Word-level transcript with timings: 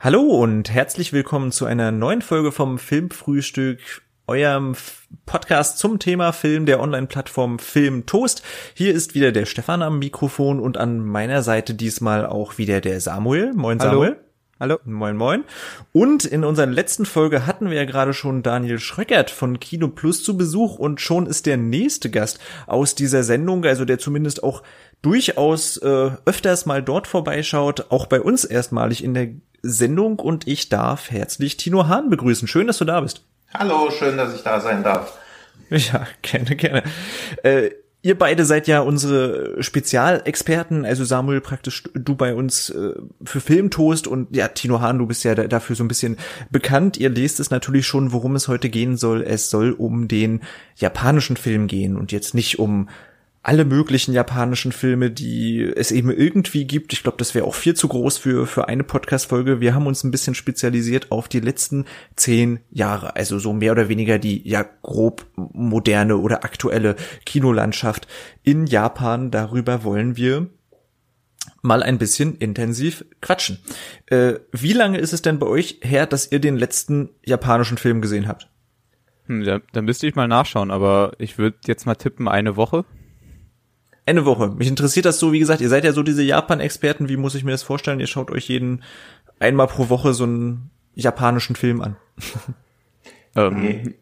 Hallo 0.00 0.20
und 0.20 0.72
herzlich 0.72 1.12
willkommen 1.12 1.50
zu 1.50 1.66
einer 1.66 1.90
neuen 1.90 2.22
Folge 2.22 2.52
vom 2.52 2.78
Filmfrühstück, 2.78 3.80
eurem 4.28 4.76
Podcast 5.26 5.78
zum 5.78 5.98
Thema 5.98 6.30
Film 6.30 6.66
der 6.66 6.78
Online-Plattform 6.78 7.58
Film 7.58 8.06
Toast. 8.06 8.44
Hier 8.74 8.94
ist 8.94 9.16
wieder 9.16 9.32
der 9.32 9.44
Stefan 9.44 9.82
am 9.82 9.98
Mikrofon 9.98 10.60
und 10.60 10.76
an 10.76 11.00
meiner 11.00 11.42
Seite 11.42 11.74
diesmal 11.74 12.26
auch 12.26 12.58
wieder 12.58 12.80
der 12.80 13.00
Samuel. 13.00 13.52
Moin 13.54 13.80
Hallo. 13.80 14.04
Samuel. 14.04 14.27
Hallo. 14.60 14.78
Moin 14.84 15.16
Moin. 15.16 15.44
Und 15.92 16.24
in 16.24 16.42
unserer 16.42 16.66
letzten 16.66 17.06
Folge 17.06 17.46
hatten 17.46 17.70
wir 17.70 17.76
ja 17.76 17.84
gerade 17.84 18.12
schon 18.12 18.42
Daniel 18.42 18.80
Schröckert 18.80 19.30
von 19.30 19.60
Kino 19.60 19.86
Plus 19.86 20.24
zu 20.24 20.36
Besuch 20.36 20.80
und 20.80 21.00
schon 21.00 21.26
ist 21.26 21.46
der 21.46 21.56
nächste 21.56 22.10
Gast 22.10 22.40
aus 22.66 22.96
dieser 22.96 23.22
Sendung, 23.22 23.64
also 23.64 23.84
der 23.84 24.00
zumindest 24.00 24.42
auch 24.42 24.64
durchaus 25.00 25.76
äh, 25.76 26.10
öfters 26.24 26.66
mal 26.66 26.82
dort 26.82 27.06
vorbeischaut, 27.06 27.92
auch 27.92 28.06
bei 28.06 28.20
uns 28.20 28.44
erstmalig 28.44 29.04
in 29.04 29.14
der 29.14 29.28
Sendung 29.62 30.18
und 30.18 30.48
ich 30.48 30.68
darf 30.68 31.12
herzlich 31.12 31.56
Tino 31.56 31.86
Hahn 31.86 32.10
begrüßen. 32.10 32.48
Schön, 32.48 32.66
dass 32.66 32.78
du 32.78 32.84
da 32.84 33.00
bist. 33.00 33.22
Hallo, 33.54 33.92
schön, 33.92 34.16
dass 34.16 34.34
ich 34.34 34.42
da 34.42 34.58
sein 34.58 34.82
darf. 34.82 35.16
Ja, 35.70 36.04
gerne, 36.22 36.56
gerne. 36.56 36.82
Äh, 37.44 37.70
ihr 38.02 38.16
beide 38.16 38.44
seid 38.44 38.68
ja 38.68 38.80
unsere 38.80 39.62
Spezialexperten, 39.62 40.84
also 40.84 41.04
Samuel 41.04 41.40
praktisch 41.40 41.84
du 41.94 42.14
bei 42.14 42.34
uns 42.34 42.70
äh, 42.70 42.94
für 43.24 43.40
Filmtoast 43.40 44.06
und 44.06 44.34
ja, 44.34 44.48
Tino 44.48 44.80
Hahn, 44.80 44.98
du 44.98 45.06
bist 45.06 45.24
ja 45.24 45.34
da, 45.34 45.48
dafür 45.48 45.74
so 45.74 45.84
ein 45.84 45.88
bisschen 45.88 46.16
bekannt. 46.50 46.96
Ihr 46.96 47.10
lest 47.10 47.40
es 47.40 47.50
natürlich 47.50 47.86
schon, 47.86 48.12
worum 48.12 48.36
es 48.36 48.48
heute 48.48 48.70
gehen 48.70 48.96
soll. 48.96 49.22
Es 49.22 49.50
soll 49.50 49.72
um 49.72 50.06
den 50.06 50.42
japanischen 50.76 51.36
Film 51.36 51.66
gehen 51.66 51.96
und 51.96 52.12
jetzt 52.12 52.34
nicht 52.34 52.58
um 52.58 52.88
alle 53.48 53.64
möglichen 53.64 54.12
japanischen 54.12 54.72
Filme, 54.72 55.10
die 55.10 55.62
es 55.62 55.90
eben 55.90 56.10
irgendwie 56.10 56.66
gibt. 56.66 56.92
Ich 56.92 57.02
glaube, 57.02 57.16
das 57.16 57.34
wäre 57.34 57.46
auch 57.46 57.54
viel 57.54 57.72
zu 57.72 57.88
groß 57.88 58.18
für, 58.18 58.46
für 58.46 58.68
eine 58.68 58.84
Podcast-Folge. 58.84 59.58
Wir 59.58 59.74
haben 59.74 59.86
uns 59.86 60.04
ein 60.04 60.10
bisschen 60.10 60.34
spezialisiert 60.34 61.10
auf 61.10 61.28
die 61.28 61.40
letzten 61.40 61.86
zehn 62.14 62.60
Jahre. 62.70 63.16
Also 63.16 63.38
so 63.38 63.54
mehr 63.54 63.72
oder 63.72 63.88
weniger 63.88 64.18
die 64.18 64.46
ja 64.46 64.66
grob 64.82 65.24
moderne 65.34 66.18
oder 66.18 66.44
aktuelle 66.44 66.94
Kinolandschaft 67.24 68.06
in 68.42 68.66
Japan. 68.66 69.30
Darüber 69.30 69.82
wollen 69.82 70.18
wir 70.18 70.50
mal 71.62 71.82
ein 71.82 71.96
bisschen 71.96 72.36
intensiv 72.36 73.06
quatschen. 73.22 73.60
Äh, 74.08 74.34
wie 74.52 74.74
lange 74.74 74.98
ist 74.98 75.14
es 75.14 75.22
denn 75.22 75.38
bei 75.38 75.46
euch 75.46 75.80
her, 75.80 76.04
dass 76.04 76.30
ihr 76.30 76.38
den 76.38 76.58
letzten 76.58 77.08
japanischen 77.24 77.78
Film 77.78 78.02
gesehen 78.02 78.28
habt? 78.28 78.50
Hm, 79.24 79.42
da, 79.44 79.60
da 79.72 79.80
müsste 79.80 80.06
ich 80.06 80.16
mal 80.16 80.28
nachschauen, 80.28 80.70
aber 80.70 81.12
ich 81.16 81.38
würde 81.38 81.56
jetzt 81.66 81.86
mal 81.86 81.94
tippen, 81.94 82.28
eine 82.28 82.56
Woche. 82.56 82.84
Eine 84.08 84.24
Woche. 84.24 84.48
Mich 84.48 84.68
interessiert 84.68 85.04
das 85.04 85.18
so, 85.18 85.32
wie 85.32 85.38
gesagt, 85.38 85.60
ihr 85.60 85.68
seid 85.68 85.84
ja 85.84 85.92
so 85.92 86.02
diese 86.02 86.22
Japan-Experten, 86.22 87.10
wie 87.10 87.18
muss 87.18 87.34
ich 87.34 87.44
mir 87.44 87.50
das 87.50 87.62
vorstellen? 87.62 88.00
Ihr 88.00 88.06
schaut 88.06 88.30
euch 88.30 88.48
jeden 88.48 88.82
einmal 89.38 89.66
pro 89.66 89.90
Woche 89.90 90.14
so 90.14 90.24
einen 90.24 90.70
japanischen 90.94 91.56
Film 91.56 91.82
an. 91.82 91.96
Ähm, 93.36 93.60
Nee. 93.60 93.94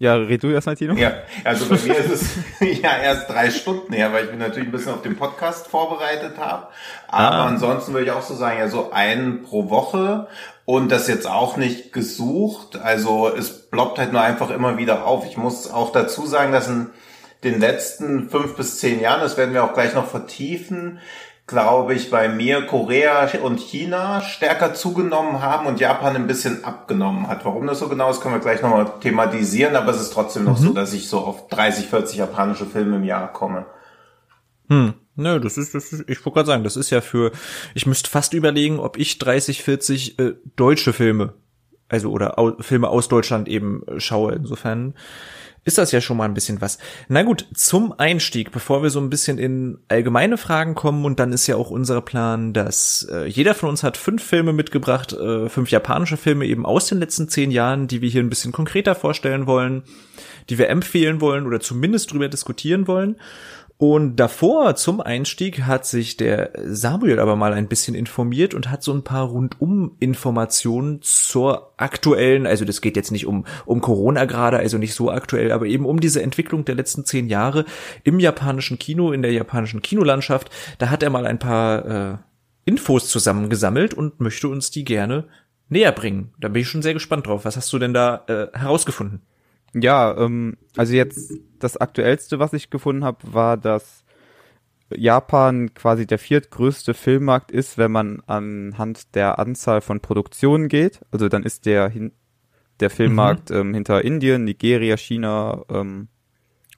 Ja, 0.00 0.14
red 0.14 0.42
du 0.44 0.50
erstmal, 0.50 0.76
Tino. 0.76 0.94
Ja, 0.94 1.12
also 1.42 1.64
bei 1.68 1.76
mir 1.82 1.96
ist 1.96 2.10
es 2.12 2.30
ja 2.82 2.98
erst 3.02 3.28
drei 3.30 3.50
Stunden 3.50 3.92
her, 3.92 4.12
weil 4.12 4.26
ich 4.26 4.30
mich 4.30 4.38
natürlich 4.38 4.68
ein 4.68 4.72
bisschen 4.72 4.92
auf 4.92 5.02
den 5.02 5.16
Podcast 5.16 5.66
vorbereitet 5.66 6.38
habe. 6.38 6.68
Aber 7.08 7.34
Ah. 7.36 7.46
ansonsten 7.46 7.94
würde 7.94 8.04
ich 8.06 8.12
auch 8.12 8.22
so 8.22 8.34
sagen, 8.34 8.58
ja, 8.60 8.68
so 8.68 8.92
einen 8.92 9.42
pro 9.42 9.70
Woche 9.70 10.28
und 10.66 10.92
das 10.92 11.08
jetzt 11.08 11.26
auch 11.26 11.56
nicht 11.56 11.92
gesucht. 11.92 12.76
Also 12.76 13.28
es 13.36 13.68
ploppt 13.70 13.98
halt 13.98 14.12
nur 14.12 14.20
einfach 14.20 14.50
immer 14.50 14.76
wieder 14.78 15.04
auf. 15.04 15.26
Ich 15.26 15.36
muss 15.36 15.68
auch 15.68 15.90
dazu 15.90 16.26
sagen, 16.26 16.52
dass 16.52 16.68
in 16.68 16.90
den 17.44 17.60
letzten 17.60 18.28
fünf 18.28 18.56
bis 18.56 18.78
zehn 18.78 19.00
Jahren, 19.00 19.20
das 19.20 19.36
werden 19.36 19.54
wir 19.54 19.64
auch 19.64 19.74
gleich 19.74 19.94
noch 19.94 20.08
vertiefen, 20.08 20.98
glaube 21.46 21.94
ich, 21.94 22.10
bei 22.10 22.28
mir 22.28 22.62
Korea 22.66 23.28
und 23.42 23.58
China 23.58 24.20
stärker 24.20 24.74
zugenommen 24.74 25.40
haben 25.40 25.66
und 25.66 25.80
Japan 25.80 26.14
ein 26.14 26.26
bisschen 26.26 26.62
abgenommen 26.64 27.26
hat. 27.28 27.44
Warum 27.44 27.66
das 27.66 27.78
so 27.78 27.88
genau 27.88 28.10
ist, 28.10 28.20
können 28.20 28.34
wir 28.34 28.40
gleich 28.40 28.60
nochmal 28.60 28.92
thematisieren, 29.00 29.74
aber 29.74 29.92
es 29.92 30.00
ist 30.00 30.12
trotzdem 30.12 30.44
noch 30.44 30.58
so, 30.58 30.72
dass 30.72 30.92
ich 30.92 31.08
so 31.08 31.20
auf 31.20 31.48
30, 31.48 31.86
40 31.86 32.18
japanische 32.18 32.66
Filme 32.66 32.96
im 32.96 33.04
Jahr 33.04 33.32
komme. 33.32 33.64
Hm. 34.68 34.94
Nö, 35.20 35.40
das 35.40 35.58
ist, 35.58 35.74
das 35.74 35.92
ist, 35.92 36.08
ich 36.08 36.24
wollte 36.24 36.36
gerade 36.36 36.46
sagen, 36.46 36.64
das 36.64 36.76
ist 36.76 36.90
ja 36.90 37.00
für, 37.00 37.32
ich 37.74 37.86
müsste 37.86 38.08
fast 38.08 38.34
überlegen, 38.34 38.78
ob 38.78 38.96
ich 38.96 39.18
30, 39.18 39.64
40 39.64 40.18
äh, 40.18 40.34
deutsche 40.54 40.92
Filme, 40.92 41.32
also 41.88 42.12
oder 42.12 42.38
au, 42.38 42.52
Filme 42.60 42.88
aus 42.88 43.08
Deutschland 43.08 43.48
eben 43.48 43.82
äh, 43.88 43.98
schaue. 43.98 44.34
Insofern 44.34 44.94
ist 45.68 45.76
das 45.76 45.92
ja 45.92 46.00
schon 46.00 46.16
mal 46.16 46.24
ein 46.24 46.32
bisschen 46.32 46.62
was. 46.62 46.78
Na 47.08 47.22
gut, 47.22 47.46
zum 47.54 47.92
Einstieg, 47.92 48.50
bevor 48.52 48.82
wir 48.82 48.88
so 48.88 49.00
ein 49.00 49.10
bisschen 49.10 49.36
in 49.36 49.78
allgemeine 49.88 50.38
Fragen 50.38 50.74
kommen 50.74 51.04
und 51.04 51.20
dann 51.20 51.30
ist 51.30 51.46
ja 51.46 51.56
auch 51.56 51.70
unser 51.70 52.00
Plan, 52.00 52.54
dass 52.54 53.06
äh, 53.12 53.26
jeder 53.26 53.54
von 53.54 53.68
uns 53.68 53.82
hat 53.82 53.98
fünf 53.98 54.24
Filme 54.24 54.54
mitgebracht, 54.54 55.12
äh, 55.12 55.50
fünf 55.50 55.70
japanische 55.70 56.16
Filme 56.16 56.46
eben 56.46 56.64
aus 56.64 56.86
den 56.86 56.98
letzten 56.98 57.28
zehn 57.28 57.50
Jahren, 57.50 57.86
die 57.86 58.00
wir 58.00 58.08
hier 58.08 58.22
ein 58.22 58.30
bisschen 58.30 58.50
konkreter 58.50 58.94
vorstellen 58.94 59.46
wollen, 59.46 59.82
die 60.48 60.56
wir 60.56 60.70
empfehlen 60.70 61.20
wollen 61.20 61.46
oder 61.46 61.60
zumindest 61.60 62.12
drüber 62.12 62.28
diskutieren 62.28 62.88
wollen. 62.88 63.16
Und 63.80 64.16
davor 64.16 64.74
zum 64.74 65.00
Einstieg 65.00 65.62
hat 65.62 65.86
sich 65.86 66.16
der 66.16 66.50
Samuel 66.64 67.20
aber 67.20 67.36
mal 67.36 67.52
ein 67.52 67.68
bisschen 67.68 67.94
informiert 67.94 68.52
und 68.52 68.72
hat 68.72 68.82
so 68.82 68.92
ein 68.92 69.04
paar 69.04 69.28
Rundum-Informationen 69.28 70.98
zur 71.00 71.74
aktuellen, 71.76 72.44
also 72.44 72.64
das 72.64 72.80
geht 72.80 72.96
jetzt 72.96 73.12
nicht 73.12 73.24
um, 73.24 73.46
um 73.66 73.80
Corona 73.80 74.24
gerade, 74.24 74.58
also 74.58 74.78
nicht 74.78 74.94
so 74.94 75.12
aktuell, 75.12 75.52
aber 75.52 75.66
eben 75.66 75.86
um 75.86 76.00
diese 76.00 76.20
Entwicklung 76.22 76.64
der 76.64 76.74
letzten 76.74 77.04
zehn 77.04 77.28
Jahre 77.28 77.66
im 78.02 78.18
japanischen 78.18 78.80
Kino, 78.80 79.12
in 79.12 79.22
der 79.22 79.32
japanischen 79.32 79.80
Kinolandschaft. 79.80 80.50
Da 80.78 80.90
hat 80.90 81.04
er 81.04 81.10
mal 81.10 81.24
ein 81.24 81.38
paar 81.38 81.84
äh, 81.86 82.16
Infos 82.64 83.08
zusammengesammelt 83.08 83.94
und 83.94 84.18
möchte 84.18 84.48
uns 84.48 84.72
die 84.72 84.84
gerne 84.84 85.28
näher 85.68 85.92
bringen. 85.92 86.34
Da 86.40 86.48
bin 86.48 86.62
ich 86.62 86.68
schon 86.68 86.82
sehr 86.82 86.94
gespannt 86.94 87.28
drauf. 87.28 87.44
Was 87.44 87.56
hast 87.56 87.72
du 87.72 87.78
denn 87.78 87.94
da 87.94 88.24
äh, 88.26 88.58
herausgefunden? 88.58 89.22
Ja, 89.74 90.16
ähm, 90.16 90.56
also 90.76 90.94
jetzt 90.94 91.34
das 91.58 91.76
aktuellste, 91.76 92.38
was 92.38 92.52
ich 92.52 92.70
gefunden 92.70 93.04
habe, 93.04 93.18
war, 93.32 93.56
dass 93.56 94.04
Japan 94.94 95.74
quasi 95.74 96.06
der 96.06 96.18
viertgrößte 96.18 96.94
Filmmarkt 96.94 97.50
ist, 97.50 97.76
wenn 97.76 97.92
man 97.92 98.22
anhand 98.26 99.14
der 99.14 99.38
Anzahl 99.38 99.80
von 99.80 100.00
Produktionen 100.00 100.68
geht. 100.68 101.00
Also 101.10 101.28
dann 101.28 101.42
ist 101.42 101.66
der 101.66 101.88
hin 101.88 102.12
der 102.80 102.90
Filmmarkt 102.90 103.50
ähm, 103.50 103.74
hinter 103.74 104.04
Indien, 104.04 104.44
Nigeria, 104.44 104.96
China 104.96 105.64
ähm, 105.68 106.06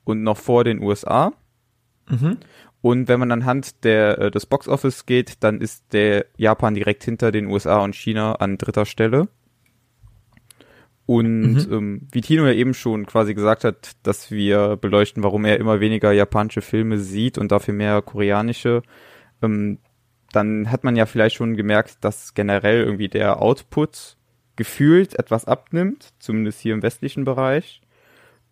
und 0.04 0.22
noch 0.22 0.38
vor 0.38 0.64
den 0.64 0.82
USA. 0.82 1.32
Mhm. 2.08 2.38
Und 2.80 3.08
wenn 3.08 3.20
man 3.20 3.30
anhand 3.30 3.84
der, 3.84 4.18
äh, 4.18 4.30
des 4.30 4.46
Boxoffice 4.46 5.04
geht, 5.04 5.42
dann 5.44 5.60
ist 5.60 5.92
der 5.92 6.24
Japan 6.36 6.74
direkt 6.74 7.04
hinter 7.04 7.30
den 7.32 7.46
USA 7.46 7.80
und 7.80 7.94
China 7.94 8.36
an 8.36 8.56
dritter 8.56 8.86
Stelle. 8.86 9.28
Und 11.10 11.68
ähm, 11.72 12.06
wie 12.12 12.20
Tino 12.20 12.46
ja 12.46 12.52
eben 12.52 12.72
schon 12.72 13.04
quasi 13.04 13.34
gesagt 13.34 13.64
hat, 13.64 13.96
dass 14.04 14.30
wir 14.30 14.76
beleuchten, 14.76 15.24
warum 15.24 15.44
er 15.44 15.58
immer 15.58 15.80
weniger 15.80 16.12
japanische 16.12 16.60
Filme 16.60 16.98
sieht 16.98 17.36
und 17.36 17.50
dafür 17.50 17.74
mehr 17.74 18.00
koreanische, 18.00 18.82
ähm, 19.42 19.78
dann 20.32 20.70
hat 20.70 20.84
man 20.84 20.94
ja 20.94 21.06
vielleicht 21.06 21.34
schon 21.34 21.56
gemerkt, 21.56 21.96
dass 22.02 22.34
generell 22.34 22.84
irgendwie 22.84 23.08
der 23.08 23.42
Output 23.42 24.18
gefühlt 24.54 25.18
etwas 25.18 25.46
abnimmt, 25.46 26.10
zumindest 26.20 26.60
hier 26.60 26.74
im 26.74 26.82
westlichen 26.84 27.24
Bereich. 27.24 27.80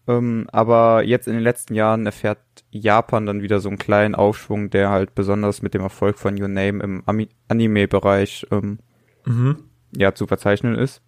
Ähm, 0.09 0.49
aber 0.51 1.05
jetzt 1.05 1.29
in 1.29 1.35
den 1.35 1.45
letzten 1.45 1.75
Jahren 1.75 2.07
erfährt 2.07 2.41
Japan 2.73 3.25
dann 3.25 3.41
wieder 3.41 3.61
so 3.61 3.69
einen 3.69 3.79
kleinen 3.79 4.17
Aufschwung, 4.17 4.71
der 4.71 4.91
halt 4.91 5.15
besonders 5.15 5.63
mit 5.63 5.75
dem 5.75 5.83
Erfolg 5.83 6.19
von 6.19 6.41
Your 6.41 6.49
Name 6.49 6.83
im 6.83 7.05
Anime-Bereich 7.47 8.49
ähm, 8.51 8.81
Mhm. 9.25 9.59
ja 9.97 10.13
zu 10.13 10.27
verzeichnen 10.27 10.75
ist. 10.75 11.03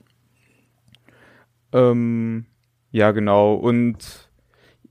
Ähm, 1.72 2.46
ja, 2.90 3.10
genau. 3.12 3.54
Und 3.54 4.30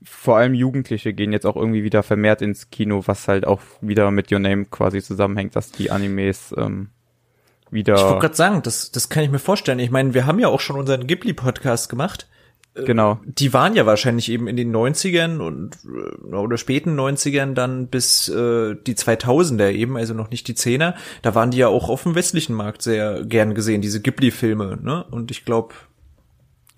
vor 0.02 0.36
allem 0.36 0.54
Jugendliche 0.54 1.12
gehen 1.12 1.32
jetzt 1.32 1.46
auch 1.46 1.56
irgendwie 1.56 1.84
wieder 1.84 2.02
vermehrt 2.02 2.42
ins 2.42 2.70
Kino, 2.70 3.02
was 3.06 3.28
halt 3.28 3.46
auch 3.46 3.60
wieder 3.80 4.10
mit 4.10 4.32
Your 4.32 4.38
Name 4.38 4.64
quasi 4.64 5.02
zusammenhängt, 5.02 5.56
dass 5.56 5.72
die 5.72 5.90
Animes 5.90 6.54
ähm, 6.56 6.88
wieder 7.70 7.94
Ich 7.94 8.02
wollte 8.02 8.18
gerade 8.20 8.34
sagen, 8.34 8.62
das, 8.62 8.90
das 8.90 9.08
kann 9.08 9.24
ich 9.24 9.30
mir 9.30 9.38
vorstellen. 9.38 9.78
Ich 9.78 9.90
meine, 9.90 10.14
wir 10.14 10.26
haben 10.26 10.38
ja 10.38 10.48
auch 10.48 10.60
schon 10.60 10.76
unseren 10.76 11.06
Ghibli-Podcast 11.06 11.90
gemacht. 11.90 12.28
genau. 12.74 13.20
Die 13.24 13.52
waren 13.52 13.74
ja 13.74 13.84
wahrscheinlich 13.84 14.30
eben 14.30 14.48
in 14.48 14.56
den 14.56 14.74
90ern 14.74 15.38
und 15.38 15.76
äh, 15.84 16.34
oder 16.34 16.56
späten 16.56 16.98
90ern 16.98 17.52
dann 17.52 17.88
bis 17.88 18.28
äh, 18.28 18.76
die 18.86 18.94
2000er 18.94 19.70
eben, 19.70 19.98
also 19.98 20.14
noch 20.14 20.30
nicht 20.30 20.48
die 20.48 20.54
10er. 20.54 20.94
Da 21.20 21.34
waren 21.34 21.50
die 21.50 21.58
ja 21.58 21.68
auch 21.68 21.90
auf 21.90 22.04
dem 22.04 22.14
westlichen 22.14 22.54
Markt 22.54 22.80
sehr 22.80 23.24
gern 23.26 23.54
gesehen, 23.54 23.82
diese 23.82 24.00
Ghibli-Filme. 24.00 24.78
Ne? 24.82 25.04
Und 25.10 25.30
ich 25.30 25.44
glaube, 25.44 25.74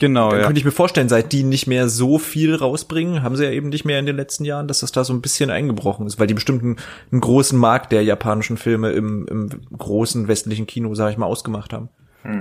Genau, 0.02 0.30
dann 0.30 0.40
ja. 0.40 0.46
könnte 0.46 0.58
ich 0.58 0.64
mir 0.64 0.72
vorstellen, 0.72 1.08
seit 1.08 1.30
die 1.30 1.44
nicht 1.44 1.68
mehr 1.68 1.88
so 1.88 2.18
viel 2.18 2.56
rausbringen, 2.56 3.22
haben 3.22 3.36
sie 3.36 3.44
ja 3.44 3.52
eben 3.52 3.68
nicht 3.68 3.84
mehr 3.84 4.00
in 4.00 4.06
den 4.06 4.16
letzten 4.16 4.44
Jahren, 4.44 4.66
dass 4.66 4.80
das 4.80 4.90
da 4.90 5.04
so 5.04 5.12
ein 5.12 5.22
bisschen 5.22 5.48
eingebrochen 5.48 6.08
ist, 6.08 6.18
weil 6.18 6.26
die 6.26 6.34
bestimmt 6.34 6.60
einen, 6.64 6.76
einen 7.12 7.20
großen 7.20 7.56
Markt 7.56 7.92
der 7.92 8.02
japanischen 8.02 8.56
Filme 8.56 8.90
im, 8.90 9.28
im 9.28 9.48
großen 9.78 10.26
westlichen 10.26 10.66
Kino, 10.66 10.92
sag 10.96 11.12
ich 11.12 11.18
mal, 11.18 11.26
ausgemacht 11.26 11.72
haben. 11.72 11.88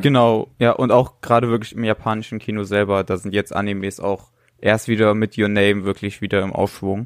Genau, 0.01 0.47
ja, 0.57 0.71
und 0.71 0.91
auch 0.91 1.21
gerade 1.21 1.49
wirklich 1.49 1.75
im 1.75 1.83
japanischen 1.83 2.39
Kino 2.39 2.63
selber, 2.63 3.03
da 3.03 3.17
sind 3.17 3.31
jetzt 3.31 3.55
Animes 3.55 3.99
auch 3.99 4.31
erst 4.59 4.87
wieder 4.87 5.13
mit 5.13 5.37
Your 5.37 5.47
Name 5.47 5.83
wirklich 5.83 6.19
wieder 6.19 6.41
im 6.41 6.53
Aufschwung. 6.53 7.05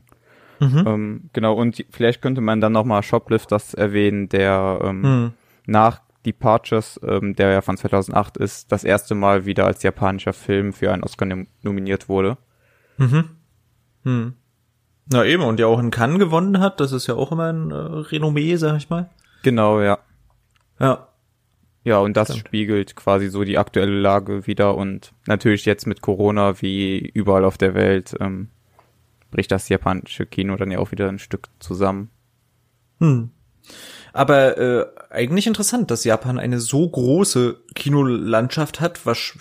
Ähm, 0.61 1.29
genau, 1.33 1.55
und 1.55 1.83
vielleicht 1.89 2.21
könnte 2.21 2.39
man 2.39 2.61
dann 2.61 2.71
nochmal 2.71 3.03
Shoplifters 3.03 3.73
erwähnen, 3.73 4.29
der 4.29 4.79
ähm, 4.81 5.03
Hm. 5.03 5.33
nach 5.65 5.99
Departures, 6.25 6.99
ähm, 7.03 7.35
der 7.35 7.51
ja 7.51 7.61
von 7.61 7.77
2008 7.77 8.37
ist, 8.37 8.71
das 8.71 8.83
erste 8.83 9.15
Mal 9.15 9.45
wieder 9.45 9.65
als 9.65 9.83
japanischer 9.83 10.33
Film 10.33 10.73
für 10.73 10.91
einen 10.91 11.03
Oscar 11.03 11.27
nominiert 11.61 12.09
wurde. 12.09 12.37
Mhm. 12.97 13.29
Hm. 14.03 14.33
Na 15.11 15.25
eben, 15.25 15.43
und 15.43 15.59
ja 15.59 15.67
auch 15.67 15.79
in 15.79 15.91
Cannes 15.91 16.19
gewonnen 16.19 16.59
hat, 16.59 16.79
das 16.79 16.91
ist 16.91 17.07
ja 17.07 17.15
auch 17.15 17.31
immer 17.31 17.51
ein 17.51 17.71
äh, 17.71 17.75
Renommee, 17.75 18.55
sag 18.55 18.77
ich 18.77 18.89
mal. 18.89 19.09
Genau, 19.43 19.81
ja. 19.81 19.99
Ja. 20.79 21.07
Ja, 21.83 21.99
und 21.99 22.17
das 22.17 22.29
Stimmt. 22.29 22.47
spiegelt 22.47 22.95
quasi 22.95 23.27
so 23.27 23.43
die 23.43 23.59
aktuelle 23.59 23.99
Lage 23.99 24.47
wieder 24.47 24.75
und 24.75 25.13
natürlich 25.27 25.65
jetzt 25.65 25.85
mit 25.85 26.01
Corona 26.01 26.59
wie 26.61 26.97
überall 26.97 27.45
auf 27.45 27.59
der 27.59 27.75
Welt 27.75 28.15
ähm, 28.19 28.49
bricht 29.29 29.51
das 29.51 29.69
japanische 29.69 30.25
Kino 30.25 30.55
dann 30.55 30.71
ja 30.71 30.79
auch 30.79 30.91
wieder 30.91 31.07
ein 31.07 31.19
Stück 31.19 31.49
zusammen. 31.59 32.09
Hm. 32.99 33.29
Aber 34.15 34.57
äh, 34.57 34.85
eigentlich 35.09 35.45
interessant, 35.45 35.91
dass 35.91 36.05
Japan 36.05 36.39
eine 36.39 36.61
so 36.61 36.87
große 36.87 37.57
Kinolandschaft 37.75 38.79
hat, 38.79 39.05
was 39.05 39.33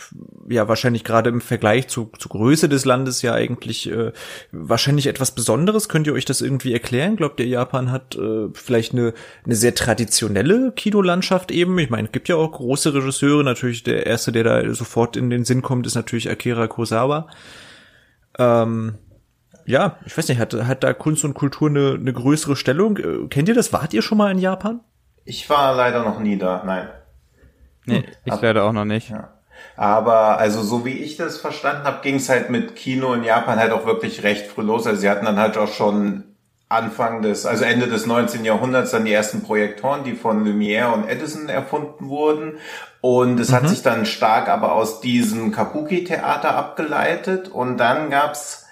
ja 0.49 0.67
wahrscheinlich 0.67 1.05
gerade 1.05 1.31
im 1.31 1.41
Vergleich 1.41 1.87
zu, 1.87 2.11
zur 2.19 2.31
Größe 2.31 2.69
des 2.69 2.85
Landes 2.85 3.23
ja 3.23 3.35
eigentlich 3.35 3.89
äh, 3.89 4.11
wahrscheinlich 4.51 5.07
etwas 5.07 5.31
Besonderes. 5.31 5.89
Könnt 5.89 6.09
ihr 6.09 6.13
euch 6.13 6.25
das 6.25 6.41
irgendwie 6.41 6.73
erklären? 6.73 7.15
Glaubt 7.15 7.39
ihr, 7.39 7.47
Japan 7.47 7.93
hat 7.93 8.17
äh, 8.17 8.49
vielleicht 8.53 8.95
eine, 8.95 9.15
eine 9.45 9.55
sehr 9.55 9.77
traditionelle 9.77 10.73
Kinolandschaft 10.73 11.53
eben? 11.53 11.79
Ich 11.79 11.91
meine, 11.91 12.09
es 12.09 12.13
gibt 12.13 12.29
ja 12.29 12.35
auch 12.35 12.51
große 12.51 12.95
Regisseure. 12.95 13.45
Natürlich 13.45 13.85
der 13.85 14.07
erste, 14.07 14.33
der 14.33 14.43
da 14.43 14.75
sofort 14.75 15.17
in 15.17 15.31
den 15.31 15.45
Sinn 15.45 15.63
kommt, 15.63 15.87
ist 15.87 15.95
natürlich 15.95 16.29
Akira 16.29 16.67
Kurosawa. 16.67 17.29
Ähm, 18.41 18.95
ja, 19.67 19.99
ich 20.05 20.17
weiß 20.17 20.29
nicht, 20.29 20.39
hat, 20.39 20.55
hat 20.55 20.85
da 20.85 20.93
Kunst 20.93 21.25
und 21.25 21.35
Kultur 21.35 21.69
eine, 21.69 21.95
eine 21.95 22.13
größere 22.13 22.57
Stellung? 22.57 22.97
Äh, 22.99 23.29
kennt 23.29 23.49
ihr 23.49 23.55
das? 23.55 23.73
Wart 23.73 23.93
ihr 23.95 24.03
schon 24.03 24.19
mal 24.19 24.31
in 24.31 24.39
Japan? 24.39 24.81
Ich 25.25 25.49
war 25.49 25.75
leider 25.75 26.05
noch 26.05 26.21
nie 26.21 26.37
da, 26.37 26.63
nein. 26.65 26.89
Nee, 27.87 28.05
ich 28.25 28.33
Aber, 28.33 28.43
leider 28.43 28.65
auch 28.65 28.73
noch 28.73 28.85
nicht. 28.85 29.11
Ja. 29.11 29.31
Aber 29.77 30.39
also 30.39 30.63
so 30.63 30.85
wie 30.85 30.99
ich 30.99 31.17
das 31.17 31.39
verstanden 31.39 31.85
habe, 31.85 32.03
ging 32.03 32.17
es 32.17 32.29
halt 32.29 32.51
mit 32.51 32.77
Kino 32.77 33.13
in 33.15 33.25
Japan 33.25 33.59
halt 33.59 33.73
auch 33.73 33.87
wirklich 33.87 34.23
recht 34.23 34.47
früh 34.47 34.63
los. 34.63 34.87
Also 34.87 35.01
sie 35.01 35.11
hatten 35.11 35.25
dann 35.25 35.39
halt 35.39 35.57
auch 35.57 35.73
schon 35.73 36.25
Anfang 36.69 37.23
des, 37.23 37.47
also 37.47 37.65
Ende 37.65 37.89
des 37.89 38.07
19. 38.07 38.45
Jahrhunderts 38.45 38.91
dann 38.91 39.05
die 39.05 39.13
ersten 39.13 39.43
Projektoren, 39.43 40.05
die 40.05 40.15
von 40.15 40.47
Lumière 40.47 40.93
und 40.93 41.09
Edison 41.09 41.49
erfunden 41.49 42.09
wurden. 42.09 42.59
Und 43.01 43.39
es 43.39 43.51
mhm. 43.51 43.55
hat 43.55 43.69
sich 43.69 43.83
dann 43.83 44.07
stark 44.07 44.49
aber 44.49 44.73
aus 44.73 45.01
diesem 45.01 45.53
Kabuki-Theater 45.53 46.57
abgeleitet. 46.57 47.49
Und 47.49 47.79
dann 47.79 48.11
gab's 48.11 48.64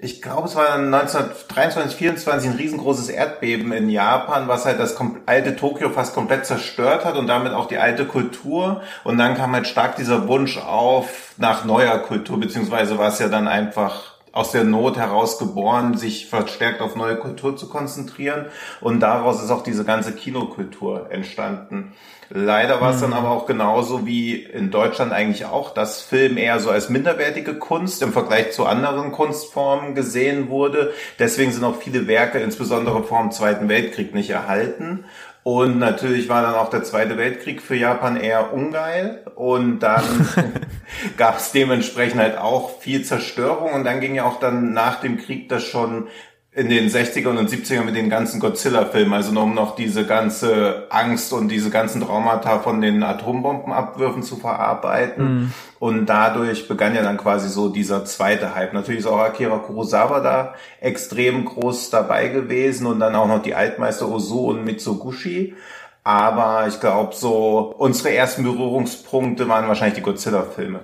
ich 0.00 0.22
glaube, 0.22 0.46
es 0.46 0.54
war 0.54 0.74
1923, 0.74 1.96
24 1.98 2.50
ein 2.50 2.56
riesengroßes 2.56 3.08
Erdbeben 3.08 3.72
in 3.72 3.90
Japan, 3.90 4.46
was 4.46 4.64
halt 4.64 4.78
das 4.78 4.96
alte 5.26 5.56
Tokio 5.56 5.90
fast 5.90 6.14
komplett 6.14 6.46
zerstört 6.46 7.04
hat 7.04 7.16
und 7.16 7.26
damit 7.26 7.52
auch 7.52 7.66
die 7.66 7.78
alte 7.78 8.06
Kultur. 8.06 8.82
Und 9.02 9.18
dann 9.18 9.36
kam 9.36 9.52
halt 9.54 9.66
stark 9.66 9.96
dieser 9.96 10.28
Wunsch 10.28 10.56
auf 10.56 11.34
nach 11.36 11.64
neuer 11.64 11.98
Kultur, 11.98 12.38
beziehungsweise 12.38 12.96
war 12.96 13.08
es 13.08 13.18
ja 13.18 13.28
dann 13.28 13.48
einfach 13.48 14.14
aus 14.30 14.52
der 14.52 14.62
Not 14.62 14.96
heraus 14.96 15.36
geboren, 15.36 15.96
sich 15.96 16.28
verstärkt 16.28 16.80
auf 16.80 16.94
neue 16.94 17.16
Kultur 17.16 17.56
zu 17.56 17.68
konzentrieren. 17.68 18.46
Und 18.80 19.00
daraus 19.00 19.42
ist 19.42 19.50
auch 19.50 19.64
diese 19.64 19.84
ganze 19.84 20.12
Kinokultur 20.12 21.10
entstanden. 21.10 21.92
Leider 22.30 22.80
war 22.80 22.92
es 22.92 23.00
dann 23.00 23.10
mhm. 23.10 23.16
aber 23.16 23.30
auch 23.30 23.46
genauso 23.46 24.06
wie 24.06 24.34
in 24.34 24.70
Deutschland 24.70 25.12
eigentlich 25.12 25.46
auch, 25.46 25.72
dass 25.72 26.02
Film 26.02 26.36
eher 26.36 26.60
so 26.60 26.70
als 26.70 26.90
minderwertige 26.90 27.54
Kunst 27.54 28.02
im 28.02 28.12
Vergleich 28.12 28.52
zu 28.52 28.66
anderen 28.66 29.12
Kunstformen 29.12 29.94
gesehen 29.94 30.50
wurde. 30.50 30.92
Deswegen 31.18 31.52
sind 31.52 31.64
auch 31.64 31.76
viele 31.76 32.06
Werke, 32.06 32.38
insbesondere 32.38 33.02
vor 33.02 33.20
dem 33.22 33.30
Zweiten 33.30 33.68
Weltkrieg, 33.68 34.14
nicht 34.14 34.30
erhalten. 34.30 35.04
Und 35.42 35.78
natürlich 35.78 36.28
war 36.28 36.42
dann 36.42 36.56
auch 36.56 36.68
der 36.68 36.82
Zweite 36.82 37.16
Weltkrieg 37.16 37.62
für 37.62 37.74
Japan 37.74 38.18
eher 38.18 38.52
ungeil. 38.52 39.22
Und 39.34 39.78
dann 39.78 40.02
gab 41.16 41.38
es 41.38 41.52
dementsprechend 41.52 42.20
halt 42.20 42.36
auch 42.36 42.80
viel 42.80 43.02
Zerstörung. 43.02 43.72
Und 43.72 43.84
dann 43.84 44.00
ging 44.00 44.14
ja 44.14 44.24
auch 44.24 44.40
dann 44.40 44.74
nach 44.74 45.00
dem 45.00 45.16
Krieg 45.16 45.48
das 45.48 45.64
schon 45.64 46.08
in 46.58 46.68
den 46.68 46.88
60ern 46.88 47.38
und 47.38 47.48
70ern 47.48 47.84
mit 47.84 47.94
den 47.94 48.10
ganzen 48.10 48.40
Godzilla-Filmen, 48.40 49.12
also 49.12 49.30
nur 49.30 49.44
um 49.44 49.54
noch 49.54 49.76
diese 49.76 50.04
ganze 50.04 50.88
Angst 50.90 51.32
und 51.32 51.50
diese 51.50 51.70
ganzen 51.70 52.00
Traumata 52.00 52.58
von 52.58 52.80
den 52.80 53.04
Atombombenabwürfen 53.04 54.24
zu 54.24 54.34
verarbeiten. 54.34 55.24
Mhm. 55.24 55.52
Und 55.78 56.06
dadurch 56.06 56.66
begann 56.66 56.96
ja 56.96 57.02
dann 57.02 57.16
quasi 57.16 57.48
so 57.48 57.68
dieser 57.68 58.04
zweite 58.04 58.56
Hype. 58.56 58.72
Natürlich 58.72 59.02
ist 59.02 59.06
auch 59.06 59.20
Akira 59.20 59.58
Kurosawa 59.58 60.18
da 60.18 60.54
extrem 60.80 61.44
groß 61.44 61.90
dabei 61.90 62.26
gewesen 62.26 62.88
und 62.88 62.98
dann 62.98 63.14
auch 63.14 63.28
noch 63.28 63.40
die 63.40 63.54
Altmeister 63.54 64.08
Ozu 64.08 64.48
und 64.48 64.64
Mitsugushi. 64.64 65.54
Aber 66.02 66.66
ich 66.66 66.80
glaube, 66.80 67.14
so 67.14 67.72
unsere 67.78 68.12
ersten 68.12 68.42
Berührungspunkte 68.42 69.48
waren 69.48 69.68
wahrscheinlich 69.68 69.98
die 69.98 70.02
Godzilla-Filme. 70.02 70.80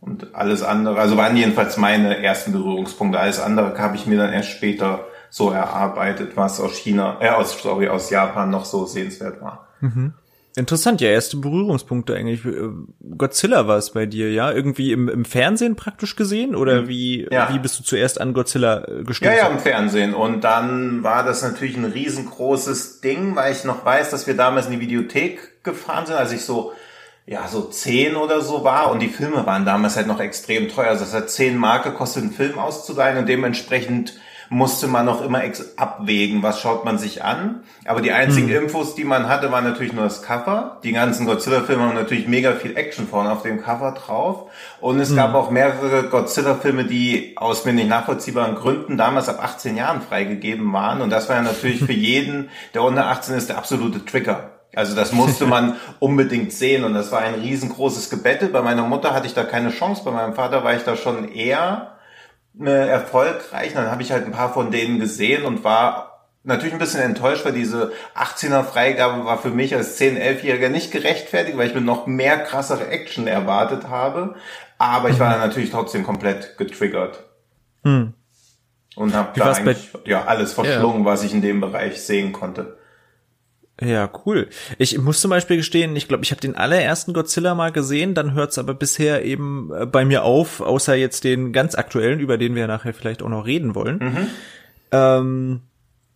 Und 0.00 0.34
alles 0.34 0.62
andere, 0.62 0.98
also 0.98 1.16
waren 1.16 1.36
jedenfalls 1.36 1.76
meine 1.76 2.22
ersten 2.22 2.52
Berührungspunkte. 2.52 3.18
Alles 3.18 3.38
andere 3.38 3.76
habe 3.78 3.96
ich 3.96 4.06
mir 4.06 4.16
dann 4.16 4.32
erst 4.32 4.48
später 4.48 5.04
so 5.28 5.50
erarbeitet, 5.50 6.36
was 6.36 6.60
aus 6.60 6.76
China, 6.76 7.18
äh, 7.20 7.28
aus, 7.28 7.60
sorry, 7.62 7.88
aus 7.88 8.10
Japan 8.10 8.50
noch 8.50 8.64
so 8.64 8.86
sehenswert 8.86 9.40
war. 9.40 9.68
Mhm. 9.80 10.14
Interessant, 10.56 11.00
ja, 11.00 11.10
erste 11.10 11.36
Berührungspunkte 11.36 12.16
eigentlich. 12.16 12.44
Äh, 12.44 12.70
Godzilla 13.16 13.68
war 13.68 13.76
es 13.76 13.92
bei 13.92 14.06
dir, 14.06 14.32
ja? 14.32 14.50
Irgendwie 14.50 14.90
im, 14.90 15.08
im 15.08 15.24
Fernsehen 15.24 15.76
praktisch 15.76 16.16
gesehen? 16.16 16.56
Oder 16.56 16.82
mhm. 16.82 16.88
wie, 16.88 17.28
ja. 17.30 17.52
wie 17.52 17.60
bist 17.60 17.78
du 17.78 17.84
zuerst 17.84 18.20
an 18.20 18.32
Godzilla 18.32 18.84
äh, 18.88 19.04
gestoßen? 19.04 19.32
Ja, 19.32 19.44
ja, 19.44 19.48
im 19.48 19.60
Fernsehen. 19.60 20.12
Und 20.12 20.42
dann 20.42 21.04
war 21.04 21.24
das 21.24 21.42
natürlich 21.42 21.76
ein 21.76 21.84
riesengroßes 21.84 23.00
Ding, 23.00 23.36
weil 23.36 23.52
ich 23.52 23.64
noch 23.64 23.84
weiß, 23.84 24.10
dass 24.10 24.26
wir 24.26 24.36
damals 24.36 24.66
in 24.66 24.72
die 24.72 24.80
Videothek 24.80 25.62
gefahren 25.62 26.06
sind, 26.06 26.16
als 26.16 26.32
ich 26.32 26.40
so 26.40 26.72
ja, 27.26 27.46
so 27.46 27.62
zehn 27.62 28.16
oder 28.16 28.40
so 28.40 28.64
war 28.64 28.90
und 28.90 29.00
die 29.00 29.08
Filme 29.08 29.46
waren 29.46 29.64
damals 29.64 29.96
halt 29.96 30.06
noch 30.06 30.20
extrem 30.20 30.68
teuer. 30.68 30.88
Also 30.88 31.04
es 31.04 31.14
hat 31.14 31.30
zehn 31.30 31.56
Mark 31.56 31.84
gekostet, 31.84 32.24
einen 32.24 32.32
Film 32.32 32.58
auszuleihen 32.58 33.18
und 33.18 33.28
dementsprechend 33.28 34.14
musste 34.52 34.88
man 34.88 35.06
noch 35.06 35.22
immer 35.24 35.42
abwägen, 35.76 36.42
was 36.42 36.60
schaut 36.60 36.84
man 36.84 36.98
sich 36.98 37.22
an. 37.22 37.62
Aber 37.84 38.00
die 38.00 38.10
einzigen 38.10 38.48
hm. 38.48 38.64
Infos, 38.64 38.96
die 38.96 39.04
man 39.04 39.28
hatte, 39.28 39.52
waren 39.52 39.62
natürlich 39.62 39.92
nur 39.92 40.02
das 40.02 40.22
Cover. 40.22 40.80
Die 40.82 40.90
ganzen 40.90 41.24
Godzilla-Filme 41.24 41.84
haben 41.84 41.94
natürlich 41.94 42.26
mega 42.26 42.52
viel 42.54 42.76
Action 42.76 43.06
vorne 43.06 43.30
auf 43.30 43.42
dem 43.42 43.62
Cover 43.62 43.92
drauf. 43.92 44.50
Und 44.80 44.98
es 44.98 45.10
hm. 45.10 45.16
gab 45.16 45.34
auch 45.34 45.52
mehrere 45.52 46.08
Godzilla-Filme, 46.08 46.84
die 46.84 47.34
aus 47.36 47.64
mir 47.64 47.72
nicht 47.72 47.88
nachvollziehbaren 47.88 48.56
Gründen 48.56 48.98
damals 48.98 49.28
ab 49.28 49.38
18 49.40 49.76
Jahren 49.76 50.02
freigegeben 50.02 50.72
waren. 50.72 51.00
Und 51.00 51.10
das 51.10 51.28
war 51.28 51.36
ja 51.36 51.42
natürlich 51.42 51.84
für 51.84 51.92
jeden, 51.92 52.50
der 52.74 52.82
unter 52.82 53.06
18 53.06 53.36
ist, 53.36 53.50
der 53.50 53.58
absolute 53.58 54.04
Trigger. 54.04 54.59
Also 54.74 54.94
das 54.94 55.12
musste 55.12 55.46
man 55.46 55.76
unbedingt 55.98 56.52
sehen 56.52 56.84
und 56.84 56.94
das 56.94 57.10
war 57.10 57.20
ein 57.20 57.34
riesengroßes 57.34 58.10
Gebette. 58.10 58.46
Bei 58.48 58.62
meiner 58.62 58.82
Mutter 58.82 59.12
hatte 59.12 59.26
ich 59.26 59.34
da 59.34 59.44
keine 59.44 59.70
Chance, 59.70 60.02
bei 60.04 60.10
meinem 60.10 60.34
Vater 60.34 60.64
war 60.64 60.74
ich 60.74 60.84
da 60.84 60.96
schon 60.96 61.32
eher 61.32 61.96
äh, 62.60 62.88
erfolgreich. 62.88 63.72
Dann 63.74 63.90
habe 63.90 64.02
ich 64.02 64.12
halt 64.12 64.26
ein 64.26 64.32
paar 64.32 64.52
von 64.52 64.70
denen 64.70 65.00
gesehen 65.00 65.44
und 65.44 65.64
war 65.64 66.10
natürlich 66.42 66.72
ein 66.72 66.78
bisschen 66.78 67.02
enttäuscht, 67.02 67.44
weil 67.44 67.52
diese 67.52 67.92
18er 68.14 68.64
Freigabe 68.64 69.24
war 69.24 69.38
für 69.38 69.50
mich 69.50 69.74
als 69.74 70.00
10-, 70.00 70.18
11-Jähriger 70.18 70.68
nicht 70.68 70.90
gerechtfertigt, 70.90 71.58
weil 71.58 71.68
ich 71.68 71.74
mir 71.74 71.80
noch 71.80 72.06
mehr 72.06 72.38
krassere 72.38 72.88
Action 72.88 73.26
erwartet 73.26 73.88
habe. 73.88 74.36
Aber 74.78 75.10
ich 75.10 75.18
war 75.18 75.30
dann 75.30 75.40
natürlich 75.40 75.70
trotzdem 75.70 76.04
komplett 76.04 76.56
getriggert. 76.56 77.24
Hm. 77.84 78.14
Und 78.96 79.14
habe 79.14 79.38
da 79.38 79.52
eigentlich, 79.52 79.90
ja, 80.04 80.24
alles 80.24 80.52
verschlungen, 80.52 81.00
ja. 81.00 81.04
was 81.04 81.22
ich 81.22 81.32
in 81.32 81.42
dem 81.42 81.60
Bereich 81.60 82.02
sehen 82.02 82.32
konnte. 82.32 82.78
Ja, 83.80 84.10
cool. 84.26 84.48
Ich 84.78 84.98
muss 84.98 85.20
zum 85.20 85.30
Beispiel 85.30 85.56
gestehen, 85.56 85.96
ich 85.96 86.06
glaube, 86.06 86.22
ich 86.22 86.30
habe 86.30 86.40
den 86.40 86.54
allerersten 86.54 87.12
Godzilla 87.12 87.54
mal 87.54 87.72
gesehen, 87.72 88.14
dann 88.14 88.34
hört's 88.34 88.58
aber 88.58 88.74
bisher 88.74 89.24
eben 89.24 89.70
äh, 89.72 89.86
bei 89.86 90.04
mir 90.04 90.24
auf, 90.24 90.60
außer 90.60 90.94
jetzt 90.94 91.24
den 91.24 91.52
ganz 91.52 91.74
aktuellen, 91.74 92.20
über 92.20 92.36
den 92.36 92.54
wir 92.54 92.66
nachher 92.66 92.92
vielleicht 92.92 93.22
auch 93.22 93.28
noch 93.28 93.46
reden 93.46 93.74
wollen. 93.74 93.98
Mhm. 93.98 94.26
Ähm, 94.92 95.60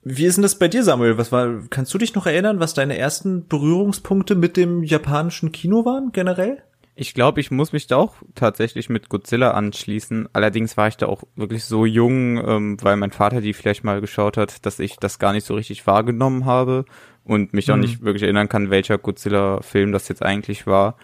wie 0.03 0.27
ist 0.27 0.37
denn 0.37 0.43
das 0.43 0.59
bei 0.59 0.69
dir, 0.69 0.85
Samuel? 0.85 1.17
Was 1.17 1.33
war, 1.33 1.63
kannst 1.71 1.95
du 1.95 1.99
dich 1.99 2.15
noch 2.15 2.27
erinnern, 2.27 2.61
was 2.61 2.75
deine 2.75 2.99
ersten 2.99 3.49
Berührungspunkte 3.49 4.35
mit 4.35 4.59
dem 4.59 4.83
japanischen 4.83 5.51
Kino 5.51 5.87
waren, 5.87 6.13
generell? 6.13 6.63
Ich 6.97 7.15
glaube, 7.15 7.41
ich 7.41 7.51
muss 7.51 7.73
mich 7.73 7.89
da 7.89 7.97
auch 7.97 8.15
tatsächlich 8.35 8.89
mit 8.89 9.09
Godzilla 9.09 9.51
anschließen. 9.53 10.29
Allerdings 10.33 10.77
war 10.77 10.87
ich 10.87 10.97
da 10.97 11.07
auch 11.07 11.25
wirklich 11.35 11.65
so 11.65 11.87
jung, 11.87 12.37
ähm, 12.47 12.77
weil 12.83 12.97
mein 12.97 13.11
Vater 13.11 13.41
die 13.41 13.53
vielleicht 13.53 13.83
mal 13.83 14.01
geschaut 14.01 14.37
hat, 14.37 14.65
dass 14.65 14.79
ich 14.79 14.97
das 14.97 15.19
gar 15.19 15.33
nicht 15.33 15.45
so 15.45 15.55
richtig 15.55 15.87
wahrgenommen 15.87 16.45
habe 16.45 16.85
und 17.25 17.55
mich 17.55 17.71
auch 17.71 17.77
mhm. 17.77 17.83
nicht 17.83 18.03
wirklich 18.03 18.23
erinnern 18.23 18.49
kann, 18.49 18.71
welcher 18.71 18.99
Godzilla-Film 18.99 19.93
das 19.93 20.09
jetzt 20.09 20.23
eigentlich 20.23 20.67
war. 20.67 20.97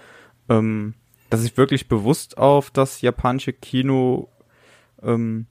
Ähm, 0.49 0.95
dass 1.31 1.45
ich 1.45 1.57
wirklich 1.57 1.89
bewusst 1.89 2.39
auf 2.39 2.71
das 2.71 3.01
japanische 3.01 3.53
Kino, 3.53 4.29
ähm, 5.03 5.47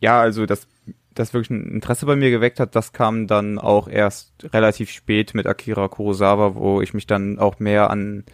ja, 0.00 0.20
also 0.20 0.46
das, 0.46 0.68
das 1.14 1.32
wirklich 1.32 1.50
ein 1.50 1.70
Interesse 1.72 2.06
bei 2.06 2.14
mir 2.14 2.30
geweckt 2.30 2.60
hat, 2.60 2.76
das 2.76 2.92
kam 2.92 3.26
dann 3.26 3.58
auch 3.58 3.88
erst 3.88 4.52
relativ 4.52 4.90
spät 4.90 5.34
mit 5.34 5.46
Akira 5.46 5.88
Kurosawa, 5.88 6.54
wo 6.54 6.80
ich 6.82 6.94
mich 6.94 7.06
dann 7.06 7.38
auch 7.38 7.58
mehr 7.58 7.90
an 7.90 8.24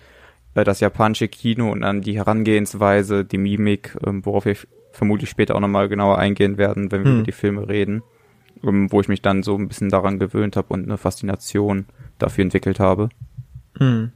äh, 0.54 0.64
das 0.64 0.80
japanische 0.80 1.28
Kino 1.28 1.70
und 1.70 1.84
an 1.84 2.02
die 2.02 2.16
Herangehensweise, 2.16 3.24
die 3.24 3.38
Mimik, 3.38 3.96
ähm, 4.04 4.26
worauf 4.26 4.44
wir 4.44 4.56
vermutlich 4.92 5.30
später 5.30 5.54
auch 5.54 5.60
nochmal 5.60 5.88
genauer 5.88 6.18
eingehen 6.18 6.58
werden, 6.58 6.90
wenn 6.90 7.04
wir 7.04 7.10
hm. 7.10 7.16
über 7.18 7.24
die 7.24 7.32
Filme 7.32 7.68
reden, 7.68 8.02
ähm, 8.64 8.90
wo 8.90 9.00
ich 9.00 9.08
mich 9.08 9.22
dann 9.22 9.42
so 9.42 9.56
ein 9.56 9.68
bisschen 9.68 9.90
daran 9.90 10.18
gewöhnt 10.18 10.56
habe 10.56 10.72
und 10.72 10.84
eine 10.84 10.98
Faszination 10.98 11.86
dafür 12.18 12.42
entwickelt 12.42 12.80
habe. 12.80 13.08
Hm. 13.78 14.12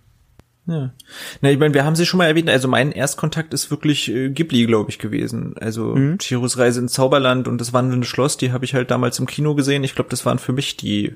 Ja. 0.66 0.92
Na, 1.40 1.50
ich 1.50 1.58
meine, 1.58 1.72
wir 1.72 1.84
haben 1.84 1.96
sie 1.96 2.04
schon 2.04 2.18
mal 2.18 2.26
erwähnt, 2.26 2.50
also 2.50 2.68
mein 2.68 2.92
Erstkontakt 2.92 3.54
ist 3.54 3.70
wirklich 3.70 4.12
äh, 4.12 4.28
Ghibli, 4.28 4.66
glaube 4.66 4.90
ich, 4.90 4.98
gewesen. 4.98 5.56
Also 5.58 5.96
mhm. 5.96 6.18
Reise 6.30 6.80
ins 6.80 6.92
Zauberland 6.92 7.48
und 7.48 7.58
das 7.58 7.72
wandelnde 7.72 8.06
Schloss, 8.06 8.36
die 8.36 8.52
habe 8.52 8.66
ich 8.66 8.74
halt 8.74 8.90
damals 8.90 9.18
im 9.18 9.26
Kino 9.26 9.54
gesehen. 9.54 9.82
Ich 9.82 9.94
glaube, 9.94 10.10
das 10.10 10.26
waren 10.26 10.38
für 10.38 10.52
mich 10.52 10.76
die 10.76 11.14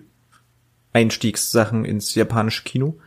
Einstiegssachen 0.95 1.85
ins 1.85 2.15
japanische 2.15 2.65
Kino. 2.65 2.99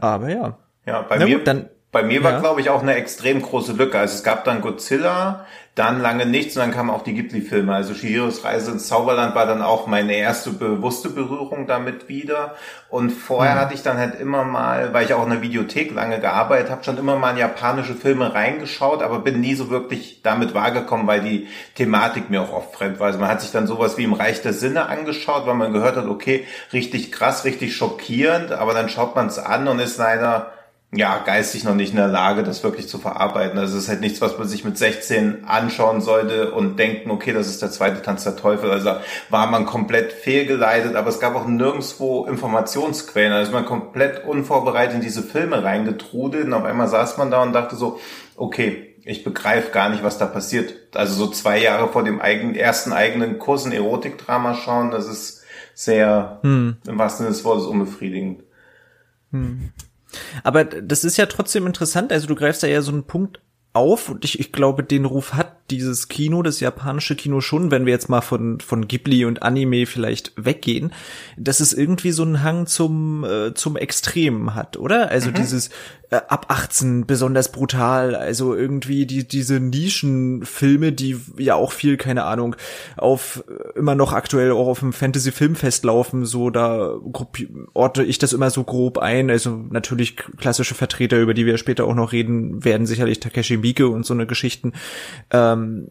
Aber 0.00 0.30
ja. 0.30 0.58
Ja, 0.86 1.02
bei 1.02 1.18
Na 1.18 1.26
mir, 1.26 1.38
gut, 1.38 1.46
dann, 1.46 1.68
bei 1.92 2.04
mir 2.04 2.22
war, 2.22 2.32
ja. 2.32 2.38
glaube 2.38 2.60
ich, 2.60 2.70
auch 2.70 2.82
eine 2.82 2.94
extrem 2.94 3.42
große 3.42 3.72
Lücke. 3.72 3.98
Also 3.98 4.14
es 4.14 4.22
gab 4.22 4.44
dann 4.44 4.60
Godzilla, 4.60 5.46
dann 5.74 6.00
lange 6.00 6.26
nichts 6.26 6.56
und 6.56 6.62
dann 6.62 6.72
kamen 6.72 6.90
auch 6.90 7.02
die 7.02 7.14
Ghibli-Filme. 7.14 7.74
Also 7.74 7.94
Shihiros 7.94 8.44
Reise 8.44 8.70
ins 8.70 8.86
Zauberland 8.86 9.34
war 9.34 9.46
dann 9.46 9.60
auch 9.60 9.88
meine 9.88 10.14
erste 10.14 10.50
bewusste 10.50 11.10
Berührung 11.10 11.66
damit 11.66 12.08
wieder. 12.08 12.54
Und 12.90 13.10
vorher 13.10 13.56
mhm. 13.56 13.58
hatte 13.58 13.74
ich 13.74 13.82
dann 13.82 13.98
halt 13.98 14.20
immer 14.20 14.44
mal, 14.44 14.92
weil 14.92 15.04
ich 15.04 15.14
auch 15.14 15.24
in 15.24 15.30
der 15.30 15.42
Videothek 15.42 15.92
lange 15.92 16.20
gearbeitet 16.20 16.70
habe, 16.70 16.84
schon 16.84 16.98
immer 16.98 17.16
mal 17.16 17.32
in 17.32 17.38
japanische 17.38 17.94
Filme 17.94 18.34
reingeschaut, 18.34 19.02
aber 19.02 19.20
bin 19.20 19.40
nie 19.40 19.54
so 19.54 19.70
wirklich 19.70 20.22
damit 20.22 20.54
wahrgekommen, 20.54 21.08
weil 21.08 21.22
die 21.22 21.48
Thematik 21.74 22.30
mir 22.30 22.42
auch 22.42 22.52
oft 22.52 22.74
fremd 22.74 23.00
war. 23.00 23.08
Also 23.08 23.18
man 23.18 23.28
hat 23.28 23.40
sich 23.40 23.50
dann 23.50 23.66
sowas 23.66 23.96
wie 23.96 24.04
im 24.04 24.12
Reich 24.12 24.42
der 24.42 24.52
Sinne 24.52 24.88
angeschaut, 24.88 25.46
weil 25.46 25.54
man 25.54 25.72
gehört 25.72 25.96
hat, 25.96 26.06
okay, 26.06 26.46
richtig 26.72 27.10
krass, 27.10 27.44
richtig 27.44 27.74
schockierend, 27.74 28.52
aber 28.52 28.74
dann 28.74 28.88
schaut 28.88 29.16
man 29.16 29.26
es 29.26 29.38
an 29.38 29.66
und 29.66 29.80
ist 29.80 29.98
leider 29.98 30.52
ja, 30.92 31.18
geistig 31.18 31.62
noch 31.62 31.76
nicht 31.76 31.90
in 31.90 31.96
der 31.96 32.08
Lage, 32.08 32.42
das 32.42 32.64
wirklich 32.64 32.88
zu 32.88 32.98
verarbeiten. 32.98 33.58
Also 33.58 33.76
es 33.76 33.84
ist 33.84 33.88
halt 33.88 34.00
nichts, 34.00 34.20
was 34.20 34.36
man 34.38 34.48
sich 34.48 34.64
mit 34.64 34.76
16 34.76 35.44
anschauen 35.44 36.00
sollte 36.00 36.50
und 36.50 36.78
denken, 36.80 37.12
okay, 37.12 37.32
das 37.32 37.46
ist 37.46 37.62
der 37.62 37.70
zweite 37.70 38.02
Tanz 38.02 38.24
der 38.24 38.34
Teufel. 38.34 38.72
Also 38.72 38.94
war 39.28 39.46
man 39.46 39.66
komplett 39.66 40.12
fehlgeleitet, 40.12 40.96
aber 40.96 41.08
es 41.08 41.20
gab 41.20 41.36
auch 41.36 41.46
nirgendwo 41.46 42.26
Informationsquellen. 42.26 43.32
Also 43.32 43.52
man 43.52 43.66
komplett 43.66 44.24
unvorbereitet 44.24 44.96
in 44.96 45.00
diese 45.00 45.22
Filme 45.22 45.62
reingetrudelt 45.62 46.46
und 46.46 46.54
auf 46.54 46.64
einmal 46.64 46.88
saß 46.88 47.18
man 47.18 47.30
da 47.30 47.40
und 47.44 47.52
dachte 47.52 47.76
so, 47.76 48.00
okay, 48.36 48.96
ich 49.04 49.22
begreife 49.22 49.70
gar 49.70 49.90
nicht, 49.90 50.02
was 50.02 50.18
da 50.18 50.26
passiert. 50.26 50.74
Also 50.96 51.14
so 51.14 51.30
zwei 51.30 51.60
Jahre 51.62 51.86
vor 51.88 52.02
dem 52.02 52.20
eigenen, 52.20 52.56
ersten 52.56 52.92
eigenen 52.92 53.38
Kurs 53.38 53.64
in 53.64 53.70
Erotikdrama 53.70 54.54
schauen, 54.54 54.90
das 54.90 55.06
ist 55.06 55.44
sehr, 55.72 56.40
hm. 56.42 56.78
im 56.84 56.98
wahrsten 56.98 57.24
Sinne 57.24 57.36
des 57.36 57.44
Wortes, 57.44 57.66
unbefriedigend. 57.66 58.42
Hm. 59.30 59.72
Aber 60.42 60.64
das 60.64 61.04
ist 61.04 61.16
ja 61.16 61.26
trotzdem 61.26 61.66
interessant. 61.66 62.12
Also 62.12 62.26
du 62.26 62.34
greifst 62.34 62.62
da 62.62 62.66
ja 62.66 62.82
so 62.82 62.92
einen 62.92 63.04
Punkt 63.04 63.40
auf 63.72 64.08
und 64.08 64.24
ich, 64.24 64.40
ich 64.40 64.50
glaube, 64.50 64.82
den 64.82 65.04
Ruf 65.04 65.34
hat 65.34 65.70
dieses 65.70 66.08
Kino, 66.08 66.42
das 66.42 66.58
japanische 66.58 67.14
Kino 67.14 67.40
schon, 67.40 67.70
wenn 67.70 67.86
wir 67.86 67.92
jetzt 67.92 68.08
mal 68.08 68.20
von, 68.20 68.58
von 68.58 68.88
Ghibli 68.88 69.24
und 69.24 69.42
Anime 69.42 69.86
vielleicht 69.86 70.32
weggehen, 70.36 70.92
dass 71.36 71.60
es 71.60 71.72
irgendwie 71.72 72.10
so 72.10 72.24
einen 72.24 72.42
Hang 72.42 72.66
zum, 72.66 73.24
äh, 73.24 73.54
zum 73.54 73.76
Extremen 73.76 74.56
hat, 74.56 74.76
oder? 74.76 75.10
Also 75.10 75.30
mhm. 75.30 75.34
dieses 75.34 75.70
äh, 76.10 76.16
ab 76.28 76.46
18 76.48 77.06
besonders 77.06 77.52
brutal, 77.52 78.14
also 78.14 78.54
irgendwie 78.54 79.06
die, 79.06 79.26
diese 79.26 79.60
Nischenfilme, 79.60 80.92
die 80.92 81.16
ja 81.38 81.54
auch 81.54 81.72
viel, 81.72 81.96
keine 81.96 82.24
Ahnung, 82.24 82.56
auf 82.96 83.44
immer 83.76 83.94
noch 83.94 84.12
aktuell 84.12 84.50
auch 84.50 84.66
auf 84.66 84.80
dem 84.80 84.92
Fantasy-Filmfest 84.92 85.84
laufen, 85.84 86.26
so 86.26 86.50
da 86.50 86.94
orte 87.74 88.02
ich 88.02 88.18
das 88.18 88.32
immer 88.32 88.50
so 88.50 88.64
grob 88.64 88.98
ein. 88.98 89.30
Also 89.30 89.50
natürlich 89.70 90.16
klassische 90.16 90.74
Vertreter, 90.74 91.18
über 91.18 91.34
die 91.34 91.46
wir 91.46 91.58
später 91.58 91.84
auch 91.84 91.94
noch 91.94 92.12
reden, 92.12 92.64
werden 92.64 92.86
sicherlich 92.86 93.20
Takeshi 93.20 93.56
Miike 93.56 93.88
und 93.88 94.04
so 94.04 94.14
eine 94.14 94.26
Geschichten. 94.26 94.72
Ähm, 95.30 95.88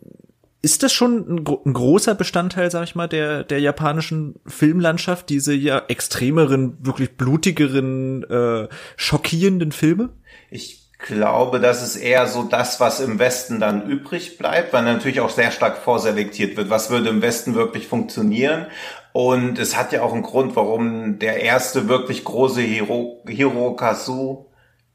ist 0.61 0.83
das 0.83 0.91
schon 0.91 1.35
ein, 1.35 1.45
ein, 1.65 1.73
großer 1.73 2.15
Bestandteil, 2.15 2.69
sag 2.69 2.83
ich 2.83 2.95
mal, 2.95 3.07
der, 3.07 3.43
der 3.43 3.59
japanischen 3.59 4.35
Filmlandschaft, 4.45 5.29
diese 5.29 5.53
ja 5.53 5.83
extremeren, 5.87 6.77
wirklich 6.81 7.15
blutigeren, 7.15 8.23
äh, 8.23 8.67
schockierenden 8.97 9.71
Filme? 9.71 10.09
Ich 10.51 10.89
glaube, 10.99 11.61
das 11.61 11.81
ist 11.81 11.95
eher 11.95 12.27
so 12.27 12.43
das, 12.43 12.81
was 12.81 12.99
im 12.99 13.19
Westen 13.19 13.61
dann 13.61 13.89
übrig 13.89 14.37
bleibt, 14.37 14.73
weil 14.73 14.83
natürlich 14.83 15.21
auch 15.21 15.29
sehr 15.29 15.51
stark 15.51 15.77
vorselektiert 15.77 16.57
wird. 16.57 16.69
Was 16.69 16.89
würde 16.89 17.09
im 17.09 17.21
Westen 17.21 17.55
wirklich 17.55 17.87
funktionieren? 17.87 18.67
Und 19.13 19.57
es 19.59 19.77
hat 19.77 19.93
ja 19.93 20.01
auch 20.01 20.13
einen 20.13 20.23
Grund, 20.23 20.57
warum 20.57 21.19
der 21.19 21.41
erste 21.41 21.87
wirklich 21.87 22.25
große 22.25 22.61
Hiro, 22.61 23.23
Hirokazu 23.25 24.48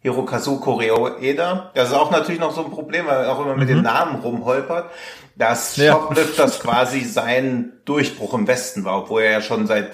Hirokazu 0.04 0.60
Koreeda. 0.60 1.70
Das 1.74 1.88
ist 1.88 1.94
auch 1.94 2.10
natürlich 2.10 2.38
noch 2.38 2.54
so 2.54 2.62
ein 2.62 2.70
Problem, 2.70 3.06
weil 3.06 3.24
er 3.24 3.32
auch 3.32 3.40
immer 3.40 3.56
mit 3.56 3.70
mhm. 3.70 3.76
den 3.76 3.82
Namen 3.82 4.20
rumholpert. 4.20 4.90
Dass 5.34 5.76
ja. 5.78 5.92
Shoplifters 5.92 6.60
quasi 6.60 7.00
sein 7.00 7.72
Durchbruch 7.86 8.34
im 8.34 8.46
Westen 8.46 8.84
war, 8.84 8.98
obwohl 8.98 9.22
er 9.22 9.32
ja 9.32 9.40
schon 9.40 9.66
seit 9.66 9.92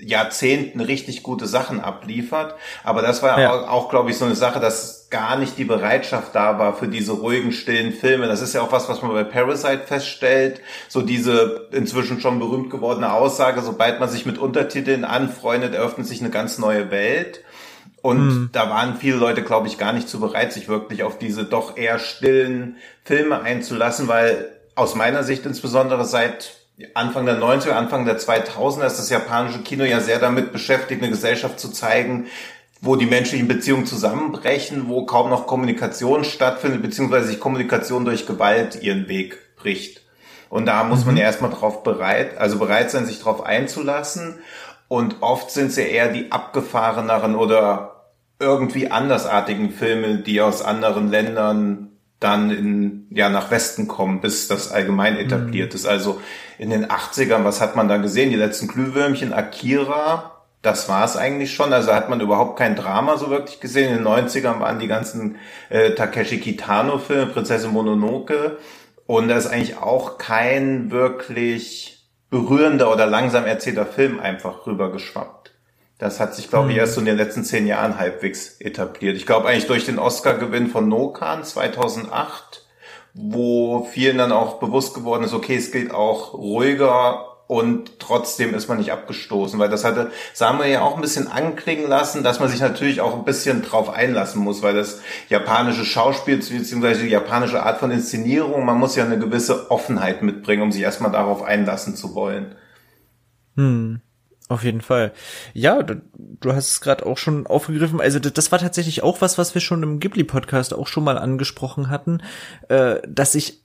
Jahrzehnten 0.00 0.80
richtig 0.80 1.22
gute 1.22 1.46
Sachen 1.46 1.78
abliefert. 1.80 2.54
Aber 2.82 3.02
das 3.02 3.22
war 3.22 3.38
ja. 3.38 3.52
auch, 3.52 3.68
auch 3.68 3.88
glaube 3.90 4.10
ich, 4.10 4.16
so 4.16 4.24
eine 4.24 4.34
Sache, 4.34 4.60
dass 4.60 5.10
gar 5.10 5.36
nicht 5.36 5.58
die 5.58 5.64
Bereitschaft 5.64 6.34
da 6.34 6.58
war 6.58 6.74
für 6.74 6.88
diese 6.88 7.12
ruhigen, 7.12 7.52
stillen 7.52 7.92
Filme. 7.92 8.28
Das 8.28 8.40
ist 8.40 8.54
ja 8.54 8.62
auch 8.62 8.72
was, 8.72 8.88
was 8.88 9.02
man 9.02 9.12
bei 9.12 9.24
Parasite 9.24 9.82
feststellt. 9.86 10.62
So 10.88 11.02
diese 11.02 11.68
inzwischen 11.72 12.20
schon 12.20 12.38
berühmt 12.38 12.70
gewordene 12.70 13.12
Aussage, 13.12 13.60
sobald 13.60 14.00
man 14.00 14.08
sich 14.08 14.24
mit 14.24 14.38
Untertiteln 14.38 15.04
anfreundet, 15.04 15.74
eröffnet 15.74 16.06
sich 16.06 16.20
eine 16.20 16.30
ganz 16.30 16.56
neue 16.56 16.90
Welt. 16.90 17.44
Und 18.02 18.28
mhm. 18.28 18.50
da 18.52 18.70
waren 18.70 18.96
viele 18.96 19.16
Leute, 19.16 19.42
glaube 19.42 19.66
ich, 19.66 19.78
gar 19.78 19.92
nicht 19.92 20.08
zu 20.08 20.20
bereit, 20.20 20.52
sich 20.52 20.68
wirklich 20.68 21.02
auf 21.02 21.18
diese 21.18 21.44
doch 21.44 21.76
eher 21.76 21.98
stillen 21.98 22.76
Filme 23.04 23.40
einzulassen, 23.40 24.08
weil 24.08 24.52
aus 24.74 24.94
meiner 24.94 25.24
Sicht 25.24 25.44
insbesondere 25.44 26.04
seit 26.04 26.54
Anfang 26.94 27.26
der 27.26 27.40
90er, 27.40 27.72
Anfang 27.72 28.04
der 28.04 28.20
2000er 28.20 28.86
ist 28.86 28.98
das 28.98 29.10
japanische 29.10 29.60
Kino 29.60 29.84
ja 29.84 30.00
sehr 30.00 30.20
damit 30.20 30.52
beschäftigt, 30.52 31.02
eine 31.02 31.10
Gesellschaft 31.10 31.58
zu 31.58 31.70
zeigen, 31.70 32.26
wo 32.80 32.94
die 32.94 33.06
menschlichen 33.06 33.48
Beziehungen 33.48 33.86
zusammenbrechen, 33.86 34.88
wo 34.88 35.04
kaum 35.04 35.30
noch 35.30 35.48
Kommunikation 35.48 36.22
stattfindet, 36.22 36.82
beziehungsweise 36.82 37.26
sich 37.26 37.40
Kommunikation 37.40 38.04
durch 38.04 38.26
Gewalt 38.26 38.80
ihren 38.80 39.08
Weg 39.08 39.38
bricht. 39.56 40.02
Und 40.48 40.66
da 40.66 40.84
muss 40.84 41.04
man 41.04 41.14
mhm. 41.14 41.20
ja 41.20 41.26
erstmal 41.26 41.50
drauf 41.50 41.82
bereit, 41.82 42.38
also 42.38 42.58
bereit 42.58 42.90
sein, 42.90 43.04
sich 43.04 43.18
darauf 43.18 43.44
einzulassen. 43.44 44.38
Und 44.88 45.16
oft 45.20 45.50
sind 45.50 45.68
es 45.68 45.76
ja 45.76 45.84
eher 45.84 46.08
die 46.08 46.32
abgefahreneren 46.32 47.36
oder 47.36 47.98
irgendwie 48.40 48.90
andersartigen 48.90 49.70
Filme, 49.70 50.18
die 50.18 50.40
aus 50.40 50.62
anderen 50.62 51.10
Ländern 51.10 51.88
dann 52.20 52.50
in, 52.50 53.06
ja, 53.10 53.28
nach 53.28 53.50
Westen 53.50 53.86
kommen, 53.86 54.20
bis 54.20 54.48
das 54.48 54.72
allgemein 54.72 55.14
mhm. 55.14 55.20
etabliert 55.20 55.72
mhm. 55.72 55.76
ist. 55.76 55.86
Also 55.86 56.20
in 56.58 56.70
den 56.70 56.86
80ern, 56.86 57.44
was 57.44 57.60
hat 57.60 57.76
man 57.76 57.88
da 57.88 57.98
gesehen? 57.98 58.30
Die 58.30 58.36
letzten 58.36 58.66
Glühwürmchen, 58.66 59.32
Akira, 59.32 60.32
das 60.62 60.88
war 60.88 61.04
es 61.04 61.16
eigentlich 61.16 61.54
schon. 61.54 61.72
Also 61.72 61.92
hat 61.92 62.08
man 62.08 62.20
überhaupt 62.20 62.58
kein 62.58 62.74
Drama 62.74 63.16
so 63.16 63.30
wirklich 63.30 63.60
gesehen. 63.60 63.90
In 63.90 64.04
den 64.04 64.06
90ern 64.06 64.58
waren 64.58 64.80
die 64.80 64.88
ganzen 64.88 65.36
äh, 65.68 65.92
Takeshi 65.92 66.40
Kitano-Filme, 66.40 67.26
Prinzessin 67.26 67.72
Mononoke. 67.72 68.58
Und 69.06 69.28
da 69.28 69.36
ist 69.36 69.46
eigentlich 69.46 69.78
auch 69.78 70.18
kein 70.18 70.90
wirklich 70.90 71.97
berührender 72.30 72.92
oder 72.92 73.06
langsam 73.06 73.44
erzählter 73.44 73.86
Film 73.86 74.20
einfach 74.20 74.66
rübergeschwappt. 74.66 75.52
Das 75.98 76.20
hat 76.20 76.34
sich, 76.34 76.48
glaube 76.48 76.68
ich, 76.68 76.74
mhm. 76.74 76.80
erst 76.80 76.94
so 76.94 77.00
in 77.00 77.06
den 77.06 77.16
letzten 77.16 77.44
zehn 77.44 77.66
Jahren 77.66 77.98
halbwegs 77.98 78.60
etabliert. 78.60 79.16
Ich 79.16 79.26
glaube 79.26 79.48
eigentlich 79.48 79.66
durch 79.66 79.84
den 79.84 79.98
Oscar-Gewinn 79.98 80.68
von 80.68 80.88
Nokan 80.88 81.42
2008, 81.42 82.64
wo 83.14 83.84
vielen 83.84 84.18
dann 84.18 84.30
auch 84.30 84.60
bewusst 84.60 84.94
geworden 84.94 85.24
ist, 85.24 85.34
okay, 85.34 85.56
es 85.56 85.72
gilt 85.72 85.92
auch 85.92 86.34
ruhiger 86.34 87.27
und 87.48 87.98
trotzdem 87.98 88.54
ist 88.54 88.68
man 88.68 88.76
nicht 88.76 88.92
abgestoßen, 88.92 89.58
weil 89.58 89.70
das 89.70 89.82
hatte 89.82 90.12
Samuel 90.34 90.70
ja 90.70 90.82
auch 90.82 90.96
ein 90.96 91.00
bisschen 91.00 91.28
anklingen 91.28 91.88
lassen, 91.88 92.22
dass 92.22 92.40
man 92.40 92.50
sich 92.50 92.60
natürlich 92.60 93.00
auch 93.00 93.16
ein 93.16 93.24
bisschen 93.24 93.62
drauf 93.62 93.88
einlassen 93.88 94.42
muss, 94.42 94.62
weil 94.62 94.74
das 94.74 95.00
japanische 95.30 95.86
Schauspiel 95.86 96.36
bzw. 96.36 97.04
die 97.04 97.08
japanische 97.08 97.62
Art 97.62 97.80
von 97.80 97.90
Inszenierung, 97.90 98.66
man 98.66 98.78
muss 98.78 98.96
ja 98.96 99.04
eine 99.04 99.18
gewisse 99.18 99.70
Offenheit 99.70 100.22
mitbringen, 100.22 100.62
um 100.62 100.72
sich 100.72 100.82
erstmal 100.82 101.10
darauf 101.10 101.42
einlassen 101.42 101.96
zu 101.96 102.14
wollen. 102.14 102.54
Hm. 103.56 104.02
Auf 104.50 104.64
jeden 104.64 104.82
Fall. 104.82 105.12
Ja, 105.52 105.82
du, 105.82 106.02
du 106.16 106.52
hast 106.52 106.70
es 106.70 106.80
gerade 106.82 107.04
auch 107.04 107.18
schon 107.18 107.46
aufgegriffen. 107.46 108.00
Also 108.00 108.18
das 108.18 108.52
war 108.52 108.58
tatsächlich 108.58 109.02
auch 109.02 109.20
was, 109.20 109.36
was 109.36 109.54
wir 109.54 109.60
schon 109.60 109.82
im 109.82 110.00
Ghibli-Podcast 110.00 110.74
auch 110.74 110.86
schon 110.86 111.04
mal 111.04 111.18
angesprochen 111.18 111.90
hatten, 111.90 112.22
äh, 112.68 112.96
dass 113.06 113.34
ich 113.34 113.62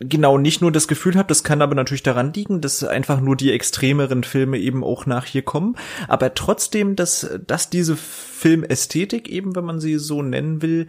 genau 0.00 0.38
nicht 0.38 0.62
nur 0.62 0.72
das 0.72 0.88
Gefühl 0.88 1.16
habe, 1.16 1.28
das 1.28 1.44
kann 1.44 1.62
aber 1.62 1.74
natürlich 1.74 2.02
daran 2.02 2.32
liegen, 2.32 2.60
dass 2.60 2.82
einfach 2.82 3.20
nur 3.20 3.36
die 3.36 3.52
extremeren 3.52 4.24
Filme 4.24 4.58
eben 4.58 4.82
auch 4.82 5.06
nach 5.06 5.26
hier 5.26 5.42
kommen, 5.42 5.76
aber 6.08 6.34
trotzdem, 6.34 6.96
dass, 6.96 7.28
dass 7.46 7.70
diese 7.70 7.96
Filmästhetik 7.96 9.28
eben, 9.28 9.54
wenn 9.54 9.64
man 9.64 9.80
sie 9.80 9.98
so 9.98 10.22
nennen 10.22 10.62
will, 10.62 10.86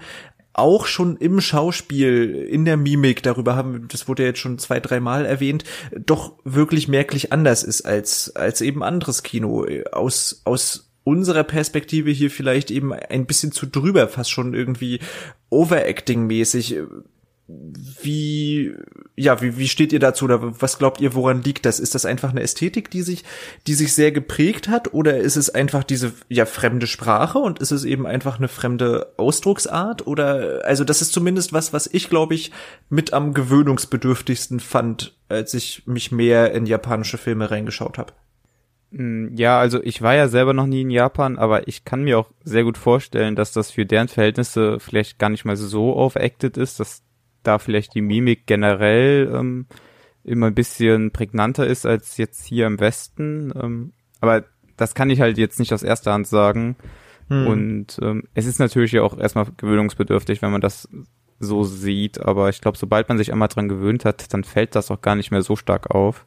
auch 0.53 0.85
schon 0.85 1.17
im 1.17 1.39
Schauspiel, 1.39 2.47
in 2.49 2.65
der 2.65 2.77
Mimik, 2.77 3.23
darüber 3.23 3.55
haben, 3.55 3.87
das 3.87 4.07
wurde 4.07 4.23
ja 4.23 4.29
jetzt 4.29 4.39
schon 4.39 4.59
zwei, 4.59 4.79
dreimal 4.79 5.25
erwähnt, 5.25 5.63
doch 6.05 6.33
wirklich 6.43 6.87
merklich 6.87 7.31
anders 7.31 7.63
ist 7.63 7.81
als, 7.81 8.35
als 8.35 8.61
eben 8.61 8.83
anderes 8.83 9.23
Kino. 9.23 9.65
Aus, 9.91 10.41
aus 10.43 10.91
unserer 11.03 11.43
Perspektive 11.43 12.11
hier 12.11 12.29
vielleicht 12.29 12.69
eben 12.69 12.93
ein 12.93 13.25
bisschen 13.25 13.51
zu 13.51 13.65
drüber, 13.65 14.07
fast 14.07 14.31
schon 14.31 14.53
irgendwie 14.53 14.99
Overacting-mäßig 15.49 16.81
wie, 18.01 18.73
ja, 19.15 19.41
wie, 19.41 19.57
wie 19.57 19.67
steht 19.67 19.93
ihr 19.93 19.99
dazu 19.99 20.25
oder 20.25 20.61
was 20.61 20.77
glaubt 20.77 21.01
ihr, 21.01 21.13
woran 21.13 21.41
liegt 21.41 21.65
das? 21.65 21.79
Ist 21.79 21.95
das 21.95 22.05
einfach 22.05 22.31
eine 22.31 22.41
Ästhetik, 22.41 22.89
die 22.91 23.01
sich, 23.01 23.23
die 23.67 23.73
sich 23.73 23.93
sehr 23.93 24.11
geprägt 24.11 24.67
hat 24.67 24.93
oder 24.93 25.17
ist 25.17 25.35
es 25.35 25.49
einfach 25.49 25.83
diese, 25.83 26.13
ja, 26.29 26.45
fremde 26.45 26.87
Sprache 26.87 27.39
und 27.39 27.59
ist 27.59 27.71
es 27.71 27.83
eben 27.83 28.05
einfach 28.05 28.37
eine 28.37 28.47
fremde 28.47 29.13
Ausdrucksart 29.17 30.07
oder, 30.07 30.61
also 30.65 30.83
das 30.83 31.01
ist 31.01 31.13
zumindest 31.13 31.53
was, 31.53 31.73
was 31.73 31.87
ich 31.91 32.09
glaube 32.09 32.35
ich 32.35 32.51
mit 32.89 33.13
am 33.13 33.33
gewöhnungsbedürftigsten 33.33 34.59
fand, 34.59 35.15
als 35.29 35.53
ich 35.53 35.83
mich 35.85 36.11
mehr 36.11 36.53
in 36.53 36.65
japanische 36.65 37.17
Filme 37.17 37.51
reingeschaut 37.51 37.97
habe. 37.97 38.13
Hm, 38.91 39.35
ja, 39.35 39.57
also 39.59 39.81
ich 39.81 40.01
war 40.01 40.15
ja 40.15 40.27
selber 40.27 40.53
noch 40.53 40.65
nie 40.65 40.81
in 40.81 40.89
Japan, 40.89 41.37
aber 41.37 41.67
ich 41.67 41.85
kann 41.85 42.03
mir 42.03 42.19
auch 42.19 42.29
sehr 42.43 42.63
gut 42.63 42.77
vorstellen, 42.77 43.35
dass 43.35 43.53
das 43.53 43.71
für 43.71 43.85
deren 43.85 44.09
Verhältnisse 44.09 44.79
vielleicht 44.79 45.17
gar 45.17 45.29
nicht 45.29 45.45
mal 45.45 45.55
so 45.55 45.95
overacted 45.95 46.57
ist, 46.57 46.79
dass 46.79 47.03
da 47.43 47.59
vielleicht 47.59 47.95
die 47.95 48.01
Mimik 48.01 48.45
generell 48.45 49.31
ähm, 49.33 49.67
immer 50.23 50.47
ein 50.47 50.55
bisschen 50.55 51.11
prägnanter 51.11 51.65
ist 51.65 51.85
als 51.85 52.17
jetzt 52.17 52.45
hier 52.45 52.67
im 52.67 52.79
Westen. 52.79 53.51
Ähm, 53.55 53.93
aber 54.19 54.45
das 54.77 54.95
kann 54.95 55.09
ich 55.09 55.21
halt 55.21 55.37
jetzt 55.37 55.59
nicht 55.59 55.73
aus 55.73 55.83
erster 55.83 56.13
Hand 56.13 56.27
sagen. 56.27 56.75
Hm. 57.29 57.47
Und 57.47 57.99
ähm, 58.01 58.23
es 58.33 58.45
ist 58.45 58.59
natürlich 58.59 58.91
ja 58.91 59.03
auch 59.03 59.17
erstmal 59.17 59.47
gewöhnungsbedürftig, 59.57 60.41
wenn 60.41 60.51
man 60.51 60.61
das 60.61 60.87
so 61.39 61.63
sieht. 61.63 62.21
Aber 62.21 62.49
ich 62.49 62.61
glaube, 62.61 62.77
sobald 62.77 63.09
man 63.09 63.17
sich 63.17 63.31
einmal 63.31 63.47
dran 63.47 63.69
gewöhnt 63.69 64.05
hat, 64.05 64.33
dann 64.33 64.43
fällt 64.43 64.75
das 64.75 64.91
auch 64.91 65.01
gar 65.01 65.15
nicht 65.15 65.31
mehr 65.31 65.41
so 65.41 65.55
stark 65.55 65.91
auf. 65.91 66.25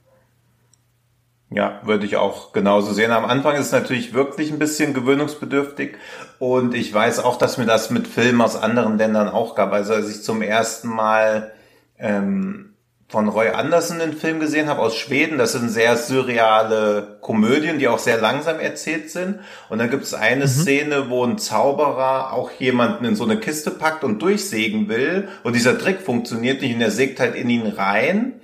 Ja, 1.50 1.80
würde 1.84 2.04
ich 2.04 2.16
auch 2.16 2.52
genauso 2.52 2.92
sehen. 2.92 3.12
Am 3.12 3.24
Anfang 3.26 3.54
ist 3.54 3.66
es 3.66 3.72
natürlich 3.72 4.12
wirklich 4.12 4.50
ein 4.50 4.58
bisschen 4.58 4.92
gewöhnungsbedürftig 4.92 5.96
und 6.38 6.74
ich 6.74 6.92
weiß 6.92 7.20
auch, 7.20 7.36
dass 7.36 7.58
mir 7.58 7.66
das 7.66 7.90
mit 7.90 8.08
Filmen 8.08 8.40
aus 8.40 8.56
anderen 8.56 8.98
Ländern 8.98 9.28
auch 9.28 9.54
gab. 9.54 9.72
Also 9.72 9.94
als 9.94 10.10
ich 10.10 10.22
zum 10.22 10.42
ersten 10.42 10.88
Mal 10.88 11.52
ähm, 11.98 12.74
von 13.08 13.28
Roy 13.28 13.50
Anderson 13.50 14.00
einen 14.00 14.14
Film 14.14 14.40
gesehen 14.40 14.68
habe 14.68 14.80
aus 14.80 14.96
Schweden, 14.96 15.38
das 15.38 15.52
sind 15.52 15.68
sehr 15.68 15.96
surreale 15.96 17.18
Komödien, 17.20 17.78
die 17.78 17.86
auch 17.86 17.98
sehr 18.00 18.20
langsam 18.20 18.58
erzählt 18.58 19.10
sind. 19.10 19.40
Und 19.68 19.78
dann 19.78 19.90
gibt 19.90 20.02
es 20.02 20.14
eine 20.14 20.44
mhm. 20.44 20.48
Szene, 20.48 21.10
wo 21.10 21.24
ein 21.24 21.38
Zauberer 21.38 22.32
auch 22.32 22.50
jemanden 22.52 23.04
in 23.04 23.14
so 23.14 23.24
eine 23.24 23.38
Kiste 23.38 23.70
packt 23.70 24.02
und 24.02 24.20
durchsägen 24.20 24.88
will 24.88 25.28
und 25.44 25.54
dieser 25.54 25.78
Trick 25.78 26.00
funktioniert 26.00 26.60
nicht 26.60 26.74
und 26.74 26.80
er 26.80 26.90
sägt 26.90 27.20
halt 27.20 27.36
in 27.36 27.48
ihn 27.50 27.66
rein 27.66 28.40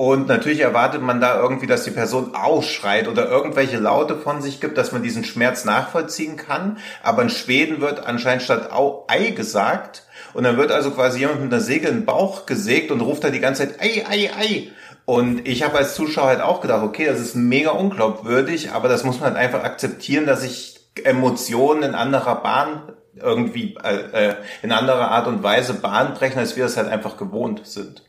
und 0.00 0.28
natürlich 0.28 0.60
erwartet 0.60 1.02
man 1.02 1.20
da 1.20 1.38
irgendwie, 1.38 1.66
dass 1.66 1.84
die 1.84 1.90
Person 1.90 2.34
ausschreit 2.34 3.06
oder 3.06 3.28
irgendwelche 3.28 3.76
Laute 3.76 4.16
von 4.16 4.40
sich 4.40 4.58
gibt, 4.58 4.78
dass 4.78 4.92
man 4.92 5.02
diesen 5.02 5.24
Schmerz 5.24 5.66
nachvollziehen 5.66 6.38
kann. 6.38 6.78
Aber 7.02 7.20
in 7.20 7.28
Schweden 7.28 7.82
wird 7.82 8.06
anscheinend 8.06 8.42
statt 8.42 8.72
Au 8.72 9.04
Ei 9.08 9.32
gesagt. 9.32 10.04
Und 10.32 10.44
dann 10.44 10.56
wird 10.56 10.72
also 10.72 10.92
quasi 10.92 11.18
jemand 11.18 11.42
mit 11.42 11.52
einer 11.52 11.60
Säge 11.60 11.88
in 11.88 11.96
den 11.96 12.04
Bauch 12.06 12.46
gesägt 12.46 12.90
und 12.90 13.02
ruft 13.02 13.24
da 13.24 13.28
die 13.28 13.40
ganze 13.40 13.68
Zeit 13.68 13.78
Ei, 13.78 14.06
Ei, 14.08 14.30
Ei. 14.34 14.68
Und 15.04 15.46
ich 15.46 15.62
habe 15.62 15.76
als 15.76 15.96
Zuschauer 15.96 16.28
halt 16.28 16.40
auch 16.40 16.62
gedacht, 16.62 16.82
okay, 16.82 17.04
das 17.04 17.20
ist 17.20 17.36
mega 17.36 17.72
unglaubwürdig, 17.72 18.72
aber 18.72 18.88
das 18.88 19.04
muss 19.04 19.20
man 19.20 19.34
halt 19.34 19.36
einfach 19.36 19.64
akzeptieren, 19.64 20.24
dass 20.24 20.40
sich 20.40 20.80
Emotionen 21.04 21.82
in 21.82 21.94
anderer 21.94 22.36
Bahn 22.36 22.94
irgendwie 23.16 23.76
äh, 23.84 24.30
äh 24.30 24.34
in 24.62 24.72
anderer 24.72 25.10
Art 25.10 25.26
und 25.26 25.42
Weise 25.42 25.74
Bahn 25.74 26.14
brechen, 26.14 26.38
als 26.38 26.56
wir 26.56 26.64
es 26.64 26.78
halt 26.78 26.88
einfach 26.88 27.18
gewohnt 27.18 27.66
sind. 27.66 28.02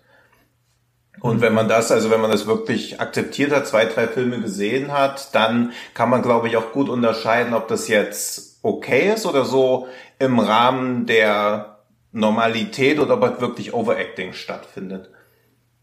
Und 1.21 1.39
wenn 1.39 1.53
man 1.53 1.67
das, 1.67 1.91
also 1.91 2.09
wenn 2.09 2.19
man 2.19 2.31
das 2.31 2.47
wirklich 2.47 2.99
akzeptiert 2.99 3.51
hat, 3.51 3.67
zwei, 3.67 3.85
drei 3.85 4.07
Filme 4.07 4.41
gesehen 4.41 4.91
hat, 4.91 5.35
dann 5.35 5.71
kann 5.93 6.09
man, 6.09 6.23
glaube 6.23 6.47
ich, 6.47 6.57
auch 6.57 6.71
gut 6.71 6.89
unterscheiden, 6.89 7.53
ob 7.53 7.67
das 7.67 7.87
jetzt 7.87 8.59
okay 8.63 9.13
ist 9.13 9.27
oder 9.27 9.45
so 9.45 9.87
im 10.17 10.39
Rahmen 10.39 11.05
der 11.05 11.77
Normalität 12.11 12.99
oder 12.99 13.15
ob 13.15 13.21
halt 13.21 13.39
wirklich 13.39 13.73
Overacting 13.73 14.33
stattfindet. 14.33 15.11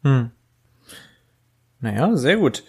Hm. 0.02 0.30
Naja, 1.80 2.16
sehr 2.16 2.37
gut. 2.37 2.64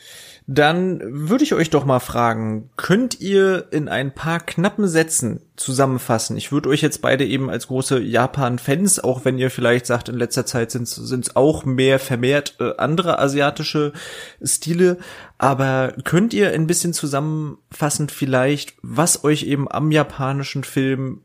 Dann 0.51 0.99
würde 1.29 1.43
ich 1.43 1.53
euch 1.53 1.69
doch 1.69 1.85
mal 1.85 1.99
fragen, 1.99 2.71
könnt 2.75 3.21
ihr 3.21 3.67
in 3.69 3.87
ein 3.87 4.15
paar 4.15 4.39
knappen 4.39 4.87
Sätzen 4.87 5.41
zusammenfassen? 5.55 6.37
Ich 6.37 6.51
würde 6.51 6.69
euch 6.69 6.81
jetzt 6.81 7.03
beide 7.03 7.23
eben 7.23 7.51
als 7.51 7.67
große 7.67 7.99
Japan-Fans, 7.99 8.99
auch 8.99 9.25
wenn 9.25 9.37
ihr 9.37 9.51
vielleicht 9.51 9.85
sagt, 9.85 10.09
in 10.09 10.17
letzter 10.17 10.47
Zeit 10.47 10.71
sind 10.71 10.87
es 10.87 11.35
auch 11.35 11.65
mehr 11.65 11.99
vermehrt 11.99 12.55
äh, 12.59 12.71
andere 12.79 13.19
asiatische 13.19 13.93
Stile, 14.41 14.97
aber 15.37 15.93
könnt 16.03 16.33
ihr 16.33 16.51
ein 16.51 16.65
bisschen 16.65 16.93
zusammenfassen 16.93 18.09
vielleicht, 18.09 18.73
was 18.81 19.23
euch 19.23 19.43
eben 19.43 19.71
am 19.71 19.91
japanischen 19.91 20.63
Film 20.63 21.21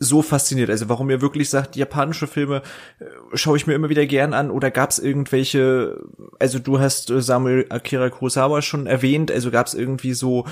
so 0.00 0.22
fasziniert? 0.22 0.70
Also 0.70 0.88
warum 0.88 1.10
ihr 1.10 1.20
wirklich 1.20 1.50
sagt, 1.50 1.76
japanische 1.76 2.26
Filme 2.26 2.62
äh, 3.00 3.04
schaue 3.34 3.56
ich 3.56 3.66
mir 3.66 3.74
immer 3.74 3.88
wieder 3.88 4.06
gern 4.06 4.34
an 4.34 4.50
oder 4.50 4.70
gab 4.70 4.90
es 4.90 4.98
irgendwelche, 4.98 6.00
also 6.38 6.58
du 6.58 6.78
hast 6.78 7.10
äh, 7.10 7.20
Samuel 7.20 7.66
Akira 7.68 8.10
Kurosawa 8.10 8.62
schon 8.62 8.86
erwähnt, 8.86 9.30
also 9.30 9.50
gab 9.50 9.66
es 9.66 9.74
irgendwie 9.74 10.14
so 10.14 10.44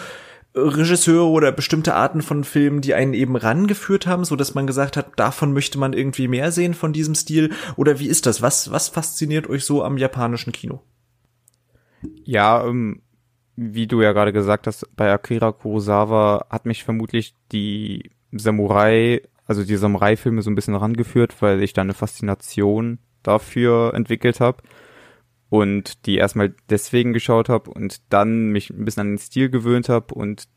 Regisseure 0.57 1.29
oder 1.29 1.53
bestimmte 1.53 1.95
Arten 1.95 2.23
von 2.23 2.43
Filmen, 2.43 2.81
die 2.81 2.95
einen 2.95 3.13
eben 3.13 3.37
rangeführt 3.37 4.07
haben, 4.07 4.25
so 4.25 4.37
dass 4.37 4.55
man 4.55 4.67
gesagt 4.67 4.97
hat, 4.97 5.13
davon 5.17 5.53
möchte 5.53 5.79
man 5.79 5.93
irgendwie 5.93 6.29
mehr 6.29 6.51
sehen 6.51 6.73
von 6.73 6.95
diesem 6.95 7.15
Stil? 7.15 7.53
Oder 7.77 7.99
wie 7.99 8.07
ist 8.07 8.25
das? 8.25 8.41
Was, 8.41 8.71
was 8.71 8.89
fasziniert 8.89 9.49
euch 9.51 9.65
so 9.65 9.85
am 9.85 9.99
japanischen 9.99 10.53
Kino? 10.53 10.81
Ja, 12.25 12.65
ähm, 12.65 13.03
wie 13.55 13.87
du 13.87 14.01
ja 14.01 14.13
gerade 14.13 14.33
gesagt 14.33 14.67
hast, 14.67 14.87
bei 14.97 15.13
Akira 15.13 15.53
Kurosawa 15.53 16.47
hat 16.49 16.65
mich 16.65 16.85
vermutlich 16.85 17.35
die 17.53 18.11
Samurai 18.33 19.23
also 19.47 19.65
die 19.65 19.77
Samurai-Filme 19.77 20.43
so 20.43 20.51
ein 20.51 20.55
bisschen 20.55 20.75
rangeführt, 20.75 21.41
weil 21.41 21.63
ich 21.63 21.73
da 21.73 21.83
eine 21.83 21.95
Faszination 21.95 22.99
dafür 23.23 23.95
entwickelt 23.95 24.41
habe 24.41 24.63
und 25.49 26.07
die 26.07 26.17
erstmal 26.17 26.55
deswegen 26.69 27.13
geschaut 27.13 27.49
habe 27.49 27.71
und 27.71 28.01
dann 28.13 28.51
mich 28.51 28.71
ein 28.71 28.85
bisschen 28.85 29.03
an 29.03 29.13
den 29.13 29.19
Stil 29.19 29.49
gewöhnt 29.49 29.89
habe 29.89 30.15
und 30.15 30.49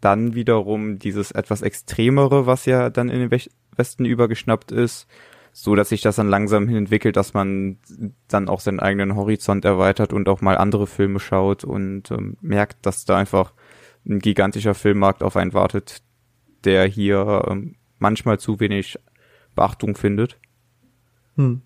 dann 0.00 0.34
wiederum 0.34 0.98
dieses 0.98 1.30
etwas 1.30 1.62
extremere, 1.62 2.46
was 2.46 2.66
ja 2.66 2.90
dann 2.90 3.08
in 3.08 3.28
den 3.28 3.40
Westen 3.76 4.04
übergeschnappt 4.04 4.72
ist, 4.72 5.06
so 5.52 5.76
dass 5.76 5.90
sich 5.90 6.00
das 6.00 6.16
dann 6.16 6.28
langsam 6.28 6.66
hin 6.66 6.78
entwickelt, 6.78 7.16
dass 7.16 7.34
man 7.34 7.78
dann 8.26 8.48
auch 8.48 8.60
seinen 8.60 8.80
eigenen 8.80 9.14
Horizont 9.14 9.64
erweitert 9.64 10.12
und 10.12 10.28
auch 10.28 10.40
mal 10.40 10.58
andere 10.58 10.88
Filme 10.88 11.20
schaut 11.20 11.62
und 11.62 12.10
ähm, 12.10 12.36
merkt, 12.40 12.84
dass 12.84 13.04
da 13.04 13.16
einfach 13.16 13.52
ein 14.04 14.18
gigantischer 14.18 14.74
Filmmarkt 14.74 15.22
auf 15.22 15.36
einen 15.36 15.52
wartet, 15.52 16.02
der 16.64 16.86
hier 16.86 17.44
ähm, 17.48 17.76
manchmal 18.02 18.38
zu 18.38 18.60
wenig 18.60 18.98
Beachtung 19.54 19.96
findet. 19.96 20.38
Hm. 21.36 21.62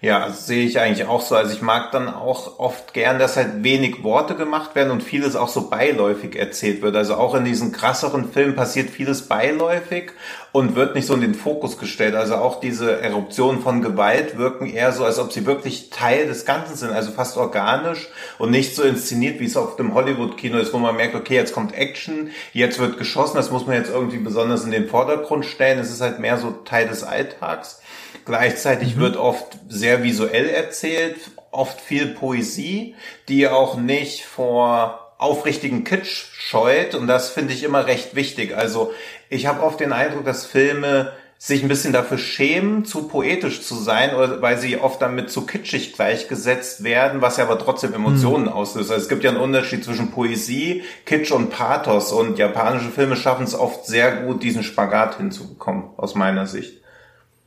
Ja, 0.00 0.22
also 0.24 0.40
sehe 0.40 0.64
ich 0.64 0.80
eigentlich 0.80 1.06
auch 1.06 1.20
so. 1.20 1.34
Also 1.34 1.52
ich 1.52 1.60
mag 1.60 1.92
dann 1.92 2.08
auch 2.08 2.58
oft 2.58 2.94
gern, 2.94 3.18
dass 3.18 3.36
halt 3.36 3.62
wenig 3.62 4.02
Worte 4.02 4.34
gemacht 4.34 4.74
werden 4.74 4.90
und 4.90 5.02
vieles 5.02 5.36
auch 5.36 5.48
so 5.48 5.68
beiläufig 5.68 6.36
erzählt 6.36 6.80
wird. 6.80 6.96
Also 6.96 7.16
auch 7.16 7.34
in 7.34 7.44
diesen 7.44 7.72
krasseren 7.72 8.30
Filmen 8.30 8.56
passiert 8.56 8.88
vieles 8.88 9.28
beiläufig 9.28 10.12
und 10.52 10.74
wird 10.74 10.94
nicht 10.94 11.06
so 11.06 11.12
in 11.12 11.20
den 11.20 11.34
Fokus 11.34 11.76
gestellt. 11.78 12.14
Also 12.14 12.36
auch 12.36 12.60
diese 12.60 13.00
Eruptionen 13.02 13.60
von 13.60 13.82
Gewalt 13.82 14.38
wirken 14.38 14.66
eher 14.66 14.92
so, 14.92 15.04
als 15.04 15.18
ob 15.18 15.30
sie 15.32 15.44
wirklich 15.44 15.90
Teil 15.90 16.26
des 16.26 16.46
Ganzen 16.46 16.76
sind, 16.76 16.92
also 16.92 17.10
fast 17.10 17.36
organisch 17.36 18.08
und 18.38 18.50
nicht 18.50 18.74
so 18.74 18.82
inszeniert, 18.84 19.38
wie 19.38 19.44
es 19.44 19.56
auf 19.58 19.76
dem 19.76 19.92
Hollywood-Kino 19.92 20.56
ist, 20.56 20.72
wo 20.72 20.78
man 20.78 20.96
merkt, 20.96 21.14
okay, 21.14 21.34
jetzt 21.34 21.52
kommt 21.52 21.74
Action, 21.74 22.30
jetzt 22.54 22.78
wird 22.78 22.96
geschossen, 22.96 23.36
das 23.36 23.50
muss 23.50 23.66
man 23.66 23.76
jetzt 23.76 23.90
irgendwie 23.90 24.18
besonders 24.18 24.64
in 24.64 24.70
den 24.70 24.88
Vordergrund 24.88 25.44
stellen. 25.44 25.78
Es 25.78 25.90
ist 25.90 26.00
halt 26.00 26.20
mehr 26.20 26.38
so 26.38 26.52
Teil 26.64 26.88
des 26.88 27.04
Alltags. 27.04 27.82
Gleichzeitig 28.26 28.96
mhm. 28.96 29.00
wird 29.00 29.16
oft 29.16 29.56
sehr 29.68 30.02
visuell 30.02 30.48
erzählt, 30.48 31.16
oft 31.52 31.80
viel 31.80 32.08
Poesie, 32.08 32.94
die 33.28 33.48
auch 33.48 33.76
nicht 33.76 34.24
vor 34.24 35.14
aufrichtigen 35.18 35.84
Kitsch 35.84 36.26
scheut 36.34 36.94
und 36.94 37.06
das 37.06 37.30
finde 37.30 37.54
ich 37.54 37.62
immer 37.62 37.86
recht 37.86 38.14
wichtig. 38.14 38.54
Also 38.54 38.92
ich 39.30 39.46
habe 39.46 39.62
oft 39.62 39.80
den 39.80 39.92
Eindruck, 39.92 40.26
dass 40.26 40.44
Filme 40.44 41.12
sich 41.38 41.62
ein 41.62 41.68
bisschen 41.68 41.92
dafür 41.92 42.18
schämen, 42.18 42.84
zu 42.84 43.08
poetisch 43.08 43.62
zu 43.62 43.74
sein, 43.74 44.14
oder 44.14 44.40
weil 44.42 44.58
sie 44.58 44.78
oft 44.78 45.00
damit 45.02 45.30
zu 45.30 45.46
kitschig 45.46 45.92
gleichgesetzt 45.92 46.82
werden, 46.82 47.20
was 47.20 47.36
ja 47.36 47.44
aber 47.44 47.58
trotzdem 47.58 47.94
Emotionen 47.94 48.46
mhm. 48.46 48.52
auslöst. 48.52 48.90
Also 48.90 49.02
es 49.02 49.08
gibt 49.08 49.22
ja 49.22 49.30
einen 49.30 49.40
Unterschied 49.40 49.84
zwischen 49.84 50.10
Poesie, 50.10 50.82
Kitsch 51.04 51.30
und 51.30 51.50
Pathos 51.50 52.10
und 52.10 52.38
japanische 52.38 52.90
Filme 52.90 53.16
schaffen 53.16 53.44
es 53.44 53.54
oft 53.54 53.86
sehr 53.86 54.22
gut, 54.22 54.42
diesen 54.42 54.62
Spagat 54.62 55.18
hinzubekommen, 55.18 55.84
aus 55.96 56.14
meiner 56.14 56.46
Sicht. 56.46 56.80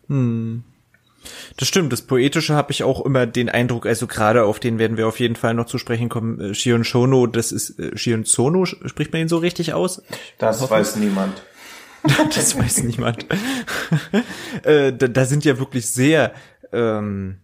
Hm. 0.07 0.63
Das 1.59 1.67
stimmt, 1.67 1.91
das 1.91 2.01
Poetische 2.01 2.55
habe 2.55 2.71
ich 2.71 2.83
auch 2.83 3.05
immer 3.05 3.25
den 3.25 3.49
Eindruck, 3.49 3.85
also 3.85 4.07
gerade 4.07 4.45
auf 4.45 4.61
den 4.61 4.79
werden 4.79 4.95
wir 4.95 5.09
auf 5.09 5.19
jeden 5.19 5.35
Fall 5.35 5.53
noch 5.53 5.65
zu 5.65 5.77
sprechen 5.77 6.07
kommen. 6.07 6.39
Äh, 6.39 6.53
Shion 6.53 6.85
Shono, 6.85 7.27
das 7.27 7.51
ist 7.51 7.77
äh, 7.77 7.97
Shion 7.97 8.23
Sono, 8.23 8.63
spricht 8.63 9.11
man 9.11 9.23
ihn 9.23 9.27
so 9.27 9.39
richtig 9.39 9.73
aus? 9.73 10.01
Das 10.37 10.61
Hoffen. 10.61 10.71
weiß 10.71 10.95
niemand. 10.95 11.43
das 12.33 12.57
weiß 12.57 12.83
niemand. 12.83 13.25
äh, 14.63 14.93
da, 14.93 15.09
da 15.09 15.25
sind 15.25 15.43
ja 15.43 15.59
wirklich 15.59 15.89
sehr 15.91 16.31
ähm, 16.71 17.39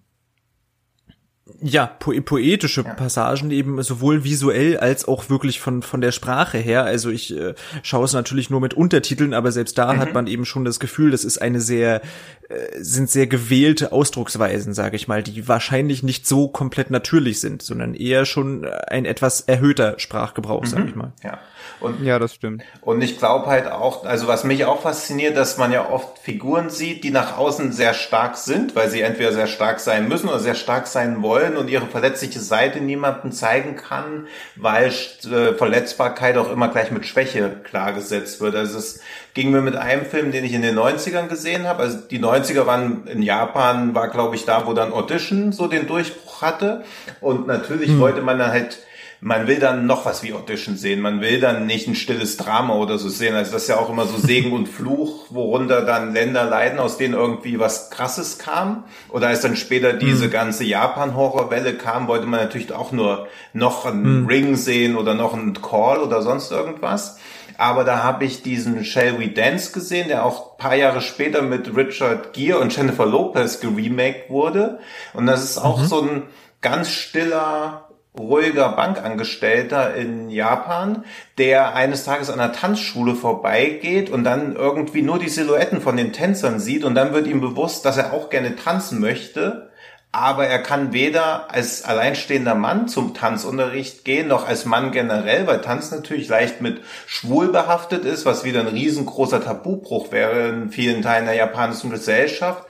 ja, 1.61 1.85
po 1.85 2.11
poetische 2.21 2.81
ja. 2.81 2.93
Passagen 2.95 3.51
eben 3.51 3.81
sowohl 3.83 4.23
visuell 4.23 4.77
als 4.77 5.07
auch 5.07 5.29
wirklich 5.29 5.59
von 5.59 5.83
von 5.83 6.01
der 6.01 6.11
Sprache 6.11 6.57
her. 6.57 6.85
Also 6.85 7.11
ich 7.11 7.37
äh, 7.37 7.53
schaue 7.83 8.05
es 8.05 8.13
natürlich 8.13 8.49
nur 8.49 8.61
mit 8.61 8.73
Untertiteln, 8.73 9.33
aber 9.35 9.51
selbst 9.51 9.77
da 9.77 9.93
mhm. 9.93 9.99
hat 9.99 10.13
man 10.15 10.25
eben 10.25 10.45
schon 10.45 10.65
das 10.65 10.79
Gefühl, 10.79 11.11
das 11.11 11.23
ist 11.23 11.37
eine 11.37 11.61
sehr 11.61 12.01
äh, 12.49 12.55
sind 12.77 13.11
sehr 13.11 13.27
gewählte 13.27 13.91
Ausdrucksweisen, 13.91 14.73
sage 14.73 14.95
ich 14.95 15.07
mal, 15.07 15.21
die 15.21 15.47
wahrscheinlich 15.47 16.01
nicht 16.01 16.25
so 16.25 16.47
komplett 16.47 16.89
natürlich 16.89 17.39
sind, 17.41 17.61
sondern 17.61 17.93
eher 17.93 18.25
schon 18.25 18.65
ein 18.65 19.05
etwas 19.05 19.41
erhöhter 19.41 19.99
Sprachgebrauch, 19.99 20.63
mhm. 20.63 20.67
sage 20.67 20.87
ich 20.87 20.95
mal. 20.95 21.13
Ja. 21.23 21.39
Und, 21.79 22.03
ja, 22.03 22.19
das 22.19 22.33
stimmt. 22.33 22.63
Und 22.81 23.01
ich 23.01 23.17
glaube 23.17 23.47
halt 23.47 23.67
auch, 23.67 24.05
also 24.05 24.27
was 24.27 24.43
mich 24.43 24.65
auch 24.65 24.81
fasziniert, 24.81 25.35
dass 25.35 25.57
man 25.57 25.71
ja 25.71 25.89
oft 25.89 26.19
Figuren 26.19 26.69
sieht, 26.69 27.03
die 27.03 27.11
nach 27.11 27.37
außen 27.37 27.71
sehr 27.71 27.93
stark 27.93 28.37
sind, 28.37 28.75
weil 28.75 28.89
sie 28.89 29.01
entweder 29.01 29.33
sehr 29.33 29.47
stark 29.47 29.79
sein 29.79 30.07
müssen 30.07 30.29
oder 30.29 30.39
sehr 30.39 30.55
stark 30.55 30.87
sein 30.87 31.21
wollen 31.21 31.57
und 31.57 31.69
ihre 31.69 31.87
verletzliche 31.87 32.39
Seite 32.39 32.79
niemandem 32.79 33.31
zeigen 33.31 33.75
kann, 33.75 34.27
weil 34.55 34.87
äh, 34.87 35.53
Verletzbarkeit 35.53 36.37
auch 36.37 36.51
immer 36.51 36.69
gleich 36.69 36.91
mit 36.91 37.05
Schwäche 37.05 37.49
klargesetzt 37.63 38.39
wird. 38.41 38.55
Also 38.55 38.77
es 38.77 39.01
ging 39.33 39.51
mir 39.51 39.61
mit 39.61 39.75
einem 39.75 40.05
Film, 40.05 40.31
den 40.31 40.45
ich 40.45 40.53
in 40.53 40.61
den 40.61 40.77
90ern 40.77 41.27
gesehen 41.27 41.67
habe. 41.67 41.83
Also 41.83 41.97
die 41.99 42.19
90er 42.19 42.65
waren 42.65 43.05
in 43.07 43.21
Japan, 43.21 43.93
war 43.93 44.09
glaube 44.09 44.35
ich 44.35 44.45
da, 44.45 44.65
wo 44.65 44.73
dann 44.73 44.93
Audition 44.93 45.51
so 45.51 45.67
den 45.67 45.87
Durchbruch 45.87 46.41
hatte. 46.41 46.83
Und 47.21 47.47
natürlich 47.47 47.89
hm. 47.89 47.99
wollte 47.99 48.21
man 48.21 48.39
dann 48.39 48.51
halt 48.51 48.79
man 49.25 49.47
will 49.47 49.57
dann 49.57 49.87
noch 49.87 50.05
was 50.05 50.21
wie 50.21 50.33
Audition 50.33 50.77
sehen. 50.77 51.01
Man 51.01 51.19
will 51.19 51.39
dann 51.39 51.65
nicht 51.65 51.87
ein 51.87 51.95
stilles 51.95 52.37
Drama 52.37 52.75
oder 52.75 52.99
so 52.99 53.09
sehen. 53.09 53.33
Also 53.33 53.53
das 53.53 53.63
ist 53.63 53.69
ja 53.69 53.77
auch 53.77 53.89
immer 53.89 54.05
so 54.05 54.19
Segen 54.19 54.53
und 54.53 54.69
Fluch, 54.69 55.31
worunter 55.31 55.81
dann 55.81 56.13
Länder 56.13 56.43
leiden, 56.45 56.77
aus 56.77 56.97
denen 56.97 57.15
irgendwie 57.15 57.57
was 57.57 57.89
Krasses 57.89 58.37
kam. 58.37 58.83
Oder 59.09 59.29
als 59.29 59.41
dann 59.41 59.55
später 59.55 59.93
diese 59.93 60.27
mhm. 60.27 60.31
ganze 60.31 60.63
Japan-Horrorwelle 60.63 61.73
kam, 61.73 62.07
wollte 62.07 62.27
man 62.27 62.39
natürlich 62.39 62.71
auch 62.71 62.91
nur 62.91 63.27
noch 63.51 63.87
einen 63.87 64.21
mhm. 64.21 64.27
Ring 64.27 64.55
sehen 64.57 64.95
oder 64.95 65.15
noch 65.15 65.33
einen 65.33 65.59
Call 65.59 66.03
oder 66.03 66.21
sonst 66.21 66.51
irgendwas. 66.51 67.17
Aber 67.57 67.83
da 67.83 68.03
habe 68.03 68.25
ich 68.25 68.43
diesen 68.43 68.85
Shall 68.85 69.19
We 69.19 69.29
Dance 69.29 69.71
gesehen, 69.71 70.07
der 70.07 70.23
auch 70.23 70.59
paar 70.59 70.75
Jahre 70.75 71.01
später 71.01 71.41
mit 71.41 71.75
Richard 71.75 72.33
Gere 72.33 72.59
und 72.59 72.77
Jennifer 72.77 73.07
Lopez 73.07 73.59
geremaked 73.59 74.29
wurde. 74.29 74.77
Und 75.13 75.25
das 75.25 75.43
ist 75.43 75.57
auch 75.57 75.79
mhm. 75.79 75.85
so 75.87 76.01
ein 76.03 76.23
ganz 76.61 76.89
stiller 76.89 77.84
ruhiger 78.19 78.69
Bankangestellter 78.69 79.95
in 79.95 80.29
Japan, 80.29 81.05
der 81.37 81.75
eines 81.75 82.05
Tages 82.05 82.29
an 82.29 82.39
einer 82.39 82.53
Tanzschule 82.53 83.15
vorbeigeht 83.15 84.09
und 84.09 84.23
dann 84.23 84.55
irgendwie 84.55 85.01
nur 85.01 85.19
die 85.19 85.29
Silhouetten 85.29 85.81
von 85.81 85.97
den 85.97 86.13
Tänzern 86.13 86.59
sieht 86.59 86.83
und 86.83 86.95
dann 86.95 87.13
wird 87.13 87.27
ihm 87.27 87.41
bewusst, 87.41 87.85
dass 87.85 87.97
er 87.97 88.13
auch 88.13 88.29
gerne 88.29 88.55
tanzen 88.55 88.99
möchte, 88.99 89.69
aber 90.15 90.47
er 90.47 90.59
kann 90.59 90.93
weder 90.93 91.51
als 91.51 91.83
alleinstehender 91.83 92.55
Mann 92.55 92.87
zum 92.87 93.13
Tanzunterricht 93.13 94.05
gehen, 94.05 94.29
noch 94.29 94.47
als 94.47 94.63
Mann 94.63 94.93
generell, 94.93 95.45
weil 95.45 95.59
Tanz 95.59 95.91
natürlich 95.91 96.29
leicht 96.29 96.61
mit 96.61 96.79
schwul 97.05 97.51
behaftet 97.51 98.05
ist, 98.05 98.25
was 98.25 98.45
wieder 98.45 98.61
ein 98.61 98.67
riesengroßer 98.67 99.43
Tabubruch 99.43 100.13
wäre 100.13 100.47
in 100.47 100.69
vielen 100.69 101.01
Teilen 101.01 101.25
der 101.25 101.35
japanischen 101.35 101.89
Gesellschaft. 101.89 102.63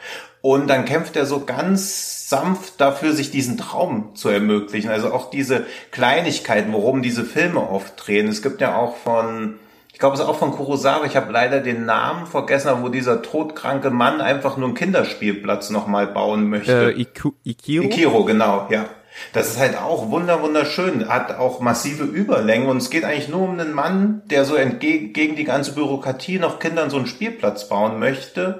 Und 0.46 0.68
dann 0.68 0.86
kämpft 0.86 1.16
er 1.16 1.26
so 1.26 1.40
ganz 1.40 2.30
sanft 2.30 2.80
dafür, 2.80 3.14
sich 3.14 3.32
diesen 3.32 3.58
Traum 3.58 4.14
zu 4.14 4.30
ermöglichen. 4.30 4.92
Also 4.92 5.12
auch 5.12 5.32
diese 5.32 5.66
Kleinigkeiten, 5.90 6.72
worum 6.72 7.02
diese 7.02 7.26
Filme 7.26 7.68
oft 7.68 7.94
drehen. 7.98 8.28
Es 8.28 8.44
gibt 8.44 8.62
ja 8.62 8.76
auch 8.76 8.96
von, 8.96 9.56
ich 9.92 9.98
glaube, 9.98 10.14
es 10.14 10.20
ist 10.20 10.28
auch 10.28 10.38
von 10.38 10.52
Kurosawa, 10.52 11.06
ich 11.06 11.16
habe 11.16 11.32
leider 11.32 11.62
den 11.62 11.86
Namen 11.86 12.28
vergessen, 12.28 12.70
wo 12.82 12.90
dieser 12.90 13.24
todkranke 13.24 13.90
Mann 13.90 14.22
einfach 14.22 14.56
nur 14.56 14.68
einen 14.68 14.78
Kinderspielplatz 14.78 15.72
nochmal 15.72 16.06
bauen 16.06 16.48
möchte. 16.48 16.92
Äh, 16.92 17.02
Iku 17.02 17.32
Ikiro? 17.44 17.86
Ikiro, 17.86 18.24
genau, 18.24 18.68
ja. 18.70 18.86
Das 19.34 19.48
ist 19.48 19.58
halt 19.58 19.76
auch 19.82 20.12
wunder 20.12 20.44
wunderschön, 20.44 21.10
hat 21.10 21.40
auch 21.40 21.60
massive 21.60 22.04
Überlängen 22.04 22.68
und 22.68 22.78
es 22.78 22.92
geht 22.92 23.04
eigentlich 23.04 23.30
nur 23.30 23.42
um 23.42 23.60
einen 23.60 23.74
Mann, 23.74 24.22
der 24.26 24.46
so 24.46 24.54
entgegen 24.54 25.12
gegen 25.14 25.36
die 25.36 25.46
ganze 25.46 25.74
Bürokratie 25.74 26.38
noch 26.38 26.60
Kindern 26.60 26.92
so 26.92 26.98
einen 26.98 27.08
Spielplatz 27.08 27.68
bauen 27.68 27.98
möchte 27.98 28.60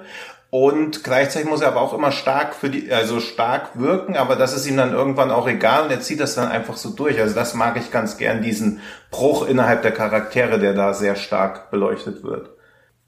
und 0.58 1.04
gleichzeitig 1.04 1.46
muss 1.46 1.60
er 1.60 1.68
aber 1.68 1.82
auch 1.82 1.92
immer 1.92 2.10
stark 2.10 2.54
für 2.54 2.70
die, 2.70 2.90
also 2.90 3.20
stark 3.20 3.78
wirken, 3.78 4.16
aber 4.16 4.36
das 4.36 4.56
ist 4.56 4.66
ihm 4.66 4.78
dann 4.78 4.94
irgendwann 4.94 5.30
auch 5.30 5.46
egal 5.46 5.84
und 5.84 5.90
er 5.90 6.00
zieht 6.00 6.18
das 6.18 6.34
dann 6.34 6.48
einfach 6.48 6.78
so 6.78 6.94
durch. 6.94 7.20
Also 7.20 7.34
das 7.34 7.52
mag 7.52 7.76
ich 7.76 7.90
ganz 7.90 8.16
gern, 8.16 8.40
diesen 8.40 8.80
Bruch 9.10 9.46
innerhalb 9.46 9.82
der 9.82 9.92
Charaktere, 9.92 10.58
der 10.58 10.72
da 10.72 10.94
sehr 10.94 11.14
stark 11.14 11.70
beleuchtet 11.70 12.22
wird. 12.22 12.48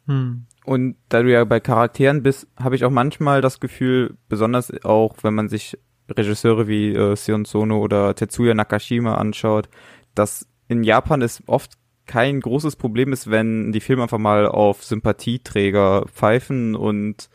Hm. 0.05 0.45
Und 0.67 0.97
da 1.09 1.23
du 1.23 1.33
ja 1.33 1.43
bei 1.45 1.59
Charakteren 1.59 2.23
bist, 2.23 2.49
habe 2.63 2.77
ich 2.77 2.85
auch 2.85 2.91
manchmal 2.91 3.41
das 3.41 3.61
Gefühl, 3.61 4.19
besonders 4.29 4.71
auch 4.85 5.17
wenn 5.23 5.33
man 5.33 5.49
sich 5.49 5.79
Regisseure 6.11 6.69
wie 6.69 6.93
äh, 6.93 7.17
Sion 7.17 7.47
Sono 7.47 7.79
oder 7.79 8.15
Tetsuya 8.15 8.53
Nakashima 8.53 9.15
anschaut, 9.15 9.71
dass 10.15 10.47
in 10.69 10.83
Japan 10.83 11.23
es 11.23 11.43
oft 11.47 11.79
kein 12.09 12.41
großes 12.41 12.75
Problem 12.75 13.13
ist, 13.13 13.31
wenn 13.31 13.71
die 13.71 13.81
Filme 13.81 14.03
einfach 14.03 14.19
mal 14.19 14.49
auf 14.49 14.83
Sympathieträger 14.83 16.07
pfeifen 16.13 16.75
und 16.75 17.29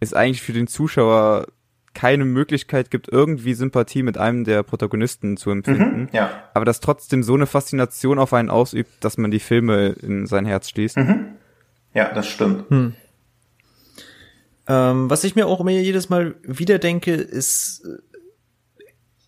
es 0.00 0.14
eigentlich 0.14 0.40
für 0.40 0.54
den 0.54 0.68
Zuschauer 0.68 1.48
keine 1.92 2.24
Möglichkeit 2.24 2.90
gibt, 2.90 3.08
irgendwie 3.08 3.52
Sympathie 3.52 4.02
mit 4.02 4.16
einem 4.16 4.44
der 4.44 4.62
Protagonisten 4.62 5.36
zu 5.36 5.50
empfinden. 5.50 6.02
Mhm, 6.02 6.08
ja. 6.12 6.30
Aber 6.54 6.64
das 6.64 6.80
trotzdem 6.80 7.22
so 7.22 7.34
eine 7.34 7.46
Faszination 7.46 8.18
auf 8.18 8.32
einen 8.32 8.48
ausübt, 8.48 8.92
dass 9.00 9.18
man 9.18 9.30
die 9.30 9.40
Filme 9.40 9.88
in 10.00 10.26
sein 10.26 10.46
Herz 10.46 10.70
schließt. 10.70 10.96
Mhm. 10.96 11.26
Ja, 11.92 12.14
das 12.14 12.26
stimmt. 12.26 12.70
Hm. 12.70 12.94
Ähm, 14.68 15.10
was 15.10 15.24
ich 15.24 15.34
mir 15.34 15.46
auch 15.46 15.60
immer 15.60 15.72
jedes 15.72 16.08
Mal 16.08 16.36
wieder 16.42 16.78
denke, 16.78 17.12
ist, 17.12 17.86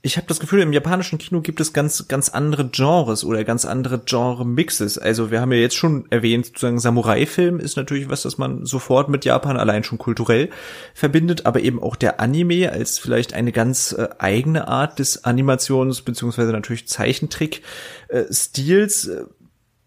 ich 0.05 0.17
habe 0.19 0.27
das 0.27 0.39
Gefühl, 0.39 0.61
im 0.61 0.75
japanischen 0.75 1.19
Kino 1.19 1.41
gibt 1.41 1.61
es 1.61 1.73
ganz, 1.73 2.09
ganz 2.09 2.29
andere 2.29 2.69
Genres 2.69 3.25
oder 3.25 3.43
ganz 3.43 3.65
andere 3.65 4.03
Genre-Mixes. 4.05 4.99
Also 4.99 5.31
wir 5.31 5.41
haben 5.41 5.51
ja 5.51 5.57
jetzt 5.59 5.77
schon 5.77 6.05
erwähnt, 6.11 6.45
sozusagen 6.45 6.79
Samurai-Film 6.79 7.59
ist 7.59 7.79
natürlich 7.79 8.11
was, 8.11 8.21
das 8.21 8.37
man 8.37 8.67
sofort 8.67 9.09
mit 9.09 9.25
Japan 9.25 9.57
allein 9.57 9.83
schon 9.83 9.97
kulturell 9.97 10.51
verbindet, 10.93 11.47
aber 11.47 11.61
eben 11.61 11.83
auch 11.83 11.97
der 11.97 12.21
Anime 12.21 12.71
als 12.71 12.99
vielleicht 12.99 13.33
eine 13.33 13.51
ganz 13.51 13.93
äh, 13.93 14.11
eigene 14.19 14.69
Art 14.69 14.99
des 14.99 15.25
Animations- 15.25 16.05
beziehungsweise 16.05 16.53
natürlich 16.53 16.87
Zeichentrick-Stils. 16.87 19.09
Äh, 19.09 19.25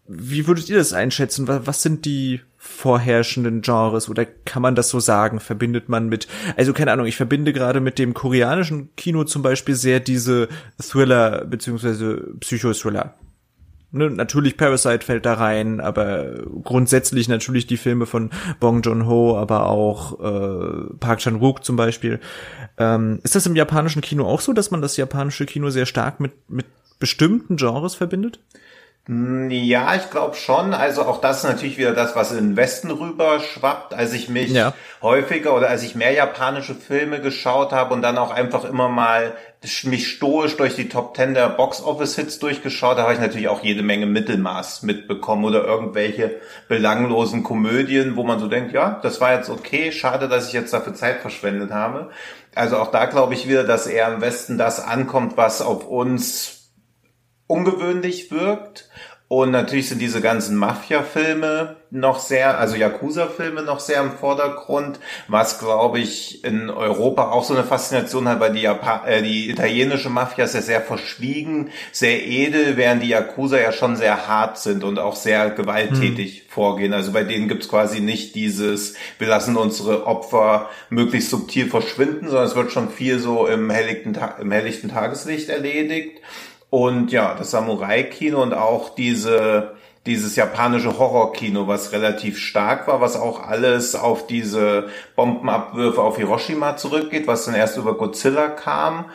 Wie 0.08 0.48
würdet 0.48 0.68
ihr 0.68 0.78
das 0.78 0.94
einschätzen? 0.94 1.46
Was 1.46 1.82
sind 1.82 2.06
die 2.06 2.40
vorherrschenden 2.58 3.62
Genres 3.62 4.08
oder 4.08 4.26
kann 4.26 4.62
man 4.62 4.74
das 4.74 4.90
so 4.90 4.98
sagen? 5.00 5.38
Verbindet 5.38 5.88
man 5.88 6.08
mit, 6.08 6.26
also 6.56 6.72
keine 6.72 6.92
Ahnung, 6.92 7.06
ich 7.06 7.16
verbinde 7.16 7.52
gerade 7.52 7.80
mit 7.80 7.98
dem 7.98 8.14
koreanischen 8.14 8.94
Kino 8.96 9.24
zum 9.24 9.42
Beispiel 9.42 9.76
sehr 9.76 10.00
diese 10.00 10.48
Thriller 10.80 11.44
beziehungsweise 11.44 12.34
Psychothriller. 12.40 13.14
Ne, 13.90 14.10
natürlich 14.10 14.58
Parasite 14.58 15.06
fällt 15.06 15.24
da 15.24 15.34
rein, 15.34 15.80
aber 15.80 16.42
grundsätzlich 16.62 17.26
natürlich 17.26 17.66
die 17.66 17.78
Filme 17.78 18.04
von 18.04 18.30
Bong 18.60 18.82
Joon-ho, 18.82 19.38
aber 19.38 19.66
auch 19.66 20.20
äh, 20.20 20.94
Park 21.00 21.20
Chan-wook 21.20 21.64
zum 21.64 21.76
Beispiel. 21.76 22.20
Ähm, 22.76 23.20
ist 23.22 23.34
das 23.34 23.46
im 23.46 23.56
japanischen 23.56 24.02
Kino 24.02 24.26
auch 24.26 24.42
so, 24.42 24.52
dass 24.52 24.70
man 24.70 24.82
das 24.82 24.98
japanische 24.98 25.46
Kino 25.46 25.70
sehr 25.70 25.86
stark 25.86 26.20
mit, 26.20 26.32
mit 26.50 26.66
bestimmten 26.98 27.56
Genres 27.56 27.94
verbindet? 27.94 28.40
Hm, 29.08 29.50
ja, 29.50 29.94
ich 29.94 30.10
glaube 30.10 30.36
schon. 30.36 30.74
Also 30.74 31.02
auch 31.02 31.22
das 31.22 31.38
ist 31.38 31.44
natürlich 31.44 31.78
wieder 31.78 31.94
das, 31.94 32.14
was 32.14 32.30
in 32.30 32.50
den 32.50 32.56
Westen 32.56 32.90
rüber 32.90 33.40
schwappt. 33.40 33.94
Als 33.94 34.12
ich 34.12 34.28
mich 34.28 34.50
ja. 34.50 34.74
häufiger 35.00 35.56
oder 35.56 35.70
als 35.70 35.82
ich 35.82 35.94
mehr 35.94 36.12
japanische 36.12 36.74
Filme 36.74 37.22
geschaut 37.22 37.72
habe 37.72 37.94
und 37.94 38.02
dann 38.02 38.18
auch 38.18 38.30
einfach 38.30 38.64
immer 38.64 38.90
mal 38.90 39.34
mich 39.84 40.08
stoisch 40.08 40.56
durch 40.56 40.76
die 40.76 40.88
Top 40.88 41.14
Ten 41.14 41.34
der 41.34 41.48
Box 41.48 41.82
Office 41.82 42.14
Hits 42.16 42.38
durchgeschaut, 42.38 42.96
da 42.96 43.02
habe 43.02 43.14
ich 43.14 43.18
natürlich 43.18 43.48
auch 43.48 43.64
jede 43.64 43.82
Menge 43.82 44.06
Mittelmaß 44.06 44.82
mitbekommen 44.84 45.44
oder 45.44 45.64
irgendwelche 45.64 46.36
belanglosen 46.68 47.42
Komödien, 47.42 48.14
wo 48.14 48.22
man 48.22 48.38
so 48.38 48.46
denkt, 48.46 48.72
ja, 48.72 49.00
das 49.02 49.20
war 49.20 49.32
jetzt 49.32 49.50
okay, 49.50 49.90
schade, 49.90 50.28
dass 50.28 50.46
ich 50.46 50.52
jetzt 50.52 50.72
dafür 50.72 50.94
Zeit 50.94 51.22
verschwendet 51.22 51.72
habe. 51.72 52.10
Also 52.54 52.76
auch 52.76 52.92
da 52.92 53.06
glaube 53.06 53.34
ich 53.34 53.48
wieder, 53.48 53.64
dass 53.64 53.88
eher 53.88 54.12
im 54.12 54.20
Westen 54.20 54.58
das 54.58 54.78
ankommt, 54.78 55.36
was 55.36 55.60
auf 55.60 55.88
uns 55.88 56.58
ungewöhnlich 57.48 58.30
wirkt. 58.30 58.87
Und 59.28 59.50
natürlich 59.50 59.90
sind 59.90 60.00
diese 60.00 60.22
ganzen 60.22 60.56
Mafia-Filme 60.56 61.76
noch 61.90 62.18
sehr, 62.18 62.58
also 62.58 62.76
Yakuza-Filme 62.76 63.62
noch 63.62 63.78
sehr 63.78 64.00
im 64.00 64.12
Vordergrund, 64.12 65.00
was 65.28 65.58
glaube 65.58 65.98
ich 65.98 66.44
in 66.44 66.70
Europa 66.70 67.30
auch 67.30 67.44
so 67.44 67.52
eine 67.52 67.64
Faszination 67.64 68.26
hat, 68.26 68.40
weil 68.40 68.54
die, 68.54 68.62
Japan 68.62 69.06
äh, 69.06 69.22
die 69.22 69.50
italienische 69.50 70.08
Mafia 70.08 70.44
ist 70.44 70.54
ja 70.54 70.62
sehr 70.62 70.80
verschwiegen, 70.80 71.70
sehr 71.92 72.26
edel, 72.26 72.78
während 72.78 73.02
die 73.02 73.08
Yakuza 73.08 73.58
ja 73.58 73.72
schon 73.72 73.96
sehr 73.96 74.28
hart 74.28 74.58
sind 74.58 74.82
und 74.82 74.98
auch 74.98 75.16
sehr 75.16 75.50
gewalttätig 75.50 76.40
hm. 76.40 76.42
vorgehen. 76.48 76.94
Also 76.94 77.12
bei 77.12 77.24
denen 77.24 77.48
gibt's 77.48 77.68
quasi 77.68 78.00
nicht 78.00 78.34
dieses, 78.34 78.94
wir 79.18 79.28
lassen 79.28 79.56
unsere 79.58 80.06
Opfer 80.06 80.70
möglichst 80.88 81.28
subtil 81.28 81.68
verschwinden, 81.68 82.28
sondern 82.28 82.46
es 82.46 82.56
wird 82.56 82.72
schon 82.72 82.88
viel 82.88 83.18
so 83.18 83.46
im 83.46 83.68
helllichten, 83.68 84.16
im 84.40 84.52
helllichten 84.52 84.88
Tageslicht 84.88 85.50
erledigt. 85.50 86.22
Und 86.70 87.12
ja, 87.12 87.34
das 87.34 87.50
Samurai-Kino 87.50 88.42
und 88.42 88.52
auch 88.52 88.94
diese, 88.94 89.74
dieses 90.06 90.36
japanische 90.36 90.98
Horror-Kino, 90.98 91.66
was 91.66 91.92
relativ 91.92 92.38
stark 92.38 92.86
war, 92.88 93.00
was 93.00 93.16
auch 93.16 93.46
alles 93.46 93.94
auf 93.94 94.26
diese 94.26 94.88
Bombenabwürfe 95.16 96.02
auf 96.02 96.16
Hiroshima 96.16 96.76
zurückgeht, 96.76 97.26
was 97.26 97.46
dann 97.46 97.54
erst 97.54 97.76
über 97.78 97.96
Godzilla 97.96 98.48
kam. 98.48 99.06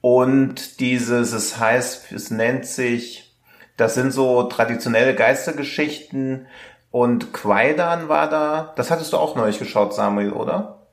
Und 0.00 0.80
dieses, 0.80 1.32
es 1.32 1.58
heißt, 1.58 2.12
es 2.12 2.30
nennt 2.30 2.66
sich, 2.66 3.36
das 3.76 3.94
sind 3.94 4.12
so 4.12 4.44
traditionelle 4.44 5.14
Geistergeschichten 5.14 6.46
und 6.90 7.32
Quaidan 7.32 8.08
war 8.08 8.28
da. 8.28 8.72
Das 8.76 8.90
hattest 8.90 9.12
du 9.12 9.16
auch 9.16 9.36
neulich 9.36 9.58
geschaut, 9.58 9.94
Samuel, 9.94 10.32
oder? 10.32 10.86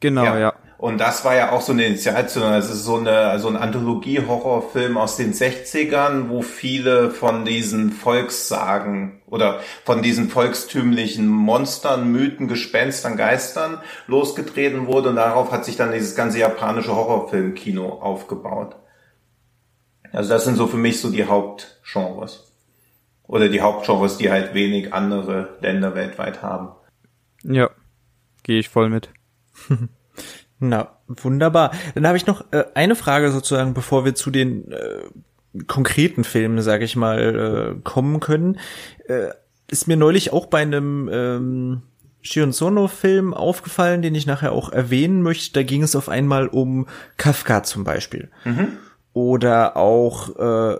Genau, 0.00 0.24
ja. 0.24 0.38
ja. 0.38 0.54
Und 0.78 0.98
das 0.98 1.24
war 1.24 1.34
ja 1.34 1.50
auch 1.50 1.60
so 1.60 1.72
eine 1.72 1.86
Initialzündung. 1.86 2.52
Das 2.52 2.70
ist 2.70 2.84
so 2.84 2.98
eine, 2.98 3.36
so 3.40 3.48
ein 3.48 3.56
Anthologie-Horrorfilm 3.56 4.96
aus 4.96 5.16
den 5.16 5.34
60ern, 5.34 6.28
wo 6.28 6.40
viele 6.40 7.10
von 7.10 7.44
diesen 7.44 7.90
Volkssagen 7.90 9.20
oder 9.26 9.58
von 9.84 10.02
diesen 10.02 10.28
volkstümlichen 10.28 11.26
Monstern, 11.26 12.12
Mythen, 12.12 12.46
Gespenstern, 12.46 13.16
Geistern 13.16 13.82
losgetreten 14.06 14.86
wurde. 14.86 15.08
Und 15.08 15.16
darauf 15.16 15.50
hat 15.50 15.64
sich 15.64 15.74
dann 15.74 15.90
dieses 15.90 16.14
ganze 16.14 16.38
japanische 16.38 16.94
Horrorfilm-Kino 16.94 17.88
aufgebaut. 17.88 18.76
Also 20.12 20.30
das 20.30 20.44
sind 20.44 20.54
so 20.54 20.68
für 20.68 20.76
mich 20.76 21.00
so 21.00 21.10
die 21.10 21.24
Hauptgenres. 21.24 22.54
Oder 23.24 23.48
die 23.48 23.60
Hauptgenres, 23.60 24.16
die 24.16 24.30
halt 24.30 24.54
wenig 24.54 24.94
andere 24.94 25.58
Länder 25.60 25.96
weltweit 25.96 26.40
haben. 26.40 26.68
Ja, 27.42 27.68
gehe 28.44 28.60
ich 28.60 28.68
voll 28.68 28.88
mit. 28.90 29.10
Na, 30.60 30.96
wunderbar. 31.06 31.72
Dann 31.94 32.06
habe 32.06 32.16
ich 32.16 32.26
noch 32.26 32.44
äh, 32.52 32.64
eine 32.74 32.96
Frage 32.96 33.30
sozusagen, 33.30 33.74
bevor 33.74 34.04
wir 34.04 34.14
zu 34.14 34.30
den 34.30 34.70
äh, 34.72 35.02
konkreten 35.66 36.24
Filmen, 36.24 36.60
sage 36.62 36.84
ich 36.84 36.96
mal, 36.96 37.76
äh, 37.78 37.80
kommen 37.82 38.20
können. 38.20 38.58
Äh, 39.06 39.28
ist 39.70 39.86
mir 39.86 39.96
neulich 39.96 40.32
auch 40.32 40.46
bei 40.46 40.62
einem 40.62 41.08
ähm, 41.12 41.82
Shion 42.22 42.52
Sono-Film 42.52 43.34
aufgefallen, 43.34 44.02
den 44.02 44.14
ich 44.14 44.26
nachher 44.26 44.52
auch 44.52 44.70
erwähnen 44.70 45.22
möchte. 45.22 45.52
Da 45.52 45.62
ging 45.62 45.82
es 45.82 45.94
auf 45.94 46.08
einmal 46.08 46.48
um 46.48 46.86
Kafka 47.16 47.62
zum 47.62 47.84
Beispiel. 47.84 48.30
Mhm. 48.44 48.78
Oder 49.12 49.76
auch 49.76 50.36
äh, 50.36 50.78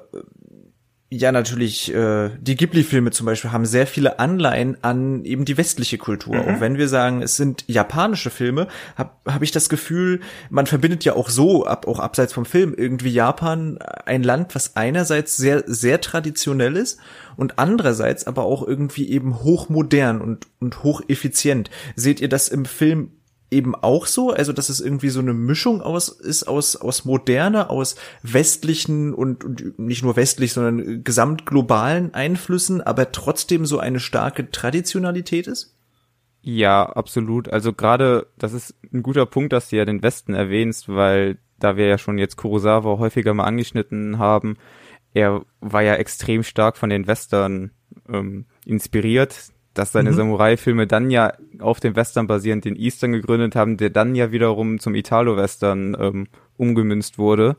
ja, 1.11 1.33
natürlich, 1.33 1.95
äh, 1.95 2.29
die 2.39 2.55
Ghibli-Filme 2.55 3.11
zum 3.13 3.25
Beispiel 3.25 3.51
haben 3.51 3.65
sehr 3.65 3.87
viele 3.87 4.19
Anleihen 4.19 4.77
an 4.83 5.25
eben 5.25 5.47
die 5.47 5.57
westliche 5.57 5.97
Kultur. 5.97 6.37
Mhm. 6.37 6.41
Auch 6.43 6.61
wenn 6.61 6.77
wir 6.77 6.87
sagen, 6.87 7.23
es 7.23 7.37
sind 7.37 7.65
japanische 7.67 8.29
Filme, 8.29 8.69
habe 8.95 9.13
hab 9.25 9.41
ich 9.41 9.51
das 9.51 9.71
Gefühl, 9.71 10.21
man 10.51 10.67
verbindet 10.67 11.07
ja 11.07 11.15
auch 11.15 11.31
so, 11.31 11.65
ab, 11.65 11.89
auch 11.89 11.99
abseits 11.99 12.35
vom 12.35 12.45
Film, 12.45 12.75
irgendwie 12.77 13.09
Japan 13.09 13.79
ein 14.05 14.23
Land, 14.23 14.55
was 14.55 14.77
einerseits 14.77 15.39
sehr, 15.39 15.65
sehr 15.67 16.03
traditionell 16.03 16.77
ist 16.77 17.01
und 17.37 17.59
andererseits 17.59 18.27
aber 18.27 18.45
auch 18.45 18.67
irgendwie 18.67 19.09
eben 19.09 19.43
hochmodern 19.43 20.21
und, 20.21 20.47
und 20.61 20.83
hocheffizient. 20.83 21.71
Seht 21.97 22.21
ihr 22.21 22.29
das 22.29 22.49
im 22.49 22.67
Film 22.67 23.13
eben 23.51 23.75
auch 23.75 24.07
so, 24.07 24.31
also 24.31 24.53
dass 24.53 24.69
es 24.69 24.81
irgendwie 24.81 25.09
so 25.09 25.21
eine 25.21 25.33
Mischung 25.33 25.81
aus 25.81 26.09
ist 26.09 26.45
aus 26.45 26.77
aus 26.77 27.05
moderne, 27.05 27.71
aus 27.71 27.97
westlichen 28.23 29.15
und, 29.15 29.45
und 29.45 29.79
nicht 29.79 30.03
nur 30.03 30.17
westlich, 30.17 30.53
sondern 30.53 31.03
gesamtglobalen 31.03 32.15
Einflüssen, 32.15 32.81
aber 32.81 33.13
trotzdem 33.13 33.65
so 33.65 33.79
eine 33.79 34.01
starke 34.01 34.51
Traditionalität 34.51 35.47
ist? 35.47 35.75
Ja, 36.43 36.85
absolut. 36.85 37.49
Also 37.49 37.73
gerade 37.73 38.27
das 38.39 38.53
ist 38.53 38.75
ein 38.93 39.03
guter 39.03 39.27
Punkt, 39.27 39.53
dass 39.53 39.71
du 39.71 39.77
ja 39.77 39.85
den 39.85 40.03
Westen 40.03 40.35
erwähnst, 40.35 40.89
weil 40.89 41.39
da 41.59 41.77
wir 41.77 41.87
ja 41.87 41.99
schon 41.99 42.19
jetzt 42.19 42.37
Kurosawa 42.37 42.99
häufiger 42.99 43.35
mal 43.35 43.45
angeschnitten 43.45 44.19
haben, 44.19 44.57
er 45.15 45.43
war 45.61 45.83
ja 45.83 45.95
extrem 45.95 46.43
stark 46.43 46.77
von 46.77 46.91
den 46.91 47.07
Western 47.07 47.73
ähm, 48.09 48.47
inspiriert 48.65 49.53
dass 49.79 49.93
seine 49.93 50.11
mhm. 50.11 50.17
Samurai-Filme 50.17 50.89
dann 50.89 51.09
ja 51.09 51.35
auf 51.61 51.79
dem 51.79 51.95
Western 51.95 52.27
basierend 52.27 52.65
den 52.65 52.75
Eastern 52.75 53.13
gegründet 53.13 53.55
haben, 53.55 53.77
der 53.77 53.91
dann 53.91 54.17
ja 54.17 54.33
wiederum 54.33 54.81
zum 54.81 54.97
Italo-Western 54.97 55.97
ähm, 56.01 56.27
umgemünzt 56.57 57.17
wurde. 57.17 57.57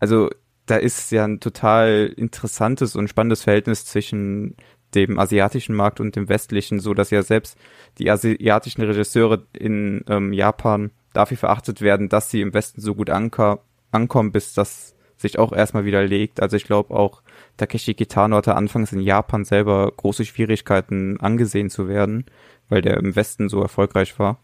Also 0.00 0.30
da 0.66 0.76
ist 0.76 1.12
ja 1.12 1.24
ein 1.24 1.38
total 1.38 2.12
interessantes 2.16 2.96
und 2.96 3.06
spannendes 3.08 3.44
Verhältnis 3.44 3.84
zwischen 3.84 4.56
dem 4.96 5.20
asiatischen 5.20 5.76
Markt 5.76 6.00
und 6.00 6.16
dem 6.16 6.28
westlichen, 6.28 6.80
so 6.80 6.92
dass 6.92 7.10
ja 7.10 7.22
selbst 7.22 7.56
die 7.98 8.10
asiatischen 8.10 8.82
Regisseure 8.82 9.46
in 9.52 10.04
ähm, 10.08 10.32
Japan 10.32 10.90
dafür 11.12 11.36
verachtet 11.36 11.80
werden, 11.80 12.08
dass 12.08 12.32
sie 12.32 12.40
im 12.40 12.52
Westen 12.52 12.80
so 12.80 12.96
gut 12.96 13.10
ankommen, 13.10 14.32
bis 14.32 14.54
das 14.54 14.96
sich 15.16 15.38
auch 15.38 15.52
erstmal 15.52 15.84
widerlegt. 15.84 16.42
Also 16.42 16.56
ich 16.56 16.64
glaube 16.64 16.94
auch 16.94 17.22
Takeshi 17.60 17.94
Kitano 17.94 18.36
hatte 18.36 18.54
anfangs 18.54 18.92
in 18.92 19.00
Japan 19.00 19.44
selber 19.44 19.92
große 19.94 20.24
Schwierigkeiten 20.24 21.20
angesehen 21.20 21.68
zu 21.68 21.88
werden, 21.88 22.24
weil 22.68 22.80
der 22.80 22.96
im 22.96 23.14
Westen 23.14 23.48
so 23.48 23.60
erfolgreich 23.60 24.18
war. 24.18 24.38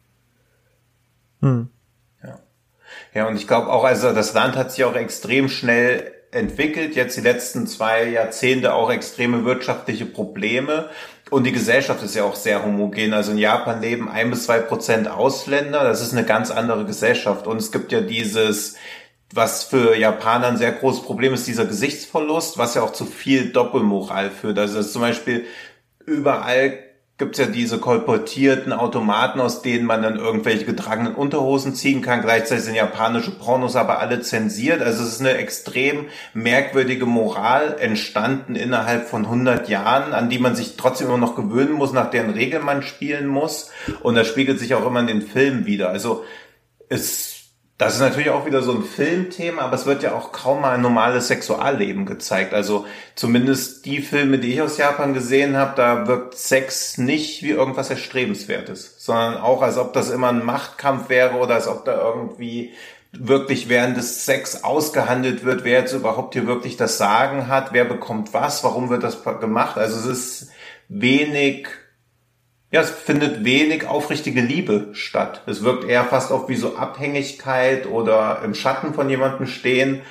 Hm. 1.40 1.70
Ja. 2.22 2.38
ja, 3.14 3.28
und 3.28 3.36
ich 3.36 3.48
glaube 3.48 3.68
auch, 3.68 3.84
also 3.84 4.12
das 4.12 4.34
Land 4.34 4.56
hat 4.56 4.70
sich 4.70 4.84
auch 4.84 4.94
extrem 4.94 5.48
schnell 5.48 6.12
entwickelt, 6.30 6.94
jetzt 6.94 7.16
die 7.16 7.22
letzten 7.22 7.66
zwei 7.66 8.08
Jahrzehnte 8.08 8.74
auch 8.74 8.90
extreme 8.90 9.44
wirtschaftliche 9.44 10.04
Probleme. 10.04 10.90
Und 11.30 11.44
die 11.44 11.52
Gesellschaft 11.52 12.02
ist 12.02 12.14
ja 12.14 12.24
auch 12.24 12.36
sehr 12.36 12.64
homogen. 12.64 13.14
Also 13.14 13.32
in 13.32 13.38
Japan 13.38 13.80
leben 13.80 14.08
ein 14.08 14.30
bis 14.30 14.44
zwei 14.44 14.58
Prozent 14.58 15.08
Ausländer. 15.08 15.82
Das 15.82 16.02
ist 16.02 16.12
eine 16.12 16.24
ganz 16.24 16.50
andere 16.50 16.84
Gesellschaft. 16.84 17.46
Und 17.46 17.56
es 17.56 17.72
gibt 17.72 17.90
ja 17.90 18.00
dieses, 18.00 18.76
was 19.32 19.64
für 19.64 19.96
Japaner 19.96 20.48
ein 20.48 20.56
sehr 20.56 20.72
großes 20.72 21.02
Problem 21.02 21.34
ist, 21.34 21.46
dieser 21.46 21.66
Gesichtsverlust, 21.66 22.58
was 22.58 22.74
ja 22.74 22.82
auch 22.82 22.92
zu 22.92 23.04
viel 23.04 23.50
Doppelmoral 23.50 24.30
führt. 24.30 24.58
Also 24.58 24.82
zum 24.82 25.02
Beispiel 25.02 25.46
überall 26.04 26.78
gibt's 27.18 27.38
ja 27.38 27.46
diese 27.46 27.78
kolportierten 27.78 28.74
Automaten, 28.74 29.40
aus 29.40 29.62
denen 29.62 29.86
man 29.86 30.02
dann 30.02 30.16
irgendwelche 30.16 30.66
getragenen 30.66 31.14
Unterhosen 31.14 31.74
ziehen 31.74 32.02
kann. 32.02 32.20
Gleichzeitig 32.20 32.64
sind 32.64 32.74
japanische 32.74 33.30
Pornos 33.30 33.74
aber 33.74 34.00
alle 34.00 34.20
zensiert. 34.20 34.82
Also 34.82 35.02
es 35.02 35.14
ist 35.14 35.20
eine 35.20 35.38
extrem 35.38 36.08
merkwürdige 36.34 37.06
Moral 37.06 37.76
entstanden 37.80 38.54
innerhalb 38.54 39.08
von 39.08 39.24
100 39.24 39.68
Jahren, 39.70 40.12
an 40.12 40.28
die 40.28 40.38
man 40.38 40.54
sich 40.54 40.76
trotzdem 40.76 41.08
immer 41.08 41.16
noch 41.16 41.36
gewöhnen 41.36 41.72
muss, 41.72 41.92
nach 41.92 42.10
deren 42.10 42.30
Regeln 42.30 42.64
man 42.64 42.82
spielen 42.82 43.26
muss. 43.26 43.70
Und 44.02 44.14
das 44.14 44.28
spiegelt 44.28 44.58
sich 44.58 44.74
auch 44.74 44.86
immer 44.86 45.00
in 45.00 45.06
den 45.06 45.22
Filmen 45.22 45.64
wieder. 45.64 45.88
Also 45.88 46.22
es 46.90 47.35
das 47.78 47.94
ist 47.94 48.00
natürlich 48.00 48.30
auch 48.30 48.46
wieder 48.46 48.62
so 48.62 48.72
ein 48.72 48.82
Filmthema, 48.82 49.62
aber 49.62 49.74
es 49.74 49.84
wird 49.84 50.02
ja 50.02 50.14
auch 50.14 50.32
kaum 50.32 50.62
mal 50.62 50.74
ein 50.74 50.80
normales 50.80 51.28
Sexualleben 51.28 52.06
gezeigt. 52.06 52.54
Also 52.54 52.86
zumindest 53.14 53.84
die 53.84 54.00
Filme, 54.00 54.38
die 54.38 54.54
ich 54.54 54.62
aus 54.62 54.78
Japan 54.78 55.12
gesehen 55.12 55.58
habe, 55.58 55.74
da 55.76 56.06
wirkt 56.06 56.38
Sex 56.38 56.96
nicht 56.96 57.42
wie 57.42 57.50
irgendwas 57.50 57.90
Erstrebenswertes, 57.90 58.94
sondern 58.96 59.36
auch, 59.36 59.60
als 59.60 59.76
ob 59.76 59.92
das 59.92 60.08
immer 60.08 60.28
ein 60.28 60.42
Machtkampf 60.42 61.10
wäre 61.10 61.36
oder 61.36 61.56
als 61.56 61.68
ob 61.68 61.84
da 61.84 62.00
irgendwie 62.00 62.72
wirklich 63.12 63.68
während 63.68 63.96
des 63.98 64.24
Sex 64.24 64.64
ausgehandelt 64.64 65.44
wird, 65.44 65.64
wer 65.64 65.80
jetzt 65.80 65.92
überhaupt 65.92 66.32
hier 66.32 66.46
wirklich 66.46 66.78
das 66.78 66.96
Sagen 66.96 67.48
hat, 67.48 67.74
wer 67.74 67.84
bekommt 67.84 68.32
was, 68.32 68.64
warum 68.64 68.88
wird 68.88 69.02
das 69.02 69.22
gemacht. 69.22 69.76
Also 69.76 69.98
es 69.98 70.06
ist 70.06 70.50
wenig 70.88 71.68
ja, 72.70 72.80
es 72.80 72.90
findet 72.90 73.44
wenig 73.44 73.86
aufrichtige 73.86 74.40
Liebe 74.40 74.88
statt. 74.92 75.42
Es 75.46 75.62
wirkt 75.62 75.84
eher 75.84 76.04
fast 76.04 76.32
auch 76.32 76.48
wie 76.48 76.56
so 76.56 76.76
Abhängigkeit 76.76 77.86
oder 77.86 78.42
im 78.44 78.54
Schatten 78.54 78.92
von 78.92 79.08
jemandem 79.08 79.46
stehen. 79.46 80.02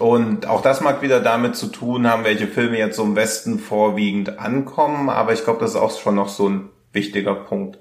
Und 0.00 0.46
auch 0.46 0.60
das 0.60 0.80
mag 0.80 1.02
wieder 1.02 1.20
damit 1.20 1.54
zu 1.54 1.68
tun 1.68 2.08
haben, 2.08 2.24
welche 2.24 2.48
Filme 2.48 2.78
jetzt 2.78 2.96
so 2.96 3.04
im 3.04 3.14
Westen 3.14 3.60
vorwiegend 3.60 4.40
ankommen. 4.40 5.08
Aber 5.08 5.32
ich 5.32 5.44
glaube, 5.44 5.60
das 5.60 5.70
ist 5.70 5.76
auch 5.76 5.96
schon 5.96 6.16
noch 6.16 6.28
so 6.28 6.48
ein 6.48 6.68
wichtiger 6.92 7.34
Punkt. 7.34 7.78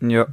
Ja. 0.00 0.26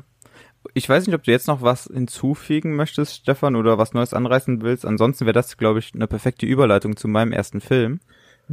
Ich 0.74 0.88
weiß 0.88 1.06
nicht, 1.06 1.16
ob 1.16 1.24
du 1.24 1.32
jetzt 1.32 1.48
noch 1.48 1.62
was 1.62 1.90
hinzufügen 1.92 2.76
möchtest, 2.76 3.16
Stefan, 3.16 3.56
oder 3.56 3.78
was 3.78 3.94
Neues 3.94 4.14
anreißen 4.14 4.62
willst. 4.62 4.86
Ansonsten 4.86 5.26
wäre 5.26 5.34
das, 5.34 5.58
glaube 5.58 5.80
ich, 5.80 5.94
eine 5.94 6.08
perfekte 6.08 6.46
Überleitung 6.46 6.96
zu 6.96 7.08
meinem 7.08 7.32
ersten 7.32 7.62
Film. 7.62 8.00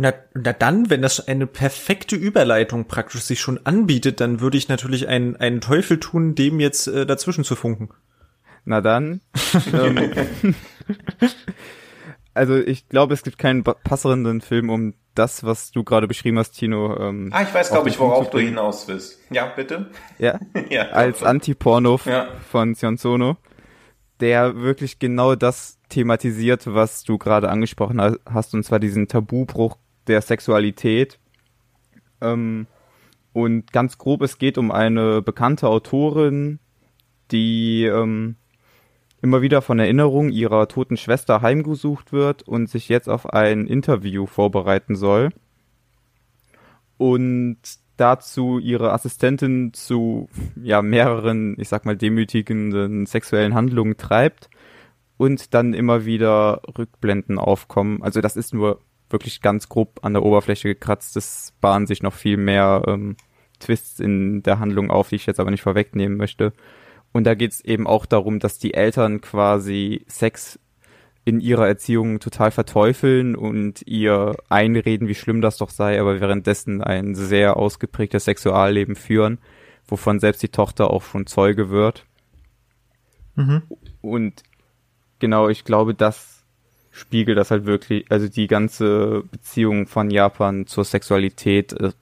Na, 0.01 0.15
na 0.33 0.53
dann, 0.53 0.91
wenn 0.91 1.03
das 1.03 1.27
eine 1.27 1.49
perfekte 1.49 2.15
Überleitung 2.15 2.85
praktisch 2.85 3.23
sich 3.23 3.41
schon 3.41 3.67
anbietet, 3.67 4.21
dann 4.21 4.41
würde 4.41 4.57
ich 4.57 4.69
natürlich 4.69 5.09
einen, 5.09 5.35
einen 5.35 5.61
Teufel 5.61 5.99
tun, 5.99 6.37
dem 6.37 6.61
jetzt 6.61 6.87
äh, 6.87 7.05
dazwischen 7.05 7.43
zu 7.43 7.57
funken. 7.57 7.89
Na 8.65 8.81
dann. 8.81 9.23
ähm, 9.73 10.15
also 12.35 12.55
ich 12.55 12.89
glaube, 12.89 13.15
es 13.15 13.25
gibt 13.25 13.39
keinen 13.39 13.65
passenden 13.65 14.41
Film, 14.41 14.71
um 14.71 14.95
das, 15.17 15.43
was 15.43 15.73
du 15.73 15.83
gerade 15.83 16.07
beschrieben 16.07 16.39
hast, 16.39 16.53
Tino. 16.53 16.97
Ähm, 16.97 17.31
ah, 17.33 17.43
ich 17.43 17.53
weiß, 17.53 17.71
glaube 17.71 17.89
ich, 17.89 17.99
worauf 17.99 18.31
du 18.31 18.39
hinaus 18.39 18.87
willst. 18.87 19.19
Ja, 19.31 19.47
bitte. 19.47 19.91
Ja. 20.21 20.39
ja 20.71 20.91
als 20.91 21.25
Anti-Porno 21.25 21.99
ja. 22.05 22.29
von 22.49 22.77
Sion 22.77 22.99
Sono, 22.99 23.37
der 24.21 24.55
wirklich 24.61 25.01
genau 25.01 25.35
das 25.35 25.81
thematisiert, 25.89 26.73
was 26.73 27.03
du 27.03 27.19
gerade 27.19 27.49
angesprochen 27.51 28.01
hast, 28.33 28.55
und 28.55 28.63
zwar 28.63 28.79
diesen 28.79 29.09
Tabubruch 29.09 29.77
der 30.09 30.23
Sexualität. 30.23 31.19
Ähm, 32.21 32.67
und 33.33 33.73
ganz 33.73 33.99
grob, 33.99 34.23
es 34.23 34.39
geht 34.39 34.59
um 34.59 34.71
eine 34.71 35.23
bekannte 35.23 35.69
Autorin, 35.69 36.59
die 37.31 37.85
ähm, 37.85 38.37
immer 39.21 39.43
wieder 39.43 39.63
von 39.63 39.79
Erinnerungen 39.79 40.33
ihrer 40.33 40.69
toten 40.69 40.97
Schwester 40.97 41.43
heimgesucht 41.43 42.13
wird 42.13 42.43
und 42.43 42.69
sich 42.69 42.89
jetzt 42.89 43.09
auf 43.09 43.27
ein 43.27 43.67
Interview 43.67 44.27
vorbereiten 44.27 44.97
soll. 44.97 45.31
Und 46.97 47.59
dazu 47.97 48.59
ihre 48.59 48.93
Assistentin 48.93 49.73
zu 49.73 50.29
ja 50.57 50.83
mehreren, 50.83 51.57
ich 51.59 51.69
sag 51.69 51.85
mal, 51.85 51.97
demütigenden 51.97 53.07
sexuellen 53.07 53.55
Handlungen 53.55 53.97
treibt 53.97 54.49
und 55.17 55.53
dann 55.53 55.75
immer 55.75 56.05
wieder 56.05 56.63
Rückblenden 56.79 57.39
aufkommen. 57.39 58.03
Also 58.03 58.21
das 58.21 58.37
ist 58.37 58.55
nur 58.55 58.81
wirklich 59.11 59.41
ganz 59.41 59.69
grob 59.69 60.01
an 60.03 60.13
der 60.15 60.23
Oberfläche 60.23 60.69
gekratzt. 60.69 61.17
Das 61.17 61.55
bahnen 61.61 61.87
sich 61.87 62.03
noch 62.03 62.15
viel 62.15 62.37
mehr 62.37 62.83
ähm, 62.87 63.17
Twists 63.59 64.01
in 64.01 64.43
der 64.43 64.59
Handlung 64.59 64.91
auf, 64.91 65.09
die 65.09 65.17
ich 65.17 65.27
jetzt 65.27 65.41
aber 65.41 65.51
nicht 65.51 65.63
vorwegnehmen 65.63 66.17
möchte. 66.17 66.53
Und 67.13 67.25
da 67.25 67.35
geht 67.35 67.53
es 67.53 67.65
eben 67.65 67.87
auch 67.87 68.07
darum, 68.07 68.39
dass 68.39 68.59
die 68.59 68.75
Eltern 68.75 69.21
quasi 69.21 70.05
Sex 70.09 70.59
in 71.25 71.41
ihrer 71.41 71.67
Erziehung 71.67 72.21
total 72.21 72.51
verteufeln 72.51 73.37
und 73.37 73.83
ihr 73.87 74.37
einreden, 74.49 75.09
wie 75.09 75.15
schlimm 75.15 75.43
das 75.43 75.59
doch 75.59 75.69
sei, 75.69 76.01
aber 76.01 76.21
währenddessen 76.21 76.83
ein 76.83 77.15
sehr 77.15 77.57
ausgeprägtes 77.57 78.25
Sexualleben 78.25 78.95
führen, 78.95 79.39
wovon 79.87 80.21
selbst 80.21 80.43
die 80.43 80.49
Tochter 80.49 80.91
auch 80.91 81.03
schon 81.03 81.27
Zeuge 81.27 81.69
wird. 81.69 82.07
Mhm. 83.35 83.63
Und 84.01 84.43
genau, 85.19 85.49
ich 85.49 85.65
glaube, 85.65 85.95
das 85.95 86.38
spiegelt 86.99 87.39
das 87.39 87.51
halt 87.51 87.67
wirklich, 87.67 88.05
also 88.11 88.29
die 88.29 88.47
ganze 88.47 89.23
Beziehung 89.31 89.87
von 89.87 90.11
Japan 90.11 90.67
zur 90.67 90.85
Sexualität 90.85 91.73
äh, 91.73 91.93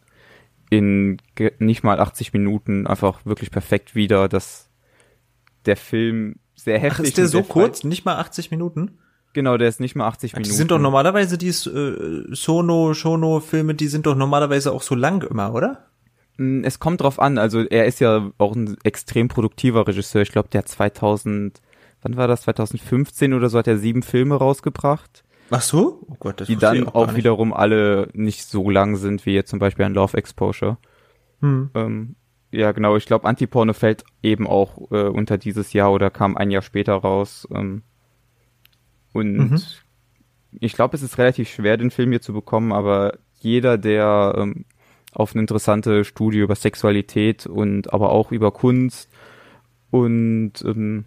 in 0.71 1.19
nicht 1.59 1.85
mal 1.85 2.01
80 2.01 2.33
Minuten 2.33 2.87
einfach 2.87 3.25
wirklich 3.25 3.51
perfekt 3.51 3.95
wieder, 3.95 4.29
dass 4.29 4.69
der 5.65 5.77
Film 5.77 6.37
sehr 6.55 6.79
heftig 6.79 7.01
Ach, 7.01 7.09
ist 7.09 7.19
der 7.19 7.29
so 7.29 7.43
kurz? 7.43 7.85
Nicht 7.85 8.05
mal 8.05 8.17
80 8.17 8.51
Minuten? 8.51 8.99
Genau, 9.33 9.59
der 9.59 9.69
ist 9.69 9.81
nicht 9.81 9.95
mal 9.95 10.09
80 10.09 10.33
Minuten. 10.33 10.49
Die 10.51 10.57
sind 10.57 10.71
doch 10.71 10.79
normalerweise 10.79 11.37
die 11.37 11.49
äh, 11.49 12.35
Sono, 12.35 12.95
Shono-Filme, 12.95 13.75
die 13.75 13.89
sind 13.89 14.07
doch 14.07 14.17
normalerweise 14.17 14.73
auch 14.73 14.83
so 14.83 14.95
lang 14.95 15.23
immer, 15.23 15.53
oder? 15.53 15.87
Mm, 16.39 16.65
es 16.65 16.79
kommt 16.79 17.03
drauf 17.03 17.21
an, 17.21 17.37
also 17.37 17.61
er 17.61 17.85
ist 17.85 18.01
ja 18.01 18.31
auch 18.39 18.57
ein 18.57 18.79
extrem 18.83 19.29
produktiver 19.29 19.87
Regisseur. 19.87 20.23
Ich 20.23 20.33
glaube, 20.33 20.49
der 20.49 20.61
hat 20.61 20.69
2000, 20.69 21.61
wann 22.03 22.17
war 22.17 22.29
das? 22.29 22.43
2015 22.43 23.35
oder 23.35 23.49
so 23.49 23.59
hat 23.59 23.67
er 23.67 23.79
sieben 23.79 24.03
Filme 24.03 24.37
rausgebracht. 24.37 25.25
Ach 25.51 25.63
so? 25.63 26.05
Oh 26.09 26.17
Gott, 26.19 26.41
das 26.41 26.49
die 26.49 26.57
dann 26.57 26.89
auch, 26.89 26.95
auch 26.95 27.15
wiederum 27.15 27.53
alle 27.53 28.09
nicht 28.13 28.45
so 28.45 28.69
lang 28.71 28.97
sind 28.97 29.27
wie 29.27 29.35
jetzt 29.35 29.51
zum 29.51 29.59
Beispiel 29.59 29.85
ein 29.85 29.95
Love 29.95 30.17
Exposure. 30.17 30.79
Hm. 31.41 31.71
Ähm, 31.75 32.17
ja, 32.51 32.73
genau. 32.73 32.97
Ich 32.97 33.07
glaube, 33.07 33.29
Antiporno 33.29 33.73
fällt 33.73 34.05
eben 34.23 34.47
auch 34.47 34.91
äh, 34.91 35.05
unter 35.05 35.39
dieses 35.39 35.73
Jahr 35.73 35.93
oder 35.93 36.11
kam 36.11 36.37
ein 36.37 36.51
Jahr 36.51 36.63
später 36.63 36.95
raus. 36.95 37.47
Ähm, 37.53 37.83
und 39.13 39.37
mhm. 39.37 39.61
ich 40.53 40.73
glaube, 40.73 40.97
es 40.97 41.03
ist 41.03 41.19
relativ 41.19 41.49
schwer, 41.49 41.77
den 41.77 41.91
Film 41.91 42.11
hier 42.11 42.21
zu 42.21 42.33
bekommen, 42.33 42.73
aber 42.73 43.19
jeder, 43.35 43.79
der 43.79 44.35
ähm, 44.37 44.65
auf 45.13 45.33
eine 45.33 45.41
interessante 45.41 46.05
Studie 46.05 46.39
über 46.39 46.55
Sexualität 46.55 47.47
und 47.47 47.93
aber 47.93 48.11
auch 48.11 48.33
über 48.33 48.53
Kunst 48.53 49.11
und 49.91 50.53
ähm, 50.65 51.07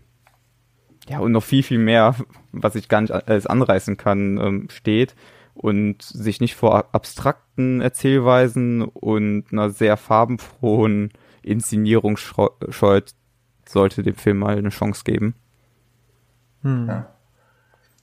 ja 1.10 1.20
und 1.20 1.32
noch 1.32 1.44
viel 1.44 1.64
viel 1.64 1.80
mehr, 1.80 2.16
was 2.52 2.76
ich 2.76 2.88
gar 2.88 3.02
nicht 3.02 3.12
alles 3.12 3.48
anreißen 3.48 3.98
kann, 3.98 4.38
ähm, 4.38 4.68
steht 4.70 5.16
und 5.54 6.02
sich 6.02 6.40
nicht 6.40 6.56
vor 6.56 6.94
abstrakten 6.94 7.82
Erzählweisen 7.82 8.84
und 8.84 9.46
einer 9.52 9.70
sehr 9.70 9.98
farbenfrohen 9.98 11.12
Inszenierung 11.42 12.18
scheut, 12.18 13.14
sollte 13.68 14.04
dem 14.04 14.16
Film 14.16 14.40
mal 14.40 14.58
eine 14.58 14.70
Chance 14.70 15.04
geben. 15.04 15.36
Hm. 16.62 16.88
Ja 16.88 17.19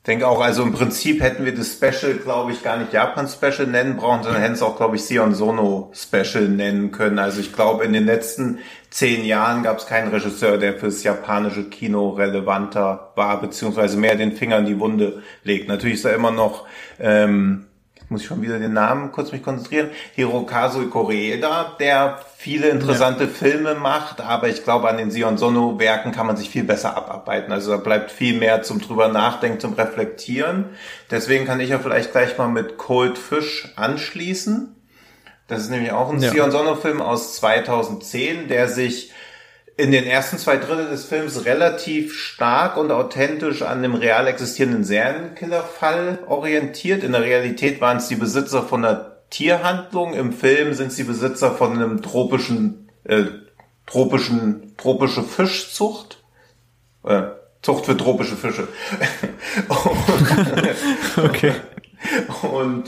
denke 0.06 0.26
auch, 0.28 0.40
also 0.40 0.62
im 0.62 0.72
Prinzip 0.72 1.20
hätten 1.20 1.44
wir 1.44 1.54
das 1.54 1.72
Special, 1.72 2.14
glaube 2.14 2.52
ich, 2.52 2.62
gar 2.62 2.76
nicht 2.76 2.92
Japan 2.92 3.28
Special 3.28 3.66
nennen 3.66 3.96
brauchen, 3.96 4.22
sondern 4.22 4.40
hätten 4.40 4.54
es 4.54 4.62
auch, 4.62 4.76
glaube 4.76 4.96
ich, 4.96 5.04
Sion 5.04 5.34
Sono 5.34 5.90
Special 5.94 6.48
nennen 6.48 6.92
können. 6.92 7.18
Also 7.18 7.40
ich 7.40 7.52
glaube, 7.52 7.84
in 7.84 7.92
den 7.92 8.06
letzten 8.06 8.58
zehn 8.90 9.24
Jahren 9.24 9.62
gab 9.62 9.78
es 9.78 9.86
keinen 9.86 10.08
Regisseur, 10.08 10.58
der 10.58 10.74
fürs 10.74 11.02
japanische 11.02 11.64
Kino 11.64 12.10
relevanter 12.10 13.12
war, 13.16 13.40
beziehungsweise 13.40 13.96
mehr 13.96 14.14
den 14.14 14.32
Finger 14.32 14.58
in 14.58 14.66
die 14.66 14.78
Wunde 14.78 15.22
legt. 15.42 15.68
Natürlich 15.68 15.96
ist 15.96 16.04
er 16.04 16.14
immer 16.14 16.30
noch 16.30 16.66
ähm, 17.00 17.65
muss 18.08 18.22
ich 18.22 18.26
schon 18.26 18.42
wieder 18.42 18.58
den 18.58 18.72
Namen 18.72 19.12
kurz 19.12 19.32
mich 19.32 19.42
konzentrieren, 19.42 19.90
Hirokazu 20.14 20.88
Koreeda, 20.88 21.76
der 21.80 22.18
viele 22.36 22.68
interessante 22.68 23.24
ja. 23.24 23.30
Filme 23.30 23.74
macht, 23.74 24.20
aber 24.20 24.48
ich 24.48 24.62
glaube, 24.62 24.88
an 24.88 24.96
den 24.96 25.10
Sion 25.10 25.38
Sono 25.38 25.78
Werken 25.78 26.12
kann 26.12 26.26
man 26.26 26.36
sich 26.36 26.50
viel 26.50 26.64
besser 26.64 26.96
abarbeiten. 26.96 27.52
Also 27.52 27.72
da 27.72 27.76
bleibt 27.78 28.12
viel 28.12 28.38
mehr 28.38 28.62
zum 28.62 28.80
drüber 28.80 29.08
nachdenken, 29.08 29.60
zum 29.60 29.72
Reflektieren. 29.72 30.66
Deswegen 31.10 31.46
kann 31.46 31.60
ich 31.60 31.70
ja 31.70 31.78
vielleicht 31.78 32.12
gleich 32.12 32.38
mal 32.38 32.48
mit 32.48 32.78
Cold 32.78 33.18
Fish 33.18 33.72
anschließen. 33.76 34.74
Das 35.48 35.60
ist 35.60 35.70
nämlich 35.70 35.92
auch 35.92 36.12
ein 36.12 36.20
ja. 36.20 36.30
Sion 36.30 36.50
Sono 36.50 36.74
Film 36.74 37.00
aus 37.00 37.36
2010, 37.36 38.48
der 38.48 38.68
sich 38.68 39.12
in 39.76 39.90
den 39.90 40.04
ersten 40.04 40.38
zwei 40.38 40.56
Drittel 40.56 40.88
des 40.88 41.04
Films 41.04 41.44
relativ 41.44 42.14
stark 42.14 42.76
und 42.76 42.90
authentisch 42.90 43.62
an 43.62 43.82
dem 43.82 43.94
real 43.94 44.26
existierenden 44.26 44.84
Serienkillerfall 44.84 46.20
orientiert. 46.26 47.04
In 47.04 47.12
der 47.12 47.22
Realität 47.22 47.80
waren 47.80 47.98
es 47.98 48.08
die 48.08 48.16
Besitzer 48.16 48.62
von 48.62 48.84
einer 48.84 49.16
Tierhandlung. 49.28 50.14
Im 50.14 50.32
Film 50.32 50.72
sind 50.72 50.88
es 50.88 50.96
die 50.96 51.04
Besitzer 51.04 51.52
von 51.52 51.72
einem 51.72 52.00
tropischen, 52.00 52.88
äh, 53.04 53.24
tropischen, 53.86 54.74
tropische 54.78 55.22
Fischzucht. 55.22 56.22
Äh, 57.04 57.24
Zucht 57.60 57.86
für 57.86 57.96
tropische 57.96 58.36
Fische. 58.36 58.68
okay. 61.16 61.52
Und, 62.42 62.84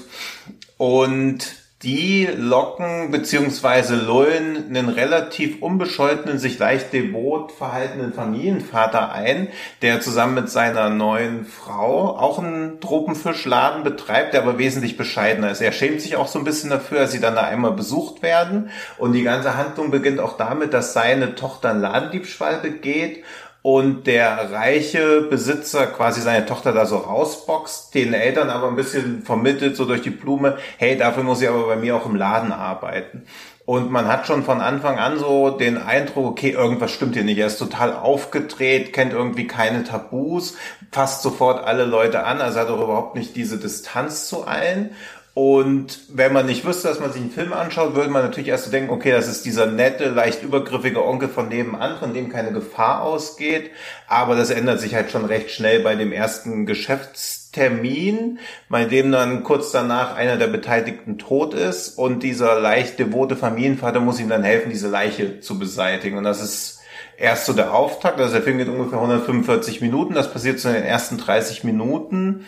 und 0.77 1.46
die 1.84 2.26
locken 2.26 3.12
beziehungsweise 3.12 3.94
lullen 3.94 4.66
einen 4.68 4.88
relativ 4.88 5.62
unbescholtenen, 5.62 6.40
sich 6.40 6.58
leicht 6.58 6.92
devot 6.92 7.52
verhaltenen 7.52 8.12
Familienvater 8.12 9.12
ein, 9.12 9.48
der 9.80 10.00
zusammen 10.00 10.34
mit 10.34 10.50
seiner 10.50 10.90
neuen 10.90 11.44
Frau 11.44 12.16
auch 12.16 12.40
einen 12.40 12.80
Tropenfischladen 12.80 13.84
betreibt, 13.84 14.34
der 14.34 14.42
aber 14.42 14.58
wesentlich 14.58 14.96
bescheidener 14.96 15.52
ist. 15.52 15.60
Er 15.60 15.70
schämt 15.70 16.00
sich 16.00 16.16
auch 16.16 16.26
so 16.26 16.40
ein 16.40 16.44
bisschen 16.44 16.70
dafür, 16.70 17.00
als 17.00 17.12
sie 17.12 17.20
dann 17.20 17.36
da 17.36 17.42
einmal 17.42 17.72
besucht 17.72 18.22
werden. 18.22 18.70
Und 18.96 19.12
die 19.12 19.22
ganze 19.22 19.56
Handlung 19.56 19.92
beginnt 19.92 20.18
auch 20.18 20.36
damit, 20.36 20.74
dass 20.74 20.94
seine 20.94 21.36
Tochter 21.36 21.70
einen 21.70 21.82
Ladendiebstahl 21.82 22.58
begeht 22.58 23.22
und 23.70 24.07
der 24.07 24.50
reiche 24.50 25.20
Besitzer 25.20 25.88
quasi 25.88 26.22
seine 26.22 26.46
Tochter 26.46 26.72
da 26.72 26.87
so 26.87 26.96
rausboxt, 26.96 27.94
den 27.94 28.14
Eltern 28.14 28.48
aber 28.48 28.66
ein 28.68 28.76
bisschen 28.76 29.20
vermittelt, 29.24 29.76
so 29.76 29.85
durch 29.85 30.00
die 30.00 30.09
Blume, 30.09 30.57
hey, 30.78 30.96
dafür 30.96 31.22
muss 31.22 31.42
ich 31.42 31.50
aber 31.50 31.66
bei 31.66 31.76
mir 31.76 31.94
auch 31.94 32.07
im 32.07 32.16
Laden 32.16 32.50
arbeiten. 32.50 33.26
Und 33.66 33.90
man 33.90 34.09
hat 34.09 34.26
schon 34.26 34.42
von 34.42 34.62
Anfang 34.62 34.98
an 34.98 35.18
so 35.18 35.50
den 35.50 35.76
Eindruck, 35.76 36.24
okay, 36.31 36.52
irgendwas 36.52 36.92
stimmt 36.92 37.12
hier 37.12 37.24
nicht. 37.24 37.37
Er 37.37 37.48
ist 37.48 37.59
total 37.59 37.92
aufgedreht, 37.92 38.94
kennt 38.94 39.12
irgendwie 39.12 39.46
keine 39.46 39.85
Tabus, 39.85 40.57
fasst 40.90 41.20
sofort 41.20 41.62
alle 41.62 41.85
Leute 41.85 42.24
an, 42.24 42.40
also 42.40 42.61
hat 42.61 42.70
auch 42.70 42.83
überhaupt 42.83 43.16
nicht 43.16 43.37
diese 43.37 43.59
Distanz 43.59 44.31
zu 44.31 44.46
allen. 44.46 44.92
Und 45.38 46.01
wenn 46.09 46.33
man 46.33 46.46
nicht 46.46 46.64
wüsste, 46.64 46.88
dass 46.88 46.98
man 46.98 47.12
sich 47.12 47.22
einen 47.22 47.31
Film 47.31 47.53
anschaut, 47.53 47.94
würde 47.94 48.11
man 48.11 48.24
natürlich 48.24 48.48
erst 48.48 48.64
so 48.64 48.72
denken, 48.72 48.90
okay, 48.90 49.12
das 49.12 49.29
ist 49.29 49.44
dieser 49.44 49.66
nette, 49.66 50.09
leicht 50.09 50.42
übergriffige 50.42 51.07
Onkel 51.07 51.29
von 51.29 51.48
nebenan, 51.48 51.96
von 52.01 52.12
dem 52.12 52.29
keine 52.29 52.51
Gefahr 52.51 53.03
ausgeht. 53.03 53.70
Aber 54.09 54.35
das 54.35 54.51
ändert 54.51 54.81
sich 54.81 54.96
halt 54.96 55.12
schon 55.12 55.24
recht 55.24 55.53
schnell 55.53 55.79
bei 55.79 55.94
dem 55.94 56.11
ersten 56.11 56.66
Geschäftstermin, 56.66 58.40
bei 58.68 58.85
dem 58.85 59.12
dann 59.12 59.44
kurz 59.44 59.70
danach 59.70 60.16
einer 60.16 60.38
der 60.38 60.48
Beteiligten 60.48 61.18
tot 61.18 61.55
ist 61.55 61.96
und 61.96 62.24
dieser 62.24 62.59
leicht 62.59 62.98
devote 62.98 63.37
Familienvater 63.37 64.01
muss 64.01 64.18
ihm 64.18 64.29
dann 64.29 64.42
helfen, 64.42 64.70
diese 64.70 64.88
Leiche 64.88 65.38
zu 65.38 65.57
beseitigen. 65.57 66.18
Und 66.18 66.24
das 66.24 66.42
ist 66.42 66.81
erst 67.16 67.46
so 67.46 67.53
der 67.53 67.74
Auftakt. 67.74 68.18
Also 68.18 68.33
der 68.33 68.42
Film 68.42 68.59
geht 68.59 68.66
ungefähr 68.66 68.98
145 68.98 69.83
Minuten. 69.83 70.14
Das 70.14 70.33
passiert 70.33 70.59
so 70.59 70.68
in 70.68 70.74
den 70.74 70.83
ersten 70.83 71.16
30 71.16 71.62
Minuten. 71.62 72.44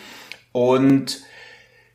Und 0.51 1.21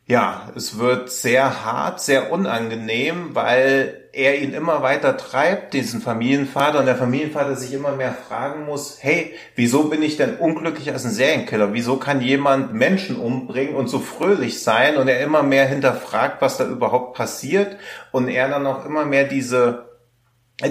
ja, 0.09 0.49
es 0.55 0.79
wird 0.79 1.11
sehr 1.11 1.65
hart, 1.65 1.99
sehr 1.99 2.31
unangenehm, 2.31 3.35
weil 3.35 4.09
er 4.13 4.41
ihn 4.41 4.53
immer 4.53 4.81
weiter 4.81 5.17
treibt, 5.17 5.73
diesen 5.73 6.01
Familienvater, 6.01 6.79
und 6.79 6.85
der 6.85 6.95
Familienvater 6.95 7.57
sich 7.57 7.73
immer 7.73 7.91
mehr 7.91 8.13
fragen 8.13 8.65
muss, 8.65 8.99
hey, 9.01 9.35
wieso 9.55 9.89
bin 9.89 10.01
ich 10.01 10.15
denn 10.15 10.37
unglücklich 10.37 10.93
als 10.93 11.03
ein 11.03 11.11
Serienkiller? 11.11 11.73
Wieso 11.73 11.97
kann 11.97 12.21
jemand 12.21 12.73
Menschen 12.73 13.17
umbringen 13.17 13.75
und 13.75 13.89
so 13.89 13.99
fröhlich 13.99 14.63
sein? 14.63 14.95
Und 14.95 15.09
er 15.09 15.19
immer 15.19 15.43
mehr 15.43 15.67
hinterfragt, 15.67 16.41
was 16.41 16.55
da 16.55 16.65
überhaupt 16.65 17.17
passiert, 17.17 17.75
und 18.13 18.29
er 18.29 18.47
dann 18.47 18.65
auch 18.65 18.85
immer 18.85 19.03
mehr 19.03 19.25
diese, 19.25 19.89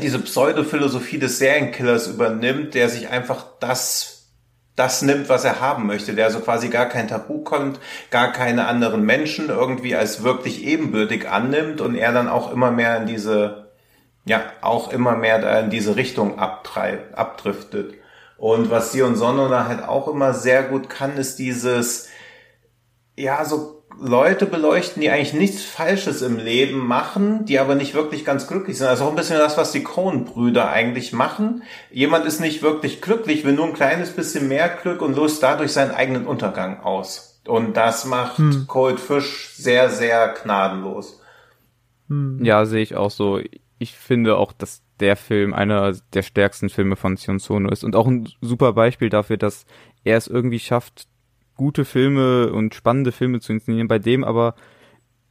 diese 0.02 0.18
Pseudophilosophie 0.18 1.18
des 1.18 1.38
Serienkillers 1.38 2.06
übernimmt, 2.08 2.72
der 2.72 2.88
sich 2.88 3.10
einfach 3.10 3.44
das 3.60 4.15
das 4.76 5.00
nimmt, 5.00 5.28
was 5.30 5.44
er 5.44 5.60
haben 5.60 5.86
möchte, 5.86 6.14
der 6.14 6.26
also 6.26 6.40
quasi 6.40 6.68
gar 6.68 6.86
kein 6.86 7.08
Tabu 7.08 7.42
kommt, 7.42 7.80
gar 8.10 8.30
keine 8.30 8.66
anderen 8.66 9.02
Menschen 9.02 9.48
irgendwie 9.48 9.96
als 9.96 10.22
wirklich 10.22 10.64
ebenbürtig 10.64 11.28
annimmt 11.28 11.80
und 11.80 11.94
er 11.94 12.12
dann 12.12 12.28
auch 12.28 12.52
immer 12.52 12.70
mehr 12.70 12.98
in 12.98 13.06
diese, 13.06 13.72
ja, 14.26 14.42
auch 14.60 14.92
immer 14.92 15.16
mehr 15.16 15.40
da 15.40 15.58
in 15.60 15.70
diese 15.70 15.96
Richtung 15.96 16.38
abtreibt, 16.38 17.16
abdriftet. 17.16 17.94
Und 18.36 18.70
was 18.70 18.92
Sion 18.92 19.16
Sonno 19.16 19.48
da 19.48 19.66
halt 19.66 19.82
auch 19.82 20.08
immer 20.08 20.34
sehr 20.34 20.62
gut 20.62 20.90
kann, 20.90 21.16
ist 21.16 21.38
dieses, 21.38 22.08
ja, 23.16 23.46
so 23.46 23.75
Leute 24.00 24.46
beleuchten, 24.46 25.00
die 25.00 25.10
eigentlich 25.10 25.32
nichts 25.32 25.62
Falsches 25.62 26.22
im 26.22 26.36
Leben 26.36 26.86
machen, 26.86 27.44
die 27.46 27.58
aber 27.58 27.74
nicht 27.74 27.94
wirklich 27.94 28.24
ganz 28.24 28.46
glücklich 28.46 28.76
sind. 28.78 28.86
Also 28.86 29.04
auch 29.04 29.10
ein 29.10 29.16
bisschen 29.16 29.38
das, 29.38 29.56
was 29.56 29.72
die 29.72 29.82
Coen-Brüder 29.82 30.68
eigentlich 30.68 31.12
machen. 31.12 31.62
Jemand 31.90 32.26
ist 32.26 32.40
nicht 32.40 32.62
wirklich 32.62 33.00
glücklich, 33.00 33.44
will 33.44 33.54
nur 33.54 33.66
ein 33.66 33.72
kleines 33.72 34.10
bisschen 34.10 34.48
mehr 34.48 34.68
Glück 34.68 35.00
und 35.02 35.16
löst 35.16 35.42
dadurch 35.42 35.72
seinen 35.72 35.92
eigenen 35.92 36.26
Untergang 36.26 36.80
aus. 36.80 37.40
Und 37.46 37.76
das 37.76 38.04
macht 38.04 38.38
hm. 38.38 38.66
Cold 38.66 39.00
Fish 39.00 39.50
sehr, 39.54 39.88
sehr 39.88 40.34
gnadenlos. 40.42 41.20
Hm. 42.08 42.44
Ja, 42.44 42.66
sehe 42.66 42.82
ich 42.82 42.96
auch 42.96 43.10
so. 43.10 43.40
Ich 43.78 43.96
finde 43.96 44.36
auch, 44.36 44.52
dass 44.52 44.82
der 45.00 45.16
Film 45.16 45.54
einer 45.54 45.92
der 46.12 46.22
stärksten 46.22 46.68
Filme 46.68 46.96
von 46.96 47.16
Sion 47.16 47.38
Sono 47.38 47.70
ist 47.70 47.84
und 47.84 47.96
auch 47.96 48.06
ein 48.06 48.28
super 48.40 48.72
Beispiel 48.72 49.10
dafür, 49.10 49.36
dass 49.36 49.66
er 50.04 50.16
es 50.16 50.26
irgendwie 50.26 50.58
schafft, 50.58 51.08
gute 51.56 51.84
Filme 51.84 52.52
und 52.52 52.74
spannende 52.74 53.12
Filme 53.12 53.40
zu 53.40 53.52
inszenieren, 53.52 53.88
bei 53.88 53.98
dem 53.98 54.24
aber 54.24 54.54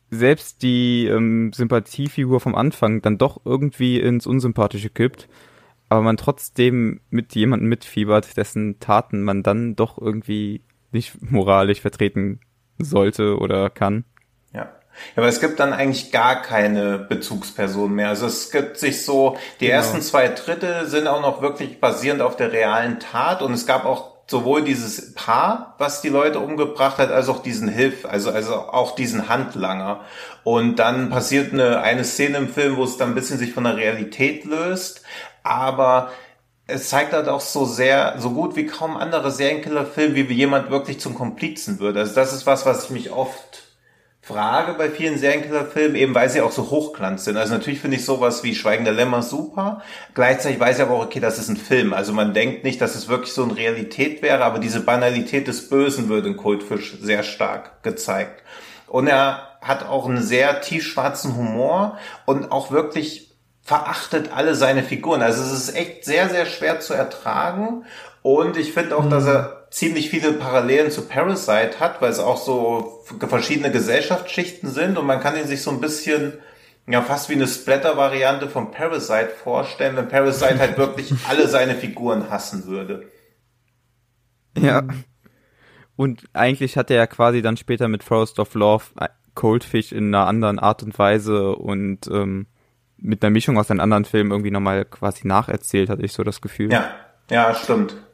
selbst 0.09 0.61
die 0.61 1.07
ähm, 1.07 1.51
Sympathiefigur 1.53 2.39
vom 2.39 2.55
Anfang 2.55 3.01
dann 3.01 3.17
doch 3.17 3.41
irgendwie 3.45 3.99
ins 3.99 4.27
Unsympathische 4.27 4.89
kippt, 4.89 5.27
aber 5.89 6.01
man 6.01 6.17
trotzdem 6.17 7.01
mit 7.09 7.35
jemandem 7.35 7.69
mitfiebert, 7.69 8.37
dessen 8.37 8.79
Taten 8.79 9.23
man 9.23 9.43
dann 9.43 9.75
doch 9.75 9.99
irgendwie 9.99 10.63
nicht 10.91 11.21
moralisch 11.21 11.81
vertreten 11.81 12.39
sollte 12.77 13.37
oder 13.37 13.69
kann. 13.69 14.05
Ja. 14.53 14.71
Ja, 15.15 15.23
aber 15.23 15.27
es 15.27 15.41
gibt 15.41 15.59
dann 15.59 15.73
eigentlich 15.73 16.11
gar 16.13 16.41
keine 16.41 16.97
Bezugsperson 16.97 17.93
mehr. 17.93 18.07
Also 18.09 18.27
es 18.27 18.49
gibt 18.49 18.77
sich 18.77 19.03
so, 19.03 19.37
die 19.59 19.65
genau. 19.65 19.77
ersten 19.77 20.01
zwei 20.01 20.29
Drittel 20.29 20.85
sind 20.85 21.07
auch 21.07 21.21
noch 21.21 21.41
wirklich 21.41 21.81
basierend 21.81 22.21
auf 22.21 22.37
der 22.37 22.53
realen 22.53 23.01
Tat 23.01 23.41
und 23.41 23.51
es 23.51 23.65
gab 23.65 23.83
auch 23.83 24.14
sowohl 24.27 24.63
dieses 24.63 25.13
Paar, 25.13 25.75
was 25.77 26.01
die 26.01 26.09
Leute 26.09 26.39
umgebracht 26.39 26.97
hat, 26.97 27.11
als 27.11 27.29
auch 27.29 27.43
diesen 27.43 27.67
Hilf, 27.67 28.05
also, 28.05 28.31
also 28.31 28.55
auch 28.55 28.95
diesen 28.95 29.29
Handlanger. 29.29 30.01
Und 30.43 30.77
dann 30.77 31.09
passiert 31.09 31.53
eine, 31.53 31.81
eine 31.81 32.03
Szene 32.03 32.37
im 32.37 32.49
Film, 32.49 32.77
wo 32.77 32.83
es 32.83 32.97
dann 32.97 33.09
ein 33.09 33.15
bisschen 33.15 33.37
sich 33.37 33.53
von 33.53 33.65
der 33.65 33.77
Realität 33.77 34.45
löst, 34.45 35.03
aber 35.43 36.09
es 36.67 36.89
zeigt 36.89 37.13
halt 37.13 37.27
auch 37.27 37.41
so 37.41 37.65
sehr, 37.65 38.15
so 38.17 38.31
gut 38.31 38.55
wie 38.55 38.65
kaum 38.65 38.97
andere 38.97 39.29
Serienkiller-Filme, 39.29 40.29
wie 40.29 40.33
jemand 40.33 40.71
wirklich 40.71 40.99
zum 40.99 41.13
Komplizen 41.13 41.79
wird. 41.79 41.95
Also 41.95 42.15
das 42.15 42.33
ist 42.33 42.47
was, 42.47 42.65
was 42.65 42.85
ich 42.85 42.89
mich 42.89 43.11
oft 43.11 43.64
Frage 44.25 44.73
bei 44.73 44.89
vielen 44.89 45.19
Serienkiller-Filmen, 45.19 45.95
eben 45.95 46.15
weil 46.15 46.31
sie 46.31 46.41
auch 46.41 46.51
so 46.51 46.71
hochglanz 46.71 47.25
sind. 47.25 47.37
Also 47.37 47.53
natürlich 47.53 47.79
finde 47.79 47.97
ich 47.97 48.05
sowas 48.05 48.43
wie 48.43 48.55
Schweigen 48.55 48.83
der 48.83 48.95
Lämmer 48.95 49.21
super. 49.21 49.83
Gleichzeitig 50.15 50.59
weiß 50.59 50.77
ich 50.77 50.81
aber 50.81 50.95
auch, 50.95 51.05
okay, 51.05 51.19
das 51.19 51.37
ist 51.37 51.47
ein 51.47 51.57
Film. 51.57 51.93
Also 51.93 52.11
man 52.11 52.33
denkt 52.33 52.63
nicht, 52.63 52.81
dass 52.81 52.95
es 52.95 53.07
wirklich 53.07 53.33
so 53.33 53.43
eine 53.43 53.55
Realität 53.55 54.23
wäre, 54.23 54.43
aber 54.43 54.57
diese 54.57 54.79
Banalität 54.79 55.47
des 55.47 55.69
Bösen 55.69 56.09
wird 56.09 56.25
in 56.25 56.37
Kultfisch 56.37 56.97
sehr 56.99 57.21
stark 57.21 57.83
gezeigt. 57.83 58.41
Und 58.87 59.05
er 59.05 59.59
hat 59.61 59.87
auch 59.87 60.07
einen 60.09 60.23
sehr 60.23 60.59
tiefschwarzen 60.59 61.35
Humor 61.35 61.99
und 62.25 62.51
auch 62.51 62.71
wirklich 62.71 63.31
verachtet 63.61 64.31
alle 64.33 64.55
seine 64.55 64.81
Figuren. 64.81 65.21
Also 65.21 65.43
es 65.43 65.51
ist 65.51 65.75
echt 65.75 66.03
sehr, 66.03 66.29
sehr 66.29 66.47
schwer 66.47 66.79
zu 66.79 66.95
ertragen. 66.95 67.85
Und 68.23 68.57
ich 68.57 68.73
finde 68.73 68.97
auch, 68.97 69.07
dass 69.07 69.27
er 69.27 69.64
ziemlich 69.75 70.09
viele 70.09 70.31
Parallelen 70.31 70.89
zu 70.89 71.01
Parasite 71.01 71.81
hat, 71.81 72.01
weil 72.01 72.09
es 72.09 72.19
auch 72.19 72.37
so 72.37 73.03
verschiedene 73.27 73.71
Gesellschaftsschichten 73.71 74.69
sind 74.69 74.97
und 74.97 75.05
man 75.05 75.19
kann 75.19 75.35
ihn 75.35 75.47
sich 75.47 75.61
so 75.61 75.69
ein 75.69 75.81
bisschen 75.81 76.39
ja 76.87 77.01
fast 77.01 77.27
wie 77.27 77.33
eine 77.33 77.45
Splatter-Variante 77.45 78.47
von 78.47 78.71
Parasite 78.71 79.31
vorstellen, 79.43 79.97
wenn 79.97 80.07
Parasite 80.07 80.59
halt 80.59 80.77
wirklich 80.77 81.13
alle 81.27 81.49
seine 81.49 81.75
Figuren 81.75 82.29
hassen 82.29 82.67
würde. 82.67 83.11
Ja. 84.57 84.83
Und 85.97 86.23
eigentlich 86.31 86.77
hat 86.77 86.89
er 86.89 86.95
ja 86.95 87.07
quasi 87.07 87.41
dann 87.41 87.57
später 87.57 87.89
mit 87.89 88.01
Forest 88.01 88.39
of 88.39 88.53
Love 88.53 88.85
Coldfish 89.33 89.91
in 89.91 90.15
einer 90.15 90.25
anderen 90.25 90.57
Art 90.57 90.83
und 90.83 90.97
Weise 90.97 91.53
und 91.53 92.07
ähm, 92.07 92.47
mit 92.95 93.21
einer 93.21 93.31
Mischung 93.31 93.57
aus 93.57 93.69
einem 93.69 93.81
anderen 93.81 94.05
Film 94.05 94.31
irgendwie 94.31 94.51
nochmal 94.51 94.85
quasi 94.85 95.27
nacherzählt, 95.27 95.89
hatte 95.89 96.03
ich 96.03 96.13
so 96.13 96.23
das 96.23 96.39
Gefühl. 96.39 96.71
Ja, 96.71 96.91
ja, 97.29 97.53
stimmt. 97.53 98.04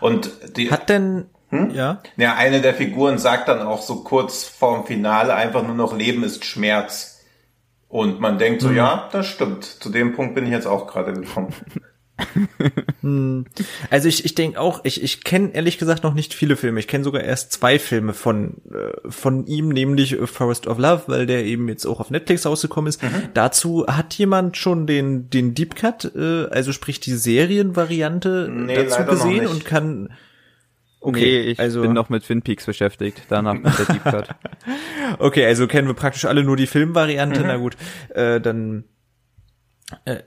Und 0.00 0.30
die 0.56 0.70
hat 0.70 0.88
denn 0.88 1.26
hm? 1.50 1.70
ja 1.70 2.02
ja 2.16 2.34
eine 2.34 2.60
der 2.60 2.74
Figuren 2.74 3.18
sagt 3.18 3.48
dann 3.48 3.62
auch 3.62 3.82
so 3.82 4.02
kurz 4.02 4.44
vorm 4.44 4.86
Finale 4.86 5.34
einfach 5.34 5.62
nur 5.62 5.74
noch 5.74 5.96
Leben 5.96 6.24
ist 6.24 6.44
Schmerz 6.44 7.24
und 7.88 8.20
man 8.20 8.38
denkt 8.38 8.62
so 8.62 8.68
mhm. 8.68 8.76
ja 8.76 9.08
das 9.12 9.26
stimmt 9.26 9.64
zu 9.64 9.90
dem 9.90 10.14
Punkt 10.14 10.34
bin 10.34 10.44
ich 10.44 10.50
jetzt 10.50 10.66
auch 10.66 10.86
gerade 10.86 11.12
gekommen. 11.12 11.54
Hm. 13.00 13.46
also 13.90 14.08
ich, 14.08 14.24
ich 14.24 14.34
denke 14.34 14.60
auch, 14.60 14.80
ich, 14.84 15.02
ich 15.02 15.24
kenne 15.24 15.54
ehrlich 15.54 15.78
gesagt 15.78 16.04
noch 16.04 16.14
nicht 16.14 16.34
viele 16.34 16.56
Filme. 16.56 16.78
Ich 16.78 16.86
kenne 16.86 17.04
sogar 17.04 17.22
erst 17.22 17.52
zwei 17.52 17.78
Filme 17.78 18.12
von, 18.12 18.58
äh, 18.70 19.10
von 19.10 19.46
ihm, 19.46 19.70
nämlich 19.70 20.16
Forest 20.24 20.66
of 20.66 20.78
Love, 20.78 21.04
weil 21.06 21.26
der 21.26 21.44
eben 21.44 21.68
jetzt 21.68 21.86
auch 21.86 22.00
auf 22.00 22.10
Netflix 22.10 22.46
rausgekommen 22.46 22.88
ist. 22.88 23.02
Mhm. 23.02 23.28
Dazu 23.34 23.86
hat 23.86 24.14
jemand 24.14 24.56
schon 24.56 24.86
den, 24.86 25.30
den 25.30 25.54
Deep 25.54 25.74
Cut, 25.74 26.12
äh, 26.14 26.46
also 26.46 26.72
sprich 26.72 27.00
die 27.00 27.14
Serienvariante 27.14 28.48
nee, 28.52 28.74
dazu 28.74 29.04
gesehen 29.04 29.46
und 29.46 29.64
kann. 29.64 30.10
Okay, 31.00 31.20
nee, 31.20 31.50
ich 31.50 31.58
also, 31.58 31.82
bin 31.82 31.94
noch 31.94 32.08
mit 32.08 32.24
Twin 32.24 32.42
Peaks 32.42 32.66
beschäftigt. 32.66 33.22
Danach 33.28 33.54
mit 33.54 33.76
der 33.76 33.86
Deep 33.86 34.04
Cut. 34.04 34.28
okay, 35.18 35.44
also 35.46 35.66
kennen 35.66 35.88
wir 35.88 35.94
praktisch 35.94 36.24
alle 36.26 36.44
nur 36.44 36.56
die 36.56 36.68
Filmvariante. 36.68 37.40
Mhm. 37.40 37.46
Na 37.46 37.56
gut, 37.56 37.76
äh, 38.10 38.40
dann 38.40 38.84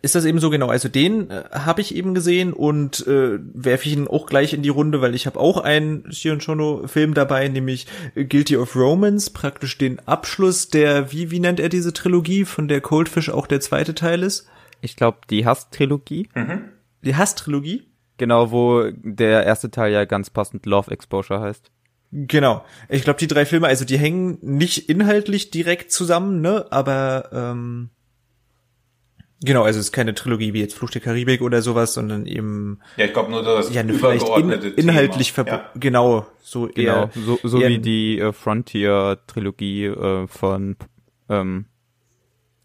ist 0.02 0.16
das 0.16 0.26
eben 0.26 0.40
so 0.40 0.50
genau? 0.50 0.68
Also 0.68 0.90
den 0.90 1.30
äh, 1.30 1.44
habe 1.52 1.82
ich 1.82 1.96
eben 1.96 2.14
gesehen 2.14 2.54
und 2.54 3.06
äh, 3.08 3.40
werfe 3.54 3.88
ich 3.88 3.94
ihn 3.94 4.08
auch 4.08 4.26
gleich 4.26 4.54
in 4.54 4.62
die 4.62 4.70
Runde, 4.70 5.02
weil 5.02 5.16
ich 5.16 5.26
habe 5.26 5.40
auch 5.40 5.58
einen 5.58 6.12
Shion 6.12 6.42
Shono 6.42 6.88
Film 6.88 7.14
dabei, 7.14 7.48
nämlich 7.48 7.88
Guilty 8.16 8.58
of 8.58 8.76
Romance, 8.76 9.32
praktisch 9.32 9.78
den 9.78 10.00
Abschluss 10.08 10.70
der 10.70 11.12
wie 11.12 11.32
wie 11.32 11.40
nennt 11.40 11.60
er 11.60 11.70
diese 11.70 11.94
Trilogie, 11.94 12.46
von 12.46 12.68
der 12.68 12.82
Coldfish 12.82 13.30
auch 13.30 13.48
der 13.48 13.62
zweite 13.62 13.96
Teil 13.96 14.24
ist? 14.24 14.48
Ich 14.82 14.96
glaube 14.96 15.20
die 15.30 15.46
Hass-Trilogie. 15.46 16.30
Mhm. 16.36 16.70
Die 17.04 17.16
Hass-Trilogie? 17.16 17.88
Genau, 18.18 18.52
wo 18.52 18.90
der 18.92 19.46
erste 19.46 19.72
Teil 19.72 19.92
ja 19.92 20.06
ganz 20.06 20.30
passend 20.30 20.66
Love 20.66 20.92
Exposure 20.92 21.42
heißt. 21.42 21.72
Genau. 22.12 22.64
Ich 22.88 23.04
glaube, 23.04 23.20
die 23.20 23.28
drei 23.28 23.46
Filme, 23.46 23.68
also 23.68 23.84
die 23.84 23.98
hängen 23.98 24.38
nicht 24.42 24.90
inhaltlich 24.90 25.52
direkt 25.52 25.92
zusammen, 25.92 26.40
ne, 26.40 26.66
aber 26.70 27.30
ähm, 27.34 27.90
Genau, 29.44 29.64
also 29.64 29.80
es 29.80 29.88
ist 29.88 29.92
keine 29.92 30.14
Trilogie 30.14 30.54
wie 30.54 30.62
jetzt 30.62 30.76
Fluch 30.76 30.92
der 30.92 31.02
Karibik 31.02 31.42
oder 31.42 31.62
sowas, 31.62 31.94
sondern 31.94 32.26
eben 32.26 32.80
ja, 32.96 33.06
ich 33.06 33.14
glaube 33.14 33.32
nur 33.32 33.44
das 33.44 33.74
ja, 33.74 33.84
vielleicht 33.84 34.28
in, 34.28 34.52
inhaltlich 34.52 35.34
verbunden. 35.34 35.62
Ja. 35.74 35.80
Genau, 35.80 36.26
so 36.42 36.70
genau, 36.74 36.76
eher 36.76 37.10
so, 37.14 37.40
so 37.44 37.60
eher 37.60 37.70
wie 37.70 37.80
die 37.80 38.20
äh, 38.20 38.32
Frontier 38.32 39.20
Trilogie 39.28 39.86
äh, 39.86 40.28
von 40.28 40.78
ähm, 41.30 41.66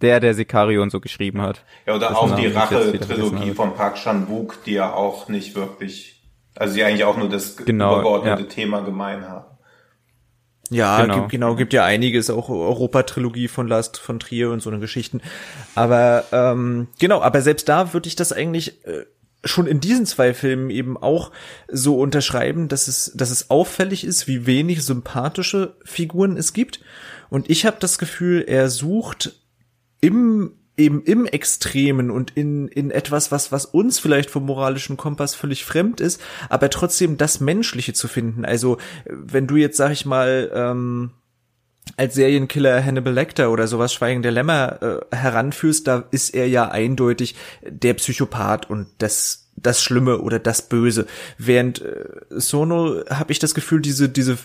der 0.01 0.21
der 0.21 0.35
Sicario 0.35 0.83
und 0.83 0.91
so 0.91 1.01
geschrieben 1.01 1.43
hat. 1.43 1.65
Ja, 1.87 1.97
oder 1.97 2.17
auch 2.17 2.37
die 2.37 2.47
Rache 2.47 2.99
Trilogie 2.99 3.51
von 3.51 3.75
Park 3.75 3.97
Chan-wook, 3.97 4.65
die 4.65 4.75
ja 4.75 4.95
auch 4.95 5.29
nicht 5.29 5.57
wirklich 5.57 6.21
also 6.55 6.75
die 6.75 6.85
eigentlich 6.85 7.05
auch 7.05 7.17
nur 7.17 7.29
das 7.29 7.57
genau, 7.57 7.95
übergeordnete 7.95 8.43
ja. 8.43 8.49
Thema 8.49 8.81
gemein 8.81 9.29
haben. 9.29 9.47
Ja, 10.71 11.03
genau. 11.03 11.15
Gibt, 11.17 11.29
genau, 11.31 11.57
gibt 11.57 11.73
ja 11.73 11.85
einiges, 11.85 12.31
auch 12.31 12.49
Europa-Trilogie 12.49 13.49
von 13.49 13.67
Last 13.67 13.99
von 13.99 14.21
Trier 14.21 14.51
und 14.51 14.63
so 14.63 14.71
eine 14.71 14.79
Geschichten. 14.79 15.21
Aber 15.75 16.25
ähm, 16.33 16.89
genau, 16.99 17.21
aber 17.21 17.43
selbst 17.43 17.69
da 17.69 17.93
würde 17.93 18.09
ich 18.09 18.15
das 18.15 18.33
eigentlich 18.33 18.85
äh, 18.87 19.05
schon 19.45 19.67
in 19.67 19.81
diesen 19.81 20.07
zwei 20.07 20.33
Filmen 20.33 20.71
eben 20.71 20.97
auch 20.97 21.33
so 21.69 21.99
unterschreiben, 21.99 22.69
dass 22.69 22.89
es, 22.89 23.13
dass 23.15 23.31
es 23.31 23.51
auffällig 23.51 24.05
ist, 24.05 24.29
wie 24.29 24.47
wenig 24.47 24.85
sympathische 24.85 25.77
Figuren 25.85 26.37
es 26.37 26.53
gibt. 26.53 26.81
Und 27.31 27.51
ich 27.51 27.67
habe 27.67 27.79
das 27.81 27.99
Gefühl, 27.99 28.45
er 28.47 28.71
sucht 28.71 29.41
im 30.01 30.53
eben 30.81 31.03
im 31.03 31.27
Extremen 31.27 32.11
und 32.11 32.37
in, 32.37 32.67
in 32.69 32.91
etwas, 32.91 33.31
was, 33.31 33.53
was 33.53 33.67
uns 33.67 33.99
vielleicht 33.99 34.31
vom 34.31 34.47
moralischen 34.47 34.97
Kompass 34.97 35.35
völlig 35.35 35.65
fremd 35.65 36.01
ist, 36.01 36.21
aber 36.49 36.71
trotzdem 36.71 37.19
das 37.19 37.39
Menschliche 37.41 37.93
zu 37.93 38.09
finden. 38.09 38.45
Also, 38.45 38.79
wenn 39.05 39.47
du 39.47 39.57
jetzt, 39.57 39.77
sag 39.77 39.93
ich 39.93 40.07
mal, 40.07 40.51
ähm, 40.55 41.11
als 41.97 42.15
Serienkiller 42.15 42.85
Hannibal 42.85 43.13
Lecter 43.13 43.51
oder 43.51 43.67
sowas 43.67 43.93
Schweigen 43.93 44.23
der 44.23 44.33
Lämmer 44.33 44.83
äh, 45.13 45.17
heranführst, 45.17 45.87
da 45.87 46.05
ist 46.11 46.31
er 46.31 46.49
ja 46.49 46.71
eindeutig 46.71 47.35
der 47.63 47.95
Psychopath 47.95 48.71
und 48.71 48.87
das 48.99 49.50
das 49.63 49.83
Schlimme 49.83 50.19
oder 50.21 50.39
das 50.39 50.63
Böse. 50.63 51.07
Während 51.39 51.83
äh, 51.83 52.05
Sono 52.31 53.03
habe 53.09 53.33
ich 53.33 53.39
das 53.39 53.55
Gefühl, 53.55 53.81
diese, 53.81 54.09
diese 54.09 54.39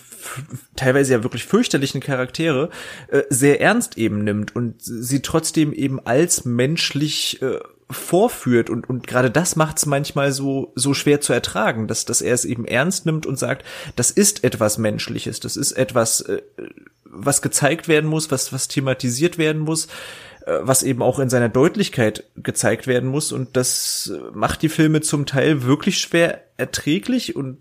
teilweise 0.74 1.12
ja 1.12 1.22
wirklich 1.22 1.44
fürchterlichen 1.44 2.00
Charaktere 2.00 2.70
äh, 3.08 3.22
sehr 3.30 3.60
ernst 3.60 3.98
eben 3.98 4.24
nimmt 4.24 4.54
und 4.54 4.74
sie 4.78 5.22
trotzdem 5.22 5.72
eben 5.72 6.04
als 6.04 6.44
menschlich 6.44 7.40
äh, 7.42 7.58
vorführt 7.88 8.68
und 8.68 8.88
und 8.88 9.06
gerade 9.06 9.30
das 9.30 9.54
macht 9.54 9.78
es 9.78 9.86
manchmal 9.86 10.32
so 10.32 10.72
so 10.74 10.92
schwer 10.92 11.20
zu 11.20 11.32
ertragen, 11.32 11.86
dass 11.86 12.04
dass 12.04 12.20
er 12.20 12.34
es 12.34 12.44
eben 12.44 12.64
ernst 12.64 13.06
nimmt 13.06 13.26
und 13.26 13.38
sagt, 13.38 13.64
das 13.94 14.10
ist 14.10 14.42
etwas 14.42 14.78
Menschliches, 14.78 15.38
das 15.38 15.56
ist 15.56 15.72
etwas, 15.72 16.22
äh, 16.22 16.42
was 17.04 17.42
gezeigt 17.42 17.86
werden 17.86 18.10
muss, 18.10 18.30
was 18.32 18.52
was 18.52 18.66
thematisiert 18.66 19.38
werden 19.38 19.62
muss 19.62 19.86
was 20.46 20.82
eben 20.82 21.02
auch 21.02 21.18
in 21.18 21.28
seiner 21.28 21.48
Deutlichkeit 21.48 22.24
gezeigt 22.36 22.86
werden 22.86 23.10
muss. 23.10 23.32
Und 23.32 23.56
das 23.56 24.12
macht 24.32 24.62
die 24.62 24.68
Filme 24.68 25.00
zum 25.00 25.26
Teil 25.26 25.64
wirklich 25.64 25.98
schwer 25.98 26.40
erträglich 26.56 27.36
und 27.36 27.58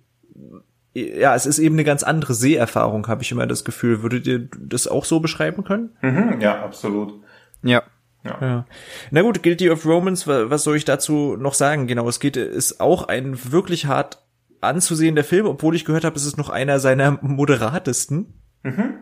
ja, 0.94 1.36
es 1.36 1.46
ist 1.46 1.60
eben 1.60 1.76
eine 1.76 1.84
ganz 1.84 2.04
andere 2.04 2.34
Seherfahrung, 2.34 3.08
habe 3.08 3.22
ich 3.22 3.32
immer 3.32 3.48
das 3.48 3.66
Gefühl. 3.66 4.02
Würdet 4.02 4.28
ihr 4.28 4.48
das 4.58 4.88
auch 4.88 5.04
so 5.04 5.20
beschreiben 5.20 5.66
können? 5.66 5.90
Mhm, 6.02 6.40
ja, 6.40 6.64
absolut. 6.64 7.22
Ja. 7.64 7.84
Ja. 8.24 8.38
ja. 8.42 8.66
Na 9.12 9.22
gut, 9.22 9.44
Guilty 9.44 9.70
of 9.70 9.86
Romans, 9.86 10.26
was 10.26 10.64
soll 10.64 10.78
ich 10.78 10.86
dazu 10.86 11.36
noch 11.38 11.54
sagen? 11.54 11.88
Genau, 11.88 12.08
es 12.08 12.20
geht, 12.20 12.38
ist 12.38 12.80
auch 12.80 13.08
ein 13.08 13.52
wirklich 13.52 13.88
hart 13.88 14.26
anzusehender 14.62 15.24
Film, 15.24 15.46
obwohl 15.48 15.76
ich 15.76 15.86
gehört 15.86 16.06
habe, 16.06 16.16
es 16.16 16.26
ist 16.26 16.38
noch 16.38 16.50
einer 16.50 16.80
seiner 16.80 17.20
moderatesten. 17.22 18.34
Mhm. 18.64 18.96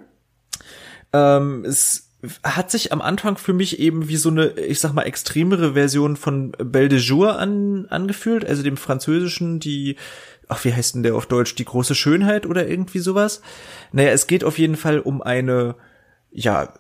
Ähm, 1.13 1.63
es 1.63 2.12
hat 2.43 2.71
sich 2.71 2.91
am 2.91 3.01
Anfang 3.01 3.38
für 3.38 3.53
mich 3.53 3.80
eben 3.80 4.07
wie 4.07 4.15
so 4.15 4.30
eine, 4.30 4.51
ich 4.51 4.80
sag 4.80 4.93
mal, 4.93 5.03
extremere 5.03 5.74
Version 5.74 6.15
von 6.15 6.51
Belle 6.51 6.89
de 6.89 6.99
Jour 6.99 7.38
an, 7.38 7.86
angefühlt, 7.89 8.45
also 8.45 8.63
dem 8.63 8.78
französischen, 8.78 9.59
die, 9.59 9.97
ach, 10.47 10.63
wie 10.63 10.74
heißt 10.74 10.95
denn 10.95 11.03
der 11.03 11.15
auf 11.15 11.26
Deutsch, 11.26 11.55
die 11.55 11.65
große 11.65 11.95
Schönheit 11.95 12.45
oder 12.45 12.67
irgendwie 12.67 12.99
sowas. 12.99 13.41
Naja, 13.91 14.11
es 14.11 14.28
geht 14.28 14.43
auf 14.43 14.57
jeden 14.57 14.78
Fall 14.78 14.99
um 14.99 15.21
eine, 15.21 15.76
ja, 16.32 16.74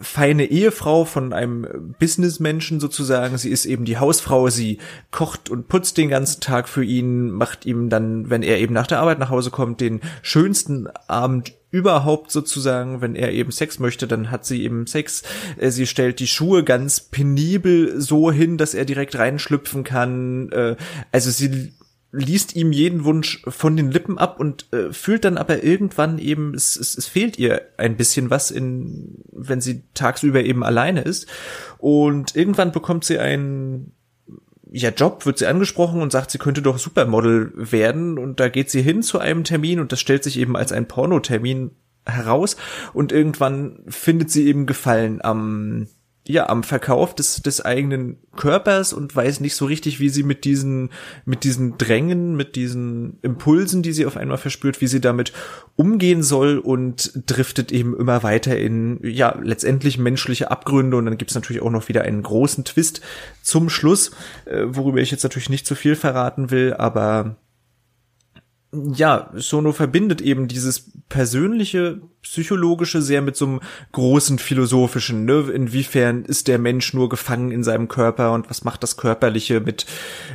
feine 0.00 0.46
Ehefrau 0.46 1.04
von 1.04 1.32
einem 1.32 1.94
Businessmenschen 1.98 2.80
sozusagen. 2.80 3.38
Sie 3.38 3.50
ist 3.50 3.66
eben 3.66 3.84
die 3.84 3.98
Hausfrau, 3.98 4.48
sie 4.48 4.78
kocht 5.10 5.50
und 5.50 5.68
putzt 5.68 5.96
den 5.96 6.08
ganzen 6.08 6.40
Tag 6.40 6.68
für 6.68 6.84
ihn, 6.84 7.30
macht 7.30 7.66
ihm 7.66 7.88
dann, 7.88 8.30
wenn 8.30 8.42
er 8.42 8.58
eben 8.58 8.74
nach 8.74 8.86
der 8.86 9.00
Arbeit 9.00 9.18
nach 9.18 9.30
Hause 9.30 9.50
kommt, 9.50 9.80
den 9.80 10.00
schönsten 10.22 10.88
Abend 11.06 11.54
überhaupt 11.70 12.32
sozusagen, 12.32 13.00
wenn 13.00 13.14
er 13.14 13.32
eben 13.32 13.52
Sex 13.52 13.78
möchte, 13.78 14.08
dann 14.08 14.30
hat 14.30 14.44
sie 14.44 14.62
eben 14.64 14.86
Sex. 14.86 15.22
Äh, 15.56 15.70
sie 15.70 15.86
stellt 15.86 16.18
die 16.18 16.26
Schuhe 16.26 16.64
ganz 16.64 17.00
penibel 17.00 18.00
so 18.00 18.32
hin, 18.32 18.58
dass 18.58 18.74
er 18.74 18.84
direkt 18.84 19.16
reinschlüpfen 19.16 19.84
kann. 19.84 20.50
Äh, 20.50 20.76
also 21.12 21.30
sie 21.30 21.72
liest 22.12 22.56
ihm 22.56 22.72
jeden 22.72 23.04
Wunsch 23.04 23.42
von 23.46 23.76
den 23.76 23.90
Lippen 23.90 24.18
ab 24.18 24.40
und 24.40 24.72
äh, 24.72 24.92
fühlt 24.92 25.24
dann 25.24 25.38
aber 25.38 25.62
irgendwann 25.62 26.18
eben, 26.18 26.54
es, 26.54 26.76
es, 26.76 26.98
es 26.98 27.06
fehlt 27.06 27.38
ihr 27.38 27.62
ein 27.76 27.96
bisschen 27.96 28.30
was, 28.30 28.50
in, 28.50 29.22
wenn 29.30 29.60
sie 29.60 29.84
tagsüber 29.94 30.42
eben 30.42 30.64
alleine 30.64 31.02
ist. 31.02 31.26
Und 31.78 32.34
irgendwann 32.34 32.72
bekommt 32.72 33.04
sie 33.04 33.18
einen 33.18 33.92
ja, 34.72 34.90
Job, 34.90 35.26
wird 35.26 35.38
sie 35.38 35.46
angesprochen 35.46 36.00
und 36.02 36.12
sagt, 36.12 36.30
sie 36.30 36.38
könnte 36.38 36.62
doch 36.62 36.78
Supermodel 36.78 37.52
werden. 37.54 38.18
Und 38.18 38.40
da 38.40 38.48
geht 38.48 38.70
sie 38.70 38.82
hin 38.82 39.02
zu 39.02 39.18
einem 39.18 39.44
Termin 39.44 39.80
und 39.80 39.92
das 39.92 40.00
stellt 40.00 40.24
sich 40.24 40.38
eben 40.38 40.56
als 40.56 40.72
ein 40.72 40.88
Pornotermin 40.88 41.72
heraus. 42.06 42.56
Und 42.92 43.12
irgendwann 43.12 43.84
findet 43.88 44.30
sie 44.30 44.46
eben 44.46 44.66
Gefallen 44.66 45.22
am 45.22 45.88
ja 46.30 46.48
am 46.48 46.62
Verkauf 46.62 47.14
des 47.14 47.42
des 47.42 47.64
eigenen 47.64 48.18
Körpers 48.36 48.92
und 48.92 49.14
weiß 49.14 49.40
nicht 49.40 49.54
so 49.54 49.66
richtig, 49.66 50.00
wie 50.00 50.08
sie 50.08 50.22
mit 50.22 50.44
diesen 50.44 50.90
mit 51.24 51.44
diesen 51.44 51.76
Drängen, 51.78 52.36
mit 52.36 52.56
diesen 52.56 53.18
Impulsen, 53.22 53.82
die 53.82 53.92
sie 53.92 54.06
auf 54.06 54.16
einmal 54.16 54.38
verspürt, 54.38 54.80
wie 54.80 54.86
sie 54.86 55.00
damit 55.00 55.32
umgehen 55.76 56.22
soll 56.22 56.58
und 56.58 57.12
driftet 57.26 57.72
eben 57.72 57.96
immer 57.96 58.22
weiter 58.22 58.56
in 58.56 59.00
ja 59.02 59.38
letztendlich 59.42 59.98
menschliche 59.98 60.50
Abgründe. 60.50 60.96
Und 60.96 61.06
dann 61.06 61.18
gibt's 61.18 61.34
natürlich 61.34 61.62
auch 61.62 61.70
noch 61.70 61.88
wieder 61.88 62.02
einen 62.02 62.22
großen 62.22 62.64
Twist 62.64 63.00
zum 63.42 63.68
Schluss, 63.68 64.12
äh, 64.46 64.64
worüber 64.68 65.00
ich 65.00 65.10
jetzt 65.10 65.22
natürlich 65.22 65.50
nicht 65.50 65.66
zu 65.66 65.74
viel 65.74 65.96
verraten 65.96 66.50
will, 66.50 66.74
aber 66.74 67.36
ja, 68.72 69.30
Sono 69.34 69.72
verbindet 69.72 70.20
eben 70.20 70.46
dieses 70.46 70.90
persönliche, 71.08 72.00
psychologische 72.22 73.02
sehr 73.02 73.20
mit 73.20 73.36
so 73.36 73.46
einem 73.46 73.60
großen 73.92 74.38
philosophischen, 74.38 75.24
ne? 75.24 75.50
Inwiefern 75.52 76.24
ist 76.24 76.46
der 76.46 76.58
Mensch 76.58 76.94
nur 76.94 77.08
gefangen 77.08 77.50
in 77.50 77.64
seinem 77.64 77.88
Körper 77.88 78.32
und 78.32 78.48
was 78.48 78.62
macht 78.62 78.82
das 78.82 78.96
Körperliche 78.96 79.60
mit, 79.60 79.86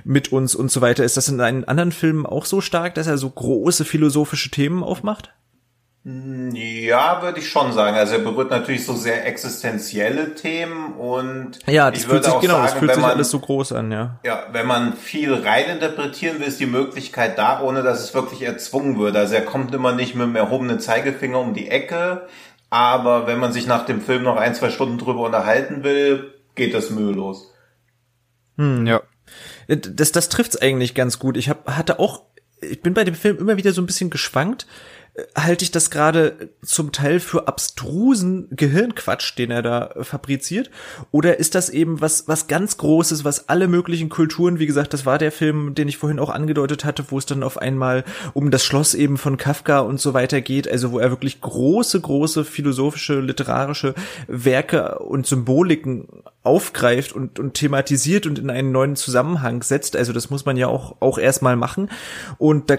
mit 0.04 0.32
uns 0.32 0.54
und 0.54 0.70
so 0.70 0.82
weiter? 0.82 1.06
Ist 1.06 1.16
das 1.16 1.30
in 1.30 1.40
einen 1.40 1.64
anderen 1.64 1.94
Filmen 1.94 2.26
auch 2.26 2.46
so 2.46 2.60
stark, 2.60 2.96
dass 2.96 3.08
er 3.08 3.18
so 3.18 3.30
große 3.30 3.86
philosophische 3.86 4.52
Themen 4.52 4.84
aufmacht? 4.84 5.34
Ja, 6.08 7.24
würde 7.24 7.40
ich 7.40 7.50
schon 7.50 7.74
sagen. 7.74 7.98
Also 7.98 8.14
er 8.14 8.20
berührt 8.20 8.52
natürlich 8.52 8.86
so 8.86 8.94
sehr 8.94 9.26
existenzielle 9.26 10.36
Themen 10.36 10.94
und 10.94 11.58
ja, 11.66 11.90
das 11.90 12.00
ich 12.00 12.06
fühlt 12.06 12.14
würde 12.14 12.26
sich 12.26 12.34
auch 12.36 12.42
genau, 12.42 12.54
sagen, 12.54 12.66
das 12.66 12.74
fühlt 12.74 12.94
sich 12.94 13.02
man, 13.02 13.12
alles 13.12 13.32
so 13.32 13.40
groß 13.40 13.72
an, 13.72 13.92
ja. 13.92 14.20
Ja, 14.24 14.46
wenn 14.52 14.68
man 14.68 14.94
viel 14.94 15.34
reininterpretieren 15.34 16.40
will, 16.40 16.48
ist 16.48 16.60
die 16.60 16.68
Möglichkeit 16.68 17.40
da, 17.40 17.60
ohne 17.60 17.82
dass 17.82 18.04
es 18.04 18.14
wirklich 18.14 18.44
erzwungen 18.44 19.00
würde. 19.00 19.18
Also 19.18 19.34
er 19.34 19.42
kommt 19.42 19.74
immer 19.74 19.94
nicht 19.94 20.14
mit 20.14 20.28
dem 20.28 20.36
erhobenen 20.36 20.80
Zeigefinger 20.80 21.40
um 21.40 21.56
die 21.56 21.70
Ecke, 21.70 22.28
aber 22.70 23.26
wenn 23.26 23.40
man 23.40 23.52
sich 23.52 23.66
nach 23.66 23.88
dem 23.88 24.00
Film 24.00 24.22
noch 24.22 24.38
ein, 24.38 24.54
zwei 24.54 24.70
Stunden 24.70 25.00
drüber 25.00 25.22
unterhalten 25.22 25.84
will, 25.84 26.36
geht 26.54 26.76
das 26.76 26.92
mühelos. 26.92 27.52
Hm, 28.60 28.86
ja. 28.86 29.02
Das, 29.68 30.12
das 30.12 30.30
trifft's 30.30 30.62
eigentlich 30.62 30.94
ganz 30.94 31.18
gut. 31.18 31.36
Ich 31.36 31.50
hab, 31.50 31.68
hatte 31.68 31.98
auch, 31.98 32.22
ich 32.62 32.84
bin 32.84 32.94
bei 32.94 33.04
dem 33.04 33.16
Film 33.16 33.40
immer 33.40 33.58
wieder 33.58 33.74
so 33.74 33.82
ein 33.82 33.88
bisschen 33.88 34.12
geschwankt, 34.12 34.68
halte 35.36 35.64
ich 35.64 35.72
das 35.72 35.90
gerade 35.92 36.50
zum 36.64 36.92
Teil 36.92 37.20
für 37.20 37.48
abstrusen 37.48 38.48
Gehirnquatsch, 38.52 39.38
den 39.38 39.50
er 39.50 39.62
da 39.62 39.94
fabriziert? 40.02 40.70
Oder 41.12 41.40
ist 41.40 41.56
das 41.56 41.70
eben 41.70 42.02
was, 42.02 42.28
was 42.28 42.48
ganz 42.48 42.78
Großes, 42.78 43.24
was 43.24 43.48
alle 43.48 43.68
möglichen 43.68 44.10
Kulturen, 44.10 44.60
wie 44.60 44.66
gesagt, 44.66 44.94
das 44.94 45.06
war 45.06 45.18
der 45.18 45.32
Film, 45.32 45.74
den 45.74 45.88
ich 45.88 45.98
vorhin 45.98 46.20
auch 46.20 46.30
angedeutet 46.30 46.84
hatte, 46.84 47.06
wo 47.10 47.18
es 47.18 47.26
dann 47.26 47.44
auf 47.44 47.58
einmal 47.58 48.04
um 48.34 48.52
das 48.52 48.66
Schloss 48.66 48.94
eben 48.94 49.18
von 49.18 49.38
Kafka 49.38 49.80
und 49.80 50.02
so 50.02 50.14
weiter 50.14 50.42
geht, 50.42 50.70
also 50.70 50.92
wo 50.92 51.00
er 51.00 51.12
wirklich 51.12 51.40
große, 51.40 52.02
große 52.02 52.44
philosophische, 52.44 53.22
literarische 53.22 53.96
Werke 54.28 55.00
und 55.00 55.26
Symboliken 55.26 56.08
aufgreift 56.44 57.14
und, 57.14 57.40
und 57.40 57.54
thematisiert 57.54 58.28
und 58.28 58.38
in 58.38 58.50
einen 58.50 58.72
neuen 58.72 58.96
Zusammenhang 58.98 59.64
setzt. 59.64 59.96
Also 59.96 60.12
das 60.12 60.30
muss 60.30 60.46
man 60.46 60.58
ja 60.58 60.68
auch, 60.68 60.98
auch 61.00 61.18
erstmal 61.18 61.56
machen. 61.56 61.90
Und 62.38 62.70
da 62.70 62.78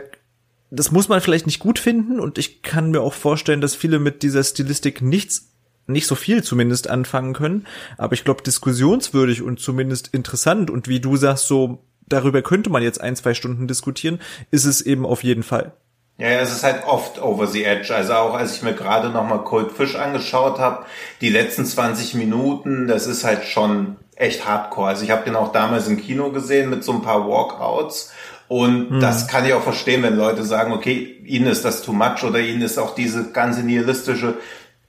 das 0.70 0.90
muss 0.90 1.08
man 1.08 1.20
vielleicht 1.20 1.46
nicht 1.46 1.60
gut 1.60 1.78
finden 1.78 2.20
und 2.20 2.38
ich 2.38 2.62
kann 2.62 2.90
mir 2.90 3.00
auch 3.00 3.14
vorstellen, 3.14 3.60
dass 3.60 3.74
viele 3.74 3.98
mit 3.98 4.22
dieser 4.22 4.42
Stilistik 4.42 5.02
nichts 5.02 5.52
nicht 5.88 6.08
so 6.08 6.16
viel 6.16 6.42
zumindest 6.42 6.90
anfangen 6.90 7.32
können, 7.32 7.66
aber 7.96 8.14
ich 8.14 8.24
glaube 8.24 8.42
diskussionswürdig 8.42 9.42
und 9.42 9.60
zumindest 9.60 10.08
interessant 10.08 10.68
und 10.68 10.88
wie 10.88 10.98
du 10.98 11.16
sagst, 11.16 11.46
so 11.46 11.84
darüber 12.08 12.42
könnte 12.42 12.70
man 12.70 12.82
jetzt 12.82 13.00
ein, 13.00 13.14
zwei 13.16 13.34
Stunden 13.34 13.68
diskutieren, 13.68 14.20
ist 14.50 14.64
es 14.64 14.80
eben 14.80 15.06
auf 15.06 15.22
jeden 15.22 15.42
Fall. 15.42 15.72
Ja, 16.18 16.28
es 16.28 16.50
ist 16.50 16.64
halt 16.64 16.84
oft 16.86 17.20
over 17.20 17.46
the 17.46 17.64
edge. 17.64 17.94
Also 17.94 18.14
auch 18.14 18.34
als 18.34 18.56
ich 18.56 18.62
mir 18.62 18.72
gerade 18.72 19.10
nochmal 19.10 19.44
Cold 19.44 19.72
Fish 19.72 19.96
angeschaut 19.96 20.58
habe, 20.58 20.86
die 21.20 21.28
letzten 21.28 21.66
20 21.66 22.14
Minuten, 22.14 22.88
das 22.88 23.06
ist 23.06 23.22
halt 23.22 23.44
schon 23.44 23.96
echt 24.14 24.46
hardcore. 24.46 24.88
Also 24.88 25.04
ich 25.04 25.10
habe 25.10 25.24
den 25.24 25.36
auch 25.36 25.52
damals 25.52 25.88
im 25.88 25.98
Kino 25.98 26.32
gesehen 26.32 26.70
mit 26.70 26.84
so 26.84 26.92
ein 26.92 27.02
paar 27.02 27.28
Walkouts 27.28 28.12
und 28.48 28.90
mhm. 28.90 29.00
das 29.00 29.28
kann 29.28 29.44
ich 29.44 29.54
auch 29.54 29.62
verstehen, 29.62 30.02
wenn 30.02 30.16
Leute 30.16 30.44
sagen, 30.44 30.72
okay, 30.72 31.20
ihnen 31.24 31.46
ist 31.46 31.64
das 31.64 31.82
too 31.82 31.92
much 31.92 32.22
oder 32.22 32.38
ihnen 32.38 32.62
ist 32.62 32.78
auch 32.78 32.94
diese 32.94 33.32
ganze 33.32 33.62
nihilistische, 33.62 34.34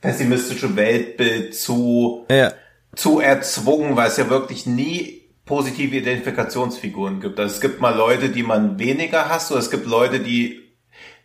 pessimistische 0.02 0.76
Weltbild 0.76 1.56
zu, 1.56 2.26
ja. 2.30 2.52
zu 2.96 3.20
erzwungen, 3.20 3.96
weil 3.96 4.10
es 4.10 4.18
ja 4.18 4.30
wirklich 4.30 4.66
nie 4.66 5.24
positive 5.46 5.96
Identifikationsfiguren 5.96 7.20
gibt. 7.20 7.40
Also 7.40 7.56
es 7.56 7.62
gibt 7.62 7.82
mal 7.82 7.96
Leute, 7.96 8.30
die 8.30 8.44
man 8.44 8.78
weniger 8.78 9.30
hasst, 9.30 9.52
oder 9.52 9.60
es 9.60 9.72
gibt 9.72 9.88
Leute, 9.88 10.20
die 10.20 10.62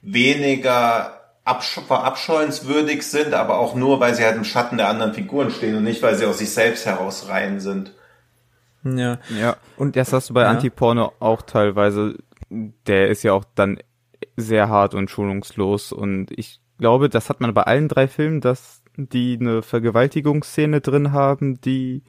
weniger 0.01 1.19
verabscheuenswürdig 1.45 3.03
sind, 3.03 3.35
aber 3.35 3.59
auch 3.59 3.75
nur, 3.75 3.99
weil 4.01 4.15
sie 4.15 4.25
halt 4.25 4.37
im 4.37 4.45
Schatten 4.45 4.77
der 4.77 4.89
anderen 4.89 5.13
Figuren 5.13 5.51
stehen 5.51 5.77
und 5.77 5.85
nicht, 5.85 6.01
weil 6.03 6.15
sie 6.15 6.25
aus 6.25 6.39
sich 6.39 6.51
selbst 6.51 6.87
heraus 6.87 7.27
rein 7.29 7.61
sind. 7.61 7.93
Ja. 8.85 9.19
Ja. 9.39 9.57
Und 9.77 9.97
das 9.97 10.13
hast 10.13 10.31
du 10.31 10.35
bei 10.35 10.43
ja. 10.43 10.51
Antiporno 10.51 11.13
auch 11.21 11.43
teilweise. 11.43 12.17
Der 12.87 13.09
ist 13.09 13.23
ja 13.23 13.33
auch 13.33 13.45
dann 13.55 13.79
sehr 14.37 14.69
hart 14.69 14.95
und 14.95 15.11
schonungslos. 15.11 15.93
Und 15.93 16.31
ich 16.31 16.61
glaube, 16.79 17.09
das 17.09 17.29
hat 17.29 17.41
man 17.41 17.55
bei 17.55 17.63
allen 17.63 17.89
drei 17.89 18.09
Filmen, 18.09 18.41
dass 18.41 18.83
die 18.97 19.39
eine 19.41 19.63
Vergewaltigungsszene 19.63 20.81
drin 20.81 21.13
haben, 21.13 21.61
die 21.61 22.03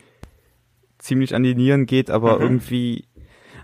ziemlich 0.97 1.35
an 1.35 1.43
die 1.43 1.55
Nieren 1.55 1.85
geht, 1.85 2.09
aber 2.09 2.37
mhm. 2.37 2.41
irgendwie, 2.41 3.07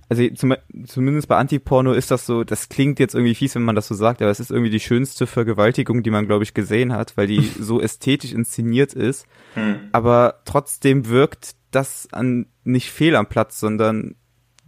also 0.10 0.28
zum, 0.30 0.55
zumindest 0.86 1.28
bei 1.28 1.38
Antiporno 1.38 1.93
ist 1.93 2.12
das 2.12 2.26
so, 2.26 2.43
das 2.43 2.70
klingt 2.70 2.99
jetzt 2.99 3.16
irgendwie 3.16 3.36
fies, 3.36 3.55
wenn 3.55 3.64
man 3.64 3.76
das 3.76 3.88
so 3.88 3.95
sagt, 3.95 4.22
aber 4.22 4.32
es 4.32 4.39
ist 4.39 4.51
irgendwie 4.51 4.72
die 4.72 4.80
schönste 4.80 5.28
Vergewaltigung, 5.28 6.03
die 6.03 6.12
man, 6.12 6.28
glaube 6.28 6.43
ich, 6.43 6.53
gesehen 6.53 6.93
hat, 6.93 7.16
weil 7.18 7.28
die 7.28 7.41
so 7.60 7.82
ästhetisch 7.82 8.34
inszeniert 8.34 8.93
ist. 8.93 9.26
Mhm. 9.55 9.89
Aber 9.91 10.41
trotzdem 10.45 11.07
wirkt 11.07 11.55
das 11.72 12.07
an 12.11 12.47
nicht 12.63 12.91
fehl 12.91 13.15
am 13.15 13.28
Platz, 13.28 13.59
sondern 13.59 14.15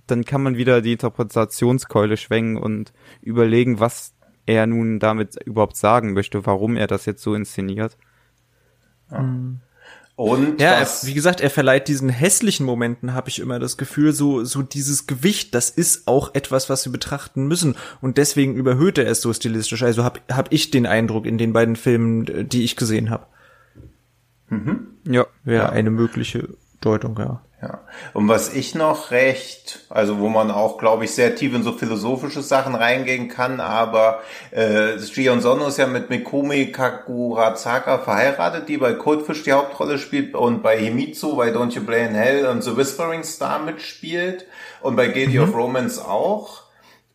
dann 0.08 0.26
kann 0.26 0.44
man 0.44 0.58
wieder 0.58 0.82
die 0.82 0.94
Interpretationskeule 0.94 2.18
schwenken 2.18 2.58
und 2.58 2.94
überlegen, 3.22 3.80
was 3.80 4.14
er 4.46 4.68
nun 4.68 5.00
damit 5.00 5.42
überhaupt 5.46 5.78
sagen 5.78 6.14
möchte, 6.14 6.46
warum 6.46 6.76
er 6.76 6.88
das 6.88 7.06
jetzt 7.06 7.24
so 7.24 7.34
inszeniert. 7.34 7.98
Und 10.16 10.62
ja, 10.62 10.74
er, 10.74 10.88
wie 11.04 11.14
gesagt, 11.14 11.42
er 11.42 11.50
verleiht 11.50 11.88
diesen 11.88 12.10
hässlichen 12.10 12.66
Momenten, 12.66 13.14
habe 13.14 13.30
ich 13.30 13.40
immer 13.40 13.60
das 13.60 13.78
Gefühl, 13.78 14.14
so 14.14 14.44
so 14.44 14.62
dieses 14.62 15.08
Gewicht, 15.08 15.56
das 15.56 15.70
ist 15.70 16.08
auch 16.08 16.36
etwas, 16.36 16.70
was 16.70 16.86
wir 16.86 16.92
betrachten 16.92 17.48
müssen 17.48 17.76
und 18.02 18.18
deswegen 18.18 18.56
überhöht 18.56 18.98
er 18.98 19.08
es 19.08 19.22
so 19.22 19.34
stilistisch. 19.34 19.84
Also 19.84 20.04
habe 20.04 20.20
hab 20.32 20.52
ich 20.52 20.72
den 20.72 20.86
Eindruck 20.86 21.26
in 21.26 21.38
den 21.38 21.54
beiden 21.54 21.76
Filmen, 21.76 22.50
die 22.50 22.64
ich 22.64 22.76
gesehen 22.76 23.10
habe. 23.10 23.26
Mhm. 24.50 24.88
Ja, 25.08 25.26
wäre 25.44 25.64
ja. 25.64 25.70
eine 25.70 25.90
mögliche 25.90 26.50
Deutung, 26.82 27.18
ja. 27.18 27.42
Ja. 27.62 27.82
Und 28.14 28.28
was 28.28 28.54
ich 28.54 28.74
noch 28.74 29.12
recht, 29.12 29.82
also 29.90 30.18
wo 30.18 30.30
man 30.30 30.50
auch, 30.50 30.80
glaube 30.80 31.06
ich, 31.06 31.14
sehr 31.14 31.36
tief 31.36 31.54
in 31.54 31.62
so 31.62 31.74
philosophische 31.74 32.42
Sachen 32.42 32.74
reingehen 32.74 33.28
kann, 33.28 33.60
aber 33.60 34.22
äh, 34.50 34.98
Shion 34.98 35.42
Sono 35.42 35.68
ist 35.68 35.78
ja 35.78 35.86
mit 35.86 36.10
Mikumi 36.10 36.72
Kakurazaka 36.72 38.00
verheiratet, 38.00 38.68
die 38.68 38.78
bei 38.78 38.94
Coldfish 38.94 39.44
die 39.44 39.52
Hauptrolle 39.52 40.00
spielt 40.00 40.34
und 40.34 40.64
bei 40.64 40.76
Himitsu, 40.76 41.36
bei 41.36 41.50
Don't 41.50 41.76
You 41.76 41.84
Play 41.84 42.08
in 42.08 42.16
Hell 42.16 42.48
und 42.48 42.64
The 42.64 42.76
Whispering 42.76 43.24
Star 43.24 43.60
mitspielt 43.60 44.48
und 44.82 44.96
bei 44.96 45.10
Guilty 45.10 45.38
mhm. 45.38 45.44
of 45.44 45.56
Romance 45.56 46.04
auch. 46.04 46.64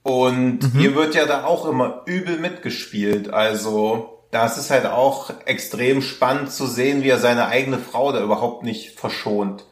Und 0.04 0.62
mhm. 0.62 0.78
hier 0.78 0.94
wird 0.94 1.16
ja 1.16 1.26
da 1.26 1.42
auch 1.42 1.68
immer 1.68 2.02
übel 2.06 2.38
mitgespielt. 2.38 3.34
Also 3.34 4.15
das 4.30 4.58
ist 4.58 4.70
halt 4.70 4.86
auch 4.86 5.30
extrem 5.44 6.02
spannend 6.02 6.50
zu 6.50 6.66
sehen, 6.66 7.02
wie 7.02 7.10
er 7.10 7.18
seine 7.18 7.46
eigene 7.46 7.78
Frau 7.78 8.12
da 8.12 8.22
überhaupt 8.22 8.62
nicht 8.62 8.98
verschont 8.98 9.64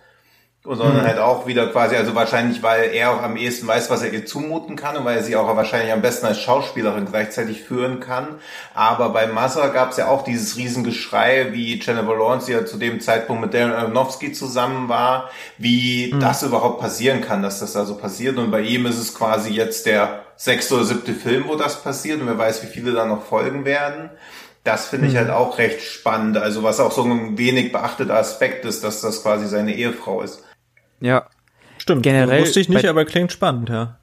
sondern 0.67 1.03
mhm. 1.03 1.07
halt 1.07 1.19
auch 1.19 1.47
wieder 1.47 1.67
quasi, 1.67 1.95
also 1.95 2.15
wahrscheinlich, 2.15 2.63
weil 2.63 2.95
er 2.95 3.11
auch 3.11 3.23
am 3.23 3.37
ehesten 3.37 3.67
weiß, 3.67 3.91
was 3.91 4.03
er 4.03 4.15
ihr 4.15 4.25
zumuten 4.25 4.77
kann 4.77 4.97
und 4.97 5.05
weil 5.05 5.19
er 5.19 5.23
sie 5.23 5.37
auch 5.37 5.55
wahrscheinlich 5.55 5.93
am 5.93 6.01
besten 6.01 6.25
als 6.25 6.41
Schauspielerin 6.41 7.05
gleichzeitig 7.05 7.63
führen 7.63 8.01
kann. 8.01 8.37
Aber 8.73 9.11
bei 9.11 9.27
Massa 9.27 9.69
gab 9.69 9.91
es 9.91 9.99
ja 9.99 10.09
auch 10.09 10.25
dieses 10.25 10.57
Riesengeschrei, 10.57 11.53
wie 11.53 11.79
Jennifer 11.79 12.17
Lawrence, 12.17 12.47
die 12.47 12.53
ja 12.53 12.65
zu 12.65 12.79
dem 12.79 13.01
Zeitpunkt 13.01 13.43
mit 13.43 13.53
Darren 13.53 13.75
Aronofsky 13.75 14.33
zusammen 14.33 14.89
war, 14.89 15.29
wie 15.59 16.11
mhm. 16.11 16.21
das 16.21 16.43
überhaupt 16.43 16.81
passieren 16.81 17.21
kann, 17.21 17.43
dass 17.43 17.61
das 17.61 17.75
da 17.75 17.85
so 17.85 17.99
passiert. 17.99 18.39
Und 18.39 18.51
bei 18.51 18.63
ihm 18.63 18.87
ist 18.87 18.99
es 18.99 19.15
quasi 19.15 19.51
jetzt 19.51 19.85
der 19.85 20.23
sechste 20.37 20.77
oder 20.77 20.85
siebte 20.85 21.13
Film, 21.13 21.45
wo 21.47 21.57
das 21.57 21.83
passiert 21.83 22.23
und 22.23 22.27
wer 22.27 22.39
weiß, 22.39 22.63
wie 22.63 22.69
viele 22.69 22.93
da 22.93 23.05
noch 23.05 23.27
folgen 23.27 23.67
werden. 23.67 24.09
Das 24.65 24.89
finde 24.89 25.09
ich 25.09 25.13
mhm. 25.13 25.19
halt 25.19 25.31
auch 25.31 25.59
recht 25.59 25.83
spannend. 25.83 26.39
Also 26.39 26.63
was 26.63 26.81
auch 26.81 26.93
so 26.93 27.05
ein 27.05 27.37
wenig 27.37 27.71
beachteter 27.71 28.17
Aspekt 28.17 28.65
ist, 28.65 28.83
dass 28.83 29.03
das 29.03 29.23
quasi 29.23 29.47
seine 29.47 29.75
Ehefrau 29.75 30.23
ist. 30.23 30.43
Ja. 31.01 31.29
Stimmt. 31.77 32.03
Generell 32.03 32.41
wusste 32.43 32.61
ich 32.61 32.69
nicht, 32.71 32.87
aber 32.87 33.05
klingt 33.05 33.31
spannend, 33.31 33.69
ja. 33.69 33.99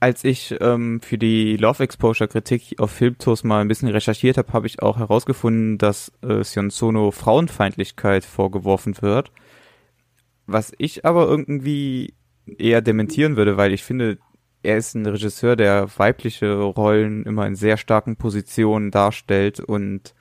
Als 0.00 0.24
ich 0.24 0.54
ähm, 0.60 1.00
für 1.00 1.18
die 1.18 1.56
Love 1.56 1.82
Exposure 1.82 2.28
Kritik 2.28 2.76
auf 2.78 2.90
Filmtours 2.90 3.44
mal 3.44 3.60
ein 3.60 3.68
bisschen 3.68 3.88
recherchiert 3.88 4.38
habe, 4.38 4.52
habe 4.52 4.66
ich 4.66 4.82
auch 4.82 4.98
herausgefunden, 4.98 5.78
dass 5.78 6.12
äh, 6.22 6.42
Sion 6.42 6.70
Sono 6.70 7.10
Frauenfeindlichkeit 7.10 8.24
vorgeworfen 8.24 9.00
wird. 9.00 9.32
Was 10.46 10.72
ich 10.78 11.04
aber 11.04 11.26
irgendwie 11.26 12.14
eher 12.46 12.82
dementieren 12.82 13.36
würde, 13.36 13.56
weil 13.56 13.72
ich 13.72 13.82
finde, 13.82 14.18
er 14.64 14.78
ist 14.78 14.94
ein 14.94 15.06
Regisseur, 15.06 15.56
der 15.56 15.88
weibliche 15.96 16.54
Rollen 16.54 17.24
immer 17.24 17.46
in 17.46 17.54
sehr 17.54 17.76
starken 17.76 18.16
Positionen 18.16 18.90
darstellt 18.90 19.60
und 19.60 20.14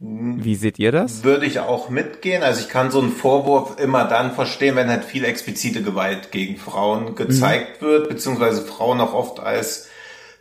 wie 0.00 0.54
seht 0.54 0.78
ihr 0.78 0.92
das? 0.92 1.24
Würde 1.24 1.44
ich 1.44 1.58
auch 1.58 1.90
mitgehen. 1.90 2.44
Also 2.44 2.60
ich 2.60 2.68
kann 2.68 2.92
so 2.92 3.00
einen 3.00 3.10
Vorwurf 3.10 3.80
immer 3.80 4.04
dann 4.04 4.32
verstehen, 4.32 4.76
wenn 4.76 4.88
halt 4.88 5.04
viel 5.04 5.24
explizite 5.24 5.82
Gewalt 5.82 6.30
gegen 6.30 6.56
Frauen 6.56 7.16
gezeigt 7.16 7.82
mhm. 7.82 7.86
wird, 7.86 8.08
beziehungsweise 8.08 8.62
Frauen 8.62 9.00
auch 9.00 9.12
oft 9.12 9.40
als 9.40 9.88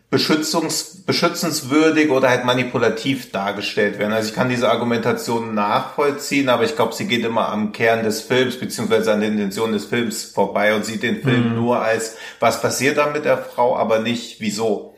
beschützungs 0.10 1.04
beschützenswürdig 1.06 2.10
oder 2.12 2.30
halt 2.30 2.46
manipulativ 2.46 3.32
dargestellt 3.32 4.00
werden. 4.00 4.14
Also 4.14 4.30
ich 4.30 4.36
kann 4.36 4.50
diese 4.50 4.70
Argumentation 4.70 5.54
nachvollziehen, 5.54 6.48
aber 6.48 6.64
ich 6.64 6.76
glaube, 6.76 6.94
sie 6.94 7.08
geht 7.08 7.26
immer 7.26 7.50
am 7.50 7.74
Kern 7.74 8.04
des 8.04 8.22
Films 8.22 8.58
beziehungsweise 8.58 9.12
an 9.12 9.20
der 9.20 9.30
Intention 9.30 9.74
des 9.74 9.86
Films 9.86 10.24
vorbei 10.24 10.76
und 10.76 10.86
sieht 10.86 11.04
den 11.04 11.22
Film 11.22 11.50
mhm. 11.50 11.56
nur 11.56 11.82
als, 11.82 12.16
was 12.40 12.62
passiert 12.62 12.98
da 12.98 13.12
mit 13.12 13.26
der 13.26 13.38
Frau, 13.38 13.76
aber 13.76 14.00
nicht 14.00 14.40
wieso. 14.40 14.96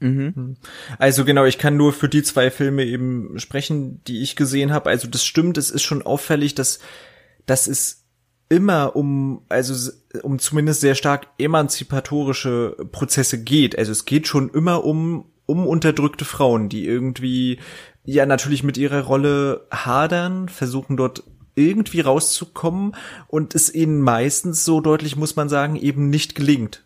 Mhm. 0.00 0.56
Also 0.98 1.24
genau, 1.24 1.44
ich 1.44 1.58
kann 1.58 1.76
nur 1.76 1.92
für 1.94 2.08
die 2.08 2.22
zwei 2.22 2.50
Filme 2.50 2.84
eben 2.84 3.38
sprechen, 3.38 4.02
die 4.06 4.20
ich 4.20 4.36
gesehen 4.36 4.72
habe. 4.72 4.90
Also 4.90 5.08
das 5.08 5.24
stimmt, 5.24 5.56
es 5.56 5.70
ist 5.70 5.82
schon 5.82 6.02
auffällig, 6.02 6.54
dass 6.54 6.80
dass 7.46 7.66
es 7.66 8.01
immer 8.52 8.94
um 8.94 9.46
also 9.48 9.90
um 10.22 10.38
zumindest 10.38 10.82
sehr 10.82 10.94
stark 10.94 11.26
emanzipatorische 11.38 12.76
Prozesse 12.92 13.42
geht. 13.42 13.78
Also 13.78 13.92
es 13.92 14.04
geht 14.04 14.26
schon 14.26 14.50
immer 14.50 14.84
um 14.84 15.24
um 15.46 15.66
unterdrückte 15.66 16.26
Frauen, 16.26 16.68
die 16.68 16.86
irgendwie 16.86 17.58
ja 18.04 18.26
natürlich 18.26 18.62
mit 18.62 18.76
ihrer 18.76 19.04
Rolle 19.04 19.66
hadern, 19.70 20.50
versuchen 20.50 20.98
dort 20.98 21.24
irgendwie 21.54 22.00
rauszukommen 22.00 22.94
und 23.26 23.54
es 23.54 23.74
ihnen 23.74 24.02
meistens 24.02 24.64
so 24.66 24.80
deutlich 24.82 25.16
muss 25.16 25.34
man 25.34 25.48
sagen 25.48 25.76
eben 25.76 26.10
nicht 26.10 26.34
gelingt. 26.34 26.84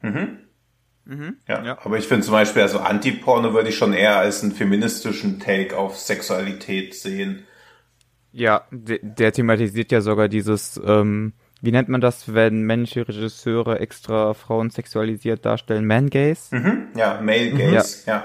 Mhm. 0.00 0.38
Mhm. 1.04 1.36
Ja, 1.46 1.64
ja, 1.64 1.78
aber 1.84 1.98
ich 1.98 2.06
finde 2.08 2.24
zum 2.24 2.32
Beispiel, 2.32 2.62
also 2.62 2.78
Anti-Porno 2.78 3.52
würde 3.52 3.68
ich 3.68 3.76
schon 3.76 3.92
eher 3.92 4.16
als 4.16 4.42
einen 4.42 4.52
feministischen 4.52 5.38
Take 5.38 5.76
auf 5.76 5.98
Sexualität 5.98 6.94
sehen. 6.94 7.44
Ja, 8.36 8.64
der, 8.70 8.98
der 9.02 9.32
thematisiert 9.32 9.90
ja 9.90 10.02
sogar 10.02 10.28
dieses, 10.28 10.78
ähm, 10.84 11.32
wie 11.62 11.72
nennt 11.72 11.88
man 11.88 12.02
das, 12.02 12.34
wenn 12.34 12.64
männliche 12.64 13.08
Regisseure 13.08 13.80
extra 13.80 14.34
Frauen 14.34 14.68
sexualisiert 14.68 15.46
darstellen? 15.46 15.86
Man-Gaze? 15.86 16.54
Mhm. 16.54 16.88
Ja, 16.94 17.18
Male-Gaze, 17.22 18.06
ja. 18.06 18.12
ja. 18.12 18.24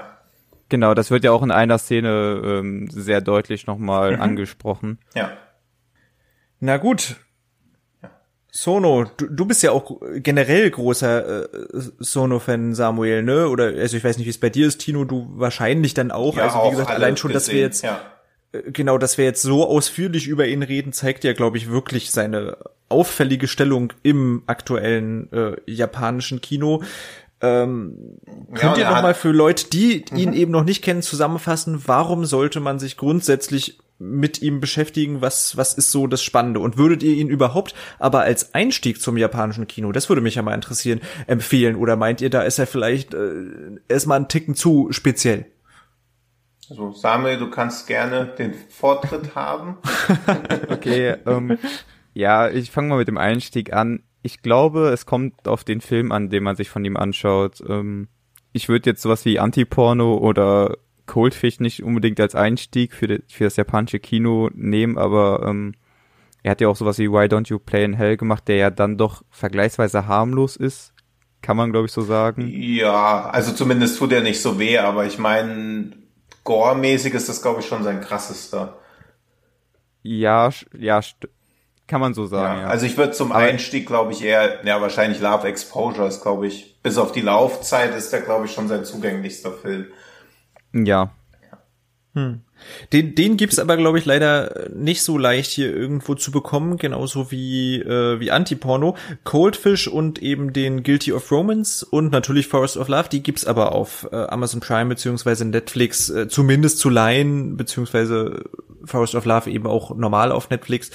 Genau, 0.68 0.92
das 0.92 1.10
wird 1.10 1.24
ja 1.24 1.32
auch 1.32 1.42
in 1.42 1.50
einer 1.50 1.78
Szene 1.78 2.42
ähm, 2.44 2.88
sehr 2.90 3.22
deutlich 3.22 3.66
nochmal 3.66 4.16
mhm. 4.16 4.20
angesprochen. 4.20 4.98
Ja. 5.14 5.32
Na 6.60 6.76
gut, 6.76 7.16
Sono, 8.50 9.06
du, 9.16 9.28
du 9.30 9.46
bist 9.46 9.62
ja 9.62 9.70
auch 9.70 9.98
generell 10.16 10.70
großer 10.70 11.44
äh, 11.44 11.48
Sono-Fan, 12.00 12.74
Samuel, 12.74 13.22
ne? 13.22 13.48
Oder 13.48 13.64
also 13.78 13.96
ich 13.96 14.04
weiß 14.04 14.18
nicht, 14.18 14.26
wie 14.26 14.30
es 14.30 14.40
bei 14.40 14.50
dir 14.50 14.66
ist, 14.66 14.76
Tino, 14.76 15.06
du 15.06 15.30
wahrscheinlich 15.36 15.94
dann 15.94 16.10
auch. 16.10 16.36
Ja, 16.36 16.44
also 16.44 16.66
wie 16.66 16.70
gesagt, 16.72 16.90
allein 16.90 17.16
schon, 17.16 17.32
gesehen, 17.32 17.46
dass 17.46 17.50
wir 17.50 17.60
jetzt 17.60 17.82
ja. 17.82 17.98
Genau, 18.52 18.98
dass 18.98 19.16
wir 19.16 19.24
jetzt 19.24 19.40
so 19.40 19.66
ausführlich 19.66 20.28
über 20.28 20.46
ihn 20.46 20.62
reden, 20.62 20.92
zeigt 20.92 21.24
ja, 21.24 21.32
glaube 21.32 21.56
ich, 21.56 21.70
wirklich 21.70 22.10
seine 22.10 22.58
auffällige 22.90 23.48
Stellung 23.48 23.94
im 24.02 24.42
aktuellen 24.46 25.32
äh, 25.32 25.56
japanischen 25.66 26.42
Kino. 26.42 26.82
Ähm, 27.40 28.18
könnt 28.54 28.76
ja, 28.76 28.84
ihr 28.84 28.94
noch 28.94 29.02
mal 29.02 29.14
für 29.14 29.32
Leute, 29.32 29.70
die 29.70 30.04
ihn 30.14 30.30
mhm. 30.30 30.36
eben 30.36 30.52
noch 30.52 30.64
nicht 30.64 30.82
kennen, 30.82 31.00
zusammenfassen, 31.00 31.82
warum 31.86 32.26
sollte 32.26 32.60
man 32.60 32.78
sich 32.78 32.98
grundsätzlich 32.98 33.78
mit 33.98 34.42
ihm 34.42 34.60
beschäftigen, 34.60 35.22
was, 35.22 35.56
was 35.56 35.74
ist 35.74 35.90
so 35.90 36.06
das 36.06 36.22
Spannende? 36.22 36.60
Und 36.60 36.76
würdet 36.76 37.02
ihr 37.02 37.14
ihn 37.14 37.28
überhaupt 37.28 37.74
aber 37.98 38.20
als 38.20 38.52
Einstieg 38.52 39.00
zum 39.00 39.16
japanischen 39.16 39.66
Kino, 39.66 39.92
das 39.92 40.08
würde 40.08 40.20
mich 40.20 40.34
ja 40.34 40.42
mal 40.42 40.54
interessieren, 40.54 41.00
empfehlen? 41.26 41.76
Oder 41.76 41.96
meint 41.96 42.20
ihr, 42.20 42.28
da 42.28 42.42
ist 42.42 42.58
er 42.58 42.66
vielleicht 42.66 43.14
äh, 43.14 43.30
erstmal 43.88 44.16
einen 44.16 44.28
Ticken 44.28 44.54
zu 44.54 44.88
speziell? 44.90 45.46
Also 46.70 46.92
Samuel, 46.92 47.38
du 47.38 47.50
kannst 47.50 47.86
gerne 47.86 48.26
den 48.26 48.54
Vortritt 48.54 49.34
haben. 49.34 49.78
okay, 50.68 51.16
ähm, 51.26 51.58
ja, 52.14 52.48
ich 52.48 52.70
fange 52.70 52.88
mal 52.88 52.98
mit 52.98 53.08
dem 53.08 53.18
Einstieg 53.18 53.72
an. 53.72 54.02
Ich 54.22 54.42
glaube, 54.42 54.88
es 54.90 55.04
kommt 55.04 55.48
auf 55.48 55.64
den 55.64 55.80
Film 55.80 56.12
an, 56.12 56.30
den 56.30 56.44
man 56.44 56.56
sich 56.56 56.70
von 56.70 56.84
ihm 56.84 56.96
anschaut. 56.96 57.62
Ähm, 57.68 58.08
ich 58.52 58.68
würde 58.68 58.90
jetzt 58.90 59.02
sowas 59.02 59.24
wie 59.24 59.38
Anti-Porno 59.38 60.16
oder 60.16 60.76
Coldfish 61.06 61.58
nicht 61.60 61.82
unbedingt 61.82 62.20
als 62.20 62.34
Einstieg 62.34 62.92
für, 62.94 63.08
die, 63.08 63.22
für 63.28 63.44
das 63.44 63.56
japanische 63.56 63.98
Kino 63.98 64.50
nehmen, 64.54 64.98
aber 64.98 65.44
ähm, 65.46 65.74
er 66.42 66.52
hat 66.52 66.60
ja 66.60 66.68
auch 66.68 66.76
sowas 66.76 66.98
wie 66.98 67.10
Why 67.10 67.26
Don't 67.26 67.48
You 67.48 67.58
Play 67.58 67.84
in 67.84 67.94
Hell 67.94 68.16
gemacht, 68.16 68.46
der 68.48 68.56
ja 68.56 68.70
dann 68.70 68.98
doch 68.98 69.22
vergleichsweise 69.30 70.06
harmlos 70.06 70.56
ist. 70.56 70.92
Kann 71.40 71.56
man, 71.56 71.72
glaube 71.72 71.86
ich, 71.86 71.92
so 71.92 72.02
sagen. 72.02 72.46
Ja, 72.48 73.28
also 73.30 73.52
zumindest 73.52 73.98
tut 73.98 74.12
er 74.12 74.22
nicht 74.22 74.40
so 74.40 74.60
weh, 74.60 74.78
aber 74.78 75.06
ich 75.06 75.18
meine, 75.18 75.92
gore-mäßig 76.44 77.14
ist 77.14 77.28
das, 77.28 77.42
glaube 77.42 77.60
ich, 77.60 77.66
schon 77.66 77.84
sein 77.84 78.00
krassester. 78.00 78.78
Ja, 80.02 80.50
ja, 80.76 81.00
kann 81.86 82.00
man 82.00 82.14
so 82.14 82.26
sagen. 82.26 82.58
Ja, 82.58 82.62
ja. 82.62 82.68
Also 82.68 82.86
ich 82.86 82.96
würde 82.96 83.12
zum 83.12 83.32
aber 83.32 83.44
Einstieg, 83.44 83.86
glaube 83.86 84.12
ich, 84.12 84.24
eher, 84.24 84.64
ja, 84.64 84.80
wahrscheinlich 84.80 85.20
Love 85.20 85.46
Exposure 85.46 86.08
ist, 86.08 86.22
glaube 86.22 86.46
ich, 86.46 86.80
bis 86.82 86.98
auf 86.98 87.12
die 87.12 87.20
Laufzeit 87.20 87.94
ist 87.94 88.12
der, 88.12 88.22
glaube 88.22 88.46
ich, 88.46 88.52
schon 88.52 88.68
sein 88.68 88.84
zugänglichster 88.84 89.52
Film. 89.52 89.86
Ja. 90.72 91.10
Hm. 92.14 92.42
Den, 92.92 93.14
den 93.14 93.36
gibt's 93.36 93.58
aber, 93.58 93.76
glaube 93.76 93.98
ich, 93.98 94.04
leider 94.04 94.68
nicht 94.74 95.02
so 95.02 95.18
leicht 95.18 95.50
hier 95.50 95.74
irgendwo 95.74 96.14
zu 96.14 96.30
bekommen, 96.30 96.76
genauso 96.76 97.30
wie, 97.30 97.80
äh, 97.80 98.20
wie 98.20 98.30
Anti-Porno. 98.30 98.96
Coldfish 99.24 99.88
und 99.88 100.20
eben 100.20 100.52
den 100.52 100.82
Guilty 100.82 101.12
of 101.12 101.30
Romance 101.30 101.84
und 101.84 102.12
natürlich 102.12 102.48
Forest 102.48 102.76
of 102.76 102.88
Love, 102.88 103.08
die 103.10 103.22
gibt's 103.22 103.44
aber 103.44 103.72
auf 103.72 104.08
äh, 104.12 104.16
Amazon 104.16 104.60
Prime 104.60 104.86
beziehungsweise 104.86 105.44
Netflix, 105.44 106.10
äh, 106.10 106.28
zumindest 106.28 106.78
zu 106.78 106.88
leihen, 106.88 107.56
beziehungsweise 107.56 108.44
Forest 108.84 109.14
of 109.14 109.24
Love 109.24 109.50
eben 109.50 109.66
auch 109.66 109.94
normal 109.94 110.32
auf 110.32 110.50
Netflix 110.50 110.90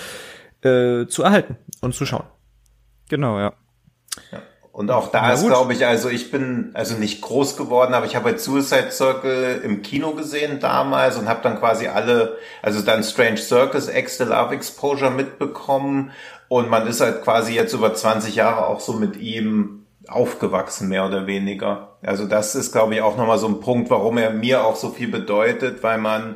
äh, 0.61 1.07
zu 1.07 1.23
erhalten 1.23 1.57
und 1.81 1.95
zu 1.95 2.05
schauen. 2.05 2.25
Genau, 3.09 3.39
ja. 3.39 3.53
ja. 4.31 4.41
Und 4.77 4.91
auch 4.91 5.07
da 5.07 5.33
ist, 5.33 5.43
glaube 5.43 5.73
ich, 5.73 5.87
also 5.87 6.07
ich 6.07 6.29
bin 6.29 6.69
also 6.75 6.97
nicht 6.97 7.19
groß 7.23 7.57
geworden, 7.57 7.95
aber 7.95 8.05
ich 8.05 8.15
habe 8.15 8.25
halt 8.25 8.39
Suicide 8.39 8.91
Circle 8.91 9.61
im 9.63 9.81
Kino 9.81 10.11
gesehen 10.11 10.59
damals 10.59 11.17
und 11.17 11.27
habe 11.27 11.39
dann 11.41 11.57
quasi 11.57 11.87
alle, 11.87 12.37
also 12.61 12.83
dann 12.83 13.03
Strange 13.03 13.37
Circus, 13.37 13.87
Ex 13.87 14.19
the 14.19 14.25
Love 14.25 14.53
Exposure 14.53 15.09
mitbekommen 15.09 16.11
und 16.47 16.69
man 16.69 16.85
ist 16.85 17.01
halt 17.01 17.23
quasi 17.23 17.55
jetzt 17.55 17.73
über 17.73 17.95
20 17.95 18.35
Jahre 18.35 18.67
auch 18.67 18.79
so 18.79 18.93
mit 18.93 19.17
ihm 19.17 19.87
aufgewachsen, 20.07 20.89
mehr 20.89 21.07
oder 21.07 21.25
weniger. 21.25 21.97
Also 22.03 22.27
das 22.27 22.53
ist, 22.53 22.71
glaube 22.71 22.93
ich, 22.93 23.01
auch 23.01 23.17
nochmal 23.17 23.39
so 23.39 23.47
ein 23.47 23.61
Punkt, 23.61 23.89
warum 23.89 24.19
er 24.19 24.29
mir 24.29 24.63
auch 24.63 24.75
so 24.75 24.89
viel 24.89 25.07
bedeutet, 25.07 25.81
weil 25.81 25.97
man 25.97 26.35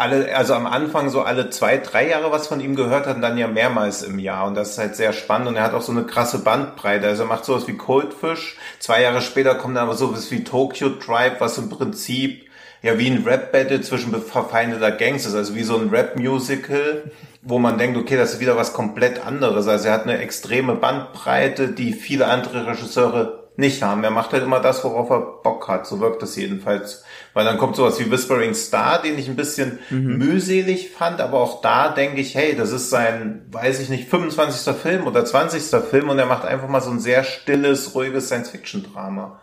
alle, 0.00 0.34
also 0.34 0.54
am 0.54 0.66
Anfang 0.66 1.10
so 1.10 1.20
alle 1.20 1.50
zwei, 1.50 1.76
drei 1.76 2.08
Jahre 2.08 2.32
was 2.32 2.46
von 2.46 2.60
ihm 2.60 2.74
gehört 2.74 3.06
hat 3.06 3.16
und 3.16 3.22
dann 3.22 3.36
ja 3.38 3.46
mehrmals 3.46 4.02
im 4.02 4.18
Jahr. 4.18 4.46
Und 4.46 4.54
das 4.54 4.70
ist 4.70 4.78
halt 4.78 4.96
sehr 4.96 5.12
spannend. 5.12 5.48
Und 5.48 5.56
er 5.56 5.62
hat 5.62 5.74
auch 5.74 5.82
so 5.82 5.92
eine 5.92 6.04
krasse 6.04 6.38
Bandbreite. 6.38 7.06
Also 7.06 7.24
er 7.24 7.28
macht 7.28 7.44
sowas 7.44 7.68
wie 7.68 7.76
Coldfish. 7.76 8.56
Zwei 8.78 9.02
Jahre 9.02 9.20
später 9.20 9.54
kommt 9.54 9.76
dann 9.76 9.84
aber 9.84 9.96
sowas 9.96 10.30
wie 10.30 10.42
Tokyo 10.42 10.90
Tribe, 10.90 11.36
was 11.38 11.58
im 11.58 11.68
Prinzip 11.68 12.46
ja 12.82 12.98
wie 12.98 13.10
ein 13.10 13.24
Rap-Battle 13.24 13.82
zwischen 13.82 14.14
verfeindeter 14.22 14.90
Gangs 14.90 15.26
ist. 15.26 15.34
Also 15.34 15.54
wie 15.54 15.64
so 15.64 15.76
ein 15.76 15.90
Rap-Musical, 15.90 17.10
wo 17.42 17.58
man 17.58 17.76
denkt, 17.76 17.98
okay, 17.98 18.16
das 18.16 18.34
ist 18.34 18.40
wieder 18.40 18.56
was 18.56 18.72
komplett 18.72 19.24
anderes. 19.24 19.68
Also 19.68 19.88
er 19.88 19.94
hat 19.94 20.04
eine 20.04 20.18
extreme 20.18 20.76
Bandbreite, 20.76 21.68
die 21.68 21.92
viele 21.92 22.26
andere 22.26 22.66
Regisseure 22.66 23.50
nicht 23.56 23.82
haben. 23.82 24.02
Er 24.02 24.10
macht 24.10 24.32
halt 24.32 24.42
immer 24.42 24.60
das, 24.60 24.82
worauf 24.82 25.10
er 25.10 25.20
Bock 25.20 25.68
hat. 25.68 25.86
So 25.86 26.00
wirkt 26.00 26.22
es 26.22 26.36
jedenfalls. 26.36 27.04
Weil 27.32 27.44
dann 27.44 27.58
kommt 27.58 27.76
sowas 27.76 28.00
wie 28.00 28.10
Whispering 28.10 28.54
Star, 28.54 29.00
den 29.00 29.18
ich 29.18 29.28
ein 29.28 29.36
bisschen 29.36 29.78
mhm. 29.90 30.18
mühselig 30.18 30.90
fand, 30.90 31.20
aber 31.20 31.40
auch 31.40 31.60
da 31.60 31.88
denke 31.88 32.20
ich, 32.20 32.34
hey, 32.34 32.56
das 32.56 32.72
ist 32.72 32.90
sein, 32.90 33.46
weiß 33.50 33.80
ich 33.80 33.88
nicht, 33.88 34.08
25. 34.08 34.74
Film 34.74 35.06
oder 35.06 35.24
20. 35.24 35.62
Film 35.82 36.08
und 36.08 36.18
er 36.18 36.26
macht 36.26 36.44
einfach 36.44 36.68
mal 36.68 36.80
so 36.80 36.90
ein 36.90 36.98
sehr 36.98 37.22
stilles, 37.22 37.94
ruhiges 37.94 38.26
Science-Fiction-Drama. 38.26 39.40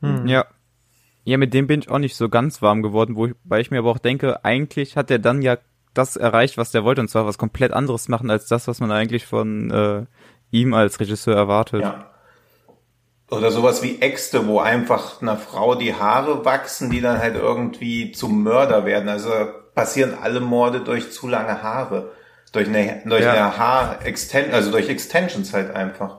Mhm. 0.00 0.26
Ja. 0.26 0.46
Ja, 1.26 1.38
mit 1.38 1.54
dem 1.54 1.66
bin 1.66 1.80
ich 1.80 1.90
auch 1.90 1.98
nicht 1.98 2.16
so 2.16 2.28
ganz 2.28 2.60
warm 2.60 2.82
geworden, 2.82 3.16
wobei 3.16 3.60
ich 3.60 3.70
mir 3.70 3.78
aber 3.78 3.90
auch 3.90 3.98
denke, 3.98 4.44
eigentlich 4.44 4.96
hat 4.96 5.10
er 5.10 5.18
dann 5.18 5.40
ja 5.40 5.56
das 5.94 6.16
erreicht, 6.16 6.58
was 6.58 6.70
der 6.70 6.84
wollte, 6.84 7.00
und 7.00 7.08
zwar 7.08 7.24
was 7.24 7.38
komplett 7.38 7.72
anderes 7.72 8.08
machen 8.08 8.30
als 8.30 8.46
das, 8.46 8.68
was 8.68 8.80
man 8.80 8.90
eigentlich 8.90 9.24
von 9.24 9.70
äh, 9.70 10.04
ihm 10.50 10.74
als 10.74 11.00
Regisseur 11.00 11.34
erwartet. 11.34 11.82
Ja. 11.82 12.13
Oder 13.30 13.50
sowas 13.50 13.82
wie 13.82 14.00
Äxte, 14.00 14.46
wo 14.46 14.60
einfach 14.60 15.22
einer 15.22 15.36
Frau 15.36 15.74
die 15.74 15.94
Haare 15.94 16.44
wachsen, 16.44 16.90
die 16.90 17.00
dann 17.00 17.18
halt 17.18 17.36
irgendwie 17.36 18.12
zum 18.12 18.42
Mörder 18.42 18.84
werden. 18.84 19.08
Also 19.08 19.30
passieren 19.74 20.14
alle 20.20 20.40
Morde 20.40 20.80
durch 20.80 21.10
zu 21.12 21.26
lange 21.26 21.62
Haare. 21.62 22.12
Durch 22.52 22.68
eine, 22.68 23.02
durch 23.04 23.24
ja. 23.24 23.32
eine 23.32 23.58
haar 23.58 24.06
Extension, 24.06 24.54
also 24.54 24.70
durch 24.70 24.88
Extensions 24.88 25.52
halt 25.52 25.74
einfach. 25.74 26.18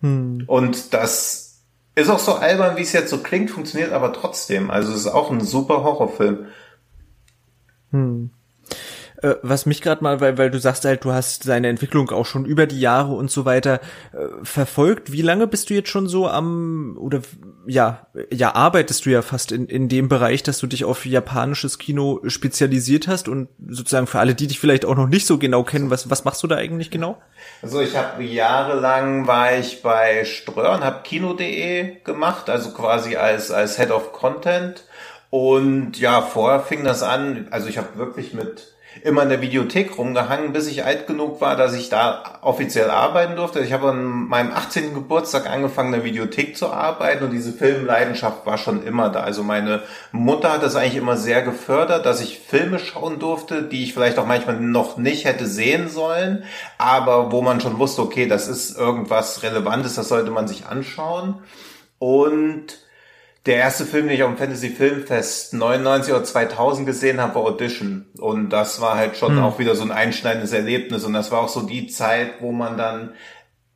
Hm. 0.00 0.44
Und 0.46 0.94
das 0.94 1.60
ist 1.94 2.08
auch 2.08 2.18
so 2.18 2.34
albern, 2.34 2.76
wie 2.76 2.82
es 2.82 2.92
jetzt 2.92 3.10
so 3.10 3.18
klingt, 3.18 3.50
funktioniert 3.50 3.92
aber 3.92 4.12
trotzdem. 4.12 4.70
Also 4.70 4.92
es 4.92 5.00
ist 5.00 5.08
auch 5.08 5.30
ein 5.30 5.40
super 5.40 5.82
Horrorfilm. 5.82 6.46
Hm. 7.90 8.30
Äh, 9.22 9.36
was 9.42 9.66
mich 9.66 9.80
gerade 9.80 10.02
mal, 10.02 10.20
weil, 10.20 10.36
weil 10.36 10.50
du 10.50 10.58
sagst 10.58 10.84
halt, 10.84 11.04
du 11.04 11.12
hast 11.12 11.44
seine 11.44 11.68
Entwicklung 11.68 12.10
auch 12.10 12.26
schon 12.26 12.44
über 12.44 12.66
die 12.66 12.80
Jahre 12.80 13.14
und 13.14 13.30
so 13.30 13.44
weiter 13.44 13.80
äh, 14.12 14.26
verfolgt. 14.42 15.12
Wie 15.12 15.22
lange 15.22 15.46
bist 15.46 15.70
du 15.70 15.74
jetzt 15.74 15.88
schon 15.88 16.06
so 16.06 16.28
am, 16.28 16.96
oder 16.98 17.22
ja, 17.66 18.06
ja, 18.30 18.54
arbeitest 18.54 19.06
du 19.06 19.10
ja 19.10 19.22
fast 19.22 19.52
in, 19.52 19.66
in 19.66 19.88
dem 19.88 20.08
Bereich, 20.08 20.42
dass 20.42 20.58
du 20.58 20.66
dich 20.66 20.84
auf 20.84 21.06
japanisches 21.06 21.78
Kino 21.78 22.20
spezialisiert 22.26 23.08
hast 23.08 23.28
und 23.28 23.48
sozusagen 23.68 24.06
für 24.06 24.18
alle, 24.18 24.34
die 24.34 24.46
dich 24.46 24.60
vielleicht 24.60 24.84
auch 24.84 24.96
noch 24.96 25.08
nicht 25.08 25.26
so 25.26 25.38
genau 25.38 25.64
kennen, 25.64 25.90
was, 25.90 26.10
was 26.10 26.24
machst 26.24 26.42
du 26.42 26.46
da 26.46 26.56
eigentlich 26.56 26.90
genau? 26.90 27.18
Also 27.62 27.80
ich 27.80 27.96
habe 27.96 28.22
jahrelang 28.22 29.26
war 29.26 29.56
ich 29.56 29.82
bei 29.82 30.24
Ströer 30.24 30.72
und 30.72 30.84
habe 30.84 31.02
Kino.de 31.02 32.02
gemacht, 32.04 32.50
also 32.50 32.72
quasi 32.72 33.16
als, 33.16 33.50
als 33.50 33.78
Head 33.78 33.90
of 33.90 34.12
Content. 34.12 34.84
Und 35.30 35.98
ja, 35.98 36.22
vorher 36.22 36.60
fing 36.60 36.84
das 36.84 37.02
an, 37.02 37.48
also 37.50 37.68
ich 37.68 37.78
habe 37.78 37.96
wirklich 37.96 38.32
mit 38.32 38.75
immer 39.06 39.22
in 39.22 39.28
der 39.28 39.40
Videothek 39.40 39.96
rumgehangen, 39.96 40.52
bis 40.52 40.66
ich 40.66 40.84
alt 40.84 41.06
genug 41.06 41.40
war, 41.40 41.56
dass 41.56 41.74
ich 41.74 41.88
da 41.88 42.38
offiziell 42.42 42.90
arbeiten 42.90 43.36
durfte. 43.36 43.60
Ich 43.60 43.72
habe 43.72 43.90
an 43.90 44.26
meinem 44.26 44.50
18. 44.50 44.94
Geburtstag 44.94 45.48
angefangen, 45.48 45.94
in 45.94 46.00
der 46.00 46.04
Videothek 46.04 46.56
zu 46.56 46.72
arbeiten 46.72 47.24
und 47.24 47.30
diese 47.30 47.52
Filmleidenschaft 47.52 48.44
war 48.46 48.58
schon 48.58 48.84
immer 48.84 49.08
da. 49.08 49.20
Also 49.20 49.44
meine 49.44 49.82
Mutter 50.10 50.50
hat 50.52 50.64
das 50.64 50.74
eigentlich 50.74 50.96
immer 50.96 51.16
sehr 51.16 51.42
gefördert, 51.42 52.04
dass 52.04 52.20
ich 52.20 52.40
Filme 52.40 52.80
schauen 52.80 53.20
durfte, 53.20 53.62
die 53.62 53.84
ich 53.84 53.94
vielleicht 53.94 54.18
auch 54.18 54.26
manchmal 54.26 54.58
noch 54.58 54.96
nicht 54.96 55.24
hätte 55.24 55.46
sehen 55.46 55.88
sollen, 55.88 56.42
aber 56.76 57.30
wo 57.30 57.42
man 57.42 57.60
schon 57.60 57.78
wusste, 57.78 58.02
okay, 58.02 58.26
das 58.26 58.48
ist 58.48 58.76
irgendwas 58.76 59.44
Relevantes, 59.44 59.94
das 59.94 60.08
sollte 60.08 60.32
man 60.32 60.48
sich 60.48 60.66
anschauen. 60.66 61.36
Und 62.00 62.85
der 63.46 63.56
erste 63.56 63.86
Film, 63.86 64.06
den 64.06 64.16
ich 64.16 64.22
auf 64.24 64.30
dem 64.30 64.38
Fantasy 64.38 64.70
Filmfest 64.70 65.54
99 65.54 66.12
oder 66.12 66.24
2000 66.24 66.86
gesehen 66.86 67.20
habe, 67.20 67.36
war 67.36 67.42
Audition. 67.42 68.06
Und 68.18 68.50
das 68.50 68.80
war 68.80 68.96
halt 68.96 69.16
schon 69.16 69.36
hm. 69.36 69.42
auch 69.44 69.58
wieder 69.60 69.76
so 69.76 69.84
ein 69.84 69.92
einschneidendes 69.92 70.52
Erlebnis. 70.52 71.04
Und 71.04 71.12
das 71.12 71.30
war 71.30 71.40
auch 71.40 71.48
so 71.48 71.62
die 71.62 71.86
Zeit, 71.86 72.40
wo 72.40 72.50
man 72.50 72.76
dann 72.76 73.12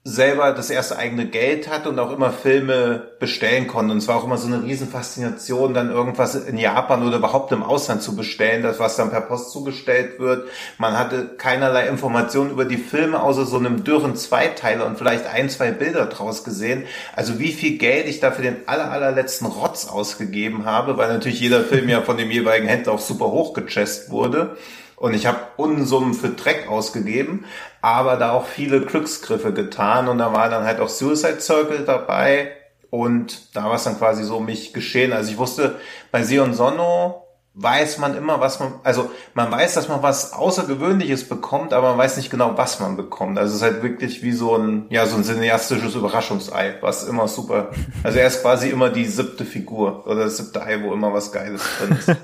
selber 0.03 0.53
das 0.53 0.71
erste 0.71 0.97
eigene 0.97 1.27
Geld 1.27 1.69
hatte 1.69 1.91
und 1.91 1.99
auch 1.99 2.11
immer 2.11 2.33
Filme 2.33 3.11
bestellen 3.19 3.67
konnte. 3.67 3.93
Und 3.93 3.99
es 3.99 4.09
war 4.09 4.17
auch 4.17 4.25
immer 4.25 4.39
so 4.39 4.47
eine 4.47 4.63
Riesenfaszination, 4.63 5.75
dann 5.75 5.91
irgendwas 5.91 6.35
in 6.35 6.57
Japan 6.57 7.07
oder 7.07 7.19
überhaupt 7.19 7.53
im 7.53 7.63
Ausland 7.63 8.03
zu 8.03 8.17
bestellen, 8.17 8.63
das 8.63 8.79
was 8.79 8.97
dann 8.97 9.11
per 9.11 9.21
Post 9.21 9.51
zugestellt 9.51 10.19
wird. 10.19 10.49
Man 10.79 10.99
hatte 10.99 11.37
keinerlei 11.37 11.87
Informationen 11.87 12.51
über 12.51 12.65
die 12.65 12.79
Filme, 12.79 13.23
außer 13.23 13.45
so 13.45 13.59
einem 13.59 13.85
dürren 13.85 14.17
Zweiteiler 14.17 14.87
und 14.87 14.97
vielleicht 14.97 15.27
ein, 15.27 15.51
zwei 15.51 15.71
Bilder 15.71 16.07
draus 16.07 16.45
gesehen. 16.45 16.85
Also 17.15 17.39
wie 17.39 17.53
viel 17.53 17.77
Geld 17.77 18.09
ich 18.09 18.21
da 18.21 18.31
für 18.31 18.43
den 18.43 18.57
aller, 18.67 18.91
allerletzten 18.91 19.49
Rotz 19.49 19.87
ausgegeben 19.87 20.65
habe, 20.65 20.97
weil 20.97 21.13
natürlich 21.13 21.41
jeder 21.41 21.63
Film 21.63 21.91
ja 21.91 22.01
von 22.01 22.17
dem 22.17 22.31
jeweiligen 22.31 22.69
Händler 22.69 22.95
auch 22.95 23.01
super 23.01 23.27
hochgechest 23.27 24.11
wurde. 24.11 24.57
Und 25.01 25.15
ich 25.15 25.25
habe 25.25 25.39
Unsummen 25.57 26.13
für 26.13 26.29
Dreck 26.29 26.69
ausgegeben, 26.69 27.47
aber 27.81 28.17
da 28.17 28.33
auch 28.33 28.45
viele 28.45 28.83
Glücksgriffe 28.83 29.55
getan. 29.55 30.09
Und 30.09 30.19
da 30.19 30.35
war 30.35 30.51
dann 30.51 30.65
halt 30.65 30.79
auch 30.79 30.91
Suicide 30.91 31.41
Circle 31.41 31.87
dabei. 31.87 32.53
Und 32.91 33.57
da 33.57 33.65
war 33.65 33.77
es 33.77 33.85
dann 33.85 33.97
quasi 33.97 34.25
so 34.25 34.41
mich 34.41 34.75
geschehen. 34.75 35.15
Also 35.15 35.31
ich 35.31 35.39
wusste, 35.39 35.77
bei 36.13 36.23
Sion 36.23 36.53
Sonno 36.53 37.25
weiß 37.55 37.97
man 37.97 38.15
immer, 38.15 38.41
was 38.41 38.61
man, 38.61 38.75
also 38.83 39.11
man 39.33 39.51
weiß, 39.51 39.73
dass 39.73 39.89
man 39.89 40.03
was 40.03 40.35
Außergewöhnliches 40.35 41.27
bekommt, 41.31 41.73
aber 41.73 41.91
man 41.91 41.99
weiß 41.99 42.19
nicht 42.19 42.29
genau, 42.29 42.59
was 42.59 42.79
man 42.79 42.99
bekommt. 42.99 43.39
Also 43.39 43.53
es 43.53 43.57
ist 43.57 43.63
halt 43.63 43.83
wirklich 43.83 44.23
wie 44.23 44.33
so 44.33 44.55
ein, 44.55 44.85
ja, 44.91 45.07
so 45.07 45.17
ein 45.17 45.25
cineastisches 45.25 45.95
Überraschungsei, 45.95 46.75
was 46.83 47.05
immer 47.05 47.27
super, 47.27 47.71
also 48.03 48.19
er 48.19 48.27
ist 48.27 48.43
quasi 48.43 48.69
immer 48.69 48.91
die 48.91 49.07
siebte 49.07 49.47
Figur 49.47 50.07
oder 50.07 50.25
das 50.25 50.37
siebte 50.37 50.63
Ei, 50.63 50.83
wo 50.83 50.93
immer 50.93 51.13
was 51.13 51.33
Geiles 51.33 51.63
drin 51.79 51.99
ist. 51.99 52.17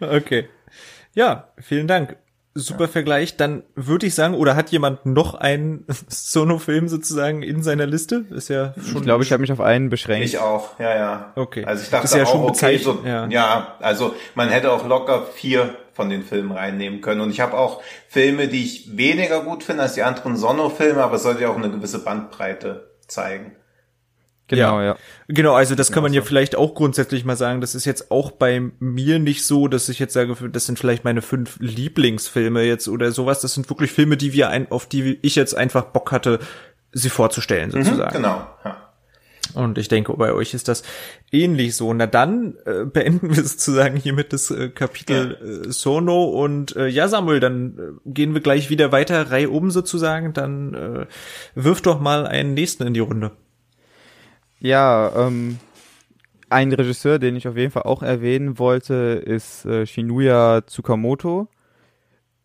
okay. 0.00 0.48
Ja, 1.14 1.48
vielen 1.58 1.86
Dank. 1.86 2.16
Super 2.54 2.84
ja. 2.84 2.88
Vergleich. 2.88 3.36
Dann 3.36 3.62
würde 3.74 4.06
ich 4.06 4.14
sagen, 4.14 4.34
oder 4.34 4.56
hat 4.56 4.70
jemand 4.70 5.06
noch 5.06 5.34
einen 5.34 5.86
Sono-Film 6.08 6.88
sozusagen 6.88 7.42
in 7.42 7.62
seiner 7.62 7.86
Liste? 7.86 8.26
Ist 8.30 8.48
ja 8.48 8.74
schon. 8.74 8.98
Ich 8.98 9.02
glaube, 9.02 9.24
ich 9.24 9.32
habe 9.32 9.40
mich 9.40 9.52
auf 9.52 9.60
einen 9.60 9.88
beschränkt. 9.88 10.26
Ich 10.26 10.38
auch, 10.38 10.78
ja, 10.78 10.94
ja. 10.94 11.32
Okay. 11.34 11.64
Also 11.64 11.82
ich 11.82 11.90
dachte 11.90 12.04
ist 12.04 12.14
ja 12.14 12.24
auch, 12.24 12.32
schon 12.32 12.42
okay, 12.42 12.76
so, 12.76 13.02
ja. 13.04 13.26
ja, 13.28 13.76
also 13.80 14.14
man 14.34 14.50
hätte 14.50 14.70
auch 14.70 14.86
locker 14.86 15.26
vier 15.34 15.74
von 15.94 16.10
den 16.10 16.22
Filmen 16.22 16.52
reinnehmen 16.52 17.00
können. 17.00 17.20
Und 17.22 17.30
ich 17.30 17.40
habe 17.40 17.56
auch 17.56 17.82
Filme, 18.08 18.48
die 18.48 18.64
ich 18.64 18.96
weniger 18.96 19.40
gut 19.40 19.62
finde 19.62 19.82
als 19.82 19.94
die 19.94 20.02
anderen 20.02 20.36
Sono-Filme, 20.36 21.02
aber 21.02 21.16
es 21.16 21.22
sollte 21.22 21.42
ja 21.42 21.48
auch 21.48 21.56
eine 21.56 21.70
gewisse 21.70 22.04
Bandbreite 22.04 22.90
zeigen. 23.06 23.56
Genau, 24.56 24.80
ja. 24.80 24.86
ja. 24.86 24.96
Genau, 25.28 25.54
also 25.54 25.74
das 25.74 25.92
kann 25.92 26.02
man 26.02 26.12
ja 26.12 26.22
vielleicht 26.22 26.56
auch 26.56 26.74
grundsätzlich 26.74 27.24
mal 27.24 27.36
sagen. 27.36 27.60
Das 27.60 27.74
ist 27.74 27.84
jetzt 27.84 28.10
auch 28.10 28.30
bei 28.30 28.70
mir 28.78 29.18
nicht 29.18 29.44
so, 29.44 29.68
dass 29.68 29.88
ich 29.88 29.98
jetzt 29.98 30.12
sage, 30.12 30.36
das 30.50 30.66
sind 30.66 30.78
vielleicht 30.78 31.04
meine 31.04 31.22
fünf 31.22 31.56
Lieblingsfilme 31.60 32.62
jetzt 32.62 32.88
oder 32.88 33.12
sowas. 33.12 33.40
Das 33.40 33.54
sind 33.54 33.68
wirklich 33.70 33.90
Filme, 33.92 34.16
die 34.16 34.32
wir 34.32 34.48
ein, 34.48 34.70
auf 34.70 34.86
die 34.86 35.18
ich 35.22 35.36
jetzt 35.36 35.56
einfach 35.56 35.84
Bock 35.86 36.12
hatte, 36.12 36.38
sie 36.92 37.08
vorzustellen 37.08 37.70
mhm, 37.70 37.84
sozusagen. 37.84 38.18
Mhm, 38.18 38.22
genau, 38.22 38.46
ja. 38.64 38.92
Und 39.54 39.76
ich 39.76 39.88
denke, 39.88 40.14
bei 40.14 40.32
euch 40.32 40.54
ist 40.54 40.68
das 40.68 40.82
ähnlich 41.30 41.76
so. 41.76 41.92
Na 41.92 42.06
dann 42.06 42.54
äh, 42.64 42.84
beenden 42.84 43.34
wir 43.34 43.42
sozusagen 43.44 43.96
hiermit 43.96 44.32
das 44.32 44.50
äh, 44.50 44.68
Kapitel 44.68 45.38
ja. 45.40 45.68
äh, 45.68 45.72
Sono. 45.72 46.24
Und 46.24 46.76
äh, 46.76 46.86
ja, 46.86 47.08
Samuel, 47.08 47.40
dann 47.40 47.78
äh, 47.78 48.10
gehen 48.10 48.34
wir 48.34 48.40
gleich 48.40 48.70
wieder 48.70 48.92
weiter, 48.92 49.30
Reihe 49.30 49.50
oben 49.50 49.70
sozusagen. 49.70 50.32
Dann 50.32 50.74
äh, 50.74 51.06
wirf 51.54 51.82
doch 51.82 52.00
mal 52.00 52.26
einen 52.26 52.54
nächsten 52.54 52.86
in 52.86 52.94
die 52.94 53.00
Runde. 53.00 53.32
Ja, 54.62 55.10
ähm, 55.16 55.58
ein 56.48 56.72
Regisseur, 56.72 57.18
den 57.18 57.34
ich 57.34 57.48
auf 57.48 57.56
jeden 57.56 57.72
Fall 57.72 57.82
auch 57.82 58.00
erwähnen 58.00 58.60
wollte, 58.60 58.94
ist 58.94 59.64
äh, 59.64 59.86
Shinuya 59.86 60.62
Tsukamoto. 60.64 61.48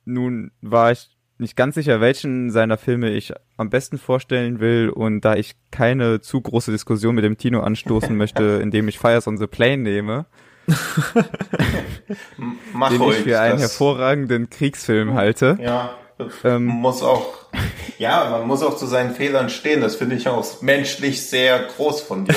Nun 0.04 0.50
war 0.62 0.92
ich 0.92 1.16
nicht 1.38 1.56
ganz 1.56 1.76
sicher, 1.76 2.02
welchen 2.02 2.50
seiner 2.50 2.78
Filme 2.78 3.12
ich 3.12 3.34
am 3.58 3.70
besten 3.70 4.00
vorstellen 4.00 4.60
will 4.60 4.90
und 4.90 5.22
da 5.22 5.36
ich 5.36 5.58
keine 5.70 6.20
zu 6.20 6.42
große 6.42 6.72
Diskussion 6.72 7.14
mit 7.14 7.24
dem 7.24 7.38
Tino 7.38 7.60
anstoßen 7.60 8.18
möchte, 8.18 8.62
indem 8.64 8.88
ich 8.88 8.98
Fires 8.98 9.28
on 9.28 9.38
the 9.38 9.46
Plane 9.46 9.84
nehme, 9.84 10.26
Mach 12.74 12.90
den 12.90 13.02
ich 13.04 13.18
für 13.18 13.40
einen 13.40 13.60
hervorragenden 13.60 14.50
Kriegsfilm 14.50 15.14
halte. 15.14 15.60
Ja. 15.62 15.96
Ähm, 16.44 16.66
muss 16.66 17.04
auch, 17.04 17.46
ja, 17.98 18.30
man 18.30 18.48
muss 18.48 18.64
auch 18.64 18.76
zu 18.76 18.88
seinen 18.88 19.14
Fehlern 19.14 19.50
stehen. 19.50 19.82
Das 19.82 19.96
finde 19.96 20.16
ich 20.16 20.28
auch 20.28 20.62
menschlich 20.62 21.28
sehr 21.28 21.60
groß 21.60 22.02
von 22.02 22.26
dir. 22.26 22.36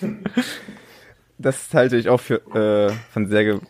das 1.38 1.68
halte 1.74 1.96
ich 1.96 2.08
auch 2.08 2.20
für, 2.20 2.36
äh, 2.54 2.92
von 3.12 3.28
sehr, 3.28 3.60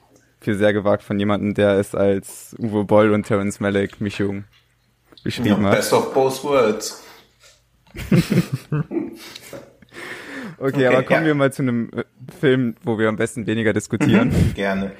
für 0.40 0.54
sehr 0.54 0.72
gewagt 0.72 1.02
von 1.02 1.18
jemandem, 1.18 1.54
der 1.54 1.78
es 1.78 1.94
als 1.94 2.54
Uwe 2.58 2.84
Boll 2.84 3.12
und 3.12 3.24
Terence 3.24 3.58
Malick 3.60 4.00
Mischung 4.00 4.44
beschrieben 5.24 5.62
ja, 5.62 5.70
hat. 5.70 5.76
Best 5.76 5.92
of 5.92 6.14
both 6.14 6.44
worlds. 6.44 7.02
Okay, 10.58 10.86
aber 10.86 11.02
kommen 11.02 11.20
ja. 11.22 11.26
wir 11.26 11.34
mal 11.34 11.52
zu 11.52 11.62
einem 11.62 11.90
äh, 11.94 12.04
Film, 12.40 12.76
wo 12.82 12.98
wir 12.98 13.08
am 13.08 13.16
besten 13.16 13.46
weniger 13.46 13.72
diskutieren. 13.72 14.32
Gerne. 14.54 14.92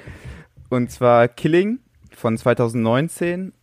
Und 0.69 0.91
zwar 0.91 1.27
Killing 1.27 1.79
von 2.17 2.37
2019. 2.37 3.53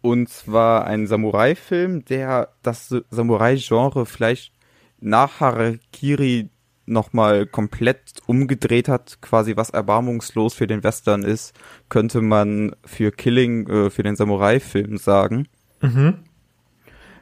Und 0.00 0.28
zwar 0.28 0.86
ein 0.86 1.06
Samurai-Film, 1.06 2.04
der 2.04 2.50
das 2.62 2.94
Samurai-Genre 3.10 4.06
vielleicht 4.06 4.52
nach 5.00 5.40
Harakiri 5.40 6.50
nochmal 6.86 7.46
komplett 7.46 8.12
umgedreht 8.26 8.88
hat, 8.88 9.22
quasi 9.22 9.56
was 9.56 9.70
erbarmungslos 9.70 10.54
für 10.54 10.66
den 10.66 10.84
Western 10.84 11.22
ist, 11.22 11.54
könnte 11.88 12.20
man 12.20 12.76
für 12.84 13.10
Killing, 13.10 13.66
äh, 13.68 13.90
für 13.90 14.02
den 14.02 14.16
Samurai-Film 14.16 14.98
sagen. 14.98 15.48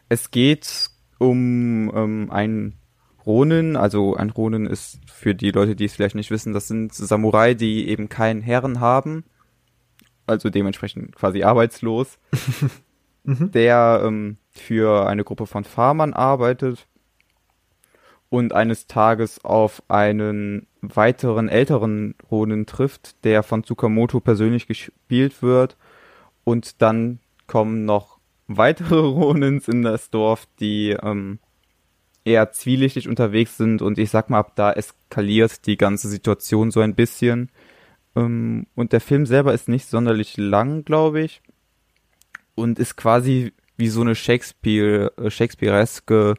Es 0.08 0.32
geht 0.32 0.90
um 1.18 1.90
ähm, 1.94 2.30
einen 2.30 2.74
Ronin, 3.24 3.76
also 3.76 4.16
ein 4.16 4.30
Ronin 4.30 4.66
ist 4.66 4.98
für 5.06 5.36
die 5.36 5.52
Leute, 5.52 5.76
die 5.76 5.84
es 5.84 5.94
vielleicht 5.94 6.16
nicht 6.16 6.32
wissen, 6.32 6.52
das 6.52 6.66
sind 6.66 6.92
Samurai, 6.92 7.54
die 7.54 7.88
eben 7.88 8.08
keinen 8.08 8.42
Herren 8.42 8.80
haben, 8.80 9.24
also 10.26 10.50
dementsprechend 10.50 11.14
quasi 11.14 11.42
arbeitslos, 11.42 12.18
der 13.24 14.02
ähm, 14.04 14.36
für 14.50 15.06
eine 15.06 15.24
Gruppe 15.24 15.46
von 15.46 15.64
Farmern 15.64 16.12
arbeitet 16.12 16.86
und 18.32 18.54
eines 18.54 18.86
Tages 18.86 19.44
auf 19.44 19.82
einen 19.88 20.66
weiteren 20.80 21.50
älteren 21.50 22.14
Ronin 22.30 22.64
trifft, 22.64 23.22
der 23.24 23.42
von 23.42 23.62
Tsukamoto 23.62 24.20
persönlich 24.20 24.66
gespielt 24.66 25.42
wird. 25.42 25.76
Und 26.42 26.80
dann 26.80 27.20
kommen 27.46 27.84
noch 27.84 28.18
weitere 28.48 28.96
Ronins 29.00 29.68
in 29.68 29.82
das 29.82 30.08
Dorf, 30.08 30.46
die 30.60 30.96
ähm, 31.02 31.40
eher 32.24 32.52
zwielichtig 32.52 33.06
unterwegs 33.06 33.58
sind. 33.58 33.82
Und 33.82 33.98
ich 33.98 34.08
sag 34.08 34.30
mal, 34.30 34.38
ab 34.38 34.52
da 34.54 34.72
eskaliert 34.72 35.66
die 35.66 35.76
ganze 35.76 36.08
Situation 36.08 36.70
so 36.70 36.80
ein 36.80 36.94
bisschen. 36.94 37.50
Ähm, 38.16 38.66
und 38.74 38.92
der 38.92 39.00
Film 39.00 39.26
selber 39.26 39.54
ist 39.54 39.68
nicht 39.68 39.86
sonderlich 39.86 40.36
lang, 40.36 40.84
glaube 40.84 41.22
ich. 41.22 41.42
Und 42.54 42.78
ist 42.78 42.96
quasi 42.96 43.52
wie 43.76 43.88
so 43.88 44.02
eine 44.02 44.14
Shakespeare, 44.14 45.12
äh, 45.16 45.30
Shakespeareske 45.30 46.34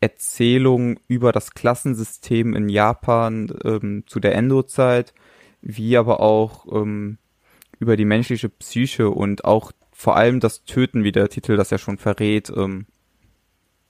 Erzählung 0.00 1.00
über 1.08 1.32
das 1.32 1.52
Klassensystem 1.52 2.54
in 2.54 2.68
Japan 2.68 3.52
ähm, 3.64 4.04
zu 4.06 4.20
der 4.20 4.34
Endo-Zeit, 4.34 5.14
wie 5.62 5.96
aber 5.96 6.20
auch 6.20 6.66
ähm, 6.72 7.18
über 7.78 7.96
die 7.96 8.04
menschliche 8.04 8.50
Psyche 8.50 9.08
und 9.08 9.44
auch 9.44 9.72
vor 9.92 10.16
allem 10.16 10.40
das 10.40 10.64
Töten, 10.64 11.04
wie 11.04 11.12
der 11.12 11.30
Titel 11.30 11.56
das 11.56 11.70
ja 11.70 11.78
schon 11.78 11.96
verrät, 11.96 12.52
ähm, 12.54 12.86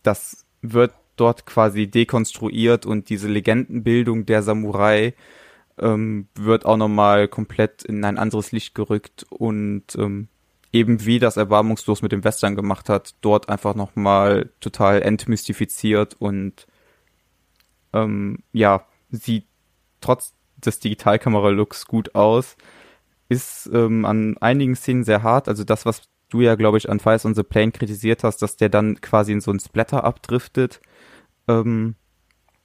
das 0.04 0.46
wird 0.62 0.94
dort 1.16 1.46
quasi 1.46 1.88
dekonstruiert 1.88 2.86
und 2.86 3.08
diese 3.08 3.28
Legendenbildung 3.28 4.26
der 4.26 4.42
Samurai 4.42 5.14
ähm, 5.78 6.28
wird 6.34 6.64
auch 6.64 6.76
nochmal 6.76 7.28
komplett 7.28 7.82
in 7.84 8.04
ein 8.04 8.18
anderes 8.18 8.52
Licht 8.52 8.74
gerückt 8.74 9.26
und 9.30 9.84
ähm, 9.96 10.28
eben 10.72 11.04
wie 11.06 11.18
das 11.18 11.36
Erbarmungslos 11.36 12.02
mit 12.02 12.12
dem 12.12 12.24
Western 12.24 12.56
gemacht 12.56 12.88
hat, 12.88 13.14
dort 13.20 13.48
einfach 13.48 13.74
nochmal 13.74 14.50
total 14.60 15.02
entmystifiziert 15.02 16.16
und 16.18 16.66
ähm, 17.92 18.38
ja, 18.52 18.84
sieht 19.10 19.46
trotz 20.00 20.34
des 20.56 20.80
Digitalkamera-Looks 20.80 21.86
gut 21.86 22.14
aus, 22.14 22.56
ist 23.28 23.70
ähm, 23.72 24.04
an 24.04 24.36
einigen 24.38 24.74
Szenen 24.74 25.04
sehr 25.04 25.22
hart, 25.22 25.48
also 25.48 25.64
das, 25.64 25.86
was 25.86 26.02
du 26.28 26.40
ja, 26.40 26.56
glaube 26.56 26.78
ich, 26.78 26.90
an 26.90 27.00
Fires 27.00 27.24
on 27.24 27.34
the 27.34 27.42
Plane 27.42 27.72
kritisiert 27.72 28.24
hast, 28.24 28.42
dass 28.42 28.56
der 28.56 28.68
dann 28.68 29.00
quasi 29.00 29.32
in 29.32 29.40
so 29.40 29.52
ein 29.52 29.60
Splatter 29.60 30.04
abdriftet, 30.04 30.80
ähm, 31.46 31.94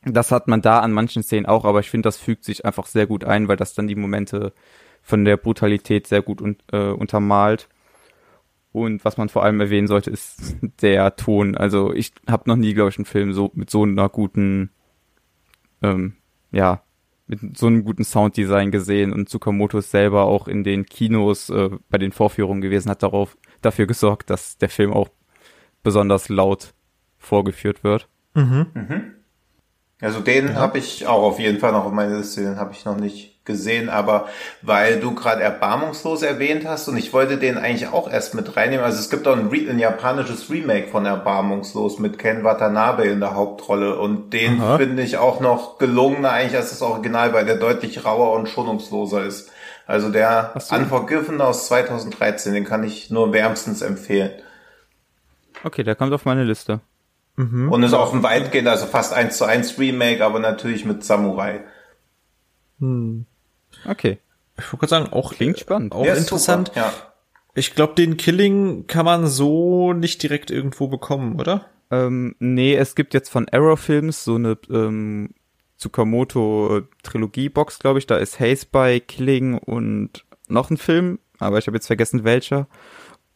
das 0.04 0.32
hat 0.32 0.48
man 0.48 0.62
da 0.62 0.80
an 0.80 0.92
manchen 0.92 1.24
Szenen 1.24 1.46
auch, 1.46 1.66
aber 1.66 1.80
ich 1.80 1.90
finde, 1.90 2.08
das 2.08 2.18
fügt 2.18 2.44
sich 2.44 2.66
einfach 2.66 2.86
sehr 2.86 3.08
gut 3.08 3.26
ein, 3.26 3.48
weil 3.48 3.58
das 3.58 3.74
dann 3.74 3.88
die 3.88 3.96
Momente 3.96 4.54
von 5.02 5.26
der 5.26 5.38
Brutalität 5.38 6.08
sehr 6.08 6.22
gut 6.22 6.42
un 6.42 6.58
äh, 6.72 6.90
untermalt. 6.90 7.68
Und 8.72 9.04
was 9.04 9.18
man 9.18 9.30
vor 9.30 9.44
allem 9.44 9.60
erwähnen 9.60 9.88
sollte, 9.88 10.12
ist 10.12 10.56
der 10.82 11.16
Ton. 11.16 11.56
Also 11.56 11.94
ich 11.94 12.14
habe 12.30 12.50
noch 12.50 12.56
nie, 12.56 12.74
glaube 12.74 12.90
ich, 12.90 12.98
einen 12.98 13.06
Film 13.06 13.34
so 13.34 13.52
mit 13.54 13.70
so 13.70 13.84
einer 13.84 14.10
guten, 14.10 14.70
ähm, 15.82 16.16
ja, 16.52 16.84
mit 17.28 17.58
so 17.58 17.68
einem 17.68 17.84
guten 17.84 18.04
Sounddesign 18.04 18.72
gesehen. 18.72 19.12
Und 19.14 19.30
Tsukamoto 19.30 19.80
ist 19.80 19.92
selber 19.92 20.24
auch 20.26 20.48
in 20.48 20.64
den 20.64 20.86
Kinos 20.86 21.50
äh, 21.50 21.70
bei 21.90 21.98
den 21.98 22.12
Vorführungen 22.12 22.62
gewesen, 22.62 22.90
hat 22.90 23.04
darauf 23.04 23.38
dafür 23.62 23.88
gesorgt, 23.88 24.30
dass 24.30 24.58
der 24.58 24.70
Film 24.70 24.94
auch 24.94 25.10
besonders 25.84 26.30
laut 26.30 26.74
vorgeführt 27.18 27.84
wird. 27.84 28.08
Also 30.02 30.22
den 30.22 30.56
habe 30.56 30.78
ich 30.78 31.08
auch 31.08 31.24
auf 31.24 31.40
jeden 31.40 31.60
Fall 31.60 31.74
noch 31.74 31.86
auf 31.86 31.92
meiner 31.92 32.18
Liste, 32.18 32.42
den 32.42 32.58
habe 32.58 32.72
ich 32.72 32.86
noch 32.86 32.96
nicht 32.96 33.44
gesehen, 33.44 33.90
aber 33.90 34.30
weil 34.62 35.00
du 35.00 35.14
gerade 35.14 35.42
Erbarmungslos 35.42 36.22
erwähnt 36.22 36.66
hast 36.66 36.88
und 36.88 36.96
ich 36.96 37.12
wollte 37.12 37.38
den 37.38 37.58
eigentlich 37.58 37.90
auch 37.90 38.10
erst 38.10 38.36
mit 38.36 38.56
reinnehmen, 38.56 38.86
also 38.86 39.00
es 39.00 39.10
gibt 39.10 39.28
auch 39.28 39.36
ein, 39.36 39.52
ein 39.52 39.80
japanisches 39.80 40.50
Remake 40.50 40.88
von 40.88 41.06
Erbarmungslos 41.06 42.00
mit 42.00 42.18
Ken 42.18 42.44
Watanabe 42.44 43.06
in 43.06 43.20
der 43.20 43.36
Hauptrolle 43.36 44.00
und 44.00 44.32
den 44.32 44.62
finde 44.78 45.04
ich 45.04 45.18
auch 45.18 45.42
noch 45.42 45.80
gelungener 45.80 46.32
eigentlich 46.32 46.56
als 46.56 46.70
das 46.70 46.82
Original, 46.82 47.34
weil 47.34 47.46
der 47.46 47.58
deutlich 47.58 48.06
rauer 48.06 48.34
und 48.34 48.48
schonungsloser 48.48 49.26
ist. 49.26 49.52
Also 49.86 50.10
der 50.10 50.54
so. 50.60 50.76
Unforgiven 50.76 51.42
aus 51.42 51.68
2013, 51.68 52.54
den 52.54 52.64
kann 52.64 52.84
ich 52.84 53.10
nur 53.10 53.34
wärmstens 53.34 53.82
empfehlen. 53.82 54.32
Okay, 55.64 55.84
der 55.84 55.96
kommt 55.96 56.14
auf 56.14 56.26
meine 56.26 56.44
Liste. 56.44 56.80
Und 57.70 57.84
ist 57.84 57.94
auch 57.94 58.14
ein 58.14 58.22
weitgehend, 58.22 58.68
also 58.68 58.86
fast 58.86 59.14
eins 59.14 59.38
zu 59.38 59.46
eins 59.46 59.80
Remake, 59.80 60.26
aber 60.26 60.40
natürlich 60.40 60.84
mit 60.84 61.04
Samurai. 61.06 61.64
Okay, 63.86 64.18
Ich 64.58 64.66
wollte 64.66 64.78
gerade 64.78 64.90
sagen, 64.90 65.14
auch 65.14 65.34
klingt 65.34 65.60
spannend. 65.60 65.94
Auch 65.94 66.06
ist 66.06 66.18
interessant. 66.18 66.70
Super, 66.70 66.80
ja. 66.80 66.94
Ich 67.56 67.76
glaube, 67.76 67.96
den 67.96 68.18
Killing 68.18 68.88
kann 68.88 69.06
man 69.06 69.28
so 69.28 69.94
nicht 69.94 70.22
direkt 70.22 70.52
irgendwo 70.52 70.88
bekommen, 70.88 71.40
oder? 71.40 71.66
Ähm, 71.92 72.36
nee, 72.40 72.76
es 72.76 72.96
gibt 72.96 73.14
jetzt 73.14 73.30
von 73.30 73.48
Arrow 73.50 73.80
Films 73.80 74.24
so 74.24 74.36
eine 74.36 74.58
ähm, 74.70 75.32
Tsukamoto 75.78 76.82
Trilogie-Box, 77.04 77.80
glaube 77.80 78.00
ich. 78.00 78.08
Da 78.08 78.18
ist 78.18 78.40
Haze 78.40 78.66
by 78.72 79.00
Killing 79.00 79.58
und 79.58 80.26
noch 80.48 80.70
ein 80.70 80.78
Film, 80.78 81.20
aber 81.40 81.58
ich 81.58 81.68
habe 81.68 81.78
jetzt 81.78 81.88
vergessen 81.88 82.24
welcher. 82.24 82.68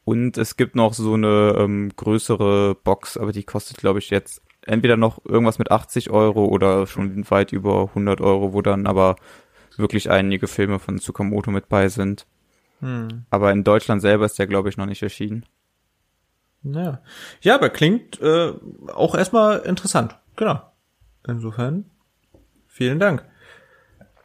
Und 0.05 0.37
es 0.37 0.57
gibt 0.57 0.75
noch 0.75 0.93
so 0.93 1.13
eine 1.13 1.55
ähm, 1.57 1.91
größere 1.95 2.75
Box, 2.75 3.17
aber 3.17 3.31
die 3.31 3.43
kostet, 3.43 3.77
glaube 3.77 3.99
ich, 3.99 4.09
jetzt 4.09 4.41
entweder 4.65 4.97
noch 4.97 5.23
irgendwas 5.25 5.59
mit 5.59 5.71
80 5.71 6.09
Euro 6.09 6.45
oder 6.45 6.87
schon 6.87 7.29
weit 7.29 7.51
über 7.51 7.89
100 7.89 8.21
Euro, 8.21 8.53
wo 8.53 8.61
dann 8.61 8.85
aber 8.87 9.15
wirklich 9.77 10.09
einige 10.09 10.47
Filme 10.47 10.79
von 10.79 10.99
Tsukamoto 10.99 11.51
mit 11.51 11.69
bei 11.69 11.89
sind. 11.89 12.25
Aber 13.29 13.51
in 13.51 13.63
Deutschland 13.63 14.01
selber 14.01 14.25
ist 14.25 14.37
der, 14.37 14.47
glaube 14.47 14.69
ich, 14.69 14.77
noch 14.77 14.85
nicht 14.85 15.01
erschienen. 15.01 15.45
Ja. 16.63 17.01
Ja, 17.41 17.55
aber 17.55 17.69
klingt 17.69 18.21
äh, 18.21 18.53
auch 18.93 19.15
erstmal 19.15 19.59
interessant. 19.59 20.17
Genau. 20.35 20.61
Insofern, 21.25 21.85
vielen 22.67 22.99
Dank. 22.99 23.25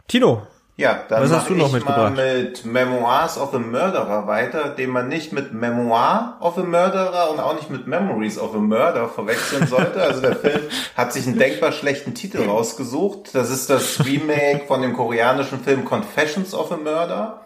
Tino, 0.08 0.46
Ja, 0.78 1.00
dann 1.08 1.24
Was 1.24 1.32
hast 1.32 1.50
du 1.50 1.54
noch 1.54 1.66
ich 1.66 1.72
mitgebracht? 1.72 2.14
mal 2.14 2.40
mit 2.44 2.64
Memoirs 2.64 3.36
of 3.36 3.52
a 3.52 3.58
Murderer 3.58 4.28
weiter, 4.28 4.68
den 4.68 4.90
man 4.90 5.08
nicht 5.08 5.32
mit 5.32 5.52
Memoir 5.52 6.36
of 6.38 6.56
a 6.56 6.62
Murderer 6.62 7.32
und 7.32 7.40
auch 7.40 7.56
nicht 7.56 7.68
mit 7.68 7.88
Memories 7.88 8.38
of 8.38 8.54
a 8.54 8.58
Murder 8.58 9.08
verwechseln 9.08 9.66
sollte. 9.66 10.00
Also 10.00 10.20
der 10.20 10.36
Film 10.36 10.60
hat 10.96 11.12
sich 11.12 11.26
einen 11.26 11.36
denkbar 11.36 11.72
schlechten 11.72 12.14
Titel 12.14 12.44
rausgesucht. 12.48 13.34
Das 13.34 13.50
ist 13.50 13.68
das 13.68 14.04
Remake 14.06 14.66
von 14.68 14.80
dem 14.80 14.92
koreanischen 14.92 15.58
Film 15.58 15.84
Confessions 15.84 16.54
of 16.54 16.70
a 16.70 16.76
Murder 16.76 17.40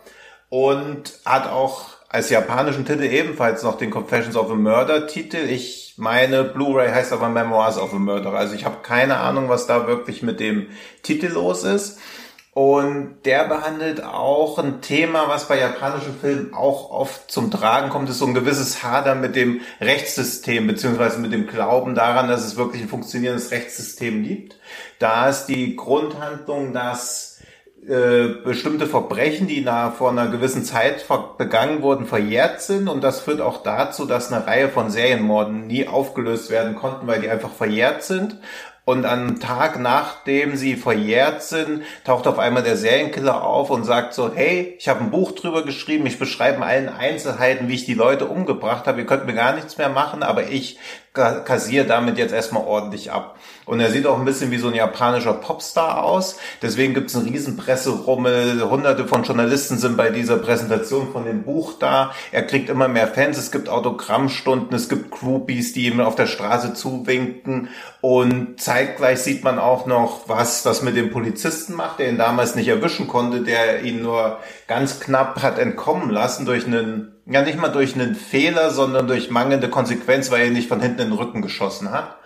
und 0.51 1.15
hat 1.25 1.49
auch 1.51 1.87
als 2.11 2.29
japanischen 2.29 2.85
Titel 2.85 3.05
ebenfalls 3.05 3.63
noch 3.63 3.79
den 3.79 3.91
Confessions 3.91 4.37
of 4.37 4.51
a 4.51 4.55
Murder 4.55 5.07
Titel. 5.07 5.39
Ich 5.39 5.95
meine, 5.97 6.45
Blu-ray 6.45 6.91
heißt 6.91 7.15
aber 7.15 7.31
Memoirs 7.31 7.79
of 7.79 7.95
a 7.95 7.99
Murderer. 7.99 8.37
Also 8.37 8.55
ich 8.55 8.67
habe 8.67 8.83
keine 8.83 9.17
Ahnung, 9.17 9.49
was 9.49 9.67
da 9.67 9.87
wirklich 9.87 10.23
mit 10.23 10.39
dem 10.39 10.67
Titel 11.03 11.29
los 11.29 11.65
ist. 11.65 11.99
Und 12.55 13.23
der 13.25 13.45
behandelt 13.45 14.05
auch 14.05 14.59
ein 14.59 14.83
Thema, 14.83 15.27
was 15.27 15.49
bei 15.49 15.59
japanischen 15.59 16.15
Filmen 16.21 16.53
auch 16.53 16.91
oft 16.91 17.31
zum 17.31 17.51
Tragen 17.51 17.89
kommt, 17.89 18.11
ist 18.11 18.19
so 18.19 18.27
ein 18.27 18.35
gewisses 18.35 18.83
Hader 18.83 19.15
mit 19.15 19.37
dem 19.37 19.63
Rechtssystem, 19.81 20.67
beziehungsweise 20.67 21.19
mit 21.19 21.33
dem 21.33 21.47
Glauben 21.47 21.95
daran, 21.95 22.29
dass 22.29 22.45
es 22.45 22.57
wirklich 22.57 22.83
ein 22.83 22.91
funktionierendes 22.91 23.53
Rechtssystem 23.53 24.23
gibt. 24.23 24.59
Da 24.99 25.31
ist 25.31 25.47
die 25.47 25.77
Grundhandlung, 25.77 26.75
dass 26.75 27.33
äh, 27.89 28.29
bestimmte 28.45 28.87
Verbrechen, 28.87 29.49
die 29.49 29.63
nach, 29.63 29.95
vor 29.95 30.11
einer 30.11 30.29
gewissen 30.29 30.63
Zeit 30.63 31.07
begangen 31.39 31.83
wurden, 31.83 32.07
verjährt 32.07 32.61
sind. 32.61 32.87
Und 32.87 33.03
das 33.03 33.21
führt 33.21 33.41
auch 33.41 33.65
dazu, 33.65 34.05
dass 34.05 34.31
eine 34.31 34.47
Reihe 34.47 34.69
von 34.69 34.91
Serienmorden 34.91 35.67
nie 35.67 35.89
aufgelöst 35.89 36.51
werden 36.51 36.77
konnten, 36.77 37.07
weil 37.09 37.23
die 37.23 37.29
einfach 37.29 37.51
verjährt 37.51 38.05
sind. 38.05 38.39
Und 38.85 39.07
am 39.07 39.39
Tag, 39.39 39.79
nachdem 39.79 40.57
sie 40.57 40.75
verjährt 40.75 41.45
sind, 41.45 41.85
taucht 42.05 42.27
auf 42.27 42.41
einmal 42.41 42.65
der 42.65 42.77
Serienkiller 42.77 43.45
auf 43.45 43.71
und 43.71 43.85
sagt 43.85 44.13
so, 44.13 44.33
hey, 44.35 44.75
ich 44.77 44.89
habe 44.89 45.05
ein 45.05 45.13
Buch 45.13 45.33
drüber 45.33 45.65
geschrieben, 45.65 46.05
ich 46.07 46.19
beschreibe 46.19 46.57
in 46.57 46.63
allen 46.65 46.89
Einzelheiten, 46.89 47.69
wie 47.69 47.75
ich 47.75 47.85
die 47.85 47.95
Leute 47.95 48.27
umgebracht 48.27 48.89
habe, 48.89 49.01
ihr 49.01 49.07
könnt 49.07 49.27
mir 49.27 49.35
gar 49.35 49.55
nichts 49.55 49.79
mehr 49.79 49.89
machen, 49.89 50.25
aber 50.25 50.49
ich 50.49 50.79
kassiere 51.13 51.87
damit 51.87 52.19
jetzt 52.19 52.33
erstmal 52.33 52.65
ordentlich 52.65 53.13
ab. 53.13 53.37
Und 53.65 53.81
er 53.81 53.91
sieht 53.91 54.07
auch 54.07 54.19
ein 54.19 54.25
bisschen 54.25 54.51
wie 54.51 54.59
so 54.59 54.69
ein 54.69 54.75
japanischer 54.75 55.35
Popstar 55.35 56.03
aus. 56.03 56.37
Deswegen 56.61 56.95
gibt 56.95 57.11
es 57.11 57.17
einen 57.17 57.29
riesen 57.29 57.57
Presserummel. 57.57 58.69
Hunderte 58.69 59.07
von 59.07 59.23
Journalisten 59.23 59.79
sind 59.79 59.97
bei 59.97 60.11
dieser 60.11 60.39
Präsentation 60.39 61.13
von 61.13 61.25
dem 61.25 61.45
Buch 61.45 61.75
da. 61.79 62.13
Er 62.33 62.43
kriegt 62.43 62.69
immer 62.69 62.89
mehr 62.89 63.07
Fans. 63.07 63.39
Es 63.39 63.53
gibt 63.53 63.69
Autogrammstunden. 63.69 64.75
Es 64.75 64.89
gibt 64.89 65.13
Groupies, 65.13 65.73
die 65.73 65.87
ihm 65.87 66.01
auf 66.01 66.17
der 66.17 66.27
Straße 66.27 66.75
zuwinken. 66.75 67.69
Und 68.01 68.61
zeitgleich 68.61 69.21
sieht 69.21 69.45
man 69.45 69.61
auch 69.61 69.87
noch, 69.87 70.29
was 70.29 70.65
das 70.65 70.83
mit 70.83 70.97
dem 70.97 71.11
Polizisten 71.11 71.75
macht, 71.75 72.01
der 72.01 72.09
ihn 72.09 72.19
damals 72.19 72.57
nicht 72.57 72.69
erwischen 72.69 73.07
konnte, 73.07 73.43
der 73.43 73.83
ihn 73.83 74.03
nur 74.03 74.39
ganz 74.67 74.99
knapp 74.99 75.41
hat 75.41 75.61
entkommen 75.61 76.11
lassen 76.11 76.47
durch 76.47 76.67
einen, 76.67 77.15
ja 77.27 77.43
nicht 77.43 77.59
mal 77.59 77.69
durch 77.69 77.95
einen 77.95 78.17
Fehler, 78.17 78.71
sondern 78.71 79.07
durch 79.07 79.31
mangelnde 79.31 79.69
Konsequenz, 79.71 80.33
weil 80.33 80.41
er 80.41 80.47
ihn 80.49 80.53
nicht 80.55 80.69
von 80.69 80.81
hinten 80.81 81.03
in 81.03 81.11
den 81.11 81.19
Rücken 81.19 81.43
geschossen 81.43 81.93
hat 81.93 82.17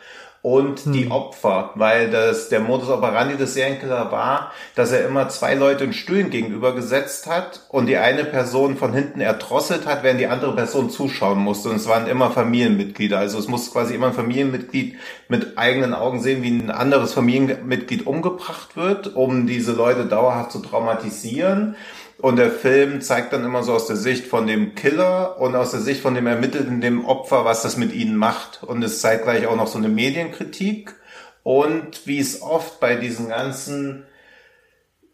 und 0.46 0.84
hm. 0.84 0.92
die 0.92 1.10
Opfer, 1.10 1.70
weil 1.74 2.08
das 2.08 2.48
der 2.48 2.60
Modus 2.60 2.88
operandi 2.88 3.36
des 3.36 3.54
Serienkiller 3.54 4.12
war, 4.12 4.52
dass 4.76 4.92
er 4.92 5.04
immer 5.04 5.28
zwei 5.28 5.54
Leute 5.54 5.82
in 5.82 5.92
Stühlen 5.92 6.30
gegenüber 6.30 6.72
gesetzt 6.72 7.26
hat 7.26 7.62
und 7.68 7.86
die 7.86 7.96
eine 7.96 8.24
Person 8.24 8.76
von 8.76 8.92
hinten 8.92 9.20
erdrosselt 9.20 9.86
hat, 9.86 10.04
während 10.04 10.20
die 10.20 10.28
andere 10.28 10.54
Person 10.54 10.88
zuschauen 10.88 11.40
musste. 11.40 11.70
Und 11.70 11.76
es 11.76 11.88
waren 11.88 12.06
immer 12.06 12.30
Familienmitglieder. 12.30 13.18
Also 13.18 13.40
es 13.40 13.48
muss 13.48 13.72
quasi 13.72 13.96
immer 13.96 14.06
ein 14.06 14.12
Familienmitglied 14.12 14.94
mit 15.26 15.58
eigenen 15.58 15.94
Augen 15.94 16.22
sehen, 16.22 16.44
wie 16.44 16.50
ein 16.50 16.70
anderes 16.70 17.12
Familienmitglied 17.12 18.06
umgebracht 18.06 18.76
wird, 18.76 19.16
um 19.16 19.48
diese 19.48 19.72
Leute 19.72 20.04
dauerhaft 20.06 20.52
zu 20.52 20.60
traumatisieren. 20.60 21.74
Und 22.18 22.36
der 22.36 22.50
Film 22.50 23.02
zeigt 23.02 23.32
dann 23.32 23.44
immer 23.44 23.62
so 23.62 23.74
aus 23.74 23.86
der 23.86 23.96
Sicht 23.96 24.26
von 24.26 24.46
dem 24.46 24.74
Killer 24.74 25.38
und 25.38 25.54
aus 25.54 25.72
der 25.72 25.80
Sicht 25.80 26.00
von 26.00 26.14
dem 26.14 26.26
Ermittelten, 26.26 26.80
dem 26.80 27.04
Opfer, 27.04 27.44
was 27.44 27.62
das 27.62 27.76
mit 27.76 27.92
ihnen 27.92 28.16
macht. 28.16 28.62
Und 28.62 28.82
es 28.82 29.00
zeigt 29.00 29.24
gleich 29.24 29.46
auch 29.46 29.56
noch 29.56 29.66
so 29.66 29.78
eine 29.78 29.88
Medienkritik. 29.88 30.94
Und 31.42 32.06
wie 32.06 32.18
es 32.18 32.40
oft 32.40 32.80
bei 32.80 32.96
diesen 32.96 33.28
ganzen 33.28 34.04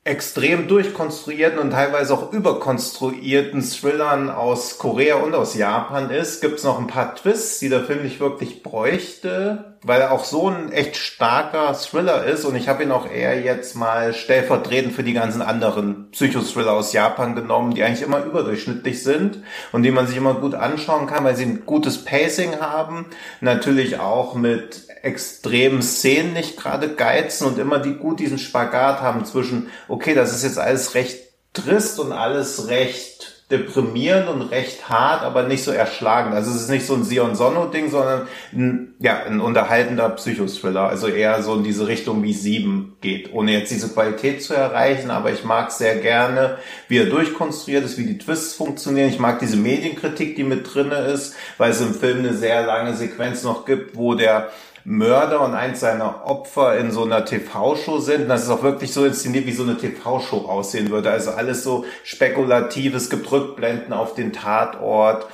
extrem 0.05 0.66
durchkonstruierten 0.66 1.61
und 1.61 1.70
teilweise 1.70 2.12
auch 2.12 2.32
überkonstruierten 2.32 3.62
Thrillern 3.62 4.30
aus 4.30 4.78
Korea 4.78 5.16
und 5.16 5.32
aus 5.36 5.55
Japan 5.55 6.11
ist, 6.11 6.40
gibt 6.40 6.59
es 6.59 6.64
noch 6.64 6.80
ein 6.80 6.88
paar 6.88 7.14
Twists, 7.14 7.61
die 7.61 7.68
der 7.68 7.84
Film 7.84 8.03
nicht 8.03 8.18
wirklich 8.18 8.64
bräuchte, 8.64 9.76
weil 9.84 10.00
er 10.00 10.11
auch 10.11 10.24
so 10.24 10.48
ein 10.48 10.72
echt 10.72 10.96
starker 10.96 11.72
Thriller 11.74 12.24
ist. 12.24 12.44
Und 12.44 12.57
ich 12.57 12.68
habe 12.68 12.82
ihn 12.82 12.90
auch 12.90 13.09
eher 13.09 13.40
jetzt 13.40 13.76
mal 13.76 14.12
stellvertretend 14.12 14.92
für 14.92 15.05
die 15.05 15.12
ganzen 15.12 15.40
anderen 15.40 16.11
Psychothriller 16.11 16.72
aus 16.72 16.92
Japan 16.92 17.36
genommen, 17.36 17.74
die 17.74 17.84
eigentlich 17.84 18.03
immer 18.03 18.24
überdurchschnittlich 18.24 19.05
sind 19.05 19.38
und 19.70 19.84
die 19.84 19.92
man 19.92 20.09
sich 20.09 20.16
immer 20.16 20.34
gut 20.34 20.55
anschauen 20.55 21.07
kann, 21.07 21.22
weil 21.22 21.36
sie 21.36 21.44
ein 21.44 21.64
gutes 21.64 22.05
Pacing 22.05 22.61
haben, 22.61 23.07
natürlich 23.40 24.00
auch 24.00 24.34
mit 24.34 24.88
extremen 25.03 25.82
Szenen 25.82 26.32
nicht 26.32 26.57
gerade 26.57 26.94
geizen 26.94 27.46
und 27.46 27.59
immer 27.59 27.80
die 27.80 27.94
gut 27.94 28.20
diesen 28.20 28.38
Spagat 28.38 29.00
haben 29.00 29.24
zwischen, 29.24 29.68
okay, 29.93 30.14
das 30.14 30.34
ist 30.34 30.43
jetzt 30.43 30.59
alles 30.59 30.95
recht 30.95 31.18
trist 31.53 32.01
und 32.01 32.12
alles 32.12 32.68
recht 32.68 33.45
deprimierend 33.51 34.30
und 34.30 34.40
recht 34.40 34.88
hart, 34.88 35.22
aber 35.22 35.43
nicht 35.43 35.62
so 35.62 35.70
erschlagend. 35.70 36.34
Also 36.34 36.51
es 36.51 36.62
ist 36.62 36.70
nicht 36.70 36.86
so 36.86 36.95
ein 36.95 37.05
Sion 37.05 37.34
Sonno-Ding, 37.34 37.90
sondern 37.90 38.26
ein, 38.55 38.95
ja, 38.99 39.24
ein 39.24 39.43
unterhaltender 39.43 40.09
Psychothriller. 40.09 40.88
Also 40.88 41.09
eher 41.09 41.43
so 41.43 41.57
in 41.57 41.62
diese 41.62 41.86
Richtung 41.86 42.22
wie 42.22 42.32
Sieben 42.32 42.97
geht, 43.03 43.34
ohne 43.34 43.53
jetzt 43.53 43.70
diese 43.70 43.90
Qualität 43.90 44.43
zu 44.43 44.55
erreichen. 44.55 45.11
Aber 45.11 45.30
ich 45.30 45.45
mag 45.45 45.70
sehr 45.70 45.97
gerne, 45.97 46.57
wie 46.88 46.97
er 46.97 47.11
durchkonstruiert 47.11 47.84
ist, 47.84 47.99
wie 47.99 48.07
die 48.07 48.16
Twists 48.16 48.55
funktionieren. 48.55 49.11
Ich 49.11 49.18
mag 49.18 49.40
diese 49.40 49.59
Medienkritik, 49.59 50.36
die 50.36 50.45
mit 50.45 50.72
drinne 50.72 50.97
ist, 51.09 51.34
weil 51.59 51.72
es 51.72 51.82
im 51.82 51.93
Film 51.93 52.20
eine 52.20 52.32
sehr 52.32 52.64
lange 52.64 52.95
Sequenz 52.95 53.43
noch 53.43 53.66
gibt, 53.66 53.95
wo 53.95 54.14
der 54.14 54.49
Mörder 54.84 55.40
und 55.42 55.54
eins 55.54 55.80
seiner 55.80 56.26
Opfer 56.26 56.76
in 56.78 56.90
so 56.90 57.04
einer 57.04 57.24
TV-Show 57.24 57.98
sind. 57.98 58.22
Und 58.22 58.28
das 58.28 58.44
ist 58.44 58.50
auch 58.50 58.62
wirklich 58.62 58.92
so 58.92 59.04
inszeniert, 59.04 59.46
wie 59.46 59.52
so 59.52 59.62
eine 59.62 59.76
TV-Show 59.76 60.46
aussehen 60.48 60.90
würde. 60.90 61.10
Also 61.10 61.30
alles 61.30 61.62
so 61.62 61.84
spekulativ. 62.04 62.94
Es 62.94 63.10
gibt 63.10 63.30
Rückblenden 63.30 63.92
auf 63.92 64.14
den 64.14 64.32
Tatort. 64.32 65.26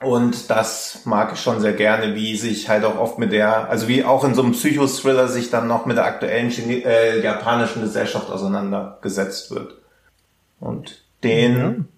Und 0.00 0.48
das 0.48 1.02
mag 1.04 1.34
ich 1.34 1.40
schon 1.40 1.60
sehr 1.60 1.74
gerne, 1.74 2.14
wie 2.14 2.34
sich 2.36 2.68
halt 2.70 2.84
auch 2.84 2.98
oft 2.98 3.18
mit 3.18 3.32
der, 3.32 3.68
also 3.68 3.86
wie 3.86 4.02
auch 4.04 4.24
in 4.24 4.34
so 4.34 4.42
einem 4.42 4.52
Psychothriller 4.52 5.28
sich 5.28 5.50
dann 5.50 5.68
noch 5.68 5.84
mit 5.84 5.98
der 5.98 6.06
aktuellen 6.06 6.48
Chine 6.48 6.84
äh, 6.84 7.22
japanischen 7.22 7.82
Gesellschaft 7.82 8.30
auseinandergesetzt 8.30 9.50
wird. 9.50 9.74
Und 10.58 11.04
den, 11.22 11.58
mhm. 11.58 11.88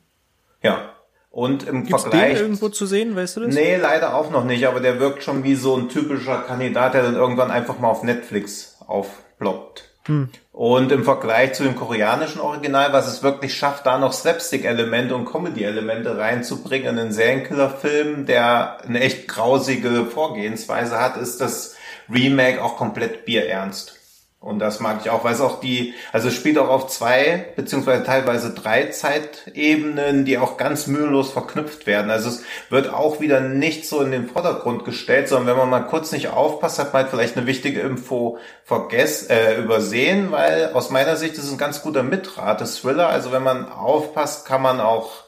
ja, 0.63 0.92
und 1.33 1.67
im 1.67 1.85
Gibt's 1.85 2.03
Vergleich. 2.03 2.35
Den 2.35 2.43
irgendwo 2.43 2.69
zu 2.69 2.87
sehen, 2.87 3.17
weißt 3.17 3.37
du 3.37 3.41
das? 3.41 3.55
Nee, 3.55 3.77
leider 3.77 4.15
auch 4.15 4.31
noch 4.31 4.45
nicht, 4.45 4.67
aber 4.67 4.81
der 4.81 5.01
wirkt 5.01 5.23
schon 5.23 5.43
wie 5.43 5.55
so 5.55 5.75
ein 5.77 5.89
typischer 5.89 6.43
Kandidat, 6.43 6.95
der 6.95 7.03
dann 7.03 7.17
irgendwann 7.17 7.51
einfach 7.51 7.79
mal 7.79 7.89
auf 7.89 8.03
Netflix 8.03 8.77
aufploppt. 8.87 9.89
Hm. 10.05 10.29
Und 10.53 10.93
im 10.93 11.05
Vergleich 11.05 11.55
zu 11.55 11.63
dem 11.63 11.75
koreanischen 11.75 12.41
Original, 12.41 12.93
was 12.93 13.07
es 13.07 13.23
wirklich 13.23 13.55
schafft, 13.55 13.87
da 13.87 13.99
noch 13.99 14.13
Slapstick-Elemente 14.13 15.15
und 15.15 15.25
Comedy-Elemente 15.25 16.19
reinzubringen 16.19 16.95
in 16.95 16.99
einen 16.99 17.13
Serienkiller-Film, 17.13 18.27
der 18.27 18.83
eine 18.85 19.01
echt 19.01 19.27
grausige 19.27 20.05
Vorgehensweise 20.05 21.01
hat, 21.01 21.17
ist 21.17 21.41
das 21.41 21.77
Remake 22.13 22.63
auch 22.63 22.77
komplett 22.77 23.25
bierernst. 23.25 24.02
Und 24.43 24.59
das 24.59 24.81
mag 24.81 24.99
ich 25.01 25.11
auch, 25.11 25.23
weil 25.23 25.35
es 25.35 25.41
auch 25.41 25.61
die, 25.61 25.95
also 26.11 26.27
es 26.27 26.35
spielt 26.35 26.59
auch 26.59 26.69
auf 26.69 26.89
zwei, 26.89 27.47
beziehungsweise 27.55 28.03
teilweise 28.03 28.53
drei 28.53 28.87
Zeitebenen, 28.87 30.25
die 30.25 30.37
auch 30.37 30.57
ganz 30.57 30.89
mühelos 30.89 31.31
verknüpft 31.31 31.87
werden. 31.87 32.11
Also 32.11 32.29
es 32.29 32.43
wird 32.69 32.93
auch 32.93 33.21
wieder 33.21 33.39
nicht 33.39 33.87
so 33.87 34.01
in 34.01 34.11
den 34.11 34.27
Vordergrund 34.27 34.85
gestellt, 34.85 35.29
sondern 35.29 35.47
wenn 35.47 35.57
man 35.59 35.71
mal 35.71 35.87
kurz 35.87 36.11
nicht 36.11 36.29
aufpasst, 36.31 36.81
hat 36.81 36.93
man 36.93 37.03
halt 37.03 37.13
vielleicht 37.13 37.37
eine 37.37 37.47
wichtige 37.47 37.83
Info 37.83 38.39
vergessen, 38.65 39.31
äh, 39.31 39.61
übersehen, 39.61 40.33
weil 40.33 40.73
aus 40.73 40.91
meiner 40.91 41.15
Sicht 41.15 41.35
ist 41.35 41.45
es 41.45 41.53
ein 41.53 41.59
ganz 41.59 41.81
guter 41.81 42.03
Mitrate-Thriller. 42.03 43.09
Also 43.09 43.31
wenn 43.31 43.45
man 43.45 43.71
aufpasst, 43.71 44.45
kann 44.45 44.61
man 44.61 44.81
auch 44.81 45.22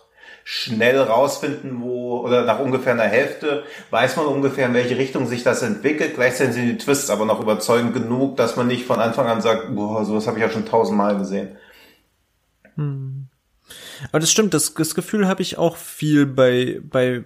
schnell 0.45 1.01
rausfinden, 1.01 1.81
wo, 1.81 2.21
oder 2.21 2.45
nach 2.45 2.61
ungefähr 2.61 2.93
einer 2.93 3.03
Hälfte 3.05 3.65
weiß 3.91 4.17
man 4.17 4.27
ungefähr, 4.27 4.67
in 4.67 4.75
welche 4.75 4.99
Richtung 4.99 5.27
sich 5.27 5.43
das 5.43 5.63
entwickelt. 5.63 6.15
Gleichzeitig 6.15 6.55
sind 6.55 6.69
die 6.69 6.79
Twists 6.79 7.09
aber 7.09 7.25
noch 7.25 7.41
überzeugend 7.41 7.95
genug, 7.95 8.37
dass 8.37 8.57
man 8.57 8.67
nicht 8.67 8.85
von 8.85 9.01
Anfang 9.01 9.27
an 9.27 9.41
sagt, 9.41 9.75
boah, 9.75 10.05
sowas 10.05 10.27
habe 10.27 10.39
ich 10.39 10.45
ja 10.45 10.51
schon 10.51 10.67
tausendmal 10.67 11.17
gesehen. 11.17 11.57
Hm. 12.77 13.29
Aber 14.11 14.21
das 14.21 14.31
stimmt, 14.31 14.53
das, 14.53 14.75
das 14.75 14.95
Gefühl 14.95 15.27
habe 15.27 15.41
ich 15.41 15.57
auch 15.57 15.77
viel 15.77 16.27
bei, 16.27 16.81
bei 16.83 17.25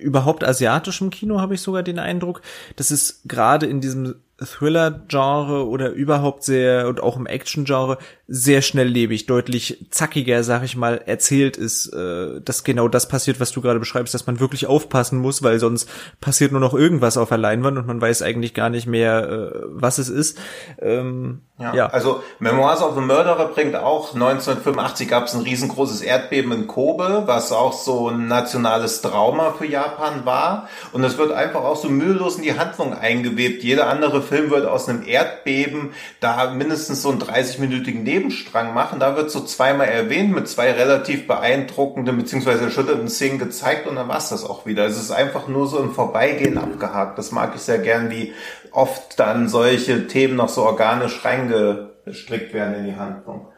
überhaupt 0.00 0.44
asiatischem 0.44 1.10
Kino, 1.10 1.40
habe 1.40 1.54
ich 1.54 1.60
sogar 1.60 1.82
den 1.82 1.98
Eindruck, 1.98 2.42
dass 2.76 2.92
es 2.92 3.22
gerade 3.24 3.66
in 3.66 3.80
diesem 3.80 4.16
Thriller-Genre 4.38 5.66
oder 5.66 5.90
überhaupt 5.90 6.44
sehr 6.44 6.88
und 6.88 7.02
auch 7.02 7.16
im 7.16 7.26
Action-Genre 7.26 7.98
sehr 8.34 8.62
schnelllebig, 8.62 9.26
deutlich 9.26 9.84
zackiger, 9.90 10.42
sag 10.42 10.62
ich 10.62 10.74
mal, 10.74 11.02
erzählt 11.04 11.58
ist, 11.58 11.92
äh, 11.92 12.40
dass 12.42 12.64
genau 12.64 12.88
das 12.88 13.06
passiert, 13.06 13.40
was 13.40 13.52
du 13.52 13.60
gerade 13.60 13.78
beschreibst, 13.78 14.14
dass 14.14 14.26
man 14.26 14.40
wirklich 14.40 14.66
aufpassen 14.66 15.18
muss, 15.18 15.42
weil 15.42 15.60
sonst 15.60 15.86
passiert 16.18 16.50
nur 16.50 16.60
noch 16.62 16.72
irgendwas 16.72 17.18
auf 17.18 17.28
der 17.28 17.36
Leinwand 17.36 17.76
und 17.76 17.86
man 17.86 18.00
weiß 18.00 18.22
eigentlich 18.22 18.54
gar 18.54 18.70
nicht 18.70 18.86
mehr, 18.86 19.28
äh, 19.28 19.50
was 19.66 19.98
es 19.98 20.08
ist. 20.08 20.38
Ähm, 20.80 21.42
ja, 21.58 21.74
ja, 21.74 21.86
also 21.88 22.22
Memoirs 22.38 22.80
of 22.80 22.94
the 22.94 23.02
Murderer 23.02 23.48
bringt 23.48 23.76
auch 23.76 24.14
1985 24.14 25.08
gab 25.08 25.26
es 25.26 25.34
ein 25.34 25.42
riesengroßes 25.42 26.00
Erdbeben 26.00 26.52
in 26.52 26.66
Kobe, 26.66 27.24
was 27.26 27.52
auch 27.52 27.74
so 27.74 28.08
ein 28.08 28.26
nationales 28.28 29.02
Trauma 29.02 29.52
für 29.52 29.66
Japan 29.66 30.24
war 30.24 30.68
und 30.92 31.04
es 31.04 31.18
wird 31.18 31.32
einfach 31.32 31.60
auch 31.60 31.76
so 31.76 31.90
mühelos 31.90 32.36
in 32.36 32.42
die 32.42 32.58
Handlung 32.58 32.94
eingewebt. 32.94 33.62
Jeder 33.62 33.88
andere 33.88 34.22
Film 34.22 34.50
wird 34.50 34.66
aus 34.66 34.88
einem 34.88 35.06
Erdbeben 35.06 35.90
da 36.20 36.50
mindestens 36.50 37.02
so 37.02 37.10
einen 37.10 37.20
30-minütigen 37.20 38.02
Nebenstrang 38.22 38.72
machen. 38.74 39.00
Da 39.00 39.16
wird 39.16 39.30
so 39.30 39.40
zweimal 39.40 39.88
erwähnt 39.88 40.32
mit 40.32 40.48
zwei 40.48 40.72
relativ 40.72 41.26
beeindruckenden 41.26 42.16
bzw. 42.16 42.64
erschütternden 42.64 43.08
Szenen 43.08 43.38
gezeigt 43.38 43.86
und 43.86 43.96
dann 43.96 44.08
war 44.08 44.18
es 44.18 44.28
das 44.28 44.44
auch 44.44 44.64
wieder. 44.66 44.86
Es 44.86 44.96
ist 44.96 45.10
einfach 45.10 45.48
nur 45.48 45.66
so 45.66 45.78
im 45.78 45.92
Vorbeigehen 45.92 46.58
abgehakt. 46.58 47.18
Das 47.18 47.32
mag 47.32 47.52
ich 47.54 47.62
sehr 47.62 47.78
gern, 47.78 48.10
wie 48.10 48.32
oft 48.70 49.18
dann 49.18 49.48
solche 49.48 50.06
Themen 50.06 50.36
noch 50.36 50.48
so 50.48 50.62
organisch 50.62 51.24
reingestrickt 51.24 52.54
werden 52.54 52.74
in 52.74 52.84
die 52.86 52.96
Handlung. 52.96 53.48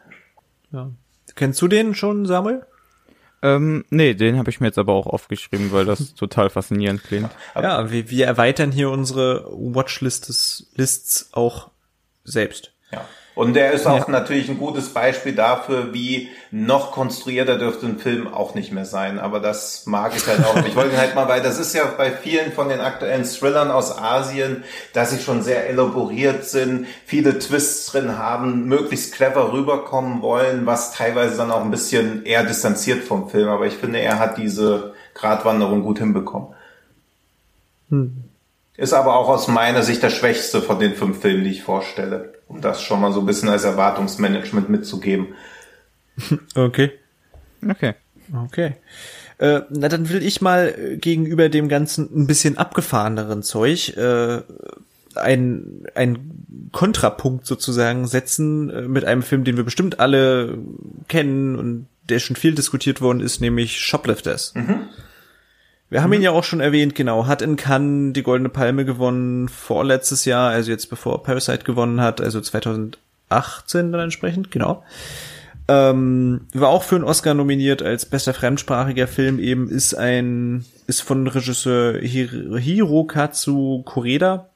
Ja. 0.71 0.89
Kennst 1.35 1.61
du 1.61 1.67
den 1.67 1.95
schon, 1.95 2.25
Samuel? 2.25 2.65
Ähm, 3.41 3.85
nee, 3.89 4.13
den 4.13 4.37
habe 4.37 4.49
ich 4.49 4.59
mir 4.59 4.67
jetzt 4.67 4.79
aber 4.79 4.93
auch 4.93 5.05
aufgeschrieben, 5.05 5.71
weil 5.71 5.85
das 5.85 6.13
total 6.15 6.49
faszinierend 6.49 7.03
klingt. 7.03 7.29
Ja, 7.53 7.91
wir, 7.91 8.09
wir 8.09 8.25
erweitern 8.25 8.71
hier 8.71 8.89
unsere 8.89 9.45
Watchlists 9.51 11.29
auch 11.33 11.69
selbst. 12.23 12.71
Ja. 12.91 13.05
Und 13.35 13.53
der 13.53 13.73
ist 13.73 13.85
auch 13.85 14.07
ja. 14.07 14.11
natürlich 14.11 14.49
ein 14.49 14.57
gutes 14.57 14.93
Beispiel 14.93 15.35
dafür, 15.35 15.93
wie 15.93 16.29
noch 16.51 16.93
konstruierter 16.93 17.57
dürfte 17.57 17.85
ein 17.85 17.99
Film 17.99 18.33
auch 18.33 18.55
nicht 18.55 18.71
mehr 18.71 18.85
sein. 18.85 19.19
Aber 19.19 19.41
das 19.41 19.85
mag 19.85 20.13
ich 20.15 20.25
halt 20.25 20.45
auch. 20.45 20.55
Ich 20.65 20.75
wollte 20.77 20.97
halt 20.97 21.15
mal, 21.15 21.27
weil 21.27 21.41
das 21.41 21.59
ist 21.59 21.75
ja 21.75 21.83
bei 21.97 22.11
vielen 22.11 22.53
von 22.53 22.69
den 22.69 22.79
aktuellen 22.79 23.25
Thrillern 23.25 23.71
aus 23.71 23.97
Asien, 23.97 24.63
dass 24.93 25.11
sie 25.11 25.19
schon 25.19 25.41
sehr 25.41 25.69
elaboriert 25.69 26.45
sind, 26.45 26.87
viele 27.05 27.37
Twists 27.37 27.87
drin 27.87 28.17
haben, 28.17 28.67
möglichst 28.67 29.13
clever 29.13 29.51
rüberkommen 29.51 30.21
wollen, 30.21 30.65
was 30.65 30.93
teilweise 30.93 31.35
dann 31.35 31.51
auch 31.51 31.61
ein 31.61 31.71
bisschen 31.71 32.25
eher 32.25 32.45
distanziert 32.45 33.03
vom 33.03 33.29
Film. 33.29 33.49
Aber 33.49 33.67
ich 33.67 33.75
finde, 33.75 33.99
er 33.99 34.17
hat 34.17 34.37
diese 34.37 34.93
Gratwanderung 35.13 35.83
gut 35.83 35.99
hinbekommen. 35.99 36.55
Hm. 37.89 38.23
Ist 38.77 38.93
aber 38.93 39.17
auch 39.17 39.27
aus 39.27 39.49
meiner 39.49 39.83
Sicht 39.83 40.03
der 40.03 40.09
schwächste 40.09 40.61
von 40.61 40.79
den 40.79 40.95
fünf 40.95 41.19
Filmen, 41.19 41.43
die 41.43 41.51
ich 41.51 41.63
vorstelle. 41.63 42.34
Um 42.47 42.61
das 42.61 42.81
schon 42.81 43.01
mal 43.01 43.11
so 43.11 43.19
ein 43.21 43.25
bisschen 43.25 43.49
als 43.49 43.63
Erwartungsmanagement 43.63 44.69
mitzugeben. 44.69 45.27
Okay. 46.55 46.91
Okay. 47.67 47.93
Okay. 48.33 48.75
Äh, 49.37 49.61
na, 49.69 49.89
dann 49.89 50.09
will 50.09 50.23
ich 50.23 50.41
mal 50.41 50.73
äh, 50.77 50.97
gegenüber 50.97 51.49
dem 51.49 51.67
ganzen 51.67 52.09
ein 52.15 52.27
bisschen 52.27 52.57
abgefahreneren 52.57 53.43
Zeug 53.43 53.97
äh, 53.97 54.41
ein, 55.15 55.83
ein 55.93 56.69
Kontrapunkt 56.71 57.45
sozusagen 57.45 58.07
setzen 58.07 58.69
äh, 58.69 58.81
mit 58.83 59.05
einem 59.05 59.23
Film, 59.23 59.43
den 59.43 59.57
wir 59.57 59.63
bestimmt 59.63 59.99
alle 59.99 60.57
kennen 61.07 61.57
und 61.57 61.87
der 62.09 62.19
schon 62.19 62.35
viel 62.35 62.55
diskutiert 62.55 63.01
worden 63.01 63.19
ist, 63.19 63.41
nämlich 63.41 63.79
Shoplifters. 63.79 64.53
Mhm. 64.55 64.87
Wir 65.89 66.01
haben 66.01 66.13
ihn 66.13 66.21
ja 66.21 66.31
auch 66.31 66.43
schon 66.43 66.61
erwähnt, 66.61 66.95
genau, 66.95 67.27
hat 67.27 67.41
in 67.41 67.57
Cannes 67.57 68.13
die 68.13 68.23
Goldene 68.23 68.49
Palme 68.49 68.85
gewonnen, 68.85 69.47
vorletztes 69.49 70.25
Jahr, 70.25 70.49
also 70.49 70.71
jetzt 70.71 70.89
bevor 70.89 71.23
Parasite 71.23 71.63
gewonnen 71.63 72.01
hat, 72.01 72.21
also 72.21 72.41
2018 72.41 72.97
dann 73.91 74.01
entsprechend, 74.01 74.49
genau. 74.49 74.83
Ähm, 75.67 76.41
war 76.53 76.69
auch 76.69 76.83
für 76.83 76.95
einen 76.95 77.03
Oscar 77.03 77.33
nominiert 77.33 77.81
als 77.81 78.05
bester 78.05 78.33
fremdsprachiger 78.33 79.07
Film 79.07 79.39
eben, 79.39 79.69
ist 79.69 79.93
ein, 79.93 80.65
ist 80.87 81.01
von 81.01 81.27
Regisseur 81.27 81.99
Hirokazu 81.99 83.81
Koreda, 83.85 84.49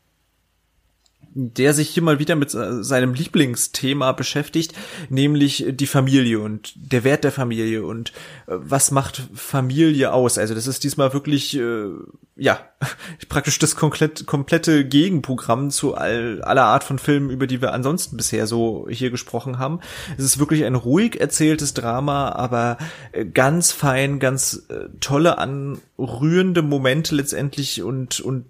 der 1.33 1.73
sich 1.73 1.89
hier 1.89 2.03
mal 2.03 2.19
wieder 2.19 2.35
mit 2.35 2.51
seinem 2.51 3.13
Lieblingsthema 3.13 4.11
beschäftigt, 4.13 4.73
nämlich 5.09 5.65
die 5.69 5.87
Familie 5.87 6.39
und 6.39 6.73
der 6.75 7.03
Wert 7.03 7.23
der 7.23 7.31
Familie 7.31 7.85
und 7.85 8.09
äh, 8.47 8.55
was 8.55 8.91
macht 8.91 9.23
Familie 9.33 10.11
aus. 10.13 10.37
Also 10.37 10.55
das 10.55 10.67
ist 10.67 10.83
diesmal 10.83 11.13
wirklich, 11.13 11.57
äh, 11.57 11.89
ja, 12.35 12.59
praktisch 13.29 13.59
das 13.59 13.75
komplett, 13.75 14.25
komplette 14.25 14.85
Gegenprogramm 14.85 15.69
zu 15.71 15.95
all, 15.95 16.41
aller 16.41 16.65
Art 16.65 16.83
von 16.83 16.99
Filmen, 16.99 17.29
über 17.29 17.47
die 17.47 17.61
wir 17.61 17.73
ansonsten 17.73 18.17
bisher 18.17 18.47
so 18.47 18.87
hier 18.89 19.11
gesprochen 19.11 19.59
haben. 19.59 19.79
Es 20.17 20.23
ist 20.23 20.39
wirklich 20.39 20.65
ein 20.65 20.75
ruhig 20.75 21.19
erzähltes 21.19 21.73
Drama, 21.73 22.31
aber 22.31 22.77
äh, 23.11 23.25
ganz 23.25 23.71
fein, 23.71 24.19
ganz 24.19 24.65
äh, 24.69 24.89
tolle, 24.99 25.37
anrührende 25.37 26.61
Momente 26.61 27.15
letztendlich 27.15 27.83
und, 27.83 28.19
und 28.19 28.45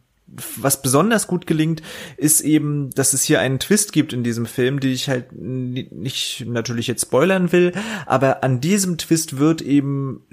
was 0.57 0.81
besonders 0.81 1.27
gut 1.27 1.47
gelingt, 1.47 1.81
ist 2.17 2.41
eben, 2.41 2.89
dass 2.91 3.13
es 3.13 3.23
hier 3.23 3.39
einen 3.39 3.59
Twist 3.59 3.93
gibt 3.93 4.13
in 4.13 4.23
diesem 4.23 4.45
Film, 4.45 4.79
den 4.79 4.91
ich 4.91 5.09
halt 5.09 5.31
nicht 5.33 6.45
natürlich 6.47 6.87
jetzt 6.87 7.03
spoilern 7.03 7.51
will, 7.51 7.73
aber 8.05 8.43
an 8.43 8.61
diesem 8.61 8.97
Twist 8.97 9.37
wird 9.37 9.61
eben 9.61 10.23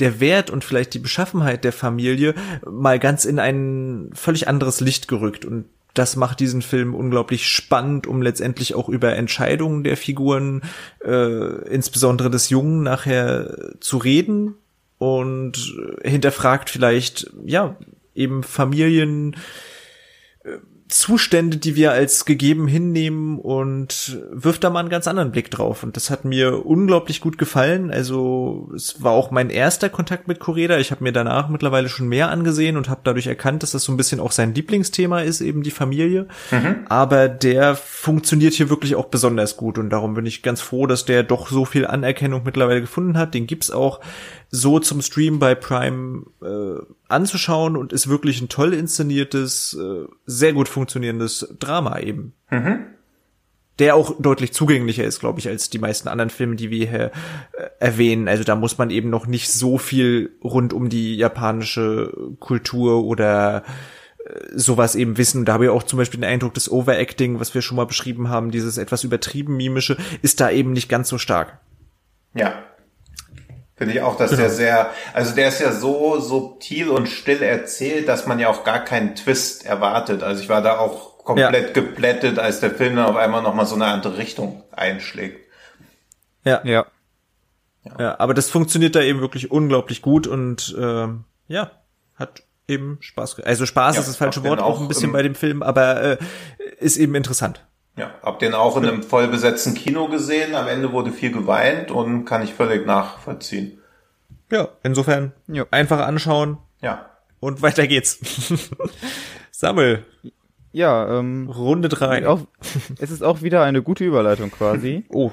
der 0.00 0.20
Wert 0.20 0.50
und 0.50 0.64
vielleicht 0.64 0.94
die 0.94 1.00
Beschaffenheit 1.00 1.64
der 1.64 1.72
Familie 1.72 2.34
mal 2.68 2.98
ganz 2.98 3.24
in 3.24 3.38
ein 3.38 4.10
völlig 4.14 4.46
anderes 4.48 4.80
Licht 4.80 5.08
gerückt. 5.08 5.44
Und 5.44 5.64
das 5.94 6.14
macht 6.14 6.38
diesen 6.38 6.62
Film 6.62 6.94
unglaublich 6.94 7.48
spannend, 7.48 8.06
um 8.06 8.22
letztendlich 8.22 8.74
auch 8.74 8.88
über 8.88 9.16
Entscheidungen 9.16 9.82
der 9.82 9.96
Figuren, 9.96 10.62
äh, 11.04 11.68
insbesondere 11.68 12.30
des 12.30 12.50
Jungen, 12.50 12.82
nachher 12.82 13.74
zu 13.80 13.98
reden 13.98 14.54
und 14.98 15.74
hinterfragt 16.02 16.70
vielleicht, 16.70 17.32
ja, 17.44 17.76
eben 18.18 18.42
Familien, 18.42 19.36
äh, 20.44 20.58
Zustände, 20.88 21.58
die 21.58 21.76
wir 21.76 21.92
als 21.92 22.24
gegeben 22.24 22.66
hinnehmen 22.66 23.38
und 23.38 24.18
wirft 24.32 24.64
da 24.64 24.70
mal 24.70 24.80
einen 24.80 24.88
ganz 24.88 25.06
anderen 25.06 25.32
Blick 25.32 25.50
drauf. 25.50 25.82
Und 25.82 25.96
das 25.96 26.08
hat 26.08 26.24
mir 26.24 26.64
unglaublich 26.64 27.20
gut 27.20 27.36
gefallen. 27.36 27.90
Also 27.90 28.70
es 28.74 29.02
war 29.02 29.12
auch 29.12 29.30
mein 29.30 29.50
erster 29.50 29.90
Kontakt 29.90 30.28
mit 30.28 30.40
Coreda. 30.40 30.78
Ich 30.78 30.90
habe 30.90 31.04
mir 31.04 31.12
danach 31.12 31.50
mittlerweile 31.50 31.90
schon 31.90 32.08
mehr 32.08 32.30
angesehen 32.30 32.78
und 32.78 32.88
habe 32.88 33.02
dadurch 33.04 33.26
erkannt, 33.26 33.62
dass 33.62 33.72
das 33.72 33.84
so 33.84 33.92
ein 33.92 33.98
bisschen 33.98 34.18
auch 34.18 34.32
sein 34.32 34.54
Lieblingsthema 34.54 35.20
ist, 35.20 35.42
eben 35.42 35.62
die 35.62 35.70
Familie. 35.70 36.26
Mhm. 36.50 36.86
Aber 36.88 37.28
der 37.28 37.74
funktioniert 37.74 38.54
hier 38.54 38.70
wirklich 38.70 38.96
auch 38.96 39.06
besonders 39.06 39.58
gut. 39.58 39.76
Und 39.76 39.90
darum 39.90 40.14
bin 40.14 40.24
ich 40.24 40.42
ganz 40.42 40.62
froh, 40.62 40.86
dass 40.86 41.04
der 41.04 41.22
doch 41.22 41.48
so 41.48 41.66
viel 41.66 41.86
Anerkennung 41.86 42.42
mittlerweile 42.44 42.80
gefunden 42.80 43.18
hat. 43.18 43.34
Den 43.34 43.46
gibt's 43.46 43.70
auch 43.70 44.00
so 44.50 44.78
zum 44.78 45.02
Stream 45.02 45.38
bei 45.38 45.54
Prime 45.54 46.24
äh, 46.42 46.82
anzuschauen 47.08 47.76
und 47.76 47.92
ist 47.92 48.08
wirklich 48.08 48.40
ein 48.40 48.48
toll 48.48 48.72
inszeniertes, 48.72 49.78
äh, 49.78 50.06
sehr 50.26 50.52
gut 50.52 50.68
funktionierendes 50.68 51.54
Drama 51.58 51.98
eben. 51.98 52.32
Mhm. 52.50 52.86
Der 53.78 53.94
auch 53.94 54.16
deutlich 54.18 54.52
zugänglicher 54.52 55.04
ist, 55.04 55.20
glaube 55.20 55.38
ich, 55.38 55.48
als 55.48 55.70
die 55.70 55.78
meisten 55.78 56.08
anderen 56.08 56.30
Filme, 56.30 56.56
die 56.56 56.70
wir 56.70 56.88
hier 56.88 57.12
äh, 57.52 57.68
erwähnen. 57.78 58.26
Also 58.26 58.42
da 58.42 58.56
muss 58.56 58.78
man 58.78 58.90
eben 58.90 59.10
noch 59.10 59.26
nicht 59.26 59.52
so 59.52 59.78
viel 59.78 60.32
rund 60.42 60.72
um 60.72 60.88
die 60.88 61.14
japanische 61.16 62.12
Kultur 62.40 63.04
oder 63.04 63.62
äh, 64.24 64.40
sowas 64.54 64.96
eben 64.96 65.18
wissen. 65.18 65.44
Da 65.44 65.52
habe 65.52 65.66
ich 65.66 65.70
auch 65.70 65.82
zum 65.82 65.98
Beispiel 65.98 66.20
den 66.20 66.30
Eindruck, 66.30 66.54
das 66.54 66.70
Overacting, 66.70 67.38
was 67.38 67.54
wir 67.54 67.62
schon 67.62 67.76
mal 67.76 67.86
beschrieben 67.86 68.30
haben, 68.30 68.50
dieses 68.50 68.78
etwas 68.78 69.04
übertrieben 69.04 69.56
mimische, 69.56 69.98
ist 70.22 70.40
da 70.40 70.50
eben 70.50 70.72
nicht 70.72 70.88
ganz 70.88 71.10
so 71.10 71.18
stark. 71.18 71.60
Ja, 72.34 72.64
Finde 73.78 73.94
ich 73.94 74.02
auch, 74.02 74.16
dass 74.16 74.30
genau. 74.30 74.42
der 74.42 74.50
sehr, 74.50 74.90
also 75.14 75.34
der 75.34 75.48
ist 75.48 75.60
ja 75.60 75.72
so 75.72 76.18
subtil 76.18 76.88
und 76.88 77.08
still 77.08 77.42
erzählt, 77.42 78.08
dass 78.08 78.26
man 78.26 78.40
ja 78.40 78.48
auch 78.48 78.64
gar 78.64 78.84
keinen 78.84 79.14
Twist 79.14 79.64
erwartet. 79.64 80.24
Also 80.24 80.42
ich 80.42 80.48
war 80.48 80.62
da 80.62 80.78
auch 80.78 81.18
komplett 81.24 81.68
ja. 81.68 81.82
geplättet, 81.82 82.40
als 82.40 82.58
der 82.58 82.72
Film 82.72 82.96
dann 82.96 83.06
auf 83.06 83.16
einmal 83.16 83.40
nochmal 83.42 83.66
so 83.66 83.76
eine 83.76 83.86
andere 83.86 84.18
Richtung 84.18 84.64
einschlägt. 84.72 85.46
Ja. 86.44 86.60
ja. 86.64 86.86
Ja. 87.98 88.18
aber 88.18 88.34
das 88.34 88.50
funktioniert 88.50 88.96
da 88.96 89.00
eben 89.00 89.20
wirklich 89.20 89.50
unglaublich 89.50 90.02
gut 90.02 90.26
und 90.26 90.76
ähm, 90.78 91.24
ja, 91.46 91.70
hat 92.16 92.42
eben 92.66 92.98
Spaß. 93.00 93.40
Also 93.40 93.64
Spaß 93.64 93.94
ja, 93.94 94.00
ist 94.00 94.08
das 94.08 94.16
falsche 94.16 94.44
Wort 94.44 94.60
auch 94.60 94.80
ein 94.80 94.88
bisschen 94.88 95.12
bei 95.12 95.22
dem 95.22 95.34
Film, 95.34 95.62
aber 95.62 96.02
äh, 96.02 96.18
ist 96.78 96.96
eben 96.96 97.14
interessant. 97.14 97.64
Ja, 97.98 98.12
hab 98.22 98.38
den 98.38 98.54
auch 98.54 98.76
in 98.76 98.86
einem 98.86 99.02
vollbesetzten 99.02 99.74
Kino 99.74 100.08
gesehen. 100.08 100.54
Am 100.54 100.68
Ende 100.68 100.92
wurde 100.92 101.10
viel 101.10 101.32
geweint 101.32 101.90
und 101.90 102.24
kann 102.24 102.42
ich 102.42 102.54
völlig 102.54 102.86
nachvollziehen. 102.86 103.78
Ja, 104.50 104.68
insofern 104.82 105.32
ja. 105.48 105.66
einfach 105.70 106.06
anschauen. 106.06 106.58
Ja. 106.80 107.06
Und 107.40 107.60
weiter 107.60 107.86
geht's. 107.86 108.20
Sammel. 109.50 110.04
Ja, 110.70 111.18
ähm, 111.18 111.50
Runde 111.50 111.88
drei. 111.88 112.26
Auch, 112.28 112.40
es 113.00 113.10
ist 113.10 113.22
auch 113.22 113.42
wieder 113.42 113.64
eine 113.64 113.82
gute 113.82 114.04
Überleitung 114.04 114.50
quasi. 114.50 115.04
oh, 115.10 115.32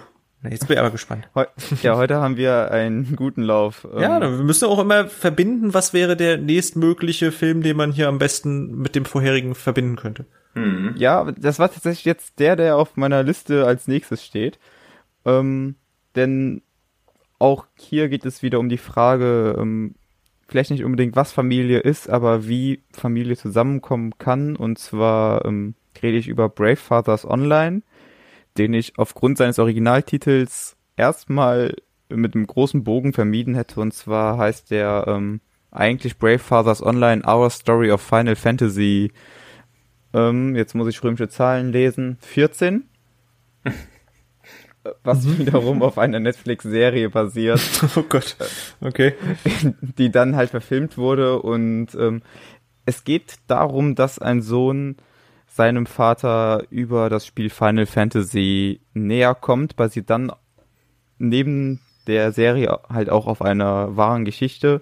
Jetzt 0.49 0.67
bin 0.67 0.75
ich 0.75 0.79
aber 0.79 0.91
gespannt. 0.91 1.27
Heu 1.33 1.45
ja, 1.81 1.95
heute 1.97 2.17
haben 2.17 2.37
wir 2.37 2.71
einen 2.71 3.15
guten 3.15 3.41
Lauf. 3.41 3.87
Ja, 3.97 4.17
ähm, 4.17 4.37
wir 4.37 4.43
müssen 4.43 4.65
auch 4.65 4.79
immer 4.79 5.07
verbinden, 5.07 5.73
was 5.73 5.93
wäre 5.93 6.15
der 6.15 6.37
nächstmögliche 6.37 7.31
Film, 7.31 7.61
den 7.61 7.77
man 7.77 7.91
hier 7.91 8.07
am 8.07 8.19
besten 8.19 8.77
mit 8.77 8.95
dem 8.95 9.05
vorherigen 9.05 9.55
verbinden 9.55 9.95
könnte. 9.95 10.25
Mhm. 10.55 10.95
Ja, 10.97 11.31
das 11.31 11.59
war 11.59 11.71
tatsächlich 11.71 12.05
jetzt 12.05 12.39
der, 12.39 12.55
der 12.55 12.77
auf 12.77 12.97
meiner 12.97 13.23
Liste 13.23 13.65
als 13.65 13.87
nächstes 13.87 14.23
steht. 14.25 14.59
Ähm, 15.25 15.75
denn 16.15 16.61
auch 17.39 17.65
hier 17.77 18.09
geht 18.09 18.25
es 18.25 18.41
wieder 18.41 18.59
um 18.59 18.69
die 18.69 18.77
Frage, 18.77 19.55
ähm, 19.59 19.95
vielleicht 20.47 20.71
nicht 20.71 20.83
unbedingt, 20.83 21.15
was 21.15 21.31
Familie 21.33 21.79
ist, 21.79 22.09
aber 22.09 22.47
wie 22.47 22.83
Familie 22.91 23.35
zusammenkommen 23.35 24.17
kann. 24.17 24.55
Und 24.55 24.79
zwar 24.79 25.45
ähm, 25.45 25.75
rede 26.01 26.17
ich 26.17 26.27
über 26.27 26.49
Brave 26.49 26.77
Fathers 26.77 27.25
Online 27.25 27.81
den 28.57 28.73
ich 28.73 28.97
aufgrund 28.97 29.37
seines 29.37 29.59
Originaltitels 29.59 30.77
erstmal 30.95 31.75
mit 32.09 32.35
einem 32.35 32.47
großen 32.47 32.83
Bogen 32.83 33.13
vermieden 33.13 33.55
hätte. 33.55 33.79
Und 33.79 33.93
zwar 33.93 34.37
heißt 34.37 34.71
der 34.71 35.05
ähm, 35.07 35.41
eigentlich 35.71 36.17
Brave 36.17 36.39
Fathers 36.39 36.81
Online 36.81 37.23
Our 37.27 37.49
Story 37.49 37.91
of 37.91 38.01
Final 38.01 38.35
Fantasy. 38.35 39.11
Ähm, 40.15 40.55
jetzt 40.55 40.73
muss 40.75 40.87
ich 40.87 41.03
römische 41.03 41.27
Zahlen 41.27 41.73
lesen. 41.73 42.17
14. 42.21 42.85
was 45.03 45.25
mhm. 45.25 45.39
wiederum 45.39 45.83
auf 45.83 45.97
einer 45.97 46.19
Netflix-Serie 46.19 47.09
basiert. 47.09 47.61
Oh 47.95 48.03
Gott. 48.07 48.37
Okay. 48.79 49.13
Die 49.97 50.11
dann 50.11 50.35
halt 50.35 50.51
verfilmt 50.51 50.97
wurde 50.97 51.41
und 51.41 51.93
ähm, 51.95 52.21
es 52.85 53.03
geht 53.03 53.35
darum, 53.47 53.95
dass 53.95 54.19
ein 54.19 54.41
Sohn 54.41 54.95
seinem 55.47 55.85
Vater 55.85 56.63
über 56.69 57.09
das 57.09 57.25
Spiel 57.25 57.49
Final 57.49 57.85
Fantasy 57.85 58.81
näher 58.93 59.35
kommt, 59.35 59.75
basiert 59.75 60.09
dann 60.09 60.31
neben 61.17 61.81
der 62.07 62.31
Serie 62.31 62.79
halt 62.89 63.09
auch 63.09 63.25
auf 63.27 63.41
einer 63.41 63.97
wahren 63.97 64.25
Geschichte. 64.25 64.81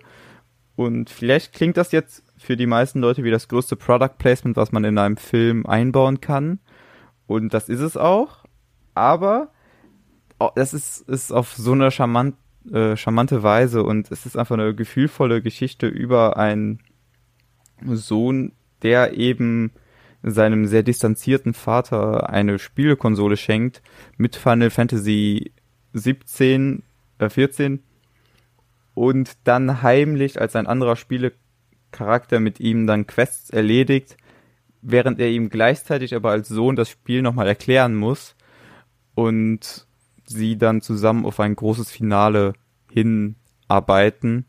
Und 0.75 1.09
vielleicht 1.09 1.53
klingt 1.53 1.77
das 1.77 1.91
jetzt 1.91 2.23
für 2.43 2.57
die 2.57 2.65
meisten 2.65 2.99
Leute 2.99 3.23
wie 3.23 3.31
das 3.31 3.47
größte 3.47 3.75
Product 3.75 4.17
Placement, 4.17 4.57
was 4.57 4.71
man 4.71 4.83
in 4.83 4.97
einem 4.97 5.17
Film 5.17 5.65
einbauen 5.65 6.21
kann. 6.21 6.59
Und 7.25 7.53
das 7.53 7.69
ist 7.69 7.79
es 7.79 7.97
auch. 7.97 8.43
Aber 8.93 9.51
das 10.55 10.73
ist, 10.73 11.07
ist 11.09 11.31
auf 11.31 11.53
so 11.53 11.71
eine 11.71 11.89
charmant, 11.89 12.35
äh, 12.71 12.97
charmante 12.97 13.43
Weise 13.43 13.83
und 13.83 14.11
es 14.11 14.25
ist 14.25 14.37
einfach 14.37 14.55
eine 14.55 14.75
gefühlvolle 14.75 15.41
Geschichte 15.41 15.87
über 15.87 16.37
einen 16.37 16.79
Sohn, 17.85 18.51
der 18.81 19.17
eben 19.17 19.71
seinem 20.21 20.65
sehr 20.65 20.83
distanzierten 20.83 21.53
Vater 21.53 22.29
eine 22.29 22.59
Spielekonsole 22.59 23.37
schenkt 23.37 23.81
mit 24.17 24.35
Final 24.35 24.69
Fantasy 24.69 25.51
17, 25.93 26.83
äh 27.19 27.29
14 27.29 27.79
und 28.93 29.31
dann 29.43 29.81
heimlich 29.81 30.39
als 30.39 30.55
ein 30.55 30.67
anderer 30.67 30.95
Spielecharakter 31.93 32.39
mit 32.39 32.59
ihm 32.59 32.87
dann 32.87 33.07
Quests 33.07 33.49
erledigt, 33.49 34.17
während 34.81 35.19
er 35.19 35.29
ihm 35.29 35.49
gleichzeitig 35.49 36.15
aber 36.15 36.31
als 36.31 36.49
Sohn 36.49 36.75
das 36.75 36.89
Spiel 36.89 37.21
nochmal 37.21 37.47
erklären 37.47 37.95
muss 37.95 38.35
und 39.15 39.87
sie 40.25 40.57
dann 40.57 40.81
zusammen 40.81 41.25
auf 41.25 41.39
ein 41.39 41.55
großes 41.55 41.91
Finale 41.91 42.53
hinarbeiten. 42.89 44.45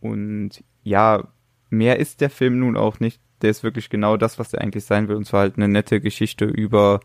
Und 0.00 0.64
ja, 0.82 1.28
mehr 1.70 1.98
ist 1.98 2.20
der 2.20 2.30
Film 2.30 2.58
nun 2.60 2.76
auch 2.76 3.00
nicht. 3.00 3.20
Der 3.42 3.50
ist 3.50 3.62
wirklich 3.62 3.90
genau 3.90 4.16
das, 4.16 4.38
was 4.38 4.52
er 4.52 4.60
eigentlich 4.60 4.84
sein 4.84 5.08
will. 5.08 5.16
Und 5.16 5.26
zwar 5.26 5.40
halt 5.40 5.56
eine 5.56 5.68
nette 5.68 6.00
Geschichte 6.00 6.44
über 6.44 7.00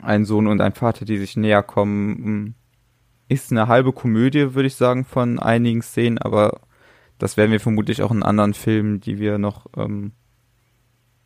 einen 0.00 0.24
Sohn 0.24 0.46
und 0.46 0.60
einen 0.60 0.74
Vater, 0.74 1.04
die 1.04 1.18
sich 1.18 1.36
näher 1.36 1.62
kommen. 1.62 2.54
Ist 3.28 3.50
eine 3.50 3.68
halbe 3.68 3.92
Komödie, 3.92 4.54
würde 4.54 4.66
ich 4.66 4.74
sagen, 4.74 5.04
von 5.04 5.38
einigen 5.38 5.82
Szenen, 5.82 6.18
aber 6.18 6.60
das 7.22 7.36
werden 7.36 7.52
wir 7.52 7.60
vermutlich 7.60 8.02
auch 8.02 8.10
in 8.10 8.24
anderen 8.24 8.52
Filmen, 8.52 9.00
die 9.00 9.20
wir 9.20 9.38
noch, 9.38 9.66
ähm, 9.76 10.10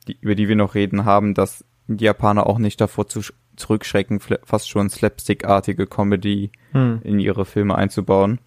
die, 0.07 0.19
über 0.21 0.35
die 0.35 0.47
wir 0.47 0.55
noch 0.55 0.75
reden 0.75 1.07
haben, 1.07 1.33
dass 1.33 1.65
die 1.87 2.05
Japaner 2.05 2.47
auch 2.47 2.59
nicht 2.59 2.83
davor 2.83 3.09
zu, 3.09 3.23
zurückschrecken, 3.57 4.21
fast 4.21 4.69
schon 4.69 4.91
slapstick-artige 4.91 5.87
Comedy 5.87 6.53
hm. 6.73 7.01
in 7.03 7.19
ihre 7.19 7.47
Filme 7.47 7.77
einzubauen. 7.77 8.43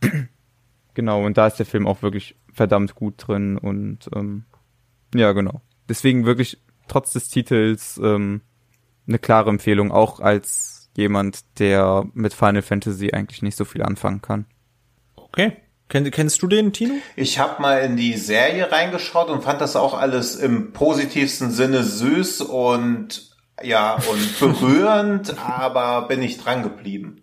genau, 0.94 1.26
und 1.26 1.36
da 1.36 1.48
ist 1.48 1.56
der 1.56 1.66
Film 1.66 1.88
auch 1.88 2.02
wirklich 2.02 2.36
verdammt 2.52 2.94
gut 2.94 3.14
drin 3.18 3.58
und 3.58 4.08
ähm, 4.14 4.44
ja, 5.12 5.32
genau. 5.32 5.62
Deswegen 5.88 6.24
wirklich 6.24 6.62
trotz 6.86 7.12
des 7.12 7.28
Titels 7.28 8.00
ähm, 8.00 8.42
eine 9.08 9.18
klare 9.18 9.50
Empfehlung, 9.50 9.90
auch 9.90 10.20
als 10.20 10.88
jemand, 10.96 11.58
der 11.58 12.06
mit 12.14 12.32
Final 12.32 12.62
Fantasy 12.62 13.10
eigentlich 13.10 13.42
nicht 13.42 13.56
so 13.56 13.64
viel 13.64 13.82
anfangen 13.82 14.22
kann. 14.22 14.46
Okay. 15.16 15.56
Kenn, 15.88 16.10
kennst 16.10 16.42
du 16.42 16.48
den, 16.48 16.72
Tino? 16.72 16.94
Ich 17.14 17.38
habe 17.38 17.62
mal 17.62 17.78
in 17.78 17.96
die 17.96 18.16
Serie 18.16 18.72
reingeschaut 18.72 19.28
und 19.28 19.44
fand 19.44 19.60
das 19.60 19.76
auch 19.76 19.94
alles 19.94 20.34
im 20.34 20.72
positivsten 20.72 21.50
Sinne 21.50 21.84
süß 21.84 22.40
und 22.40 23.30
ja 23.62 23.94
und 23.94 24.40
berührend, 24.40 25.36
aber 25.38 26.08
bin 26.08 26.22
ich 26.22 26.38
dran 26.38 26.62
geblieben. 26.62 27.22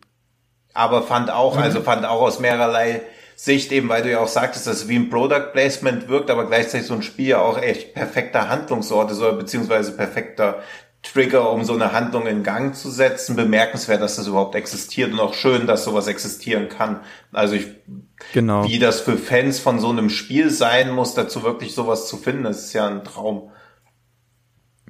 Aber 0.74 1.04
fand 1.04 1.30
auch, 1.30 1.58
also 1.58 1.80
mhm. 1.80 1.84
fand 1.84 2.06
auch 2.06 2.22
aus 2.22 2.40
mehrerlei 2.40 3.02
Sicht 3.36 3.72
eben, 3.72 3.90
weil 3.90 4.04
du 4.04 4.12
ja 4.12 4.20
auch 4.20 4.28
sagtest, 4.28 4.68
dass 4.68 4.84
es 4.84 4.88
wie 4.88 4.96
ein 4.96 5.10
Product 5.10 5.52
Placement 5.52 6.08
wirkt, 6.08 6.32
aber 6.32 6.48
gleichzeitig 6.48 6.88
so 6.88 6.94
ein 6.94 7.04
Spiel 7.04 7.30
ja 7.30 7.42
auch 7.42 7.62
echt 7.62 7.94
perfekter 7.94 8.48
Handlungsort 8.48 9.12
ist 9.12 9.20
oder 9.20 9.34
beziehungsweise 9.34 9.92
perfekter 9.92 10.64
Trigger, 11.04 11.52
um 11.52 11.66
so 11.66 11.74
eine 11.74 11.92
Handlung 11.92 12.28
in 12.28 12.44
Gang 12.44 12.76
zu 12.76 12.90
setzen. 12.90 13.36
Bemerkenswert, 13.36 14.02
dass 14.02 14.16
das 14.16 14.28
überhaupt 14.28 14.56
existiert 14.56 15.12
und 15.12 15.20
auch 15.20 15.34
schön, 15.34 15.68
dass 15.68 15.84
sowas 15.84 16.08
existieren 16.08 16.70
kann. 16.70 17.02
Also 17.32 17.56
ich, 17.56 17.68
genau. 18.34 18.66
wie 18.68 18.80
das 18.80 19.02
für 19.02 19.18
Fans 19.18 19.60
von 19.60 19.80
so 19.80 19.90
einem 19.90 20.10
Spiel 20.10 20.50
sein 20.50 20.92
muss, 20.92 21.14
dazu 21.14 21.44
wirklich 21.44 21.76
sowas 21.76 22.08
zu 22.08 22.18
finden, 22.18 22.44
das 22.44 22.66
ist 22.66 22.74
ja 22.74 22.88
ein 22.88 23.04
Traum. 23.04 23.52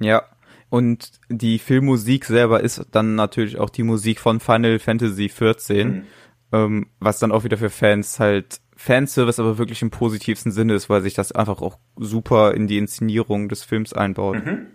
Ja, 0.00 0.22
und 0.70 1.12
die 1.28 1.58
Filmmusik 1.58 2.24
selber 2.24 2.60
ist 2.60 2.84
dann 2.92 3.16
natürlich 3.16 3.58
auch 3.58 3.70
die 3.70 3.82
Musik 3.82 4.20
von 4.20 4.40
Final 4.40 4.78
Fantasy 4.78 5.28
XIV, 5.28 5.84
mhm. 5.84 6.04
ähm, 6.52 6.86
was 7.00 7.18
dann 7.18 7.32
auch 7.32 7.44
wieder 7.44 7.56
für 7.56 7.70
Fans 7.70 8.18
halt 8.18 8.60
Fanservice, 8.76 9.40
aber 9.40 9.58
wirklich 9.58 9.82
im 9.82 9.90
positivsten 9.90 10.52
Sinne 10.52 10.74
ist, 10.74 10.90
weil 10.90 11.02
sich 11.02 11.14
das 11.14 11.32
einfach 11.32 11.60
auch 11.60 11.78
super 11.96 12.54
in 12.54 12.66
die 12.66 12.78
Inszenierung 12.78 13.48
des 13.48 13.62
Films 13.62 13.92
einbaut. 13.92 14.44
Mhm. 14.44 14.66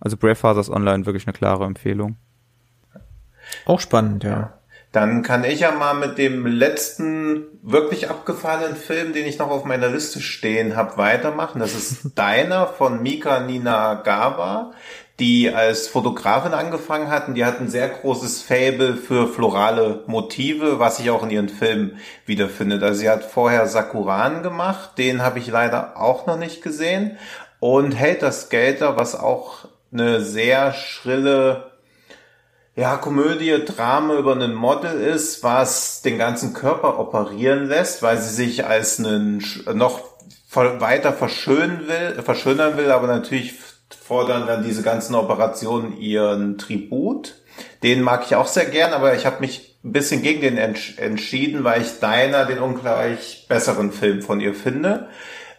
Also 0.00 0.16
Brave 0.16 0.36
Fathers 0.36 0.70
Online 0.70 1.06
wirklich 1.06 1.26
eine 1.26 1.32
klare 1.32 1.64
Empfehlung. 1.64 2.16
Auch 3.64 3.80
spannend, 3.80 4.24
ja. 4.24 4.52
Dann 4.92 5.22
kann 5.22 5.44
ich 5.44 5.60
ja 5.60 5.72
mal 5.72 5.94
mit 5.94 6.16
dem 6.16 6.46
letzten 6.46 7.44
wirklich 7.62 8.08
abgefahrenen 8.08 8.76
Film, 8.76 9.12
den 9.12 9.26
ich 9.26 9.38
noch 9.38 9.50
auf 9.50 9.64
meiner 9.64 9.88
Liste 9.88 10.20
stehen 10.20 10.74
habe, 10.74 10.96
weitermachen. 10.96 11.58
Das 11.58 11.74
ist 11.74 12.12
Deiner 12.18 12.66
von 12.66 13.02
Mika 13.02 13.40
Ninagawa, 13.40 14.72
die 15.18 15.52
als 15.52 15.88
Fotografin 15.88 16.54
angefangen 16.54 17.10
hatten. 17.10 17.34
Die 17.34 17.44
hat 17.44 17.60
ein 17.60 17.68
sehr 17.68 17.88
großes 17.88 18.42
Fable 18.42 18.96
für 18.96 19.28
florale 19.28 20.02
Motive, 20.06 20.78
was 20.78 20.98
ich 20.98 21.10
auch 21.10 21.22
in 21.24 21.30
ihren 21.30 21.48
Filmen 21.50 21.98
wiederfindet. 22.24 22.82
Also 22.82 23.00
sie 23.00 23.10
hat 23.10 23.24
vorher 23.24 23.66
Sakuran 23.66 24.42
gemacht, 24.42 24.92
den 24.96 25.20
habe 25.20 25.40
ich 25.40 25.48
leider 25.48 25.98
auch 26.00 26.26
noch 26.26 26.38
nicht 26.38 26.62
gesehen. 26.62 27.18
Und 27.60 27.92
hält 27.92 28.22
das 28.22 28.48
Gelder, 28.48 28.96
was 28.96 29.18
auch 29.18 29.66
eine 29.92 30.20
sehr 30.20 30.72
schrille 30.72 31.72
ja, 32.76 32.98
Komödie, 32.98 33.64
Drama 33.64 34.18
über 34.18 34.32
einen 34.32 34.54
Model 34.54 35.00
ist, 35.00 35.42
was 35.42 36.02
den 36.02 36.18
ganzen 36.18 36.52
Körper 36.52 36.98
operieren 36.98 37.68
lässt, 37.68 38.02
weil 38.02 38.18
sie 38.18 38.34
sich 38.34 38.66
als 38.66 38.98
einen 38.98 39.42
noch 39.72 40.02
weiter 40.52 41.14
verschönen 41.14 41.88
will, 41.88 42.22
verschönern 42.22 42.76
will, 42.76 42.90
aber 42.90 43.06
natürlich 43.06 43.54
fordern 43.98 44.46
dann 44.46 44.62
diese 44.62 44.82
ganzen 44.82 45.14
Operationen 45.14 45.98
ihren 45.98 46.58
Tribut. 46.58 47.36
Den 47.82 48.02
mag 48.02 48.24
ich 48.26 48.34
auch 48.34 48.46
sehr 48.46 48.66
gern, 48.66 48.92
aber 48.92 49.14
ich 49.14 49.24
habe 49.24 49.40
mich 49.40 49.78
ein 49.82 49.92
bisschen 49.92 50.22
gegen 50.22 50.42
den 50.42 50.58
entschieden, 50.58 51.64
weil 51.64 51.80
ich 51.80 52.00
Deiner 52.00 52.44
den 52.44 52.58
ungleich 52.58 53.46
besseren 53.48 53.92
Film 53.92 54.20
von 54.20 54.40
ihr 54.40 54.54
finde. 54.54 55.08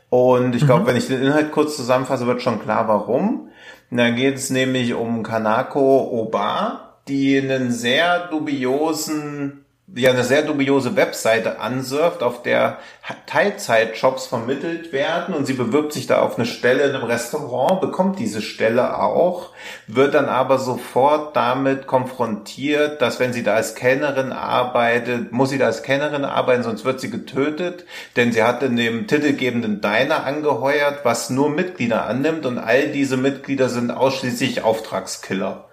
Und 0.10 0.56
ich 0.56 0.66
glaube, 0.66 0.84
mhm. 0.84 0.88
wenn 0.88 0.98
ich 0.98 1.08
den 1.08 1.22
Inhalt 1.22 1.52
kurz 1.52 1.76
zusammenfasse, 1.76 2.28
wird 2.28 2.41
schon 2.41 2.62
klar, 2.62 2.88
warum. 2.88 3.49
Da 3.90 4.10
geht 4.10 4.36
es 4.36 4.50
nämlich 4.50 4.94
um 4.94 5.24
Kanako 5.24 6.10
Oba, 6.12 6.98
die 7.08 7.38
einen 7.38 7.72
sehr 7.72 8.28
dubiosen 8.28 9.66
ja 9.96 10.10
eine 10.10 10.26
sehr 10.26 10.42
dubiose 10.42 10.98
Webseite 10.98 11.60
ansurft, 11.60 12.22
auf 12.22 12.44
der 12.44 12.80
Teilzeitjobs 13.26 14.28
vermittelt 14.28 14.92
werden 14.92 15.34
und 15.34 15.46
sie 15.46 15.54
bewirbt 15.54 15.94
sich 15.94 16.08
da 16.08 16.20
auf 16.20 16.36
eine 16.36 16.46
Stelle 16.46 16.84
in 16.84 16.94
einem 16.94 17.06
Restaurant, 17.06 17.80
bekommt 17.80 18.20
diese 18.20 18.42
Stelle 18.42 19.00
auch, 19.00 19.52
wird 19.88 20.14
dann 20.14 20.26
aber 20.26 20.60
sofort 20.60 21.38
damit 21.38 21.88
konfrontiert, 21.88 23.02
dass 23.02 23.22
wenn 23.22 23.32
sie 23.32 23.44
da 23.44 23.54
als 23.54 23.76
Kellnerin 23.76 24.34
arbeitet, 24.34 25.32
muss 25.32 25.52
sie 25.52 25.58
da 25.58 25.68
als 25.68 25.84
Kellnerin 25.84 26.26
arbeiten, 26.26 26.64
sonst 26.64 26.84
wird 26.84 27.00
sie 27.00 27.10
getötet, 27.10 27.86
denn 28.18 28.34
sie 28.34 28.44
hat 28.44 28.64
in 28.64 28.76
dem 28.76 29.08
titelgebenden 29.08 29.80
Diner 29.80 30.26
angeheuert, 30.26 31.00
was 31.04 31.30
nur 31.30 31.50
Mitglieder 31.50 32.06
annimmt 32.06 32.46
und 32.46 32.58
all 32.58 32.90
diese 32.90 33.16
Mitglieder 33.16 33.70
sind 33.70 33.92
ausschließlich 33.92 34.64
Auftragskiller. 34.64 35.66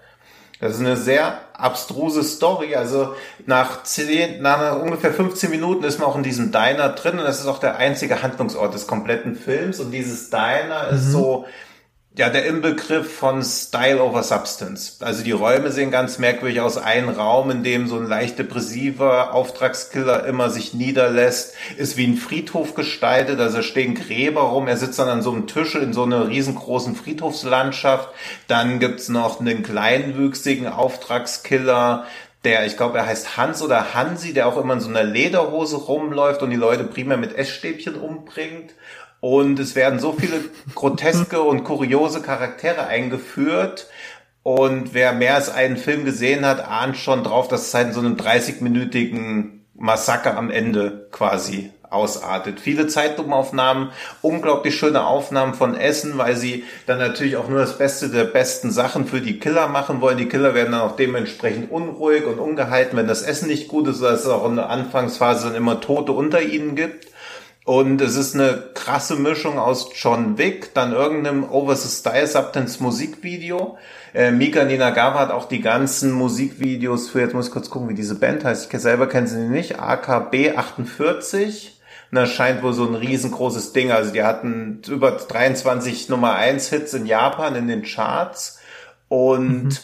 Das 0.59 0.73
ist 0.73 0.79
eine 0.79 0.95
sehr 0.95 1.39
abstruse 1.53 2.23
Story. 2.23 2.75
Also 2.75 3.13
nach, 3.45 3.83
zehn, 3.83 4.41
nach 4.41 4.79
ungefähr 4.79 5.13
15 5.13 5.49
Minuten 5.49 5.83
ist 5.83 5.99
man 5.99 6.07
auch 6.07 6.15
in 6.15 6.23
diesem 6.23 6.51
Diner 6.51 6.89
drin 6.89 7.19
und 7.19 7.25
das 7.25 7.39
ist 7.39 7.47
auch 7.47 7.59
der 7.59 7.77
einzige 7.77 8.23
Handlungsort 8.23 8.73
des 8.73 8.87
kompletten 8.87 9.35
Films. 9.35 9.79
Und 9.79 9.91
dieses 9.91 10.29
Diner 10.29 10.91
mhm. 10.91 10.97
ist 10.97 11.11
so 11.11 11.45
ja, 12.17 12.29
der 12.29 12.45
Inbegriff 12.45 13.13
von 13.17 13.43
Style 13.43 14.01
over 14.01 14.23
Substance. 14.23 14.97
Also 15.01 15.23
die 15.23 15.33
Räume 15.33 15.71
sehen 15.71 15.91
ganz 15.91 16.17
merkwürdig 16.17 16.61
aus. 16.61 16.77
Ein 16.77 17.09
Raum, 17.09 17.51
in 17.51 17.63
dem 17.63 17.87
so 17.87 17.97
ein 17.97 18.07
leicht 18.07 18.39
depressiver 18.39 19.33
Auftragskiller 19.33 20.25
immer 20.25 20.49
sich 20.49 20.73
niederlässt, 20.73 21.55
ist 21.77 21.97
wie 21.97 22.07
ein 22.07 22.15
Friedhof 22.15 22.73
gestaltet. 22.73 23.41
Also 23.41 23.61
stehen 23.61 23.95
Gräber 23.95 24.41
rum. 24.41 24.67
Er 24.67 24.77
sitzt 24.77 24.97
dann 24.97 25.09
an 25.09 25.21
so 25.21 25.31
einem 25.33 25.47
Tisch 25.47 25.75
in 25.75 25.91
so 25.91 26.03
einer 26.03 26.29
riesengroßen 26.29 26.95
Friedhofslandschaft. 26.95 28.09
Dann 28.47 28.79
gibt's 28.79 29.09
noch 29.09 29.41
einen 29.41 29.61
kleinwüchsigen 29.61 30.67
Auftragskiller, 30.67 32.05
der, 32.45 32.67
ich 32.67 32.77
glaube, 32.77 32.99
er 32.99 33.07
heißt 33.07 33.37
Hans 33.37 33.63
oder 33.63 33.95
Hansi, 33.95 34.33
der 34.33 34.47
auch 34.47 34.57
immer 34.57 34.75
in 34.75 34.79
so 34.79 34.87
einer 34.87 35.03
Lederhose 35.03 35.77
rumläuft 35.77 36.43
und 36.43 36.51
die 36.51 36.55
Leute 36.55 36.83
primär 36.83 37.17
mit 37.17 37.35
Essstäbchen 37.35 37.95
umbringt. 37.95 38.75
Und 39.27 39.57
es 39.59 39.73
werden 39.73 39.97
so 39.97 40.11
viele 40.11 40.39
groteske 40.75 41.41
und 41.41 41.63
kuriose 41.63 42.21
Charaktere 42.21 42.85
eingeführt. 42.85 43.87
Und 44.43 44.93
wer 44.93 45.13
mehr 45.13 45.33
als 45.33 45.49
einen 45.49 45.77
Film 45.77 46.05
gesehen 46.05 46.45
hat, 46.45 46.63
ahnt 46.63 46.95
schon 46.95 47.23
drauf, 47.23 47.47
dass 47.47 47.65
es 47.65 47.73
halt 47.73 47.87
in 47.87 47.93
so 47.93 48.01
einem 48.01 48.17
30-minütigen 48.17 49.61
Massaker 49.73 50.37
am 50.37 50.51
Ende 50.51 51.07
quasi 51.11 51.71
ausartet. 51.89 52.59
Viele 52.59 52.85
Zeitlupenaufnahmen, 52.85 53.89
unglaublich 54.21 54.75
schöne 54.75 55.07
Aufnahmen 55.07 55.55
von 55.55 55.75
Essen, 55.75 56.19
weil 56.19 56.35
sie 56.35 56.63
dann 56.85 56.99
natürlich 56.99 57.37
auch 57.37 57.49
nur 57.49 57.57
das 57.57 57.79
Beste 57.79 58.09
der 58.09 58.25
besten 58.25 58.69
Sachen 58.69 59.07
für 59.07 59.21
die 59.21 59.39
Killer 59.39 59.67
machen 59.67 60.01
wollen. 60.01 60.19
Die 60.19 60.29
Killer 60.29 60.53
werden 60.53 60.73
dann 60.73 60.81
auch 60.81 60.97
dementsprechend 60.97 61.71
unruhig 61.71 62.25
und 62.27 62.37
ungehalten, 62.37 62.95
wenn 62.95 63.07
das 63.07 63.23
Essen 63.23 63.47
nicht 63.47 63.69
gut 63.69 63.87
ist, 63.87 64.03
dass 64.03 64.19
es 64.19 64.29
auch 64.29 64.47
in 64.47 64.57
der 64.57 64.69
Anfangsphase 64.69 65.47
dann 65.47 65.55
immer 65.55 65.81
Tote 65.81 66.11
unter 66.11 66.43
ihnen 66.43 66.75
gibt. 66.75 67.07
Und 67.65 67.99
es 67.99 68.15
ist 68.15 68.35
eine 68.35 68.63
krasse 68.75 69.15
Mischung 69.15 69.57
aus 69.57 69.89
John 69.95 70.37
Wick, 70.37 70.75
dann 70.75 70.93
irgendeinem 70.93 71.49
Over 71.49 71.75
the 71.75 71.89
Style 71.89 72.27
Substance 72.27 72.81
Musikvideo. 72.81 73.79
Äh, 74.13 74.31
Mika 74.31 74.63
Ninagawa 74.63 75.19
hat 75.19 75.31
auch 75.31 75.47
die 75.47 75.61
ganzen 75.61 76.11
Musikvideos 76.11 77.09
für, 77.09 77.21
jetzt 77.21 77.33
muss 77.33 77.47
ich 77.47 77.53
kurz 77.53 77.71
gucken, 77.71 77.89
wie 77.89 77.95
diese 77.95 78.19
Band 78.19 78.45
heißt. 78.45 78.71
Ich 78.71 78.79
selber 78.79 79.09
kenne 79.09 79.27
sie 79.27 79.39
nicht. 79.39 79.79
AKB 79.79 80.55
48. 80.55 81.81
Und 82.11 82.15
das 82.17 82.29
scheint 82.29 82.61
wohl 82.61 82.73
so 82.73 82.87
ein 82.87 82.93
riesengroßes 82.93 83.73
Ding. 83.73 83.91
Also 83.91 84.13
die 84.13 84.23
hatten 84.23 84.83
über 84.87 85.09
23 85.13 86.07
Nummer 86.09 86.35
1 86.35 86.69
Hits 86.69 86.93
in 86.93 87.07
Japan 87.07 87.55
in 87.55 87.67
den 87.67 87.81
Charts. 87.81 88.59
Und 89.09 89.63
mhm 89.63 89.77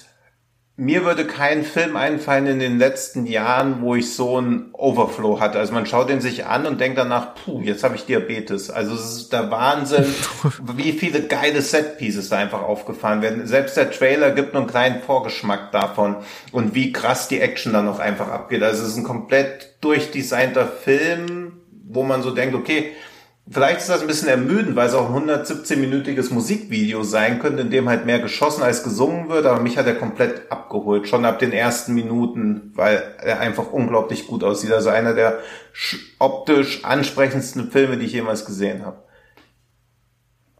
mir 0.77 1.03
würde 1.03 1.27
kein 1.27 1.63
Film 1.63 1.95
einfallen 1.95 2.47
in 2.47 2.59
den 2.59 2.79
letzten 2.79 3.25
Jahren, 3.25 3.81
wo 3.81 3.95
ich 3.95 4.13
so 4.13 4.37
einen 4.37 4.69
Overflow 4.73 5.39
hatte. 5.39 5.59
Also 5.59 5.73
man 5.73 5.85
schaut 5.85 6.09
den 6.09 6.21
sich 6.21 6.45
an 6.45 6.65
und 6.65 6.79
denkt 6.79 6.97
danach, 6.97 7.35
puh, 7.35 7.61
jetzt 7.61 7.83
habe 7.83 7.95
ich 7.95 8.05
Diabetes. 8.05 8.71
Also 8.71 8.95
es 8.95 9.15
ist 9.15 9.33
der 9.33 9.51
Wahnsinn, 9.51 10.05
wie 10.75 10.93
viele 10.93 11.23
geile 11.23 11.61
Setpieces 11.61 12.29
da 12.29 12.37
einfach 12.37 12.63
aufgefahren 12.63 13.21
werden. 13.21 13.45
Selbst 13.47 13.75
der 13.77 13.91
Trailer 13.91 14.31
gibt 14.31 14.53
nur 14.53 14.61
einen 14.61 14.71
kleinen 14.71 15.01
Vorgeschmack 15.01 15.71
davon 15.71 16.15
und 16.51 16.73
wie 16.73 16.91
krass 16.91 17.27
die 17.27 17.41
Action 17.41 17.73
dann 17.73 17.85
noch 17.85 17.99
einfach 17.99 18.29
abgeht. 18.29 18.63
Also 18.63 18.83
es 18.83 18.89
ist 18.89 18.97
ein 18.97 19.03
komplett 19.03 19.75
durchdesignter 19.81 20.67
Film, 20.67 21.61
wo 21.83 22.03
man 22.03 22.23
so 22.23 22.31
denkt, 22.31 22.55
okay, 22.55 22.91
Vielleicht 23.49 23.79
ist 23.81 23.89
das 23.89 24.01
ein 24.01 24.07
bisschen 24.07 24.29
ermüdend, 24.29 24.75
weil 24.75 24.87
es 24.87 24.93
auch 24.93 25.13
ein 25.13 25.29
117-minütiges 25.29 26.31
Musikvideo 26.33 27.03
sein 27.03 27.39
könnte, 27.39 27.63
in 27.63 27.71
dem 27.71 27.89
halt 27.89 28.05
mehr 28.05 28.19
geschossen 28.19 28.63
als 28.63 28.83
gesungen 28.83 29.29
wird, 29.29 29.45
aber 29.45 29.59
mich 29.59 29.77
hat 29.77 29.87
er 29.87 29.95
komplett 29.95 30.51
abgeholt, 30.51 31.07
schon 31.07 31.25
ab 31.25 31.39
den 31.39 31.51
ersten 31.51 31.93
Minuten, 31.93 32.71
weil 32.75 33.15
er 33.17 33.39
einfach 33.39 33.71
unglaublich 33.71 34.27
gut 34.27 34.43
aussieht. 34.43 34.71
Also 34.71 34.89
einer 34.89 35.13
der 35.13 35.39
optisch 36.19 36.85
ansprechendsten 36.85 37.71
Filme, 37.71 37.97
die 37.97 38.05
ich 38.05 38.13
jemals 38.13 38.45
gesehen 38.45 38.85
habe. 38.85 39.03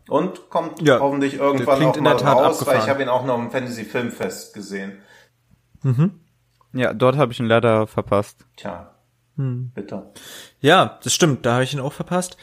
Und 0.10 0.50
kommt 0.50 0.82
ja, 0.82 1.00
hoffentlich 1.00 1.36
irgendwann 1.36 1.84
auch 1.86 2.02
mal 2.02 2.12
raus, 2.14 2.56
abgefahren. 2.56 2.68
weil 2.68 2.84
ich 2.84 2.90
habe 2.90 3.02
ihn 3.02 3.10
auch 3.10 3.24
noch 3.24 3.38
im 3.38 3.52
Fantasy 3.52 3.86
Filmfest 3.86 4.54
gesehen. 4.54 5.00
Mhm. 5.84 6.20
Ja, 6.74 6.94
dort 6.94 7.16
habe 7.16 7.32
ich 7.32 7.40
ihn 7.40 7.46
leider 7.46 7.88
verpasst. 7.88 8.46
Tja, 8.58 8.96
hm. 9.38 9.72
bitte. 9.74 10.12
Ja, 10.60 11.00
das 11.04 11.14
stimmt, 11.14 11.46
da 11.46 11.54
habe 11.54 11.64
ich 11.64 11.74
ihn 11.74 11.80
auch 11.80 11.94
verpasst. 11.94 12.36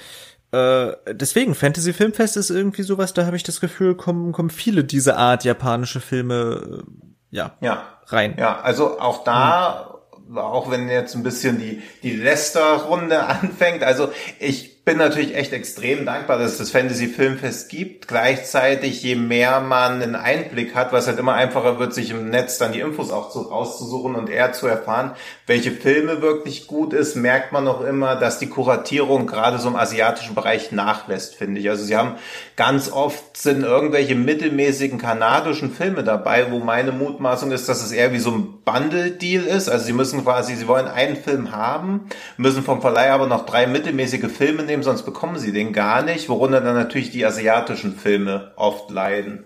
Äh, 0.51 0.93
deswegen, 1.13 1.55
Fantasy 1.55 1.93
Filmfest 1.93 2.37
ist 2.37 2.51
irgendwie 2.51 2.83
sowas, 2.83 3.13
da 3.13 3.27
habe 3.27 3.37
ich 3.37 3.43
das 3.43 3.61
Gefühl, 3.61 3.95
kommen, 3.95 4.33
kommen 4.33 4.51
viele 4.51 4.85
dieser 4.85 5.19
Art 5.19 5.45
japanische 5.45 6.01
Filme 6.01 6.85
äh, 6.85 7.37
ja, 7.37 7.57
ja 7.61 7.83
rein. 8.07 8.37
Ja, 8.39 8.61
also 8.61 8.99
auch 8.99 9.25
da, 9.25 10.01
hm. 10.27 10.39
auch 10.39 10.71
wenn 10.71 10.89
jetzt 10.89 11.15
ein 11.15 11.23
bisschen 11.23 11.59
die, 11.59 11.83
die 12.03 12.17
Lester-Runde 12.17 13.27
anfängt, 13.27 13.83
also 13.83 14.11
ich 14.39 14.78
bin 14.89 14.97
natürlich 14.97 15.37
echt 15.37 15.53
extrem 15.53 16.07
dankbar, 16.07 16.39
dass 16.39 16.53
es 16.53 16.57
das 16.57 16.71
Fantasy 16.71 17.09
Filmfest 17.09 17.69
gibt. 17.69 18.09
Gleichzeitig, 18.09 19.03
je 19.03 19.17
mehr 19.17 19.61
man 19.61 20.01
einen 20.01 20.17
Einblick 20.17 20.75
hat, 20.75 20.95
was 20.95 21.07
halt 21.07 21.19
immer 21.19 21.35
einfacher 21.35 21.79
wird, 21.79 21.93
sich 21.93 22.11
im 22.11 22.31
Netz 22.31 22.57
dann 22.57 22.73
die 22.73 22.81
Infos 22.81 23.11
auch 23.11 23.29
zu, 23.29 23.41
rauszusuchen 23.41 24.15
und 24.15 24.31
eher 24.31 24.55
zu 24.55 24.67
erfahren, 24.67 25.11
welche 25.47 25.73
Filme 25.73 26.23
wirklich 26.23 26.67
gut 26.67 26.95
ist, 26.95 27.17
merkt 27.17 27.53
man 27.53 27.69
auch 27.69 27.83
immer, 27.83 28.17
dass 28.17 28.39
die 28.39 28.49
Kuratierung 28.49 29.27
gerade 29.27 29.59
so 29.59 29.69
im 29.69 29.77
asiatischen 29.77 30.35
Bereich 30.35 30.73
nachlässt, 30.73 31.35
finde 31.35 31.61
ich. 31.61 31.69
Also 31.69 31.85
sie 31.85 31.95
haben 31.95 32.15
ganz 32.57 32.91
oft 32.91 33.37
sind 33.37 33.65
irgendwelche 33.65 34.15
mittelmäßigen 34.15 34.99
kanadischen 34.99 35.71
Filme 35.71 36.03
dabei, 36.03 36.51
wo 36.51 36.61
meine 36.61 36.93
Mutmaßung 36.93 37.53
ist, 37.53 37.69
dass 37.69 37.85
es 37.85 37.93
eher 37.93 38.15
wie 38.15 38.21
so 38.21 38.31
ein 38.31 38.63
Bundle-Deal 38.65 39.45
ist. 39.45 39.69
Also 39.69 39.85
sie 39.85 39.93
müssen 39.93 40.25
quasi, 40.25 40.55
sie 40.55 40.67
wollen 40.67 40.89
einen 40.89 41.17
Film 41.17 41.53
haben, 41.53 42.09
müssen 42.39 42.63
vom 42.63 42.81
Verleih 42.81 43.13
aber 43.13 43.27
noch 43.27 43.45
drei 43.45 43.67
mittelmäßige 43.67 44.33
Filme 44.33 44.63
nehmen, 44.63 44.78
sonst 44.83 45.03
bekommen 45.03 45.39
sie 45.39 45.53
den 45.53 45.73
gar 45.73 46.03
nicht, 46.03 46.29
worunter 46.29 46.61
dann 46.61 46.75
natürlich 46.75 47.11
die 47.11 47.25
asiatischen 47.25 47.97
Filme 47.97 48.53
oft 48.57 48.91
leiden. 48.91 49.45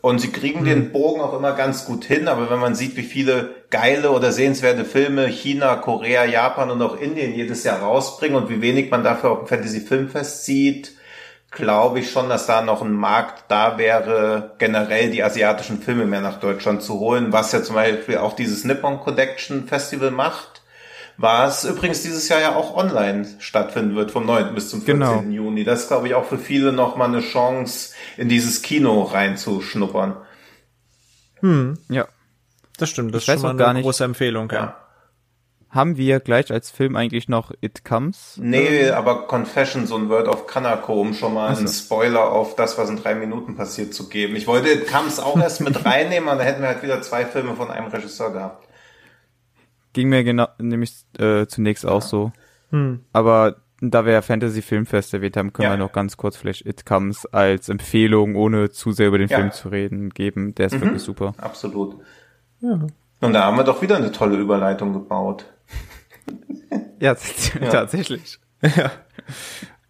Und 0.00 0.18
sie 0.20 0.32
kriegen 0.32 0.60
mhm. 0.60 0.64
den 0.64 0.92
Bogen 0.92 1.20
auch 1.20 1.36
immer 1.36 1.52
ganz 1.52 1.84
gut 1.84 2.04
hin, 2.04 2.28
aber 2.28 2.50
wenn 2.50 2.58
man 2.58 2.74
sieht, 2.74 2.96
wie 2.96 3.02
viele 3.02 3.50
geile 3.68 4.10
oder 4.10 4.32
sehenswerte 4.32 4.84
Filme 4.84 5.26
China, 5.26 5.76
Korea, 5.76 6.24
Japan 6.24 6.70
und 6.70 6.80
auch 6.80 6.98
Indien 6.98 7.34
jedes 7.34 7.64
Jahr 7.64 7.80
rausbringen 7.80 8.36
und 8.36 8.48
wie 8.48 8.62
wenig 8.62 8.90
man 8.90 9.04
dafür 9.04 9.30
auf 9.32 9.38
dem 9.40 9.48
Fantasy 9.48 9.80
Filmfest 9.80 10.44
sieht, 10.44 10.92
glaube 11.50 12.00
ich 12.00 12.10
schon, 12.10 12.28
dass 12.28 12.46
da 12.46 12.62
noch 12.62 12.80
ein 12.80 12.92
Markt 12.92 13.44
da 13.48 13.76
wäre, 13.76 14.52
generell 14.58 15.10
die 15.10 15.22
asiatischen 15.22 15.82
Filme 15.82 16.06
mehr 16.06 16.20
nach 16.20 16.40
Deutschland 16.40 16.82
zu 16.82 16.98
holen, 17.00 17.32
was 17.32 17.52
ja 17.52 17.62
zum 17.62 17.74
Beispiel 17.74 18.18
auch 18.18 18.34
dieses 18.34 18.64
Nippon 18.64 19.00
Connection 19.00 19.66
Festival 19.66 20.10
macht, 20.10 20.59
was 21.20 21.64
übrigens 21.64 22.02
dieses 22.02 22.28
Jahr 22.30 22.40
ja 22.40 22.56
auch 22.56 22.74
online 22.74 23.26
stattfinden 23.40 23.94
wird, 23.94 24.10
vom 24.10 24.24
9. 24.24 24.54
bis 24.54 24.70
zum 24.70 24.80
14. 24.80 24.98
Genau. 25.00 25.20
Juni. 25.22 25.64
Das 25.64 25.82
ist, 25.82 25.88
glaube 25.88 26.08
ich, 26.08 26.14
auch 26.14 26.24
für 26.24 26.38
viele 26.38 26.72
nochmal 26.72 27.08
eine 27.08 27.20
Chance, 27.20 27.94
in 28.16 28.30
dieses 28.30 28.62
Kino 28.62 29.02
reinzuschnuppern. 29.02 30.16
Hm, 31.40 31.78
ja. 31.88 32.06
Das 32.78 32.88
stimmt, 32.88 33.14
das 33.14 33.24
ich 33.24 33.28
ist 33.28 33.42
schon 33.42 33.56
mal 33.56 33.66
eine 33.66 33.82
große 33.82 34.02
Empfehlung, 34.02 34.50
ja. 34.50 34.56
ja. 34.56 34.76
Haben 35.68 35.98
wir 35.98 36.18
gleich 36.20 36.50
als 36.50 36.70
Film 36.70 36.96
eigentlich 36.96 37.28
noch 37.28 37.52
It 37.60 37.84
Comes? 37.84 38.36
Nee, 38.38 38.88
ähm, 38.88 38.94
aber 38.94 39.28
Confessions 39.28 39.92
und 39.92 40.08
Word 40.08 40.26
of 40.26 40.46
Kanako, 40.46 41.00
um 41.00 41.14
schon 41.14 41.34
mal 41.34 41.48
also. 41.48 41.60
einen 41.60 41.68
Spoiler 41.68 42.32
auf 42.32 42.56
das, 42.56 42.78
was 42.78 42.88
in 42.88 42.96
drei 42.96 43.14
Minuten 43.14 43.54
passiert, 43.54 43.94
zu 43.94 44.08
geben. 44.08 44.34
Ich 44.34 44.46
wollte 44.46 44.70
It 44.70 44.88
Comes 44.90 45.20
auch 45.20 45.38
erst 45.38 45.60
mit 45.60 45.84
reinnehmen, 45.84 46.28
aber 46.28 46.38
dann 46.38 46.46
hätten 46.46 46.62
wir 46.62 46.68
halt 46.68 46.82
wieder 46.82 47.02
zwei 47.02 47.26
Filme 47.26 47.54
von 47.54 47.70
einem 47.70 47.88
Regisseur 47.88 48.32
gehabt. 48.32 48.69
Ging 49.92 50.08
mir 50.08 50.24
genau, 50.24 50.48
nämlich 50.58 51.04
äh, 51.18 51.46
zunächst 51.46 51.84
ja. 51.84 51.90
auch 51.90 52.02
so. 52.02 52.32
Hm. 52.70 53.00
Aber 53.12 53.56
da 53.80 54.04
wir 54.04 54.12
ja 54.12 54.22
Fantasy 54.22 54.62
Filmfest 54.62 55.14
erwähnt 55.14 55.36
haben, 55.36 55.52
können 55.52 55.64
ja. 55.64 55.72
wir 55.72 55.78
noch 55.78 55.92
ganz 55.92 56.16
kurz 56.16 56.36
vielleicht 56.36 56.66
It 56.66 56.84
Comes 56.84 57.26
als 57.26 57.68
Empfehlung, 57.68 58.36
ohne 58.36 58.70
zu 58.70 58.92
sehr 58.92 59.08
über 59.08 59.18
den 59.18 59.28
ja. 59.28 59.38
Film 59.38 59.52
zu 59.52 59.68
reden, 59.68 60.10
geben. 60.10 60.54
Der 60.54 60.66
ist 60.66 60.74
mhm. 60.74 60.82
wirklich 60.82 61.02
super. 61.02 61.34
Absolut. 61.38 61.96
Ja. 62.60 62.78
Und 63.20 63.32
da 63.32 63.44
haben 63.44 63.56
wir 63.56 63.64
doch 63.64 63.82
wieder 63.82 63.96
eine 63.96 64.12
tolle 64.12 64.36
Überleitung 64.36 64.92
gebaut. 64.92 65.46
ja, 67.00 67.14
tatsächlich. 67.70 68.38
Ja, 68.62 68.90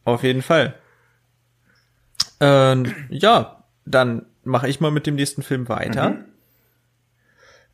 auf 0.05 0.23
jeden 0.23 0.43
Fall. 0.43 0.77
Ähm, 2.39 2.95
ja, 3.09 3.65
dann 3.85 4.27
mache 4.45 4.69
ich 4.69 4.81
mal 4.81 4.93
mit 4.93 5.09
dem 5.09 5.17
nächsten 5.17 5.43
Film 5.43 5.69
weiter. 5.69 6.11
Mhm. 6.11 6.25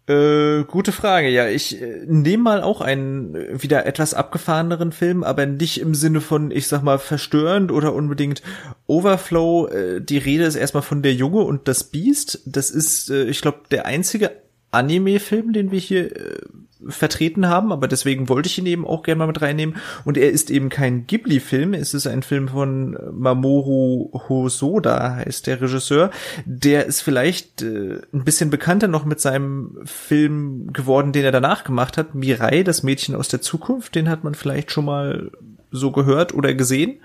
Äh, 0.09 0.63
gute 0.65 0.93
Frage. 0.93 1.29
Ja, 1.29 1.49
ich 1.49 1.83
äh, 1.83 2.05
nehme 2.07 2.45
mal 2.45 2.63
auch 2.63 2.81
einen 2.81 3.35
äh, 3.35 3.63
wieder 3.63 3.87
etwas 3.87 4.15
abgefahreneren 4.15 4.93
Film, 4.93 5.25
aber 5.25 5.47
nicht 5.47 5.81
im 5.81 5.97
Sinne 5.97 6.21
von, 6.21 6.53
ich 6.53 6.69
sag 6.69 6.85
mal, 6.85 7.01
verstörend 7.01 7.73
oder 7.73 7.93
unbedingt 7.93 8.41
Overflow. 8.87 9.67
Äh, 9.67 10.01
die 10.01 10.19
Rede 10.19 10.45
ist 10.45 10.55
erstmal 10.55 10.85
von 10.85 11.03
Der 11.03 11.13
Junge 11.13 11.41
und 11.41 11.67
das 11.67 11.83
Biest. 11.83 12.41
Das 12.47 12.71
ist, 12.71 13.11
äh, 13.11 13.25
ich 13.25 13.41
glaube, 13.41 13.63
der 13.73 13.87
einzige 13.87 14.31
Anime-Film, 14.77 15.53
den 15.53 15.71
wir 15.71 15.79
hier 15.79 16.15
äh, 16.15 16.41
vertreten 16.89 17.49
haben, 17.49 17.73
aber 17.73 17.89
deswegen 17.89 18.29
wollte 18.29 18.49
ich 18.49 18.59
ihn 18.59 18.67
eben 18.67 18.87
auch 18.87 19.03
gerne 19.03 19.21
mal 19.21 19.27
mit 19.27 19.41
reinnehmen. 19.41 19.77
Und 20.05 20.19
er 20.19 20.31
ist 20.31 20.51
eben 20.51 20.69
kein 20.69 21.07
Ghibli-Film, 21.07 21.75
es 21.75 21.95
ist 21.95 22.07
ein 22.07 22.23
Film 22.23 22.49
von 22.49 22.97
Mamoru 23.13 24.11
Hosoda, 24.29 25.17
heißt 25.17 25.47
der 25.47 25.61
Regisseur. 25.61 26.11
Der 26.45 26.87
ist 26.87 27.01
vielleicht 27.01 27.63
äh, 27.63 28.01
ein 28.13 28.25
bisschen 28.25 28.51
bekannter 28.51 28.89
noch 28.89 29.05
mit 29.05 29.21
seinem 29.21 29.79
Film 29.85 30.73
geworden, 30.73 31.13
den 31.13 31.25
er 31.25 31.33
danach 31.33 31.65
gemacht 31.65 31.97
hat, 31.97 32.15
Mirai, 32.15 32.63
das 32.63 32.83
Mädchen 32.83 33.15
aus 33.15 33.29
der 33.29 33.41
Zukunft. 33.41 33.95
Den 33.95 34.09
hat 34.09 34.25
man 34.25 34.35
vielleicht 34.35 34.71
schon 34.71 34.85
mal 34.85 35.31
so 35.71 35.93
gehört 35.93 36.35
oder 36.35 36.55
gesehen. 36.55 37.01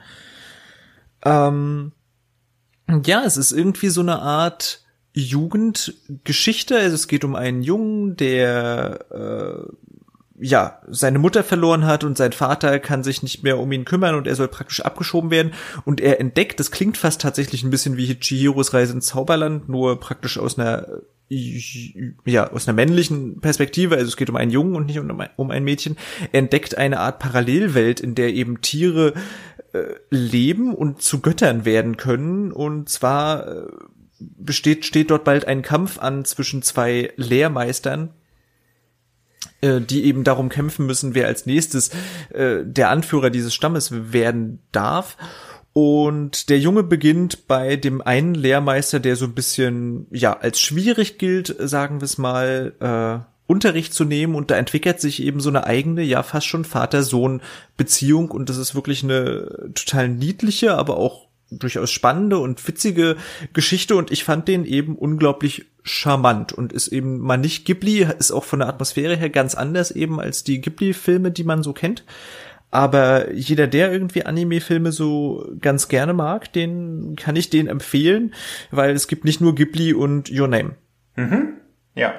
Ähm, 1.23 1.93
ja, 3.05 3.23
es 3.25 3.37
ist 3.37 3.51
irgendwie 3.51 3.89
so 3.89 4.01
eine 4.01 4.19
Art 4.19 4.80
Jugendgeschichte. 5.13 6.77
Also 6.77 6.95
es 6.95 7.07
geht 7.07 7.23
um 7.23 7.35
einen 7.35 7.61
Jungen, 7.61 8.15
der 8.15 9.05
äh, 9.11 9.71
ja 10.39 10.81
seine 10.87 11.19
Mutter 11.19 11.43
verloren 11.43 11.85
hat 11.85 12.03
und 12.03 12.17
sein 12.17 12.31
Vater 12.31 12.79
kann 12.79 13.03
sich 13.03 13.21
nicht 13.21 13.43
mehr 13.43 13.59
um 13.59 13.71
ihn 13.71 13.85
kümmern 13.85 14.15
und 14.15 14.27
er 14.27 14.35
soll 14.35 14.47
praktisch 14.47 14.81
abgeschoben 14.81 15.29
werden. 15.29 15.53
Und 15.85 16.01
er 16.01 16.19
entdeckt, 16.19 16.59
das 16.59 16.71
klingt 16.71 16.97
fast 16.97 17.21
tatsächlich 17.21 17.63
ein 17.63 17.69
bisschen 17.69 17.97
wie 17.97 18.19
Chihiros 18.19 18.73
Reise 18.73 18.93
ins 18.93 19.07
Zauberland, 19.07 19.69
nur 19.69 19.99
praktisch 19.99 20.37
aus 20.37 20.57
einer 20.57 20.87
ja, 21.33 22.51
aus 22.51 22.67
einer 22.67 22.75
männlichen 22.75 23.39
Perspektive, 23.39 23.95
also 23.95 24.07
es 24.07 24.17
geht 24.17 24.29
um 24.29 24.35
einen 24.35 24.51
Jungen 24.51 24.75
und 24.75 24.87
nicht 24.87 24.99
um, 24.99 25.49
ein 25.51 25.63
Mädchen, 25.63 25.95
entdeckt 26.33 26.77
eine 26.77 26.99
Art 26.99 27.19
Parallelwelt, 27.19 28.01
in 28.01 28.15
der 28.15 28.33
eben 28.33 28.59
Tiere 28.59 29.13
äh, 29.71 29.83
leben 30.09 30.75
und 30.75 31.01
zu 31.01 31.21
Göttern 31.21 31.63
werden 31.63 31.95
können. 31.95 32.51
Und 32.51 32.89
zwar 32.89 33.47
äh, 33.47 33.67
besteht, 34.37 34.85
steht 34.85 35.11
dort 35.11 35.23
bald 35.23 35.45
ein 35.45 35.61
Kampf 35.61 35.97
an 35.99 36.25
zwischen 36.25 36.61
zwei 36.61 37.11
Lehrmeistern, 37.15 38.09
äh, 39.61 39.81
die 39.81 40.03
eben 40.05 40.23
darum 40.23 40.49
kämpfen 40.49 40.85
müssen, 40.85 41.15
wer 41.15 41.27
als 41.27 41.45
nächstes 41.45 41.89
äh, 42.29 42.63
der 42.63 42.89
Anführer 42.89 43.29
dieses 43.29 43.53
Stammes 43.53 44.13
werden 44.13 44.59
darf. 44.71 45.17
Und 45.73 46.49
der 46.49 46.59
Junge 46.59 46.83
beginnt 46.83 47.47
bei 47.47 47.77
dem 47.77 48.01
einen 48.01 48.35
Lehrmeister, 48.35 48.99
der 48.99 49.15
so 49.15 49.25
ein 49.25 49.33
bisschen, 49.33 50.05
ja, 50.11 50.37
als 50.37 50.59
schwierig 50.59 51.17
gilt, 51.17 51.55
sagen 51.59 52.01
wir 52.01 52.05
es 52.05 52.17
mal, 52.17 52.73
äh, 52.79 53.31
Unterricht 53.51 53.93
zu 53.93 54.05
nehmen 54.05 54.35
und 54.35 54.49
da 54.49 54.55
entwickelt 54.55 55.01
sich 55.01 55.21
eben 55.21 55.41
so 55.41 55.49
eine 55.49 55.65
eigene, 55.65 56.03
ja 56.03 56.23
fast 56.23 56.47
schon 56.47 56.63
Vater-Sohn-Beziehung 56.63 58.31
und 58.31 58.49
das 58.49 58.55
ist 58.55 58.75
wirklich 58.75 59.03
eine 59.03 59.71
total 59.75 60.07
niedliche, 60.07 60.75
aber 60.75 60.95
auch 60.95 61.27
durchaus 61.51 61.91
spannende 61.91 62.39
und 62.39 62.65
witzige 62.67 63.17
Geschichte 63.53 63.95
und 63.95 64.11
ich 64.11 64.23
fand 64.23 64.47
den 64.47 64.65
eben 64.65 64.95
unglaublich 64.95 65.65
charmant 65.83 66.53
und 66.53 66.73
ist 66.73 66.87
eben 66.87 67.19
mal 67.19 67.37
nicht 67.37 67.65
Ghibli, 67.65 68.07
ist 68.17 68.31
auch 68.31 68.43
von 68.43 68.59
der 68.59 68.69
Atmosphäre 68.69 69.15
her 69.15 69.29
ganz 69.29 69.55
anders 69.55 69.91
eben 69.91 70.19
als 70.19 70.43
die 70.43 70.61
Ghibli-Filme, 70.61 71.31
die 71.31 71.43
man 71.43 71.63
so 71.63 71.73
kennt. 71.73 72.03
Aber 72.71 73.33
jeder, 73.33 73.67
der 73.67 73.91
irgendwie 73.91 74.23
Anime-Filme 74.23 74.93
so 74.93 75.45
ganz 75.59 75.89
gerne 75.89 76.13
mag, 76.13 76.53
den 76.53 77.17
kann 77.17 77.35
ich 77.35 77.49
den 77.49 77.67
empfehlen, 77.67 78.33
weil 78.71 78.91
es 78.91 79.09
gibt 79.09 79.25
nicht 79.25 79.41
nur 79.41 79.55
Ghibli 79.55 79.93
und 79.93 80.31
Your 80.31 80.47
Name. 80.47 80.75
Mhm. 81.15 81.57
Ja. 81.95 82.13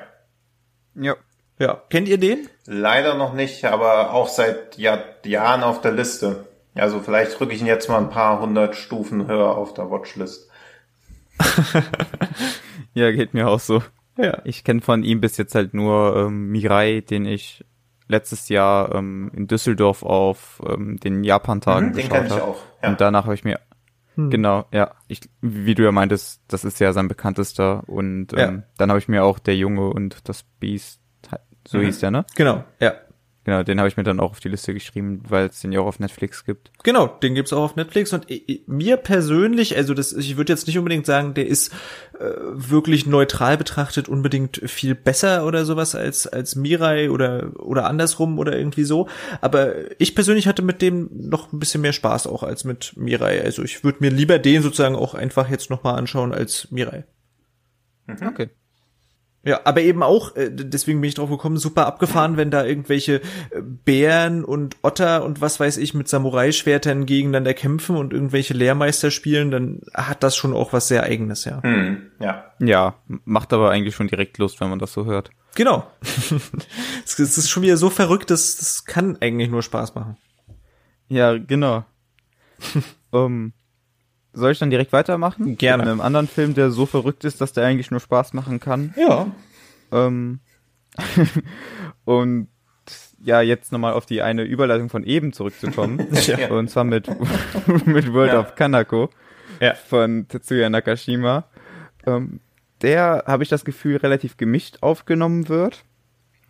Ja. 0.95 1.17
Ja. 1.59 1.83
Kennt 1.89 2.09
ihr 2.09 2.19
den? 2.19 2.49
Leider 2.67 3.17
noch 3.17 3.33
nicht, 3.33 3.65
aber 3.65 4.13
auch 4.13 4.29
seit 4.29 4.77
Jahr, 4.77 5.03
Jahren 5.25 5.63
auf 5.63 5.81
der 5.81 5.93
Liste. 5.93 6.45
Also 6.75 7.01
vielleicht 7.01 7.39
drücke 7.39 7.53
ich 7.55 7.61
ihn 7.61 7.67
jetzt 7.67 7.89
mal 7.89 7.99
ein 7.99 8.11
paar 8.11 8.41
hundert 8.41 8.75
Stufen 8.77 9.27
höher 9.27 9.57
auf 9.57 9.75
der 9.75 9.91
Watchlist. 9.91 10.49
ja, 12.95 13.11
geht 13.13 13.35
mir 13.35 13.49
auch 13.49 13.61
so. 13.61 13.83
Ja. 14.17 14.39
Ich 14.45 14.65
kenne 14.65 14.81
von 14.81 15.03
ihm 15.03 15.21
bis 15.21 15.37
jetzt 15.37 15.55
halt 15.55 15.75
nur 15.75 16.17
ähm, 16.17 16.49
Mirai, 16.51 17.01
den 17.01 17.25
ich 17.25 17.65
letztes 18.09 18.49
Jahr 18.49 18.95
ähm, 18.95 19.31
in 19.35 19.47
Düsseldorf 19.49 20.03
auf 20.03 20.61
ähm, 20.67 20.99
den 21.01 21.25
Japan-Tagen 21.25 21.89
Mhm, 21.89 21.93
den 21.95 22.03
geschaut 22.09 22.13
kenn 22.19 22.27
ich 22.27 22.33
habe. 22.33 22.43
auch, 22.45 22.59
ja. 22.83 22.89
Und 22.91 23.01
danach 23.01 23.25
habe 23.25 23.35
ich 23.35 23.45
mir 23.45 23.59
Hm. 24.15 24.29
Genau, 24.29 24.67
ja. 24.73 24.91
Ich, 25.09 25.23
wie 25.41 25.75
du 25.75 25.85
ja 25.85 25.91
meintest, 25.91 26.43
das 26.47 26.65
ist 26.67 26.79
ja 26.81 26.93
sein 26.93 27.09
bekanntester. 27.09 27.83
Und 27.89 28.35
ähm, 28.35 28.39
Ja. 28.39 28.63
dann 28.77 28.91
habe 28.91 28.99
ich 28.99 29.09
mir 29.09 29.25
auch 29.25 29.39
Der 29.39 29.57
Junge 29.57 29.89
und 29.89 30.29
das 30.29 30.43
Biest, 30.61 31.01
so 31.67 31.79
Mhm. 31.79 31.83
hieß 31.85 32.01
der, 32.01 32.11
ne? 32.11 32.27
Genau, 32.37 32.63
ja. 32.79 32.93
Genau, 33.45 33.65
den 33.65 33.79
habe 33.79 33.89
ich 33.89 33.97
mir 33.97 34.05
dann 34.05 34.21
auch 34.21 34.31
auf 34.31 34.41
die 34.41 34.49
Liste 34.49 34.73
geschrieben, 34.73 35.21
weil 35.29 35.47
es 35.47 35.61
den 35.61 35.73
ja 35.73 35.81
auch 35.81 35.87
auf 35.87 35.99
Netflix 35.99 36.45
gibt. 36.45 36.71
Genau, 36.85 37.09
den 37.09 37.35
gibt's 37.35 37.53
auch 37.53 37.63
auf 37.63 37.77
Netflix 37.77 38.13
und 38.13 38.27
mir 38.67 38.97
persönlich, 38.97 39.77
also 39.77 39.95
das, 39.95 40.13
ich 40.13 40.37
würde 40.37 40.53
jetzt 40.53 40.69
nicht 40.69 40.79
unbedingt 40.79 41.07
sagen, 41.07 41.35
der 41.35 41.49
ist 41.49 41.73
äh, 42.21 42.31
wirklich 42.53 43.05
neutral 43.07 43.57
betrachtet 43.57 44.09
unbedingt 44.09 44.63
viel 44.71 44.95
besser 44.95 45.45
oder 45.45 45.65
sowas 45.65 45.97
als 45.97 46.29
als 46.29 46.55
Mirai 46.55 47.11
oder 47.11 47.51
oder 47.59 47.87
andersrum 47.87 48.39
oder 48.39 48.57
irgendwie 48.57 48.85
so. 48.85 49.09
Aber 49.41 50.01
ich 50.01 50.15
persönlich 50.15 50.47
hatte 50.47 50.63
mit 50.63 50.81
dem 50.81 51.11
noch 51.13 51.53
ein 51.53 51.59
bisschen 51.59 51.81
mehr 51.81 51.93
Spaß 51.93 52.29
auch 52.29 52.45
als 52.45 52.63
mit 52.63 52.93
Mirai. 52.97 53.43
Also 53.43 53.65
ich 53.65 53.83
würde 53.83 53.99
mir 54.01 54.11
lieber 54.11 54.39
den 54.39 54.63
sozusagen 54.63 54.95
auch 54.95 55.15
einfach 55.15 55.51
jetzt 55.51 55.69
noch 55.69 55.83
mal 55.83 55.95
anschauen 55.95 56.33
als 56.33 56.71
Mirai. 56.71 57.05
Okay. 58.09 58.51
Ja, 59.45 59.61
aber 59.65 59.81
eben 59.81 60.05
auch, 60.05 60.37
äh, 60.37 60.51
deswegen 60.53 61.01
bin 61.01 61.09
ich 61.09 61.17
drauf 61.17 61.29
gekommen, 61.29 61.57
super 61.57 61.87
abgefahren, 61.87 62.37
wenn 62.37 62.53
da 62.53 62.65
irgendwelche 62.65 63.17
äh, 63.51 63.61
Bären 63.61 64.45
und 64.45 64.77
Otter 64.83 65.25
und 65.25 65.41
was 65.41 65.59
weiß 65.59 65.79
ich 65.79 65.95
mit 65.95 66.09
Samurai-Schwertern 66.09 67.07
gegeneinander 67.07 67.53
kämpfen 67.53 67.97
und 67.97 68.13
irgendwelche 68.13 68.55
Lehrmeister 68.55 69.11
spielen, 69.11 69.51
dann 69.51 69.81
hat 69.95 70.23
das 70.23 70.37
schon 70.37 70.55
auch 70.55 70.73
was 70.73 70.87
sehr 70.87 71.03
eigenes, 71.03 71.45
ja. 71.45 71.61
Hm, 71.63 72.13
ja. 72.21 72.53
Ja, 72.61 72.95
macht 73.25 73.53
aber 73.53 73.71
eigentlich 73.71 73.97
schon 73.97 74.07
direkt 74.07 74.39
Lust, 74.39 74.61
wenn 74.61 74.71
man 74.71 74.79
das 74.79 74.93
so 74.93 75.07
hört. 75.07 75.31
Genau. 75.55 75.87
Es 77.05 77.19
ist 77.19 77.51
schon 77.51 77.63
wieder 77.63 77.77
so 77.77 77.91
verrückt, 77.91 78.31
das, 78.31 78.57
das 78.57 78.85
kann 78.85 79.19
eigentlich 79.21 79.51
nur 79.51 79.63
Spaß 79.63 79.95
machen. 79.95 80.17
Ja, 81.09 81.37
genau. 81.37 81.85
ähm, 83.13 83.53
soll 84.33 84.53
ich 84.53 84.59
dann 84.59 84.71
direkt 84.71 84.93
weitermachen? 84.93 85.57
Gerne. 85.59 85.83
Mit 85.85 85.91
einem 85.93 86.01
anderen 86.01 86.29
Film, 86.29 86.55
der 86.55 86.71
so 86.71 86.87
verrückt 86.87 87.25
ist, 87.25 87.41
dass 87.41 87.53
der 87.53 87.65
eigentlich 87.67 87.91
nur 87.91 88.01
Spaß 88.01 88.33
machen 88.33 88.61
kann. 88.61 88.95
Ja. 88.97 89.27
Ähm, 89.93 90.41
und 92.05 92.49
ja, 93.25 93.41
jetzt 93.41 93.71
nochmal 93.73 93.93
auf 93.93 94.07
die 94.07 94.23
eine 94.23 94.43
Überleitung 94.43 94.89
von 94.89 95.05
eben 95.05 95.33
zurückzukommen. 95.33 96.07
Ja. 96.27 96.51
Und 96.51 96.71
zwar 96.71 96.85
mit, 96.85 97.09
mit 97.87 98.13
World 98.13 98.33
Ja. 98.33 98.41
of 98.41 98.55
Kanako 98.55 99.11
Ja. 99.61 99.75
von 99.75 100.27
Tetsuya 100.29 100.69
Nakashima. 100.71 101.45
Ähm, 102.07 102.41
der, 102.83 103.25
habe 103.27 103.45
ich 103.45 103.49
das 103.49 103.65
Gefühl, 103.65 103.97
relativ 103.97 104.37
gemischt 104.37 104.79
aufgenommen 104.81 105.49
wird. 105.49 105.85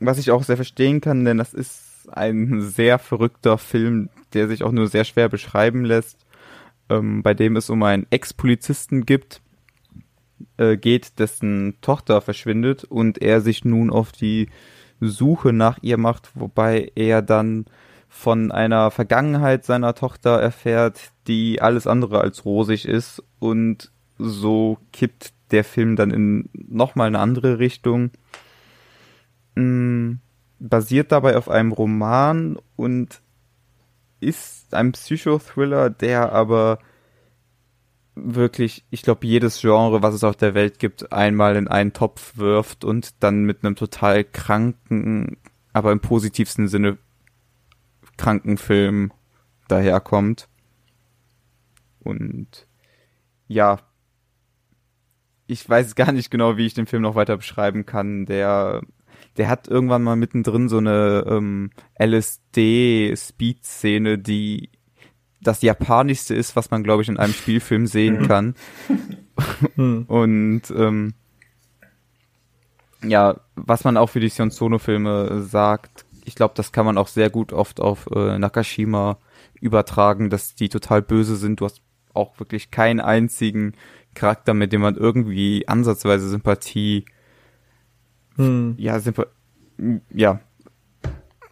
Was 0.00 0.18
ich 0.18 0.30
auch 0.30 0.42
sehr 0.42 0.56
verstehen 0.56 1.00
kann, 1.00 1.24
denn 1.24 1.38
das 1.38 1.52
ist 1.52 2.08
ein 2.10 2.62
sehr 2.62 2.98
verrückter 2.98 3.58
Film, 3.58 4.08
der 4.32 4.48
sich 4.48 4.64
auch 4.64 4.72
nur 4.72 4.88
sehr 4.88 5.04
schwer 5.04 5.28
beschreiben 5.28 5.84
lässt, 5.84 6.18
ähm, 6.92 7.22
bei 7.22 7.34
dem 7.34 7.56
es 7.56 7.70
um 7.70 7.82
einen 7.82 8.06
Ex-Polizisten 8.10 9.06
gibt, 9.06 9.40
äh, 10.56 10.76
geht, 10.76 11.18
dessen 11.18 11.74
Tochter 11.80 12.20
verschwindet 12.20 12.84
und 12.84 13.20
er 13.22 13.40
sich 13.40 13.64
nun 13.64 13.90
auf 13.90 14.12
die 14.12 14.48
Suche 15.00 15.52
nach 15.52 15.78
ihr 15.82 15.98
macht, 15.98 16.30
wobei 16.34 16.92
er 16.94 17.22
dann 17.22 17.66
von 18.08 18.52
einer 18.52 18.90
Vergangenheit 18.90 19.64
seiner 19.64 19.94
Tochter 19.94 20.38
erfährt, 20.40 21.12
die 21.26 21.62
alles 21.62 21.86
andere 21.86 22.20
als 22.20 22.44
rosig 22.44 22.86
ist 22.86 23.22
und 23.38 23.90
so 24.18 24.78
kippt 24.92 25.32
der 25.50 25.64
Film 25.64 25.96
dann 25.96 26.10
in 26.10 26.48
nochmal 26.52 27.08
eine 27.08 27.18
andere 27.18 27.58
Richtung. 27.58 28.10
Mm, 29.54 30.14
basiert 30.58 31.10
dabei 31.10 31.36
auf 31.36 31.48
einem 31.48 31.72
Roman 31.72 32.58
und 32.76 33.20
ist 34.22 34.74
ein 34.74 34.92
Psychothriller, 34.92 35.90
der 35.90 36.32
aber 36.32 36.78
wirklich, 38.14 38.84
ich 38.90 39.02
glaube, 39.02 39.26
jedes 39.26 39.60
Genre, 39.60 40.02
was 40.02 40.14
es 40.14 40.24
auf 40.24 40.36
der 40.36 40.54
Welt 40.54 40.78
gibt, 40.78 41.12
einmal 41.12 41.56
in 41.56 41.68
einen 41.68 41.92
Topf 41.92 42.36
wirft 42.36 42.84
und 42.84 43.22
dann 43.22 43.44
mit 43.44 43.64
einem 43.64 43.74
total 43.74 44.24
kranken, 44.24 45.38
aber 45.72 45.92
im 45.92 46.00
positivsten 46.00 46.68
Sinne 46.68 46.98
kranken 48.16 48.58
Film 48.58 49.12
daherkommt. 49.68 50.48
Und 52.00 52.66
ja, 53.48 53.78
ich 55.46 55.68
weiß 55.68 55.94
gar 55.94 56.12
nicht 56.12 56.30
genau, 56.30 56.56
wie 56.56 56.66
ich 56.66 56.74
den 56.74 56.86
Film 56.86 57.02
noch 57.02 57.14
weiter 57.14 57.36
beschreiben 57.36 57.86
kann. 57.86 58.26
Der, 58.26 58.82
der 59.36 59.48
hat 59.48 59.68
irgendwann 59.68 60.02
mal 60.02 60.16
mittendrin 60.16 60.68
so 60.68 60.78
eine 60.78 61.24
ähm, 61.26 61.70
LSD-Speed-Szene, 61.98 64.18
die 64.18 64.70
das 65.40 65.62
japanischste 65.62 66.34
ist, 66.34 66.56
was 66.56 66.70
man, 66.70 66.84
glaube 66.84 67.02
ich, 67.02 67.08
in 67.08 67.16
einem 67.18 67.32
Spielfilm 67.32 67.86
sehen 67.86 68.28
kann. 68.28 68.54
Und 69.76 70.62
ähm, 70.76 71.14
ja, 73.02 73.40
was 73.56 73.84
man 73.84 73.96
auch 73.96 74.08
für 74.08 74.20
die 74.20 74.28
Sion 74.28 74.50
Sono-Filme 74.50 75.42
sagt, 75.42 76.04
ich 76.24 76.36
glaube, 76.36 76.54
das 76.56 76.70
kann 76.70 76.86
man 76.86 76.98
auch 76.98 77.08
sehr 77.08 77.30
gut 77.30 77.52
oft 77.52 77.80
auf 77.80 78.08
äh, 78.14 78.38
Nakashima 78.38 79.18
übertragen, 79.60 80.30
dass 80.30 80.54
die 80.54 80.68
total 80.68 81.02
böse 81.02 81.34
sind. 81.36 81.60
Du 81.60 81.64
hast 81.64 81.82
auch 82.14 82.38
wirklich 82.38 82.70
keinen 82.70 83.00
einzigen 83.00 83.72
Charakter, 84.14 84.54
mit 84.54 84.72
dem 84.72 84.82
man 84.82 84.96
irgendwie 84.96 85.66
ansatzweise 85.66 86.28
Sympathie, 86.28 87.06
Hm. 88.36 88.74
ja, 88.78 88.98
Sympa 89.00 89.26
ja, 90.14 90.40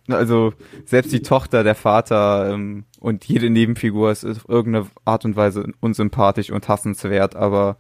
also 0.09 0.53
selbst 0.87 1.13
die 1.13 1.23
Tochter, 1.23 1.63
der 1.65 1.75
Vater 1.75 2.51
ähm, 2.53 2.85
und 3.01 3.25
jede 3.27 3.49
Nebenfigur 3.51 4.11
ist 4.11 4.25
auf 4.25 4.49
irgendeine 4.49 4.87
Art 5.05 5.25
und 5.25 5.37
Weise 5.37 5.67
unsympathisch 5.81 6.51
und 6.51 6.69
hassenswert, 6.69 7.37
aber 7.37 7.77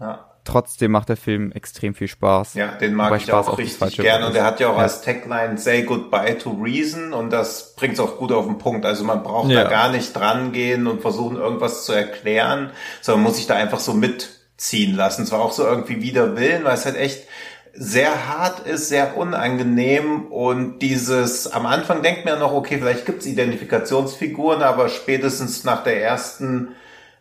Ja. 0.00 0.24
trotzdem 0.44 0.92
macht 0.92 1.08
der 1.08 1.16
Film 1.16 1.52
extrem 1.52 1.94
viel 1.94 2.08
Spaß. 2.08 2.54
Ja, 2.54 2.72
den 2.76 2.94
mag 2.94 3.08
Wobei 3.10 3.16
ich 3.16 3.22
Spaß 3.24 3.48
auch 3.48 3.58
richtig 3.58 3.78
falsche 3.78 4.02
gern 4.02 4.22
Wort 4.22 4.30
und 4.30 4.36
er 4.36 4.44
hat 4.44 4.60
ja 4.60 4.68
auch 4.68 4.76
Ja. 4.76 4.82
als 4.82 5.02
Tagline 5.02 5.58
Say 5.58 5.82
Goodbye 5.82 6.38
to 6.38 6.50
Reason 6.50 7.12
und 7.12 7.30
das 7.30 7.74
bringt's 7.76 7.98
auch 8.00 8.18
gut 8.18 8.30
auf 8.32 8.46
den 8.46 8.58
Punkt. 8.58 8.84
Also 8.86 9.04
man 9.04 9.22
braucht 9.22 9.50
Ja. 9.50 9.64
da 9.64 9.70
gar 9.70 9.90
nicht 9.90 10.14
dran 10.14 10.52
gehen 10.52 10.86
und 10.86 11.00
versuchen 11.02 11.36
irgendwas 11.36 11.84
zu 11.86 11.92
erklären, 11.92 12.70
sondern 13.00 13.22
muss 13.24 13.36
sich 13.36 13.46
da 13.46 13.54
einfach 13.54 13.80
so 13.80 13.94
mitziehen 13.94 14.94
lassen. 14.94 15.26
Zwar 15.26 15.40
auch 15.40 15.52
so 15.52 15.64
irgendwie 15.64 16.02
wider 16.02 16.36
Willen, 16.36 16.62
weil 16.64 16.74
es 16.74 16.84
halt 16.84 16.96
echt 16.96 17.26
sehr 17.76 18.28
hart 18.28 18.66
ist, 18.66 18.88
sehr 18.88 19.16
unangenehm 19.16 20.26
und 20.26 20.78
dieses, 20.78 21.46
am 21.48 21.66
Anfang 21.66 22.02
denkt 22.02 22.24
man 22.24 22.34
ja 22.34 22.40
noch, 22.40 22.52
okay, 22.52 22.78
vielleicht 22.78 23.06
gibt's 23.06 23.26
Identifikationsfiguren, 23.26 24.62
aber 24.62 24.88
spätestens 24.88 25.64
nach 25.64 25.82
der 25.82 26.00
ersten 26.02 26.74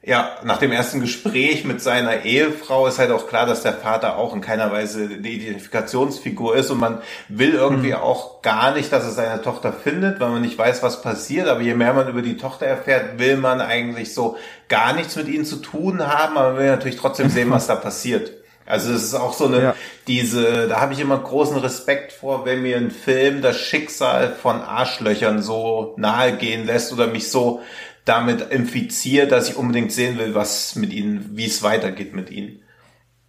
ja, 0.05 0.35
nach 0.43 0.57
dem 0.57 0.73
ersten 0.73 0.99
Gespräch 0.99 1.63
mit 1.63 1.81
seiner 1.81 2.25
Ehefrau 2.25 2.87
ist 2.87 2.99
halt 2.99 3.09
auch 3.11 3.25
klar, 3.25 3.45
dass 3.45 3.63
der 3.63 3.71
Vater 3.71 4.17
auch 4.17 4.35
in 4.35 4.41
keiner 4.41 4.69
Weise 4.69 5.03
eine 5.05 5.29
Identifikationsfigur 5.29 6.57
ist 6.57 6.69
und 6.71 6.79
man 6.79 7.01
will 7.29 7.53
irgendwie 7.53 7.95
auch 7.95 8.41
gar 8.41 8.73
nicht, 8.73 8.91
dass 8.91 9.05
er 9.05 9.11
seine 9.11 9.41
Tochter 9.41 9.71
findet, 9.71 10.19
weil 10.19 10.29
man 10.29 10.41
nicht 10.41 10.57
weiß, 10.57 10.83
was 10.83 11.01
passiert. 11.01 11.47
Aber 11.47 11.61
je 11.61 11.73
mehr 11.73 11.93
man 11.93 12.09
über 12.09 12.21
die 12.21 12.35
Tochter 12.35 12.65
erfährt, 12.65 13.17
will 13.17 13.37
man 13.37 13.61
eigentlich 13.61 14.13
so 14.13 14.35
gar 14.67 14.91
nichts 14.91 15.15
mit 15.15 15.29
ihnen 15.29 15.45
zu 15.45 15.55
tun 15.57 16.05
haben, 16.05 16.37
aber 16.37 16.49
man 16.49 16.59
will 16.59 16.67
natürlich 16.69 16.97
trotzdem 16.97 17.29
sehen, 17.29 17.49
was 17.49 17.67
da 17.67 17.75
passiert. 17.75 18.42
Also 18.65 18.93
es 18.93 19.03
ist 19.03 19.13
auch 19.15 19.33
so 19.33 19.45
eine, 19.45 19.61
Ja. 19.61 19.75
diese, 20.07 20.67
da 20.67 20.79
habe 20.81 20.93
ich 20.93 20.99
immer 20.99 21.17
großen 21.17 21.57
Respekt 21.57 22.11
vor, 22.13 22.45
wenn 22.45 22.61
mir 22.61 22.77
ein 22.77 22.91
Film 22.91 23.41
das 23.41 23.57
Schicksal 23.59 24.31
von 24.33 24.61
Arschlöchern 24.61 25.41
so 25.41 25.93
nahe 25.97 26.37
gehen 26.37 26.65
lässt 26.65 26.93
oder 26.93 27.07
mich 27.07 27.29
so 27.29 27.61
damit 28.05 28.41
infiziert, 28.51 29.31
dass 29.31 29.49
ich 29.49 29.55
unbedingt 29.55 29.91
sehen 29.91 30.17
will, 30.17 30.35
was 30.35 30.75
mit 30.75 30.91
ihnen, 30.93 31.31
wie 31.33 31.45
es 31.45 31.63
weitergeht 31.63 32.13
mit 32.15 32.29
ihnen. 32.31 32.61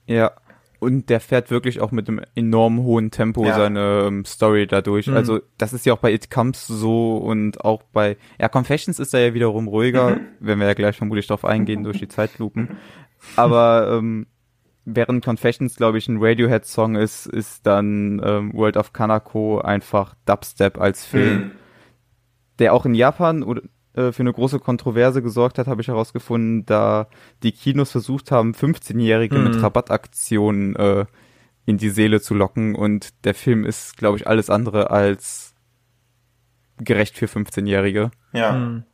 Ja. 0.07 0.33
Und 0.81 1.09
der 1.09 1.21
fährt 1.21 1.51
wirklich 1.51 1.81
auch 1.81 1.93
mit 1.93 2.09
einem 2.09 2.21
enorm 2.35 2.83
hohen 2.83 3.11
Tempo 3.11 3.47
Ja. 3.47 3.55
seine 3.55 4.05
ähm, 4.07 4.25
Story 4.27 4.67
dadurch. 4.67 5.07
Mhm. 5.07 5.17
Also 5.17 5.41
das 5.57 5.73
ist 5.73 5.87
ja 5.87 5.95
auch 5.95 5.99
bei 5.99 6.13
It 6.13 6.31
Comes 6.31 6.67
so 6.67 7.17
und 7.17 7.65
auch 7.65 7.83
bei 7.93 8.19
ja 8.39 8.49
Confessions 8.49 8.99
ist 8.99 9.15
er 9.15 9.29
ja 9.29 9.35
wiederum 9.35 9.67
ruhiger, 9.69 10.19
wenn 10.41 10.59
wir 10.59 10.67
ja 10.67 10.75
gleich 10.75 10.97
vermutlich 10.97 11.27
drauf 11.27 11.45
eingehen 11.47 11.85
durch 11.85 11.99
die 12.01 12.09
Zeitlupen. 12.09 12.77
Aber 13.37 13.97
ähm, 13.99 14.27
während 14.85 15.25
Confessions 15.25 15.77
glaube 15.77 15.99
ich 15.99 16.09
ein 16.09 16.19
Radiohead-Song 16.21 16.97
ist, 16.97 17.27
ist 17.27 17.67
dann 17.67 18.21
ähm, 18.25 18.53
World 18.55 18.77
of 18.77 18.93
Kanako 18.93 19.61
einfach 19.61 20.15
Dubstep 20.27 20.79
als 20.81 21.05
Film, 21.07 21.39
Mhm. 21.39 21.51
der 22.59 22.73
auch 22.75 22.85
in 22.87 22.95
Japan 22.95 23.43
oder 23.43 23.63
äh, 23.95 24.13
für 24.13 24.21
eine 24.23 24.33
große 24.33 24.59
Kontroverse 24.59 25.23
gesorgt 25.23 25.59
hat, 25.59 25.67
habe 25.69 25.81
ich 25.81 25.89
herausgefunden, 25.89 26.67
da 26.67 27.09
die 27.43 27.53
Kinos 27.53 27.93
versucht 27.93 28.31
haben, 28.31 28.53
15-Jährige 28.53 29.39
mit 29.39 29.55
Mhm. 29.57 29.61
Rabattaktionen 29.61 30.77
äh, 30.77 31.07
in 31.67 31.79
die 31.79 31.91
Seele 31.91 32.21
zu 32.21 32.35
locken 32.35 32.75
und 32.75 33.25
der 33.25 33.35
Film 33.35 33.65
ist, 33.65 33.97
glaube 33.97 34.19
ich, 34.19 34.27
alles 34.27 34.51
andere 34.51 34.91
als 34.91 35.55
gerecht 36.79 37.17
für 37.17 37.27
15-Jährige. 37.27 38.11
Ja. 38.33 38.55
Hm. 38.55 38.85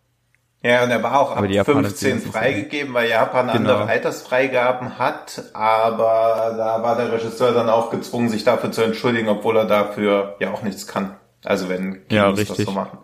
Ja, 0.62 0.85
und 0.85 0.91
er 0.91 1.03
war 1.03 1.19
auch 1.19 1.37
aber 1.37 1.49
ab 1.59 1.66
15 1.66 2.20
freigegeben, 2.20 2.93
weil 2.93 3.09
Japan 3.09 3.47
genau. 3.47 3.57
andere 3.57 3.89
Altersfreigaben 3.89 4.99
hat, 4.99 5.43
aber 5.55 6.55
da 6.57 6.82
war 6.82 6.97
der 6.97 7.12
Regisseur 7.12 7.53
dann 7.53 7.70
auch 7.70 7.91
gezwungen, 7.91 8.28
sich 8.28 8.45
dafür 8.45 8.70
zu 8.70 8.82
entschuldigen, 8.82 9.28
obwohl 9.28 9.57
er 9.57 9.65
dafür 9.65 10.37
ja 10.39 10.53
auch 10.53 10.62
nichts 10.62 10.87
kann. 10.87 11.16
Also 11.45 11.70
wenn 11.70 12.07
Kinos 12.09 12.11
ja, 12.11 12.28
richtig. 12.28 12.57
das 12.59 12.66
so 12.66 12.73
machen. 12.73 12.99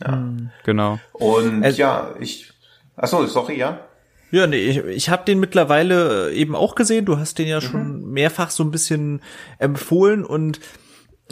Ja. 0.00 0.12
Hm, 0.12 0.50
genau. 0.62 1.00
Und 1.12 1.64
also, 1.64 1.76
ja, 1.76 2.10
ich 2.20 2.54
Achso, 2.96 3.26
sorry, 3.26 3.58
ja. 3.58 3.80
Ja, 4.30 4.46
nee, 4.46 4.56
ich, 4.56 4.78
ich 4.78 5.08
habe 5.10 5.24
den 5.24 5.40
mittlerweile 5.40 6.30
äh, 6.30 6.34
eben 6.34 6.54
auch 6.54 6.74
gesehen. 6.74 7.04
Du 7.04 7.18
hast 7.18 7.38
den 7.38 7.48
ja 7.48 7.56
mhm. 7.56 7.62
schon 7.62 8.10
mehrfach 8.10 8.50
so 8.50 8.62
ein 8.62 8.70
bisschen 8.70 9.20
empfohlen 9.58 10.24
und 10.24 10.60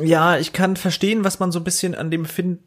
ja, 0.01 0.39
ich 0.39 0.53
kann 0.53 0.77
verstehen, 0.77 1.25
was 1.25 1.39
man 1.39 1.53
so 1.53 1.61
ein 1.61 1.65
bisschen 1.65 1.95
an 1.95 2.11
dem 2.11 2.25
findet. 2.25 2.65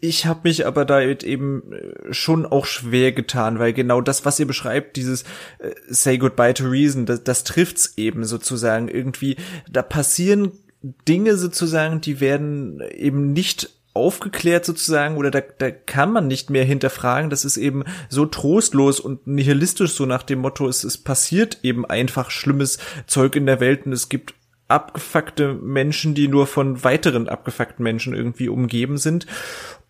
Ich 0.00 0.26
habe 0.26 0.40
mich 0.44 0.66
aber 0.66 0.84
da 0.84 1.00
eben 1.00 1.72
äh, 1.72 2.12
schon 2.12 2.46
auch 2.46 2.66
schwer 2.66 3.12
getan, 3.12 3.58
weil 3.58 3.72
genau 3.72 4.00
das, 4.00 4.24
was 4.24 4.40
ihr 4.40 4.46
beschreibt, 4.46 4.96
dieses 4.96 5.22
äh, 5.58 5.70
Say 5.88 6.18
Goodbye 6.18 6.54
to 6.54 6.64
Reason, 6.64 7.06
das, 7.06 7.22
das 7.22 7.44
trifft's 7.44 7.94
eben 7.96 8.24
sozusagen 8.24 8.88
irgendwie. 8.88 9.36
Da 9.70 9.82
passieren 9.82 10.52
Dinge 10.82 11.36
sozusagen, 11.36 12.00
die 12.00 12.20
werden 12.20 12.80
eben 12.80 13.32
nicht 13.32 13.70
aufgeklärt 13.94 14.64
sozusagen 14.64 15.16
oder 15.16 15.30
da, 15.30 15.40
da 15.40 15.70
kann 15.70 16.12
man 16.12 16.26
nicht 16.26 16.50
mehr 16.50 16.64
hinterfragen. 16.64 17.30
Das 17.30 17.44
ist 17.44 17.56
eben 17.56 17.84
so 18.08 18.26
trostlos 18.26 19.00
und 19.00 19.26
nihilistisch 19.26 19.92
so 19.92 20.06
nach 20.06 20.22
dem 20.22 20.40
Motto, 20.40 20.66
es, 20.66 20.82
es 20.82 20.98
passiert 20.98 21.58
eben 21.62 21.84
einfach 21.84 22.30
schlimmes 22.30 22.78
Zeug 23.06 23.36
in 23.36 23.46
der 23.46 23.60
Welt 23.60 23.86
und 23.86 23.92
es 23.92 24.08
gibt 24.08 24.34
abgefuckte 24.72 25.54
Menschen, 25.54 26.14
die 26.14 26.28
nur 26.28 26.46
von 26.46 26.82
weiteren 26.82 27.28
abgefuckten 27.28 27.82
Menschen 27.82 28.14
irgendwie 28.14 28.48
umgeben 28.48 28.98
sind. 28.98 29.26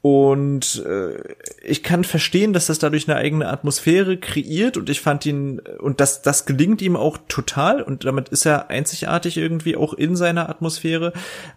Und 0.03 0.85
äh, 0.85 1.17
ich 1.63 1.85
kann 1.85 2.03
verstehen, 2.03 2.53
dass 2.53 2.67
das 2.67 2.81
dadurch 2.81 3.09
eine 3.09 3.17
eigene 3.17 3.49
Atmosphäre 3.49 4.17
kreiert 4.17 4.77
und 4.77 4.91
ich 4.91 5.01
fand 5.01 5.25
ihn, 5.27 5.61
und 5.79 6.01
das, 6.01 6.23
das 6.23 6.45
gelingt 6.45 6.83
ihm 6.83 6.97
auch 6.97 7.19
total 7.29 7.81
und 7.81 8.05
damit 8.05 8.29
ist 8.29 8.45
er 8.45 8.69
einzigartig 8.69 9.37
irgendwie 9.37 9.77
auch 9.77 9.95
in 9.95 10.17
seiner 10.17 10.49
Atmosphäre. 10.49 11.13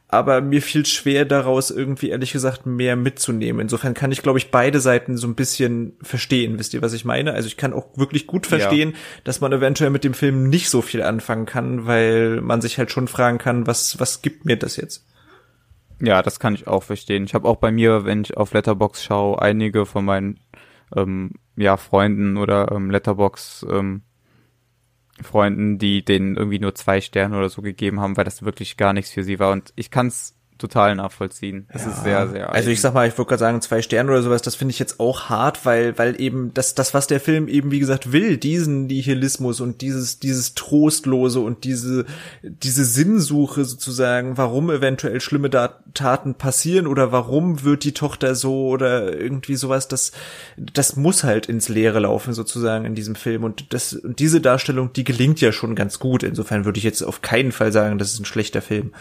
Aber 0.09 0.41
mir 0.41 0.61
fiel 0.61 0.85
schwer 0.85 1.25
daraus 1.25 1.71
irgendwie 1.71 2.09
ehrlich 2.09 2.33
gesagt 2.33 2.67
mehr 2.67 2.95
mitzunehmen. 2.95 3.59
Insofern 3.59 3.95
kann 3.95 4.11
ich, 4.11 4.21
glaube 4.21 4.37
ich, 4.37 4.51
beide 4.51 4.79
Seiten 4.79 5.17
so 5.17 5.25
ein 5.25 5.33
bisschen 5.33 5.93
verstehen. 6.03 6.59
Wisst 6.59 6.75
ihr, 6.75 6.83
was 6.83 6.93
ich 6.93 7.03
meine? 7.03 7.33
Also 7.33 7.47
ich 7.47 7.57
kann 7.57 7.73
auch 7.73 7.97
wirklich 7.97 8.27
gut 8.27 8.45
verstehen, 8.45 8.91
ja. 8.91 8.97
dass 9.23 9.41
man 9.41 9.53
eventuell 9.53 9.89
mit 9.89 10.03
dem 10.03 10.13
Film 10.13 10.49
nicht 10.49 10.69
so 10.69 10.83
viel 10.83 11.01
anfangen 11.01 11.47
kann, 11.47 11.87
weil 11.87 12.41
man 12.41 12.61
sich 12.61 12.77
halt 12.77 12.91
schon 12.91 13.07
fragen 13.07 13.39
kann, 13.39 13.65
was, 13.65 13.99
was 13.99 14.21
gibt 14.21 14.45
mir 14.45 14.55
das 14.55 14.75
jetzt? 14.75 15.03
Ja, 16.01 16.21
das 16.21 16.39
kann 16.39 16.55
ich 16.55 16.67
auch 16.67 16.83
verstehen. 16.83 17.23
Ich 17.23 17.33
habe 17.33 17.47
auch 17.47 17.57
bei 17.57 17.71
mir, 17.71 18.05
wenn 18.05 18.21
ich 18.21 18.35
auf 18.37 18.53
Letterbox 18.53 19.03
schaue, 19.03 19.41
einige 19.41 19.85
von 19.85 20.05
meinen 20.05 20.39
ähm, 20.95 21.31
ja, 21.55 21.77
Freunden 21.77 22.37
oder 22.37 22.71
ähm, 22.71 22.91
Letterbox 22.91 23.65
ähm, 23.69 24.01
Freunden, 25.21 25.77
die 25.77 26.03
denen 26.03 26.35
irgendwie 26.35 26.59
nur 26.59 26.75
zwei 26.75 26.99
Sterne 26.99 27.37
oder 27.37 27.49
so 27.49 27.61
gegeben 27.61 28.01
haben, 28.01 28.17
weil 28.17 28.25
das 28.25 28.43
wirklich 28.43 28.75
gar 28.75 28.91
nichts 28.91 29.11
für 29.11 29.23
sie 29.23 29.39
war. 29.39 29.51
Und 29.51 29.71
ich 29.75 29.89
kann 29.89 30.07
es 30.07 30.34
total 30.57 30.95
nachvollziehen. 30.95 31.67
Es 31.69 31.83
ja. 31.83 31.91
ist 31.91 32.03
sehr, 32.03 32.27
sehr. 32.27 32.53
Also 32.53 32.69
ich 32.69 32.79
sag 32.79 32.93
mal, 32.93 33.07
ich 33.07 33.17
würde 33.17 33.27
gerade 33.29 33.39
sagen, 33.39 33.61
zwei 33.61 33.81
Sterne 33.81 34.11
oder 34.11 34.21
sowas, 34.21 34.41
das 34.41 34.55
finde 34.55 34.71
ich 34.71 34.79
jetzt 34.79 34.99
auch 34.99 35.29
hart, 35.29 35.65
weil, 35.65 35.97
weil 35.97 36.19
eben 36.19 36.53
das, 36.53 36.75
das, 36.75 36.93
was 36.93 37.07
der 37.07 37.19
Film 37.19 37.47
eben, 37.47 37.71
wie 37.71 37.79
gesagt, 37.79 38.11
will, 38.11 38.37
diesen 38.37 38.87
Nihilismus 38.87 39.59
und 39.59 39.81
dieses, 39.81 40.19
dieses 40.19 40.55
Trostlose 40.55 41.41
und 41.41 41.63
diese, 41.63 42.05
diese 42.41 42.85
Sinnsuche 42.85 43.65
sozusagen, 43.65 44.37
warum 44.37 44.69
eventuell 44.69 45.19
schlimme 45.19 45.49
Taten 45.93 46.35
passieren 46.35 46.87
oder 46.87 47.11
warum 47.11 47.63
wird 47.63 47.83
die 47.83 47.93
Tochter 47.93 48.35
so 48.35 48.67
oder 48.67 49.13
irgendwie 49.19 49.55
sowas, 49.55 49.87
das, 49.87 50.13
das 50.57 50.95
muss 50.95 51.23
halt 51.23 51.47
ins 51.47 51.67
Leere 51.67 51.99
laufen 51.99 52.33
sozusagen 52.33 52.85
in 52.85 52.95
diesem 52.95 53.15
Film 53.15 53.43
und 53.43 53.73
das, 53.73 53.93
und 53.93 54.19
diese 54.19 54.39
Darstellung, 54.39 54.93
die 54.93 55.03
gelingt 55.03 55.41
ja 55.41 55.51
schon 55.51 55.75
ganz 55.75 55.99
gut. 55.99 56.23
Insofern 56.23 56.65
würde 56.65 56.77
ich 56.77 56.83
jetzt 56.83 57.01
auf 57.01 57.21
keinen 57.21 57.51
Fall 57.51 57.71
sagen, 57.71 57.97
das 57.97 58.13
ist 58.13 58.19
ein 58.19 58.25
schlechter 58.25 58.61
Film. 58.61 58.93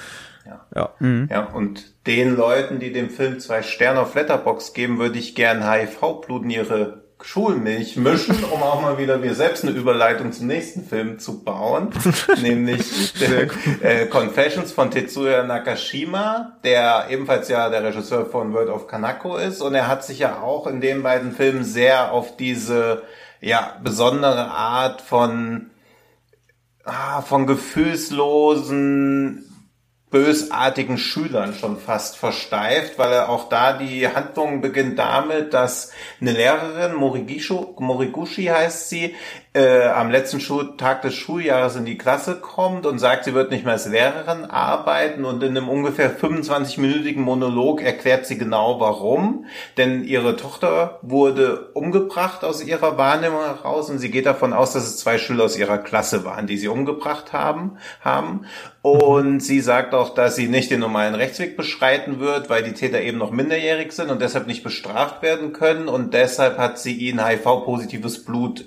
Ja. 0.46 0.66
Ja. 0.74 0.94
Mhm. 0.98 1.28
ja, 1.30 1.44
und 1.44 2.06
den 2.06 2.36
Leuten, 2.36 2.78
die 2.78 2.92
dem 2.92 3.10
Film 3.10 3.40
zwei 3.40 3.62
Sterne 3.62 4.00
auf 4.00 4.14
Letterbox 4.14 4.74
geben, 4.74 4.98
würde 4.98 5.18
ich 5.18 5.34
gern 5.34 5.68
HIV-Blut 5.68 6.44
in 6.44 6.50
ihre 6.50 7.04
Schulmilch 7.24 7.96
mischen, 7.96 8.44
um 8.52 8.62
auch 8.62 8.82
mal 8.82 8.98
wieder 8.98 9.16
mir 9.16 9.34
selbst 9.34 9.64
eine 9.64 9.72
Überleitung 9.72 10.30
zum 10.32 10.46
nächsten 10.46 10.84
Film 10.84 11.18
zu 11.18 11.42
bauen, 11.42 11.88
nämlich 12.42 13.14
äh, 13.80 14.04
Confessions 14.06 14.72
von 14.72 14.90
Tetsuya 14.90 15.44
Nakashima, 15.44 16.58
der 16.64 17.06
ebenfalls 17.08 17.48
ja 17.48 17.70
der 17.70 17.82
Regisseur 17.82 18.26
von 18.26 18.52
World 18.52 18.68
of 18.68 18.88
Kanako 18.88 19.38
ist 19.38 19.62
und 19.62 19.74
er 19.74 19.88
hat 19.88 20.04
sich 20.04 20.18
ja 20.18 20.42
auch 20.42 20.66
in 20.66 20.82
den 20.82 21.02
beiden 21.02 21.32
Filmen 21.32 21.64
sehr 21.64 22.12
auf 22.12 22.36
diese 22.36 23.04
ja 23.40 23.78
besondere 23.82 24.50
Art 24.50 25.00
von 25.00 25.70
ah, 26.84 27.22
von 27.22 27.46
gefühlslosen 27.46 29.50
bösartigen 30.14 30.96
Schülern 30.96 31.54
schon 31.54 31.76
fast 31.76 32.16
versteift, 32.16 33.00
weil 33.00 33.12
er 33.12 33.28
auch 33.28 33.48
da 33.48 33.72
die 33.72 34.06
Handlung 34.06 34.60
beginnt 34.60 34.96
damit, 34.96 35.52
dass 35.52 35.90
eine 36.20 36.30
Lehrerin, 36.30 36.94
Morigishu, 36.94 37.74
Moriguchi 37.80 38.44
heißt 38.44 38.90
sie, 38.90 39.16
äh, 39.54 39.86
am 39.86 40.10
letzten 40.10 40.40
Schultag 40.40 41.02
des 41.02 41.14
Schuljahres 41.14 41.76
in 41.76 41.84
die 41.84 41.96
Klasse 41.96 42.40
kommt 42.40 42.86
und 42.86 42.98
sagt, 42.98 43.24
sie 43.24 43.34
wird 43.34 43.52
nicht 43.52 43.64
mehr 43.64 43.74
als 43.74 43.86
Lehrerin 43.86 44.46
arbeiten 44.46 45.24
und 45.24 45.44
in 45.44 45.56
einem 45.56 45.68
ungefähr 45.68 46.18
25-minütigen 46.18 47.20
Monolog 47.20 47.80
erklärt 47.80 48.26
sie 48.26 48.36
genau 48.36 48.80
warum. 48.80 49.46
Denn 49.76 50.02
ihre 50.02 50.36
Tochter 50.36 50.98
wurde 51.02 51.70
umgebracht 51.74 52.42
aus 52.42 52.64
ihrer 52.64 52.98
Wahrnehmung 52.98 53.42
heraus 53.42 53.90
und 53.90 54.00
sie 54.00 54.10
geht 54.10 54.26
davon 54.26 54.52
aus, 54.52 54.72
dass 54.72 54.84
es 54.84 54.96
zwei 54.96 55.18
Schüler 55.18 55.44
aus 55.44 55.56
ihrer 55.56 55.78
Klasse 55.78 56.24
waren, 56.24 56.48
die 56.48 56.58
sie 56.58 56.68
umgebracht 56.68 57.32
haben. 57.32 57.78
haben. 58.00 58.46
Und 58.82 59.38
sie 59.38 59.60
sagt 59.60 59.94
auch, 59.94 60.14
dass 60.14 60.34
sie 60.34 60.48
nicht 60.48 60.72
den 60.72 60.80
normalen 60.80 61.14
Rechtsweg 61.14 61.56
beschreiten 61.56 62.18
wird, 62.18 62.50
weil 62.50 62.64
die 62.64 62.72
Täter 62.72 63.00
eben 63.00 63.18
noch 63.18 63.30
minderjährig 63.30 63.92
sind 63.92 64.10
und 64.10 64.20
deshalb 64.20 64.48
nicht 64.48 64.64
bestraft 64.64 65.22
werden 65.22 65.52
können. 65.52 65.86
Und 65.86 66.12
deshalb 66.12 66.58
hat 66.58 66.80
sie 66.80 66.94
ihnen 66.94 67.24
HIV-positives 67.24 68.24
Blut 68.24 68.64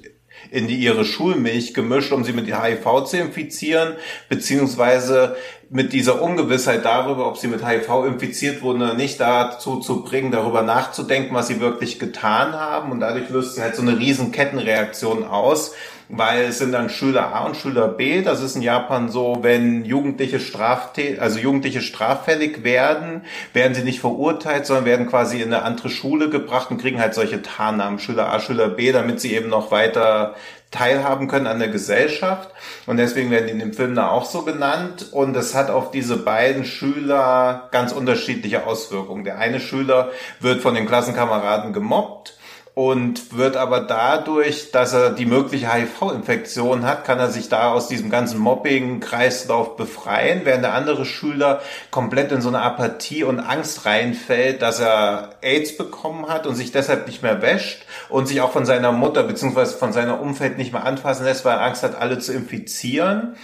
in 0.52 0.68
die 0.68 0.76
ihre 0.76 1.06
Schulmilch 1.06 1.74
gemischt, 1.74 2.11
um 2.11 2.24
sie 2.24 2.34
mit 2.34 2.48
HIV 2.48 3.06
zu 3.06 3.18
infizieren, 3.18 3.95
beziehungsweise 4.30 5.36
mit 5.69 5.91
dieser 5.94 6.22
Ungewissheit 6.22 6.86
darüber, 6.86 7.28
ob 7.28 7.38
sie 7.38 7.48
mit 7.48 7.65
HIV 7.65 8.06
infiziert 8.06 8.61
wurden 8.61 8.82
oder 8.82 8.94
nicht, 8.94 9.19
dazu 9.19 9.80
zu 9.80 10.03
bringen, 10.03 10.32
darüber 10.32 10.61
nachzudenken, 10.61 11.36
was 11.36 11.48
sie 11.48 11.60
wirklich 11.60 11.99
getan 11.99 12.53
haben. 12.53 12.91
Und 12.91 13.02
dadurch 13.02 13.30
löst 13.30 13.56
sie 13.56 13.61
halt 13.61 13.76
so 13.76 13.82
eine 13.82 13.99
riesen 13.99 14.32
Kettenreaktion 14.32 15.26
aus, 15.26 15.74
weil 16.09 16.45
es 16.45 16.59
sind 16.59 16.71
dann 16.71 16.89
Schüler 16.89 17.35
A 17.35 17.45
und 17.45 17.57
Schüler 17.57 17.88
B. 17.88 18.21
Das 18.21 18.41
ist 18.41 18.55
in 18.55 18.61
Japan 18.61 19.09
so, 19.09 19.39
wenn 19.41 19.84
Jugendliche 19.84 20.39
Straftät 20.39 21.19
also 21.19 21.39
Jugendliche 21.39 21.81
straffällig 21.81 22.63
werden, 22.63 23.23
werden 23.53 23.73
sie 23.73 23.84
nicht 23.84 23.99
verurteilt, 23.99 24.65
sondern 24.65 24.85
werden 24.85 25.07
quasi 25.07 25.41
in 25.41 25.53
eine 25.53 25.63
andere 25.63 25.89
Schule 25.89 26.29
gebracht 26.29 26.71
und 26.71 26.79
kriegen 26.79 26.99
halt 26.99 27.13
solche 27.13 27.41
Tarnnamen, 27.41 27.99
Schüler 27.99 28.31
A, 28.31 28.39
Schüler 28.39 28.69
B, 28.69 28.91
damit 28.91 29.19
sie 29.19 29.34
eben 29.34 29.49
noch 29.49 29.71
weiter 29.71 30.35
teilhaben 30.71 31.27
können 31.27 31.47
an 31.47 31.59
der 31.59 31.69
Gesellschaft. 31.69 32.49
Und 32.85 32.97
deswegen 32.97 33.31
werden 33.31 33.47
die 33.47 33.53
in 33.53 33.59
dem 33.59 33.73
Film 33.73 33.95
da 33.95 34.09
auch 34.09 34.25
so 34.25 34.41
genannt. 34.41 35.07
Und 35.11 35.35
es 35.35 35.55
hat 35.55 35.69
auf 35.69 35.91
diese 35.91 36.17
beiden 36.17 36.65
Schüler 36.65 37.69
ganz 37.71 37.91
unterschiedliche 37.93 38.65
Auswirkungen. 38.65 39.23
Der 39.23 39.38
eine 39.38 39.59
Schüler 39.59 40.11
wird 40.39 40.61
von 40.61 40.75
den 40.75 40.85
Klassenkameraden 40.85 41.73
gemobbt 41.73 42.36
und 42.78 43.36
wird 43.36 43.58
aber 43.58 43.80
dadurch, 43.80 44.70
dass 44.70 44.94
er 44.94 45.10
die 45.10 45.26
mögliche 45.26 45.74
HIV-Infektion 45.74 46.86
hat, 46.86 47.06
kann 47.06 47.18
er 47.18 47.32
sich 47.32 47.49
da 47.49 47.72
aus 47.72 47.88
diesem 47.88 48.12
ganzen 48.12 48.38
Mobbing-Kreislauf 48.38 49.78
befreien, 49.78 50.41
während 50.44 50.64
der 50.64 50.76
andere 50.76 51.04
Schüler 51.04 51.60
komplett 51.90 52.32
in 52.32 52.40
so 52.40 52.49
eine 52.49 52.62
Apathie 52.62 53.24
und 53.24 53.40
Angst 53.40 53.88
reinfällt, 53.88 54.62
dass 54.62 54.80
er 54.80 55.30
AIDS 55.41 55.76
bekommen 55.76 56.28
hat 56.28 56.45
und 56.45 56.54
sich 56.54 56.72
deshalb 56.72 57.08
nicht 57.08 57.24
mehr 57.24 57.41
wäscht 57.41 57.84
und 58.10 58.28
sich 58.28 58.41
auch 58.41 58.52
von 58.52 58.68
seiner 58.68 58.91
Mutter 58.91 59.24
beziehungsweise 59.24 59.76
von 59.76 59.91
seiner 59.91 60.22
Umfeld 60.22 60.60
nicht 60.60 60.72
mehr 60.72 60.86
anfassen 60.86 61.26
lässt, 61.26 61.45
weil 61.45 61.58
er 61.58 61.64
Angst 61.64 61.82
hat, 61.82 61.99
alle 61.99 62.20
zu 62.20 62.32
infizieren. 62.32 63.38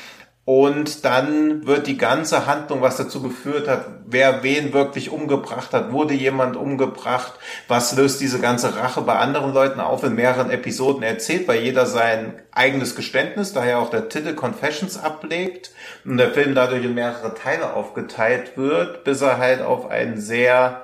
Und 0.45 1.05
dann 1.05 1.65
wird 1.65 1.87
die 1.87 1.97
ganze 1.97 2.47
Handlung, 2.47 2.81
was 2.81 2.97
dazu 2.97 3.21
geführt 3.21 3.69
hat, 3.69 3.85
wer 4.05 4.43
wen 4.43 4.73
wirklich 4.73 5.09
umgebracht 5.09 5.71
hat, 5.71 5.93
wurde 5.93 6.13
jemand 6.13 6.57
umgebracht, 6.57 7.33
was 7.69 7.95
löst 7.95 8.19
diese 8.19 8.41
ganze 8.41 8.75
Rache 8.75 9.01
bei 9.03 9.15
anderen 9.15 9.53
Leuten 9.53 9.79
auf, 9.79 10.03
in 10.03 10.15
mehreren 10.15 10.51
Episoden 10.51 11.01
erzählt, 11.01 11.47
weil 11.47 11.61
jeder 11.61 11.85
sein 11.85 12.41
eigenes 12.51 12.95
Geständnis, 12.97 13.53
daher 13.53 13.79
auch 13.79 13.89
der 13.89 14.09
Titel 14.09 14.33
Confessions 14.33 14.97
ablegt 14.97 15.71
und 16.03 16.17
der 16.17 16.31
Film 16.31 16.55
dadurch 16.55 16.83
in 16.83 16.93
mehrere 16.93 17.33
Teile 17.35 17.73
aufgeteilt 17.73 18.57
wird, 18.57 19.05
bis 19.05 19.21
er 19.21 19.37
halt 19.37 19.61
auf 19.61 19.89
ein 19.89 20.19
sehr 20.19 20.83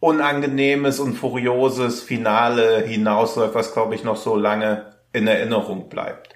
unangenehmes 0.00 1.00
und 1.00 1.14
furioses 1.14 2.02
Finale 2.02 2.80
hinausläuft, 2.80 3.54
was 3.54 3.74
glaube 3.74 3.94
ich 3.94 4.04
noch 4.04 4.16
so 4.16 4.36
lange 4.36 4.94
in 5.12 5.26
Erinnerung 5.26 5.90
bleibt. 5.90 6.33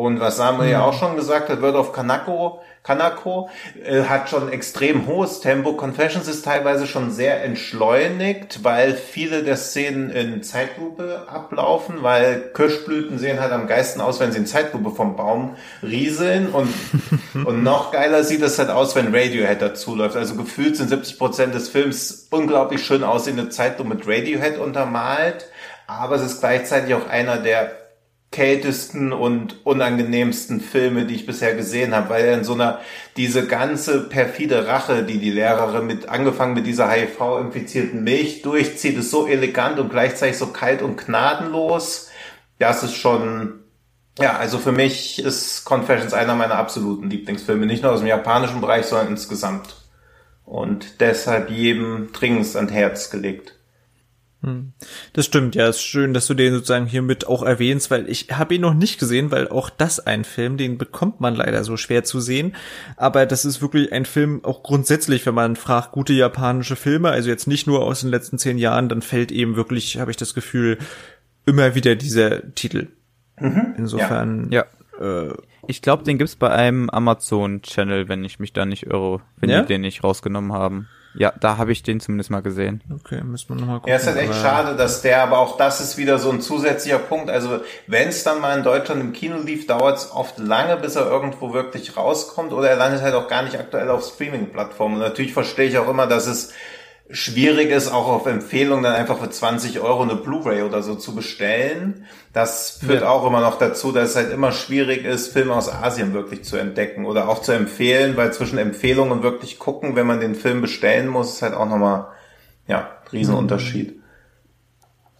Und 0.00 0.18
was 0.18 0.38
Samuel 0.38 0.70
ja 0.70 0.78
mhm. 0.78 0.84
auch 0.84 0.98
schon 0.98 1.14
gesagt 1.14 1.50
hat, 1.50 1.60
Word 1.60 1.74
of 1.74 1.92
Kanako, 1.92 2.62
Kanako 2.82 3.50
äh, 3.84 4.04
hat 4.04 4.30
schon 4.30 4.50
extrem 4.50 5.06
hohes 5.06 5.40
Tempo. 5.40 5.74
Confessions 5.74 6.26
ist 6.26 6.42
teilweise 6.42 6.86
schon 6.86 7.10
sehr 7.10 7.44
entschleunigt, 7.44 8.64
weil 8.64 8.94
viele 8.94 9.42
der 9.42 9.58
Szenen 9.58 10.08
in 10.08 10.42
Zeitlupe 10.42 11.24
ablaufen, 11.30 12.02
weil 12.02 12.50
Kirschblüten 12.54 13.18
sehen 13.18 13.40
halt 13.40 13.52
am 13.52 13.66
geisten 13.66 14.00
aus, 14.00 14.20
wenn 14.20 14.32
sie 14.32 14.38
in 14.38 14.46
Zeitlupe 14.46 14.88
vom 14.88 15.16
Baum 15.16 15.56
rieseln. 15.82 16.48
Und, 16.48 16.72
und 17.44 17.62
noch 17.62 17.92
geiler 17.92 18.24
sieht 18.24 18.40
es 18.40 18.58
halt 18.58 18.70
aus, 18.70 18.96
wenn 18.96 19.14
Radiohead 19.14 19.60
dazuläuft. 19.60 20.16
Also 20.16 20.34
gefühlt 20.34 20.78
sind 20.78 20.88
70 20.88 21.18
Prozent 21.18 21.54
des 21.54 21.68
Films 21.68 22.26
unglaublich 22.30 22.86
schön 22.86 23.04
aussehende 23.04 23.50
Zeitlupe 23.50 23.90
mit 23.90 24.08
Radiohead 24.08 24.56
untermalt. 24.56 25.50
Aber 25.86 26.16
es 26.16 26.22
ist 26.22 26.40
gleichzeitig 26.40 26.94
auch 26.94 27.06
einer 27.06 27.36
der 27.36 27.79
kältesten 28.30 29.12
und 29.12 29.66
unangenehmsten 29.66 30.60
Filme, 30.60 31.04
die 31.04 31.16
ich 31.16 31.26
bisher 31.26 31.54
gesehen 31.54 31.94
habe, 31.94 32.10
weil 32.10 32.24
er 32.24 32.38
in 32.38 32.44
so 32.44 32.54
einer, 32.54 32.80
diese 33.16 33.46
ganze 33.46 34.08
perfide 34.08 34.68
Rache, 34.68 35.02
die 35.02 35.18
die 35.18 35.32
Lehrerin 35.32 35.86
mit, 35.86 36.08
angefangen 36.08 36.54
mit 36.54 36.66
dieser 36.66 36.88
HIV-infizierten 36.88 38.04
Milch 38.04 38.42
durchzieht, 38.42 38.96
ist 38.96 39.10
so 39.10 39.26
elegant 39.26 39.80
und 39.80 39.90
gleichzeitig 39.90 40.38
so 40.38 40.48
kalt 40.48 40.80
und 40.80 40.96
gnadenlos. 40.96 42.08
Das 42.60 42.84
ist 42.84 42.94
schon, 42.94 43.64
ja, 44.20 44.36
also 44.36 44.58
für 44.58 44.72
mich 44.72 45.18
ist 45.18 45.64
Confessions 45.64 46.14
einer 46.14 46.36
meiner 46.36 46.54
absoluten 46.54 47.10
Lieblingsfilme, 47.10 47.66
nicht 47.66 47.82
nur 47.82 47.90
aus 47.92 48.00
dem 48.00 48.08
japanischen 48.08 48.60
Bereich, 48.60 48.86
sondern 48.86 49.08
insgesamt. 49.08 49.74
Und 50.44 51.00
deshalb 51.00 51.50
jedem 51.50 52.12
dringend 52.12 52.54
ans 52.54 52.72
Herz 52.72 53.10
gelegt. 53.10 53.56
Hm. 54.42 54.72
Das 55.12 55.26
stimmt, 55.26 55.54
ja, 55.54 55.68
ist 55.68 55.82
schön, 55.82 56.14
dass 56.14 56.26
du 56.26 56.32
den 56.32 56.54
sozusagen 56.54 56.86
hiermit 56.86 57.26
auch 57.26 57.42
erwähnst, 57.42 57.90
weil 57.90 58.08
ich 58.08 58.28
habe 58.30 58.54
ihn 58.54 58.62
noch 58.62 58.72
nicht 58.72 58.98
gesehen, 58.98 59.30
weil 59.30 59.48
auch 59.48 59.68
das 59.68 60.00
ein 60.00 60.24
Film, 60.24 60.56
den 60.56 60.78
bekommt 60.78 61.20
man 61.20 61.34
leider 61.34 61.62
so 61.62 61.76
schwer 61.76 62.04
zu 62.04 62.20
sehen. 62.20 62.54
Aber 62.96 63.26
das 63.26 63.44
ist 63.44 63.60
wirklich 63.60 63.92
ein 63.92 64.06
Film, 64.06 64.42
auch 64.44 64.62
grundsätzlich, 64.62 65.26
wenn 65.26 65.34
man 65.34 65.56
fragt, 65.56 65.92
gute 65.92 66.14
japanische 66.14 66.76
Filme, 66.76 67.10
also 67.10 67.28
jetzt 67.28 67.48
nicht 67.48 67.66
nur 67.66 67.84
aus 67.84 68.00
den 68.00 68.10
letzten 68.10 68.38
zehn 68.38 68.56
Jahren, 68.56 68.88
dann 68.88 69.02
fällt 69.02 69.30
eben 69.30 69.56
wirklich, 69.56 69.98
habe 69.98 70.10
ich 70.10 70.16
das 70.16 70.32
Gefühl, 70.32 70.78
immer 71.44 71.74
wieder 71.74 71.94
dieser 71.94 72.54
Titel. 72.54 72.88
Mhm, 73.38 73.74
Insofern, 73.76 74.50
ja. 74.50 74.64
ja. 75.00 75.28
Äh, 75.28 75.34
ich 75.66 75.82
glaube, 75.82 76.04
den 76.04 76.16
gibt's 76.16 76.36
bei 76.36 76.50
einem 76.50 76.88
Amazon-Channel, 76.88 78.08
wenn 78.08 78.24
ich 78.24 78.38
mich 78.38 78.52
da 78.52 78.64
nicht 78.64 78.86
irre, 78.86 79.20
wenn 79.36 79.50
ja? 79.50 79.60
die 79.60 79.68
den 79.68 79.82
nicht 79.82 80.02
rausgenommen 80.02 80.52
haben. 80.52 80.88
Ja, 81.14 81.32
da 81.40 81.56
habe 81.56 81.72
ich 81.72 81.82
den 81.82 82.00
zumindest 82.00 82.30
mal 82.30 82.40
gesehen. 82.40 82.82
Okay, 82.92 83.22
müssen 83.22 83.48
wir 83.48 83.56
nochmal 83.56 83.76
gucken. 83.78 83.90
Ja, 83.90 83.96
ist 83.96 84.06
halt 84.06 84.16
echt 84.16 84.34
schade, 84.34 84.76
dass 84.76 85.02
der, 85.02 85.22
aber 85.22 85.38
auch 85.38 85.56
das 85.56 85.80
ist 85.80 85.96
wieder 85.96 86.18
so 86.18 86.30
ein 86.30 86.40
zusätzlicher 86.40 86.98
Punkt. 86.98 87.30
Also 87.30 87.60
wenn 87.86 88.08
es 88.08 88.22
dann 88.22 88.40
mal 88.40 88.56
in 88.56 88.62
Deutschland 88.62 89.00
im 89.00 89.12
Kino 89.12 89.36
lief, 89.38 89.66
dauert 89.66 89.98
es 89.98 90.12
oft 90.12 90.38
lange, 90.38 90.76
bis 90.76 90.96
er 90.96 91.06
irgendwo 91.06 91.52
wirklich 91.52 91.96
rauskommt 91.96 92.52
oder 92.52 92.70
er 92.70 92.76
landet 92.76 93.02
halt 93.02 93.14
auch 93.14 93.28
gar 93.28 93.42
nicht 93.42 93.58
aktuell 93.58 93.90
auf 93.90 94.04
Streaming-Plattformen. 94.04 94.98
Natürlich 94.98 95.32
verstehe 95.32 95.68
ich 95.68 95.78
auch 95.78 95.88
immer, 95.88 96.06
dass 96.06 96.26
es 96.26 96.52
schwierig 97.12 97.70
ist, 97.70 97.88
auch 97.88 98.08
auf 98.08 98.26
Empfehlung 98.26 98.82
dann 98.82 98.94
einfach 98.94 99.18
für 99.18 99.30
20 99.30 99.80
Euro 99.80 100.02
eine 100.02 100.14
Blu-ray 100.14 100.62
oder 100.62 100.82
so 100.82 100.94
zu 100.94 101.14
bestellen. 101.14 102.06
Das 102.32 102.78
führt 102.80 103.02
ja. 103.02 103.08
auch 103.08 103.26
immer 103.26 103.40
noch 103.40 103.58
dazu, 103.58 103.92
dass 103.92 104.10
es 104.10 104.16
halt 104.16 104.32
immer 104.32 104.52
schwierig 104.52 105.04
ist, 105.04 105.32
Filme 105.32 105.54
aus 105.54 105.68
Asien 105.68 106.12
wirklich 106.14 106.44
zu 106.44 106.56
entdecken 106.56 107.04
oder 107.04 107.28
auch 107.28 107.42
zu 107.42 107.52
empfehlen, 107.52 108.16
weil 108.16 108.32
zwischen 108.32 108.58
Empfehlung 108.58 109.10
und 109.10 109.22
wirklich 109.22 109.58
gucken, 109.58 109.96
wenn 109.96 110.06
man 110.06 110.20
den 110.20 110.34
Film 110.34 110.60
bestellen 110.60 111.08
muss, 111.08 111.34
ist 111.34 111.42
halt 111.42 111.54
auch 111.54 111.68
nochmal, 111.68 112.08
ja, 112.66 112.88
Riesenunterschied. 113.12 114.00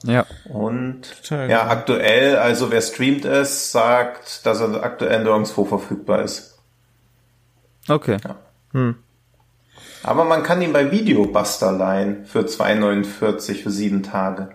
Ja. 0.05 0.27
Und 0.49 1.03
Total 1.23 1.51
ja, 1.51 1.69
aktuell, 1.69 2.37
also 2.37 2.71
wer 2.71 2.81
streamt 2.81 3.25
es, 3.25 3.73
sagt, 3.73 4.47
dass 4.47 4.61
er 4.61 4.83
aktuell 4.83 5.23
nirgendwo 5.23 5.65
verfügbar 5.65 6.23
ist. 6.23 6.59
Okay. 7.89 8.17
Ja. 8.25 8.37
Hm. 8.73 8.97
Aber 10.03 10.25
man 10.25 10.43
kann 10.43 10.63
ihn 10.63 10.73
bei 10.73 10.91
Videobuster 10.91 11.73
leihen 11.73 12.25
für 12.25 12.41
2,49 12.41 13.63
für 13.63 13.71
sieben 13.71 14.03
Tage. 14.03 14.51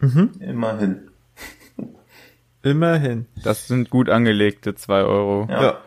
Mhm. 0.00 0.30
Immerhin. 0.40 1.10
Immerhin. 2.62 3.26
Das 3.42 3.66
sind 3.66 3.90
gut 3.90 4.08
angelegte 4.08 4.74
zwei 4.74 5.02
Euro. 5.02 5.46
Ja. 5.50 5.62
ja. 5.62 5.78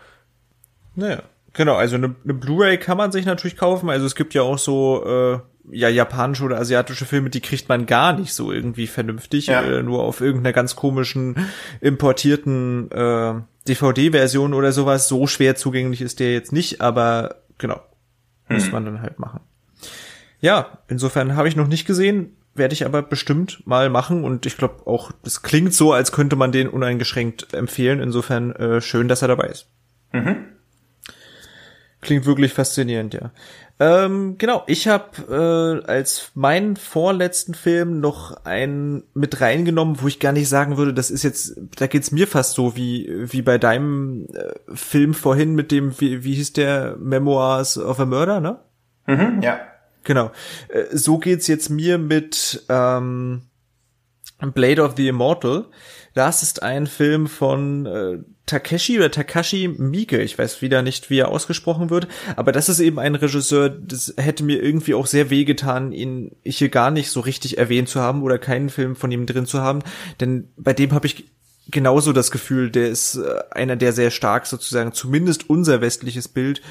Naja. 0.95 1.23
Genau, 1.53 1.75
also 1.75 1.95
eine, 1.95 2.15
eine 2.23 2.33
Blu-ray 2.33 2.77
kann 2.77 2.97
man 2.97 3.13
sich 3.13 3.25
natürlich 3.25 3.55
kaufen. 3.55 3.89
Also 3.89 4.05
es 4.05 4.15
gibt 4.15 4.33
ja 4.33 4.41
auch 4.41 4.57
so 4.57 5.05
äh, 5.05 5.39
ja 5.71 5.89
japanische 5.89 6.43
oder 6.43 6.59
asiatische 6.59 7.05
Filme, 7.05 7.29
die 7.29 7.39
kriegt 7.39 7.69
man 7.69 7.85
gar 7.85 8.13
nicht 8.13 8.33
so 8.33 8.51
irgendwie 8.51 8.87
vernünftig, 8.87 9.47
ja. 9.47 9.61
äh, 9.61 9.81
nur 9.81 10.03
auf 10.03 10.21
irgendeiner 10.21 10.53
ganz 10.53 10.75
komischen 10.75 11.47
importierten 11.81 12.91
äh, 12.91 13.33
DVD-Version 13.67 14.53
oder 14.53 14.73
sowas. 14.73 15.07
So 15.07 15.27
schwer 15.27 15.55
zugänglich 15.55 16.01
ist 16.01 16.19
der 16.19 16.33
jetzt 16.33 16.51
nicht, 16.51 16.81
aber 16.81 17.35
genau, 17.57 17.79
hm. 18.47 18.57
Muss 18.57 18.71
man 18.71 18.85
dann 18.85 19.01
halt 19.01 19.19
machen. 19.19 19.41
Ja, 20.39 20.79
insofern 20.87 21.35
habe 21.35 21.47
ich 21.47 21.55
noch 21.55 21.67
nicht 21.67 21.85
gesehen, 21.85 22.37
werde 22.53 22.73
ich 22.73 22.85
aber 22.85 23.01
bestimmt 23.01 23.65
mal 23.65 23.89
machen 23.89 24.23
und 24.23 24.45
ich 24.45 24.57
glaube 24.57 24.87
auch, 24.87 25.11
das 25.23 25.41
klingt 25.41 25.73
so, 25.73 25.91
als 25.91 26.11
könnte 26.11 26.35
man 26.35 26.51
den 26.51 26.69
uneingeschränkt 26.69 27.53
empfehlen. 27.53 27.99
Insofern 27.99 28.51
äh, 28.53 28.81
schön, 28.81 29.07
dass 29.07 29.21
er 29.21 29.27
dabei 29.27 29.47
ist. 29.47 29.67
Mhm. 30.13 30.45
Klingt 32.01 32.25
wirklich 32.25 32.53
faszinierend, 32.53 33.13
ja. 33.15 33.31
Ähm, 33.77 34.37
genau, 34.37 34.63
ich 34.67 34.87
habe 34.87 35.83
äh, 35.85 35.85
als 35.85 36.31
meinen 36.33 36.77
vorletzten 36.77 37.53
Film 37.53 37.99
noch 37.99 38.45
einen 38.45 39.03
mit 39.13 39.41
reingenommen, 39.41 40.01
wo 40.01 40.07
ich 40.07 40.21
gar 40.21 40.31
nicht 40.31 40.47
sagen 40.47 40.77
würde, 40.77 40.93
das 40.93 41.11
ist 41.11 41.23
jetzt, 41.23 41.59
da 41.75 41.87
geht's 41.87 42.11
mir 42.11 42.25
fast 42.25 42.53
so 42.53 42.77
wie 42.77 43.09
wie 43.31 43.41
bei 43.41 43.57
deinem 43.57 44.27
äh, 44.33 44.53
Film 44.73 45.13
vorhin 45.13 45.55
mit 45.55 45.71
dem, 45.71 45.99
wie, 45.99 46.23
wie 46.23 46.35
hieß 46.35 46.53
der 46.53 46.95
Memoirs 46.97 47.77
of 47.77 47.99
a 47.99 48.05
Murder, 48.05 48.39
ne? 48.39 48.59
Mhm, 49.07 49.41
ja. 49.41 49.59
Genau. 50.05 50.31
Äh, 50.69 50.95
so 50.95 51.17
geht's 51.17 51.47
jetzt 51.47 51.69
mir 51.69 51.97
mit 51.97 52.63
ähm, 52.69 53.41
Blade 54.39 54.81
of 54.81 54.95
the 54.97 55.07
Immortal. 55.07 55.65
Das 56.13 56.43
ist 56.43 56.63
ein 56.63 56.87
Film 56.87 57.27
von 57.27 57.85
äh, 57.85 58.17
Takeshi 58.45 58.97
oder 58.97 59.11
Takashi 59.11 59.67
Miike, 59.67 60.21
ich 60.21 60.37
weiß 60.37 60.61
wieder 60.61 60.81
nicht, 60.81 61.09
wie 61.09 61.19
er 61.19 61.29
ausgesprochen 61.29 61.89
wird, 61.89 62.07
aber 62.35 62.51
das 62.51 62.69
ist 62.69 62.79
eben 62.79 62.99
ein 62.99 63.15
Regisseur, 63.15 63.69
das 63.69 64.13
hätte 64.17 64.43
mir 64.43 64.61
irgendwie 64.61 64.93
auch 64.93 65.07
sehr 65.07 65.29
wehgetan, 65.29 65.91
ihn 65.91 66.35
hier 66.43 66.69
gar 66.69 66.91
nicht 66.91 67.09
so 67.09 67.21
richtig 67.21 67.57
erwähnt 67.57 67.89
zu 67.89 67.99
haben 67.99 68.21
oder 68.21 68.37
keinen 68.37 68.69
Film 68.69 68.95
von 68.95 69.11
ihm 69.11 69.25
drin 69.25 69.45
zu 69.45 69.61
haben, 69.61 69.81
denn 70.19 70.47
bei 70.57 70.73
dem 70.73 70.91
habe 70.91 71.07
ich 71.07 71.25
genauso 71.71 72.13
das 72.13 72.31
Gefühl, 72.31 72.69
der 72.69 72.89
ist 72.89 73.15
äh, 73.15 73.39
einer, 73.51 73.75
der 73.75 73.91
sehr 73.91 74.11
stark 74.11 74.45
sozusagen 74.45 74.93
zumindest 74.93 75.49
unser 75.49 75.81
westliches 75.81 76.27
Bild 76.27 76.61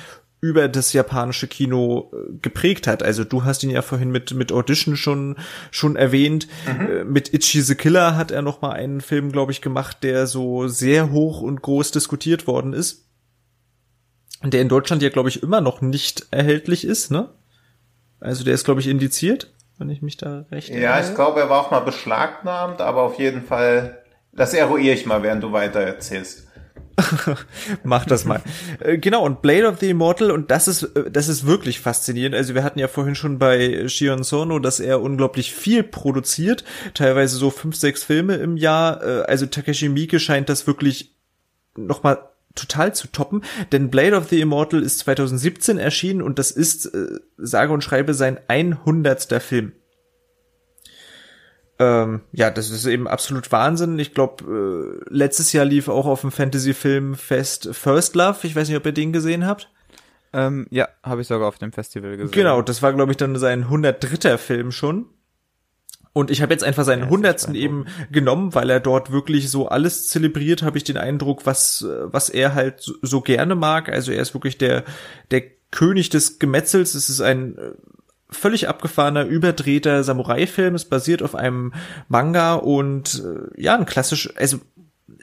über 0.44 0.68
das 0.68 0.92
japanische 0.92 1.48
Kino 1.48 2.12
äh, 2.12 2.34
geprägt 2.42 2.86
hat. 2.86 3.02
Also 3.02 3.24
du 3.24 3.44
hast 3.44 3.62
ihn 3.62 3.70
ja 3.70 3.80
vorhin 3.80 4.10
mit 4.10 4.34
mit 4.34 4.52
Audition 4.52 4.94
schon 4.94 5.36
schon 5.70 5.96
erwähnt. 5.96 6.48
Mhm. 6.66 6.86
Äh, 6.86 7.04
mit 7.04 7.32
Ichi 7.32 7.62
the 7.62 7.74
Killer 7.74 8.14
hat 8.14 8.30
er 8.30 8.42
noch 8.42 8.60
mal 8.60 8.72
einen 8.72 9.00
Film, 9.00 9.32
glaube 9.32 9.52
ich, 9.52 9.62
gemacht, 9.62 9.98
der 10.02 10.26
so 10.26 10.68
sehr 10.68 11.10
hoch 11.10 11.40
und 11.40 11.62
groß 11.62 11.92
diskutiert 11.92 12.46
worden 12.46 12.74
ist. 12.74 13.06
Der 14.42 14.60
in 14.60 14.68
Deutschland 14.68 15.02
ja, 15.02 15.08
glaube 15.08 15.30
ich, 15.30 15.42
immer 15.42 15.62
noch 15.62 15.80
nicht 15.80 16.26
erhältlich 16.30 16.84
ist, 16.84 17.10
ne? 17.10 17.30
Also 18.20 18.44
der 18.44 18.52
ist, 18.52 18.64
glaube 18.64 18.80
ich, 18.80 18.88
indiziert, 18.88 19.50
wenn 19.78 19.88
ich 19.88 20.02
mich 20.02 20.18
da 20.18 20.44
recht 20.50 20.68
erinnere. 20.68 20.90
Ja, 20.90 21.00
ich 21.00 21.14
glaube, 21.14 21.40
er 21.40 21.48
war 21.48 21.60
auch 21.62 21.70
mal 21.70 21.80
beschlagnahmt, 21.80 22.82
aber 22.82 23.02
auf 23.02 23.18
jeden 23.18 23.42
Fall, 23.42 24.02
das 24.32 24.52
eruiere 24.52 24.94
ich 24.94 25.06
mal, 25.06 25.22
während 25.22 25.42
du 25.42 25.52
weiter 25.52 25.80
erzählst. 25.80 26.43
Mach 27.84 28.04
das 28.04 28.24
mal. 28.24 28.40
Äh, 28.80 28.98
genau, 28.98 29.24
und 29.24 29.42
Blade 29.42 29.68
of 29.68 29.78
the 29.80 29.90
Immortal, 29.90 30.30
und 30.30 30.50
das 30.50 30.68
ist, 30.68 30.82
äh, 30.82 31.10
das 31.10 31.28
ist 31.28 31.46
wirklich 31.46 31.80
faszinierend. 31.80 32.34
Also 32.34 32.54
wir 32.54 32.62
hatten 32.62 32.78
ja 32.78 32.88
vorhin 32.88 33.14
schon 33.14 33.38
bei 33.38 33.88
Shion 33.88 34.22
Sono, 34.22 34.58
dass 34.58 34.80
er 34.80 35.00
unglaublich 35.00 35.52
viel 35.52 35.82
produziert, 35.82 36.64
teilweise 36.94 37.36
so 37.36 37.50
fünf, 37.50 37.76
sechs 37.76 38.04
Filme 38.04 38.36
im 38.36 38.56
Jahr. 38.56 39.02
Äh, 39.02 39.22
also 39.22 39.46
Takeshi 39.46 39.88
Miike 39.88 40.20
scheint 40.20 40.48
das 40.48 40.66
wirklich 40.66 41.14
nochmal 41.76 42.18
total 42.54 42.94
zu 42.94 43.08
toppen, 43.08 43.42
denn 43.72 43.90
Blade 43.90 44.16
of 44.16 44.28
the 44.28 44.40
Immortal 44.40 44.80
ist 44.80 45.00
2017 45.00 45.76
erschienen 45.76 46.22
und 46.22 46.38
das 46.38 46.52
ist, 46.52 46.88
sage 47.36 47.72
und 47.72 47.82
schreibe, 47.82 48.14
sein 48.14 48.38
100. 48.46 49.42
Film. 49.42 49.72
Ähm, 51.78 52.20
ja, 52.32 52.50
das 52.50 52.70
ist 52.70 52.86
eben 52.86 53.08
absolut 53.08 53.50
Wahnsinn. 53.50 53.98
Ich 53.98 54.14
glaube, 54.14 55.00
äh, 55.10 55.14
letztes 55.14 55.52
Jahr 55.52 55.64
lief 55.64 55.88
auch 55.88 56.06
auf 56.06 56.20
dem 56.20 56.30
Fantasy-Filmfest 56.30 57.70
First 57.72 58.14
Love. 58.14 58.38
Ich 58.44 58.54
weiß 58.54 58.68
nicht, 58.68 58.76
ob 58.76 58.86
ihr 58.86 58.92
den 58.92 59.12
gesehen 59.12 59.46
habt. 59.46 59.70
Ähm, 60.32 60.66
ja, 60.70 60.88
habe 61.02 61.20
ich 61.20 61.28
sogar 61.28 61.48
auf 61.48 61.58
dem 61.58 61.72
Festival 61.72 62.16
gesehen. 62.16 62.32
Genau, 62.32 62.62
das 62.62 62.82
war, 62.82 62.92
glaube 62.92 63.12
ich, 63.12 63.16
dann 63.16 63.36
sein 63.36 63.64
103. 63.64 64.38
Film 64.38 64.72
schon. 64.72 65.06
Und 66.12 66.30
ich 66.30 66.42
habe 66.42 66.52
jetzt 66.52 66.62
einfach 66.62 66.84
seinen 66.84 67.10
hundertsten 67.10 67.56
eben 67.56 67.86
genommen, 68.12 68.54
weil 68.54 68.70
er 68.70 68.78
dort 68.78 69.10
wirklich 69.10 69.50
so 69.50 69.68
alles 69.68 70.06
zelebriert, 70.06 70.62
habe 70.62 70.78
ich 70.78 70.84
den 70.84 70.96
Eindruck, 70.96 71.44
was, 71.44 71.84
was 72.04 72.28
er 72.30 72.54
halt 72.54 72.80
so, 72.80 72.94
so 73.02 73.20
gerne 73.20 73.56
mag. 73.56 73.88
Also 73.88 74.12
er 74.12 74.22
ist 74.22 74.32
wirklich 74.32 74.56
der, 74.56 74.84
der 75.32 75.42
König 75.72 76.10
des 76.10 76.38
Gemetzels. 76.38 76.94
Es 76.94 77.10
ist 77.10 77.20
ein 77.20 77.58
völlig 78.34 78.68
abgefahrener, 78.68 79.24
überdrehter 79.24 80.04
Samurai-Film. 80.04 80.74
Es 80.74 80.84
basiert 80.84 81.22
auf 81.22 81.34
einem 81.34 81.72
Manga 82.08 82.54
und 82.54 83.22
äh, 83.24 83.60
ja, 83.60 83.76
ein 83.76 83.86
klassisch, 83.86 84.32
also 84.36 84.60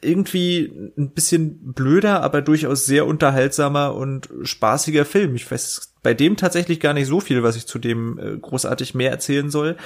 irgendwie 0.01 0.91
ein 0.97 1.11
bisschen 1.11 1.73
blöder, 1.73 2.23
aber 2.23 2.41
durchaus 2.41 2.85
sehr 2.85 3.05
unterhaltsamer 3.05 3.95
und 3.95 4.29
spaßiger 4.43 5.05
Film. 5.05 5.35
Ich 5.35 5.49
weiß 5.49 5.93
bei 6.03 6.13
dem 6.13 6.37
tatsächlich 6.37 6.79
gar 6.79 6.93
nicht 6.93 7.07
so 7.07 7.19
viel, 7.19 7.43
was 7.43 7.55
ich 7.55 7.67
zu 7.67 7.79
dem 7.79 8.17
äh, 8.17 8.37
großartig 8.37 8.95
mehr 8.95 9.11
erzählen 9.11 9.49
soll. 9.49 9.77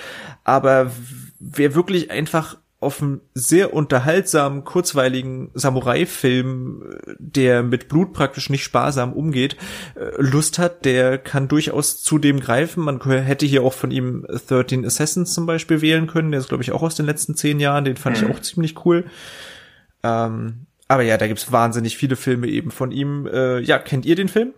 Aber 0.43 0.91
wer 1.39 1.75
wirklich 1.75 2.11
einfach 2.11 2.57
auf 2.85 3.01
einen 3.01 3.21
sehr 3.33 3.73
unterhaltsamen, 3.73 4.63
kurzweiligen 4.63 5.51
Samurai-Film, 5.53 6.99
der 7.17 7.63
mit 7.63 7.87
Blut 7.87 8.13
praktisch 8.13 8.49
nicht 8.49 8.63
sparsam 8.63 9.13
umgeht, 9.13 9.57
äh, 9.95 10.11
Lust 10.17 10.59
hat, 10.59 10.85
der 10.85 11.17
kann 11.17 11.47
durchaus 11.47 12.01
zu 12.01 12.17
dem 12.17 12.39
greifen. 12.39 12.83
Man 12.83 13.01
hätte 13.01 13.45
hier 13.45 13.63
auch 13.63 13.73
von 13.73 13.91
ihm 13.91 14.25
13 14.47 14.85
Assassins 14.85 15.33
zum 15.33 15.45
Beispiel 15.45 15.81
wählen 15.81 16.07
können. 16.07 16.31
Der 16.31 16.39
ist, 16.39 16.49
glaube 16.49 16.63
ich, 16.63 16.71
auch 16.71 16.83
aus 16.83 16.95
den 16.95 17.05
letzten 17.05 17.35
zehn 17.35 17.59
Jahren. 17.59 17.85
Den 17.85 17.97
fand 17.97 18.21
mhm. 18.21 18.27
ich 18.29 18.35
auch 18.35 18.39
ziemlich 18.41 18.85
cool. 18.85 19.05
Ähm, 20.03 20.67
aber 20.87 21.03
ja, 21.03 21.17
da 21.17 21.27
gibt's 21.27 21.51
wahnsinnig 21.51 21.97
viele 21.97 22.15
Filme 22.15 22.47
eben 22.47 22.71
von 22.71 22.91
ihm. 22.91 23.27
Äh, 23.27 23.59
ja, 23.59 23.79
kennt 23.79 24.05
ihr 24.05 24.15
den 24.15 24.29
Film? 24.29 24.53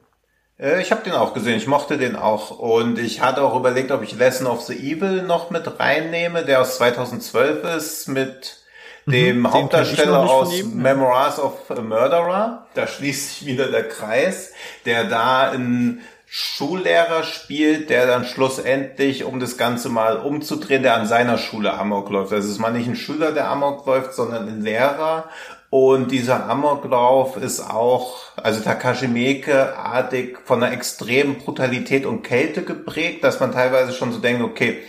Äh, 0.59 0.81
ich 0.81 0.91
habe 0.91 1.03
den 1.03 1.13
auch 1.13 1.33
gesehen, 1.33 1.57
ich 1.57 1.67
mochte 1.67 1.97
den 1.97 2.15
auch 2.15 2.59
und 2.59 2.99
ich 2.99 3.21
hatte 3.21 3.43
auch 3.43 3.55
überlegt, 3.55 3.91
ob 3.91 4.03
ich 4.03 4.17
Lesson 4.17 4.47
of 4.47 4.61
the 4.61 4.75
Evil 4.75 5.23
noch 5.23 5.49
mit 5.49 5.79
reinnehme, 5.79 6.43
der 6.43 6.61
aus 6.61 6.77
2012 6.77 7.63
ist 7.75 8.07
mit 8.07 8.57
mhm, 9.05 9.11
dem 9.11 9.39
mhm, 9.39 9.53
Hauptdarsteller 9.53 10.19
aus 10.19 10.53
ihm, 10.53 10.77
Memoirs 10.81 11.39
of 11.39 11.69
a 11.69 11.81
Murderer. 11.81 12.67
Da 12.73 12.87
schließt 12.87 13.29
sich 13.29 13.45
wieder 13.45 13.67
der 13.69 13.87
Kreis, 13.87 14.53
der 14.85 15.05
da 15.05 15.51
einen 15.51 16.01
Schullehrer 16.29 17.23
spielt, 17.23 17.89
der 17.89 18.05
dann 18.05 18.25
schlussendlich, 18.25 19.23
um 19.23 19.39
das 19.39 19.57
Ganze 19.57 19.87
mal 19.87 20.17
umzudrehen, 20.17 20.83
der 20.83 20.95
an 20.95 21.07
seiner 21.07 21.37
Schule 21.37 21.73
Amok 21.73 22.09
läuft. 22.09 22.33
Also 22.33 22.47
es 22.47 22.55
ist 22.55 22.59
mal 22.59 22.73
nicht 22.73 22.89
ein 22.89 22.97
Schüler, 22.97 23.31
der 23.31 23.49
Amok 23.49 23.85
läuft, 23.85 24.13
sondern 24.13 24.45
ein 24.49 24.61
Lehrer 24.61 25.29
und 25.77 26.11
dieser 26.11 26.49
Amoklauf 26.49 27.37
ist 27.37 27.59
auch, 27.59 28.15
also 28.35 28.61
Takashi 28.61 29.07
Miike-artig 29.07 30.39
von 30.43 30.63
einer 30.63 30.73
extremen 30.73 31.37
Brutalität 31.37 32.07
und 32.07 32.23
Kälte 32.23 32.63
geprägt, 32.63 33.23
dass 33.23 33.39
man 33.39 33.51
teilweise 33.51 33.93
schon 33.93 34.11
so 34.11 34.17
denkt, 34.17 34.41
okay, 34.41 34.79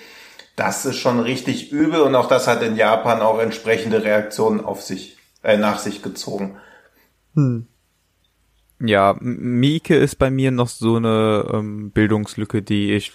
das 0.57 0.87
ist 0.87 0.97
schon 0.97 1.21
richtig 1.21 1.73
übel 1.73 2.01
und 2.01 2.15
auch 2.15 2.27
das 2.27 2.47
hat 2.47 2.63
in 2.63 2.75
Japan 2.75 3.21
auch 3.21 3.39
entsprechende 3.39 4.03
Reaktionen 4.03 4.65
auf 4.65 4.81
sich, 4.81 5.19
äh, 5.43 5.59
nach 5.59 5.79
sich 5.79 6.03
gezogen. 6.03 6.57
Hm. 7.35 7.67
Ja, 8.81 9.15
Mieke 9.21 9.95
ist 9.95 10.17
bei 10.17 10.31
mir 10.31 10.53
noch 10.53 10.69
so 10.69 10.97
eine 10.97 11.51
ähm, 11.53 11.91
Bildungslücke, 11.91 12.63
die 12.63 12.95
ich 12.95 13.13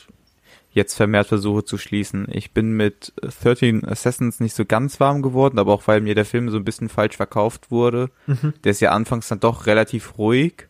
jetzt 0.74 0.95
vermehrt 0.95 1.28
versuche 1.28 1.64
zu 1.64 1.78
schließen. 1.78 2.28
Ich 2.32 2.52
bin 2.52 2.74
mit 2.74 3.14
13 3.22 3.88
Assassins 3.88 4.40
nicht 4.40 4.56
so 4.56 4.66
ganz 4.66 5.00
warm 5.00 5.22
geworden, 5.22 5.60
aber 5.60 5.74
auch 5.74 5.88
weil 5.88 6.02
mir 6.02 6.16
der 6.16 6.26
Film 6.26 6.50
so 6.50 6.58
ein 6.58 6.66
bisschen 6.66 6.90
falsch 6.90 7.16
verkauft 7.16 7.72
wurde. 7.72 8.10
Mhm. 8.28 8.54
Der 8.64 8.72
ist 8.72 8.82
ja 8.82 8.91
anfangs 8.91 9.28
dann 9.28 9.40
doch 9.40 9.68
relativ 9.68 10.18
ruhig. 10.18 10.68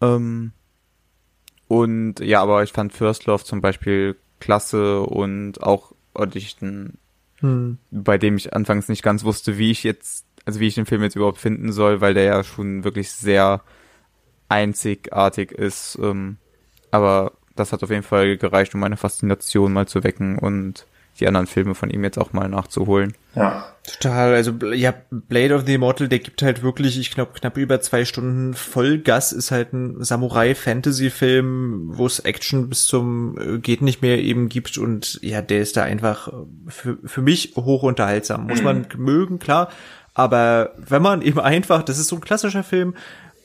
Ähm, 0.00 0.52
und 1.68 2.20
ja, 2.20 2.42
aber 2.42 2.62
ich 2.62 2.72
fand 2.72 2.92
First 2.92 3.26
Love 3.26 3.44
zum 3.44 3.60
Beispiel 3.60 4.16
klasse 4.40 5.02
und 5.02 5.62
auch 5.62 5.92
Audition, 6.14 6.94
hm. 7.36 7.78
bei 7.90 8.18
dem 8.18 8.36
ich 8.36 8.54
anfangs 8.54 8.88
nicht 8.88 9.02
ganz 9.02 9.24
wusste, 9.24 9.56
wie 9.56 9.70
ich 9.70 9.84
jetzt, 9.84 10.26
also 10.44 10.60
wie 10.60 10.66
ich 10.66 10.74
den 10.74 10.86
Film 10.86 11.02
jetzt 11.02 11.16
überhaupt 11.16 11.38
finden 11.38 11.72
soll, 11.72 12.00
weil 12.00 12.14
der 12.14 12.24
ja 12.24 12.44
schon 12.44 12.82
wirklich 12.84 13.12
sehr 13.12 13.62
einzigartig 14.48 15.52
ist. 15.52 15.98
Ähm, 16.02 16.38
aber 16.90 17.32
das 17.60 17.72
hat 17.72 17.82
auf 17.82 17.90
jeden 17.90 18.02
Fall 18.02 18.36
gereicht, 18.36 18.74
um 18.74 18.80
meine 18.80 18.96
Faszination 18.96 19.72
mal 19.72 19.86
zu 19.86 20.02
wecken 20.02 20.38
und 20.38 20.86
die 21.18 21.26
anderen 21.26 21.46
Filme 21.46 21.74
von 21.74 21.90
ihm 21.90 22.02
jetzt 22.02 22.18
auch 22.18 22.32
mal 22.32 22.48
nachzuholen. 22.48 23.14
Ja. 23.34 23.66
Total, 23.84 24.34
also 24.34 24.52
ja, 24.72 24.94
Blade 25.10 25.54
of 25.54 25.64
the 25.66 25.74
Immortal, 25.74 26.08
der 26.08 26.20
gibt 26.20 26.42
halt 26.42 26.62
wirklich, 26.62 26.98
ich 26.98 27.10
glaube, 27.10 27.32
knapp 27.34 27.56
über 27.56 27.80
zwei 27.80 28.04
Stunden 28.04 28.54
Vollgas, 28.54 29.32
ist 29.32 29.50
halt 29.50 29.72
ein 29.72 30.02
Samurai-Fantasy-Film, 30.02 31.90
wo 31.96 32.06
es 32.06 32.20
Action 32.20 32.68
bis 32.68 32.86
zum 32.86 33.36
äh, 33.38 33.58
geht 33.58 33.82
nicht 33.82 34.02
mehr 34.02 34.18
eben 34.18 34.48
gibt 34.48 34.78
und 34.78 35.18
ja, 35.22 35.42
der 35.42 35.60
ist 35.60 35.76
da 35.76 35.82
einfach 35.82 36.32
für, 36.68 36.98
für 37.04 37.22
mich 37.22 37.54
hoch 37.56 37.82
unterhaltsam. 37.82 38.46
Muss 38.46 38.58
mhm. 38.58 38.64
man 38.64 38.86
mögen, 38.96 39.38
klar, 39.38 39.70
aber 40.14 40.74
wenn 40.76 41.02
man 41.02 41.22
eben 41.22 41.40
einfach, 41.40 41.82
das 41.82 41.98
ist 41.98 42.08
so 42.08 42.16
ein 42.16 42.22
klassischer 42.22 42.62
Film, 42.64 42.94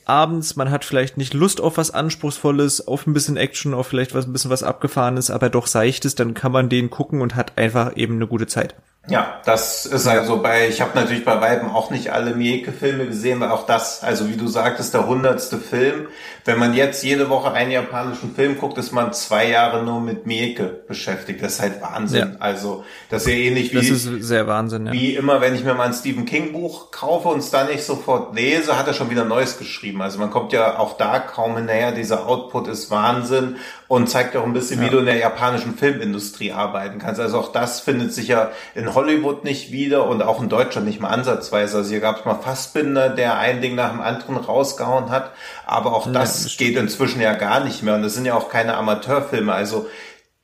abends, 0.06 0.56
man 0.56 0.70
hat 0.70 0.84
vielleicht 0.84 1.16
nicht 1.16 1.34
Lust 1.34 1.60
auf 1.60 1.76
was 1.76 1.90
Anspruchsvolles, 1.90 2.86
auf 2.86 3.06
ein 3.06 3.12
bisschen 3.12 3.36
Action, 3.36 3.74
auf 3.74 3.88
vielleicht 3.88 4.14
was 4.14 4.26
ein 4.26 4.32
bisschen 4.32 4.50
was 4.50 4.62
Abgefahrenes, 4.62 5.30
aber 5.30 5.50
doch 5.50 5.66
Seichtes, 5.66 6.14
dann 6.14 6.34
kann 6.34 6.52
man 6.52 6.68
den 6.68 6.90
gucken 6.90 7.20
und 7.20 7.34
hat 7.34 7.58
einfach 7.58 7.96
eben 7.96 8.14
eine 8.14 8.26
gute 8.26 8.46
Zeit. 8.46 8.74
Ja, 9.08 9.40
das 9.44 9.86
ist 9.86 10.06
also 10.06 10.42
bei, 10.42 10.68
ich 10.68 10.80
habe 10.80 10.98
natürlich 10.98 11.24
bei 11.24 11.40
Weiben 11.40 11.70
auch 11.70 11.90
nicht 11.90 12.12
alle 12.12 12.34
Mieke-Filme 12.34 13.06
gesehen, 13.06 13.38
weil 13.38 13.50
auch 13.50 13.66
das, 13.66 14.02
also 14.02 14.28
wie 14.28 14.36
du 14.36 14.48
sagtest, 14.48 14.94
der 14.94 15.06
hundertste 15.06 15.58
Film. 15.58 16.08
Wenn 16.44 16.58
man 16.58 16.74
jetzt 16.74 17.04
jede 17.04 17.28
Woche 17.28 17.52
einen 17.52 17.70
japanischen 17.70 18.34
Film 18.34 18.58
guckt, 18.58 18.78
ist 18.78 18.92
man 18.92 19.12
zwei 19.12 19.48
Jahre 19.48 19.84
nur 19.84 20.00
mit 20.00 20.26
Mieke 20.26 20.64
beschäftigt. 20.64 21.42
Das 21.42 21.54
ist 21.54 21.60
halt 21.60 21.80
Wahnsinn. 21.80 22.32
Ja. 22.32 22.36
Also 22.40 22.84
das 23.10 23.22
ist 23.22 23.28
ja 23.28 23.34
ähnlich 23.34 23.72
wie, 23.72 23.76
das 23.76 23.88
ist 23.88 24.04
sehr 24.24 24.46
Wahnsinn, 24.46 24.86
ja. 24.86 24.92
wie 24.92 25.14
immer, 25.14 25.40
wenn 25.40 25.54
ich 25.54 25.64
mir 25.64 25.74
mal 25.74 25.86
ein 25.86 25.92
Stephen 25.92 26.24
King 26.24 26.52
Buch 26.52 26.90
kaufe 26.90 27.28
und 27.28 27.38
es 27.38 27.50
dann 27.50 27.68
nicht 27.68 27.84
sofort 27.84 28.34
lese, 28.34 28.78
hat 28.78 28.86
er 28.86 28.94
schon 28.94 29.10
wieder 29.10 29.24
Neues 29.24 29.58
geschrieben. 29.58 30.02
Also 30.02 30.18
man 30.18 30.30
kommt 30.30 30.52
ja 30.52 30.78
auch 30.78 30.96
da 30.96 31.18
kaum 31.20 31.56
hinterher. 31.56 31.92
Dieser 31.92 32.26
Output 32.26 32.68
ist 32.68 32.90
Wahnsinn 32.90 33.56
und 33.88 34.08
zeigt 34.08 34.36
auch 34.36 34.44
ein 34.44 34.52
bisschen, 34.52 34.80
ja. 34.80 34.86
wie 34.86 34.90
du 34.90 34.98
in 34.98 35.06
der 35.06 35.16
japanischen 35.16 35.76
Filmindustrie 35.76 36.52
arbeiten 36.52 36.98
kannst. 36.98 37.20
Also 37.20 37.38
auch 37.38 37.52
das 37.52 37.80
findet 37.80 38.12
sich 38.12 38.28
ja 38.28 38.50
in 38.74 38.95
Hollywood 38.96 39.44
nicht 39.44 39.70
wieder 39.70 40.08
und 40.08 40.22
auch 40.22 40.42
in 40.42 40.48
Deutschland 40.48 40.88
nicht 40.88 41.00
mal 41.00 41.10
ansatzweise. 41.10 41.76
Also 41.76 41.90
hier 41.90 42.00
gab 42.00 42.18
es 42.18 42.24
mal 42.24 42.34
Fassbinder, 42.34 43.10
der 43.10 43.38
ein 43.38 43.62
Ding 43.62 43.76
nach 43.76 43.92
dem 43.92 44.00
anderen 44.00 44.36
rausgehauen 44.36 45.10
hat, 45.10 45.30
aber 45.64 45.94
auch 45.94 46.10
das, 46.12 46.44
ja, 46.44 46.66
geht 46.66 46.76
inzwischen 46.76 47.20
ja 47.20 47.34
gar 47.34 47.62
nicht 47.62 47.84
mehr 47.84 47.94
und 47.94 48.02
das 48.02 48.14
sind 48.14 48.24
ja 48.24 48.34
auch 48.34 48.48
keine 48.48 48.76
Amateurfilme. 48.76 49.52
Also 49.52 49.86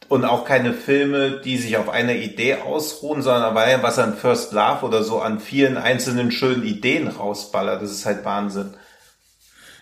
und 0.09 0.27
auch 0.27 0.45
keine 0.45 0.75
Filme, 0.75 1.41
die 1.41 1.57
sich 1.57 1.79
auf 1.79 1.89
einer 1.89 2.15
Idee 2.15 2.57
ausruhen, 2.57 3.23
sondern 3.23 3.55
weil 3.55 3.83
was 3.83 3.99
an 3.99 4.15
First 4.15 4.53
Love 4.53 4.85
oder 4.85 5.03
so 5.03 5.21
an 5.21 5.41
vielen 5.41 5.79
einzelnen 5.79 6.31
schönen 6.31 6.65
Ideen 6.65 7.09
rausballert. 7.09 7.81
Das 7.81 7.91
ist 7.91 8.05
halt 8.05 8.23
Wahnsinn. 8.25 8.75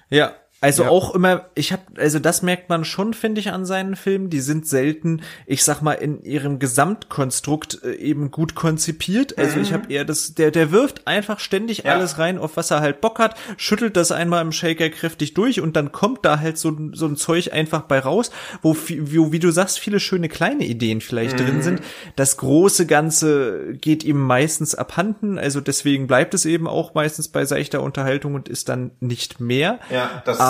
Ja, 0.09 0.32
also 0.62 0.82
ja. 0.82 0.90
auch 0.90 1.14
immer, 1.14 1.46
ich 1.54 1.72
habe, 1.72 1.82
also 1.96 2.18
das 2.18 2.42
merkt 2.42 2.68
man 2.68 2.84
schon, 2.84 3.14
finde 3.14 3.40
ich, 3.40 3.50
an 3.50 3.64
seinen 3.64 3.96
Filmen. 3.96 4.28
Die 4.28 4.40
sind 4.40 4.66
selten, 4.66 5.22
ich 5.46 5.64
sag 5.64 5.80
mal, 5.80 5.94
in 5.94 6.22
ihrem 6.22 6.58
Gesamtkonstrukt 6.58 7.82
äh, 7.82 7.94
eben 7.94 8.30
gut 8.30 8.54
konzipiert. 8.54 9.38
Also 9.38 9.56
mhm. 9.56 9.62
ich 9.62 9.72
habe 9.72 9.90
eher 9.90 10.04
das, 10.04 10.34
der, 10.34 10.50
der 10.50 10.70
wirft 10.70 11.06
einfach 11.06 11.40
ständig 11.40 11.84
ja. 11.84 11.94
alles 11.94 12.18
rein, 12.18 12.36
auf 12.36 12.58
was 12.58 12.70
er 12.70 12.80
halt 12.80 13.00
Bock 13.00 13.18
hat, 13.18 13.36
schüttelt 13.56 13.96
das 13.96 14.12
einmal 14.12 14.42
im 14.42 14.52
Shaker 14.52 14.90
kräftig 14.90 15.32
durch 15.32 15.62
und 15.62 15.76
dann 15.76 15.92
kommt 15.92 16.26
da 16.26 16.40
halt 16.40 16.58
so, 16.58 16.76
so 16.92 17.06
ein 17.06 17.16
Zeug 17.16 17.54
einfach 17.54 17.82
bei 17.82 17.98
raus, 17.98 18.30
wo, 18.60 18.76
wo 18.76 19.32
wie 19.32 19.38
du 19.38 19.50
sagst, 19.50 19.78
viele 19.78 19.98
schöne 19.98 20.28
kleine 20.28 20.66
Ideen 20.66 21.00
vielleicht 21.00 21.38
mhm. 21.38 21.44
drin 21.46 21.62
sind. 21.62 21.80
Das 22.16 22.36
große 22.36 22.84
Ganze 22.84 23.72
geht 23.80 24.04
ihm 24.04 24.18
meistens 24.18 24.74
abhanden, 24.74 25.38
also 25.38 25.62
deswegen 25.62 26.06
bleibt 26.06 26.34
es 26.34 26.44
eben 26.44 26.68
auch 26.68 26.92
meistens 26.92 27.28
bei 27.28 27.46
seichter 27.46 27.80
Unterhaltung 27.82 28.34
und 28.34 28.50
ist 28.50 28.68
dann 28.68 28.90
nicht 29.00 29.40
mehr. 29.40 29.78
Ja, 29.90 30.22
das 30.26 30.38
aber 30.38 30.49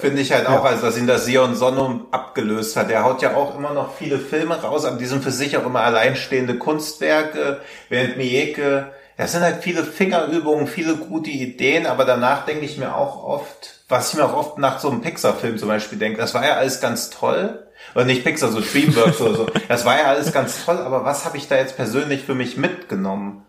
finde 0.00 0.22
ich 0.22 0.32
halt 0.32 0.46
auch, 0.46 0.64
ja. 0.64 0.70
also 0.70 0.86
dass 0.86 0.96
ihn 0.96 1.06
das 1.06 1.24
Sion 1.24 1.54
Sonum 1.54 2.06
abgelöst 2.10 2.76
hat. 2.76 2.90
Er 2.90 3.04
haut 3.04 3.22
ja 3.22 3.34
auch 3.34 3.56
immer 3.56 3.72
noch 3.72 3.94
viele 3.94 4.18
Filme 4.18 4.60
raus, 4.60 4.84
aber 4.84 4.96
die 4.96 5.06
sind 5.06 5.22
für 5.22 5.30
sich 5.30 5.56
auch 5.56 5.66
immer 5.66 5.80
alleinstehende 5.80 6.58
Kunstwerke, 6.58 7.60
während 7.88 8.16
Mieke, 8.16 8.92
das 9.18 9.32
sind 9.32 9.42
halt 9.42 9.64
viele 9.64 9.82
Fingerübungen, 9.82 10.68
viele 10.68 10.94
gute 10.94 11.30
Ideen, 11.30 11.86
aber 11.86 12.04
danach 12.04 12.46
denke 12.46 12.64
ich 12.64 12.78
mir 12.78 12.94
auch 12.94 13.24
oft, 13.24 13.80
was 13.88 14.10
ich 14.10 14.16
mir 14.16 14.24
auch 14.24 14.34
oft 14.34 14.58
nach 14.58 14.78
so 14.78 14.88
einem 14.88 15.00
Pixar-Film 15.00 15.58
zum 15.58 15.66
Beispiel 15.66 15.98
denke, 15.98 16.20
das 16.20 16.34
war 16.34 16.46
ja 16.46 16.54
alles 16.54 16.80
ganz 16.80 17.10
toll. 17.10 17.64
Oder 17.96 18.04
nicht 18.04 18.22
Pixar, 18.22 18.52
so 18.52 18.60
Dreamworks 18.60 19.20
oder 19.20 19.34
so. 19.34 19.46
Das 19.68 19.84
war 19.84 19.98
ja 19.98 20.04
alles 20.04 20.32
ganz 20.32 20.64
toll, 20.64 20.78
aber 20.78 21.04
was 21.04 21.24
habe 21.24 21.36
ich 21.36 21.48
da 21.48 21.56
jetzt 21.56 21.76
persönlich 21.76 22.22
für 22.22 22.36
mich 22.36 22.56
mitgenommen? 22.56 23.44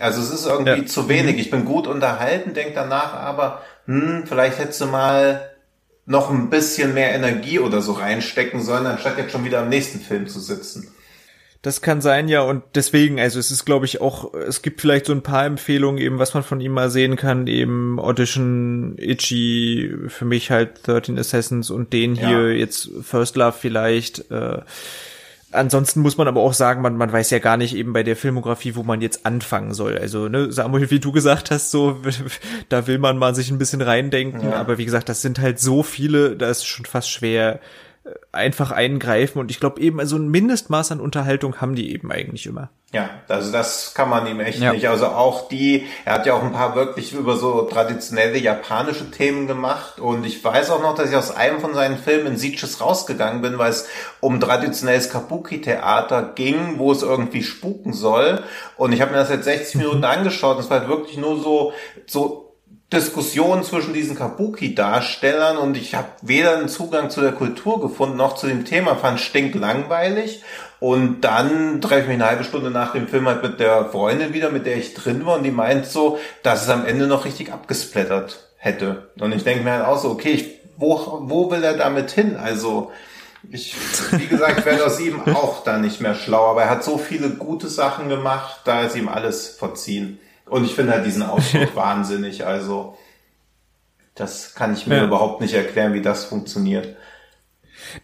Also 0.00 0.20
es 0.20 0.30
ist 0.30 0.46
irgendwie 0.46 0.80
ja. 0.80 0.86
zu 0.86 1.08
wenig. 1.08 1.34
Mhm. 1.34 1.40
Ich 1.40 1.50
bin 1.50 1.64
gut 1.64 1.86
unterhalten, 1.86 2.54
denke 2.54 2.72
danach 2.74 3.14
aber, 3.14 3.62
hm, 3.88 4.24
vielleicht 4.26 4.58
hättest 4.58 4.82
du 4.82 4.86
mal 4.86 5.50
noch 6.04 6.30
ein 6.30 6.50
bisschen 6.50 6.94
mehr 6.94 7.14
Energie 7.14 7.58
oder 7.58 7.80
so 7.80 7.92
reinstecken 7.92 8.62
sollen, 8.62 8.86
anstatt 8.86 9.18
jetzt 9.18 9.32
schon 9.32 9.44
wieder 9.44 9.60
am 9.60 9.70
nächsten 9.70 10.00
Film 10.00 10.26
zu 10.26 10.40
sitzen. 10.40 10.88
Das 11.62 11.80
kann 11.80 12.00
sein, 12.00 12.28
ja, 12.28 12.42
und 12.42 12.62
deswegen, 12.74 13.18
also 13.18 13.38
es 13.40 13.50
ist, 13.50 13.64
glaube 13.64 13.86
ich, 13.86 14.00
auch, 14.00 14.32
es 14.34 14.62
gibt 14.62 14.80
vielleicht 14.80 15.06
so 15.06 15.12
ein 15.12 15.22
paar 15.22 15.44
Empfehlungen, 15.44 16.00
eben, 16.00 16.18
was 16.18 16.34
man 16.34 16.44
von 16.44 16.60
ihm 16.60 16.72
mal 16.72 16.88
sehen 16.88 17.16
kann, 17.16 17.46
eben 17.46 17.98
Audition, 17.98 18.94
Itchy, 18.96 19.92
für 20.06 20.24
mich 20.24 20.50
halt 20.50 20.86
13 20.86 21.18
Assassins 21.18 21.70
und 21.70 21.92
den 21.92 22.14
hier 22.14 22.50
ja. 22.52 22.58
jetzt 22.58 22.90
First 23.02 23.36
Love 23.36 23.56
vielleicht, 23.58 24.30
äh, 24.30 24.60
Ansonsten 25.50 26.00
muss 26.00 26.18
man 26.18 26.28
aber 26.28 26.40
auch 26.42 26.52
sagen, 26.52 26.82
man, 26.82 26.96
man 26.96 27.10
weiß 27.10 27.30
ja 27.30 27.38
gar 27.38 27.56
nicht 27.56 27.74
eben 27.74 27.94
bei 27.94 28.02
der 28.02 28.16
Filmografie, 28.16 28.76
wo 28.76 28.82
man 28.82 29.00
jetzt 29.00 29.24
anfangen 29.24 29.72
soll. 29.72 29.96
Also, 29.96 30.28
ne, 30.28 30.52
Samuel, 30.52 30.90
wie 30.90 31.00
du 31.00 31.10
gesagt 31.10 31.50
hast, 31.50 31.70
so, 31.70 32.02
da 32.68 32.86
will 32.86 32.98
man 32.98 33.16
mal 33.16 33.34
sich 33.34 33.50
ein 33.50 33.58
bisschen 33.58 33.80
reindenken. 33.80 34.50
Ja. 34.50 34.56
Aber 34.56 34.76
wie 34.76 34.84
gesagt, 34.84 35.08
das 35.08 35.22
sind 35.22 35.38
halt 35.38 35.58
so 35.58 35.82
viele, 35.82 36.36
da 36.36 36.50
ist 36.50 36.66
schon 36.66 36.84
fast 36.84 37.10
schwer, 37.10 37.60
einfach 38.32 38.70
eingreifen 38.70 39.38
und 39.38 39.50
ich 39.50 39.60
glaube 39.60 39.80
eben, 39.80 40.00
also 40.00 40.16
ein 40.16 40.28
Mindestmaß 40.28 40.92
an 40.92 41.00
Unterhaltung 41.00 41.60
haben 41.60 41.74
die 41.74 41.92
eben 41.92 42.10
eigentlich 42.12 42.46
immer. 42.46 42.70
Ja, 42.92 43.10
also 43.28 43.52
das 43.52 43.92
kann 43.92 44.08
man 44.08 44.26
ihm 44.26 44.40
echt 44.40 44.60
ja. 44.60 44.72
nicht. 44.72 44.88
Also 44.88 45.08
auch 45.08 45.48
die, 45.48 45.86
er 46.06 46.14
hat 46.14 46.26
ja 46.26 46.32
auch 46.32 46.42
ein 46.42 46.52
paar 46.52 46.74
wirklich 46.74 47.12
über 47.12 47.36
so 47.36 47.62
traditionelle 47.62 48.38
japanische 48.38 49.10
Themen 49.10 49.46
gemacht 49.46 50.00
und 50.00 50.24
ich 50.24 50.42
weiß 50.42 50.70
auch 50.70 50.80
noch, 50.80 50.94
dass 50.94 51.10
ich 51.10 51.16
aus 51.16 51.34
einem 51.34 51.60
von 51.60 51.74
seinen 51.74 51.98
Filmen 51.98 52.28
in 52.28 52.36
Sieges 52.38 52.80
rausgegangen 52.80 53.42
bin, 53.42 53.58
weil 53.58 53.70
es 53.70 53.88
um 54.20 54.40
traditionelles 54.40 55.10
Kabuki-Theater 55.10 56.32
ging, 56.34 56.78
wo 56.78 56.92
es 56.92 57.02
irgendwie 57.02 57.42
spuken 57.42 57.92
soll 57.92 58.42
und 58.76 58.92
ich 58.92 59.02
habe 59.02 59.10
mir 59.10 59.18
das 59.18 59.28
jetzt 59.28 59.44
60 59.44 59.74
mhm. 59.74 59.80
Minuten 59.82 60.04
angeschaut 60.04 60.56
und 60.56 60.64
es 60.64 60.70
war 60.70 60.80
halt 60.80 60.88
wirklich 60.88 61.18
nur 61.18 61.40
so, 61.42 61.72
so 62.06 62.47
Diskussion 62.92 63.62
zwischen 63.64 63.92
diesen 63.92 64.16
Kabuki-Darstellern 64.16 65.58
und 65.58 65.76
ich 65.76 65.94
habe 65.94 66.08
weder 66.22 66.56
einen 66.56 66.68
Zugang 66.68 67.10
zu 67.10 67.20
der 67.20 67.32
Kultur 67.32 67.82
gefunden 67.82 68.16
noch 68.16 68.34
zu 68.34 68.46
dem 68.46 68.64
Thema, 68.64 68.96
fand 68.96 69.20
stinklangweilig. 69.20 70.42
Und 70.80 71.20
dann 71.20 71.82
treffe 71.82 72.02
ich 72.02 72.06
mich 72.06 72.14
eine 72.14 72.26
halbe 72.26 72.44
Stunde 72.44 72.70
nach 72.70 72.92
dem 72.92 73.08
Film 73.08 73.26
halt 73.26 73.42
mit 73.42 73.60
der 73.60 73.86
Freundin 73.86 74.32
wieder, 74.32 74.50
mit 74.50 74.64
der 74.64 74.76
ich 74.76 74.94
drin 74.94 75.26
war 75.26 75.36
und 75.36 75.42
die 75.42 75.50
meint 75.50 75.84
so, 75.86 76.18
dass 76.42 76.62
es 76.62 76.70
am 76.70 76.86
Ende 76.86 77.06
noch 77.06 77.26
richtig 77.26 77.52
abgesplattert 77.52 78.48
hätte. 78.56 79.10
Und 79.20 79.32
ich 79.32 79.44
denke 79.44 79.64
mir 79.64 79.72
halt 79.72 79.84
auch 79.84 79.98
so, 79.98 80.08
okay, 80.10 80.30
ich, 80.30 80.60
wo, 80.78 81.24
wo 81.24 81.50
will 81.50 81.62
er 81.62 81.76
damit 81.76 82.12
hin? 82.12 82.36
Also 82.36 82.90
ich, 83.50 83.74
wie 84.12 84.26
gesagt, 84.28 84.64
werde 84.64 84.86
aus 84.86 84.98
ihm 84.98 85.20
auch 85.34 85.62
da 85.62 85.78
nicht 85.78 86.00
mehr 86.00 86.14
schlau, 86.14 86.52
aber 86.52 86.62
er 86.62 86.70
hat 86.70 86.84
so 86.84 86.96
viele 86.96 87.30
gute 87.30 87.68
Sachen 87.68 88.08
gemacht, 88.08 88.60
da 88.64 88.82
ist 88.82 88.96
ihm 88.96 89.08
alles 89.08 89.48
verziehen. 89.48 90.20
Und 90.50 90.64
ich 90.64 90.74
finde 90.74 90.92
halt 90.92 91.06
diesen 91.06 91.22
Ausdruck 91.22 91.74
wahnsinnig. 91.76 92.46
Also, 92.46 92.96
das 94.14 94.54
kann 94.54 94.72
ich 94.72 94.86
mir 94.86 94.96
ja. 94.96 95.04
überhaupt 95.04 95.40
nicht 95.40 95.54
erklären, 95.54 95.94
wie 95.94 96.02
das 96.02 96.24
funktioniert. 96.24 96.96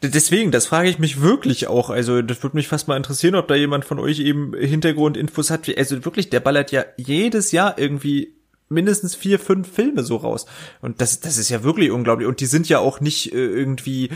Deswegen, 0.02 0.52
das 0.52 0.66
frage 0.66 0.88
ich 0.88 0.98
mich 0.98 1.20
wirklich 1.20 1.66
auch. 1.66 1.90
Also, 1.90 2.22
das 2.22 2.42
würde 2.42 2.56
mich 2.56 2.68
fast 2.68 2.88
mal 2.88 2.96
interessieren, 2.96 3.34
ob 3.34 3.48
da 3.48 3.54
jemand 3.54 3.84
von 3.84 3.98
euch 3.98 4.20
eben 4.20 4.54
Hintergrundinfos 4.54 5.50
hat. 5.50 5.68
Also 5.76 6.04
wirklich, 6.04 6.30
der 6.30 6.40
ballert 6.40 6.70
ja 6.70 6.84
jedes 6.96 7.52
Jahr 7.52 7.78
irgendwie 7.78 8.34
mindestens 8.68 9.14
vier, 9.14 9.38
fünf 9.38 9.70
Filme 9.72 10.02
so 10.02 10.16
raus. 10.16 10.46
Und 10.80 11.00
das, 11.00 11.20
das 11.20 11.38
ist 11.38 11.48
ja 11.48 11.62
wirklich 11.62 11.90
unglaublich. 11.90 12.28
Und 12.28 12.40
die 12.40 12.46
sind 12.46 12.68
ja 12.68 12.78
auch 12.78 13.00
nicht 13.00 13.32
äh, 13.32 13.46
irgendwie, 13.46 14.10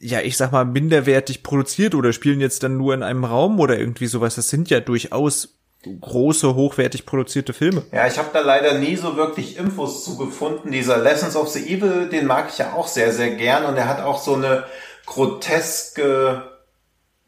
ja, 0.00 0.20
ich 0.20 0.36
sag 0.36 0.52
mal, 0.52 0.64
minderwertig 0.64 1.42
produziert 1.42 1.94
oder 1.94 2.12
spielen 2.12 2.40
jetzt 2.40 2.62
dann 2.62 2.76
nur 2.76 2.94
in 2.94 3.02
einem 3.02 3.24
Raum 3.24 3.60
oder 3.60 3.78
irgendwie 3.78 4.06
sowas. 4.06 4.34
Das 4.34 4.48
sind 4.48 4.70
ja 4.70 4.80
durchaus 4.80 5.57
große, 6.00 6.54
hochwertig 6.54 7.06
produzierte 7.06 7.52
Filme. 7.52 7.82
Ja, 7.92 8.06
ich 8.06 8.18
habe 8.18 8.28
da 8.32 8.40
leider 8.40 8.74
nie 8.74 8.96
so 8.96 9.16
wirklich 9.16 9.56
Infos 9.56 10.04
zu 10.04 10.16
gefunden. 10.16 10.70
Dieser 10.70 10.98
Lessons 10.98 11.36
of 11.36 11.48
the 11.48 11.60
Evil, 11.60 12.08
den 12.08 12.26
mag 12.26 12.48
ich 12.50 12.58
ja 12.58 12.72
auch 12.74 12.88
sehr, 12.88 13.12
sehr 13.12 13.30
gern 13.30 13.64
und 13.64 13.76
er 13.76 13.88
hat 13.88 14.00
auch 14.00 14.20
so 14.20 14.34
eine 14.34 14.64
groteske, 15.06 16.42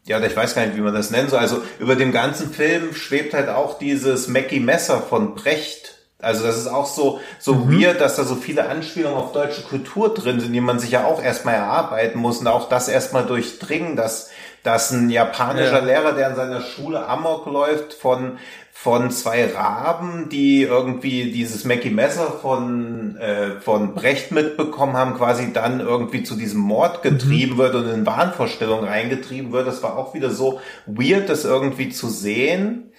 ja, 0.05 0.21
ich 0.21 0.37
weiß 0.37 0.55
gar 0.55 0.67
nicht, 0.67 0.77
wie 0.77 0.83
man 0.83 0.95
das 0.95 1.11
nennen 1.11 1.29
soll. 1.29 1.39
Also 1.39 1.63
über 1.79 1.97
dem 1.97 2.13
ganzen 2.13 2.53
Film 2.53 2.95
schwebt 2.95 3.35
halt 3.35 3.49
auch 3.49 3.79
dieses 3.79 4.29
Mackie 4.29 4.61
Messer 4.61 5.01
von 5.01 5.35
Brecht. 5.35 5.97
Also 6.19 6.45
das 6.45 6.59
ist 6.59 6.67
auch 6.67 6.87
so, 6.87 7.21
so 7.39 7.55
mhm. 7.55 7.81
weird, 7.81 8.01
dass 8.01 8.17
da 8.17 8.25
so 8.25 8.35
viele 8.35 8.69
Anspielungen 8.69 9.17
auf 9.17 9.33
deutsche 9.33 9.63
Kultur 9.63 10.13
drin 10.13 10.41
sind, 10.41 10.53
die 10.53 10.61
man 10.61 10.79
sich 10.79 10.91
ja 10.91 11.05
auch 11.05 11.23
erstmal 11.23 11.55
erarbeiten 11.55 12.19
muss 12.19 12.39
und 12.39 12.47
auch 12.47 12.69
das 12.69 12.89
erstmal 12.89 13.25
durchdringen, 13.25 13.97
dass 13.97 14.30
dass 14.63 14.91
ein 14.91 15.11
japanischer 15.11 15.81
ja. 15.81 15.85
Lehrer, 15.85 16.13
der 16.13 16.31
in 16.31 16.37
seiner 16.37 16.61
Schule 16.61 17.07
Amok 17.07 17.47
läuft, 17.47 17.95
von 17.95 18.39
von 18.73 19.11
zwei 19.11 19.45
Raben, 19.45 20.31
die 20.31 20.63
irgendwie 20.63 21.31
dieses 21.31 21.67
Mackie 21.67 21.91
Messer 21.91 22.33
von 22.41 23.15
äh, 23.19 23.61
von 23.61 23.95
Brecht 23.95 24.33
mitbekommen 24.33 24.97
haben, 24.97 25.19
quasi 25.19 25.53
dann 25.53 25.81
irgendwie 25.81 26.23
zu 26.23 26.35
diesem 26.35 26.61
Mord 26.61 27.03
getrieben 27.03 27.55
mhm. 27.55 27.59
wird 27.59 27.75
und 27.75 27.91
in 27.91 28.07
Wahnvorstellungen 28.07 28.89
reingetrieben 28.89 29.53
wird. 29.53 29.67
Das 29.67 29.83
war 29.83 29.99
auch 29.99 30.15
wieder 30.15 30.31
so 30.31 30.61
weird, 30.87 31.29
das 31.29 31.45
irgendwie 31.45 31.91
zu 31.91 32.09
sehen. 32.09 32.93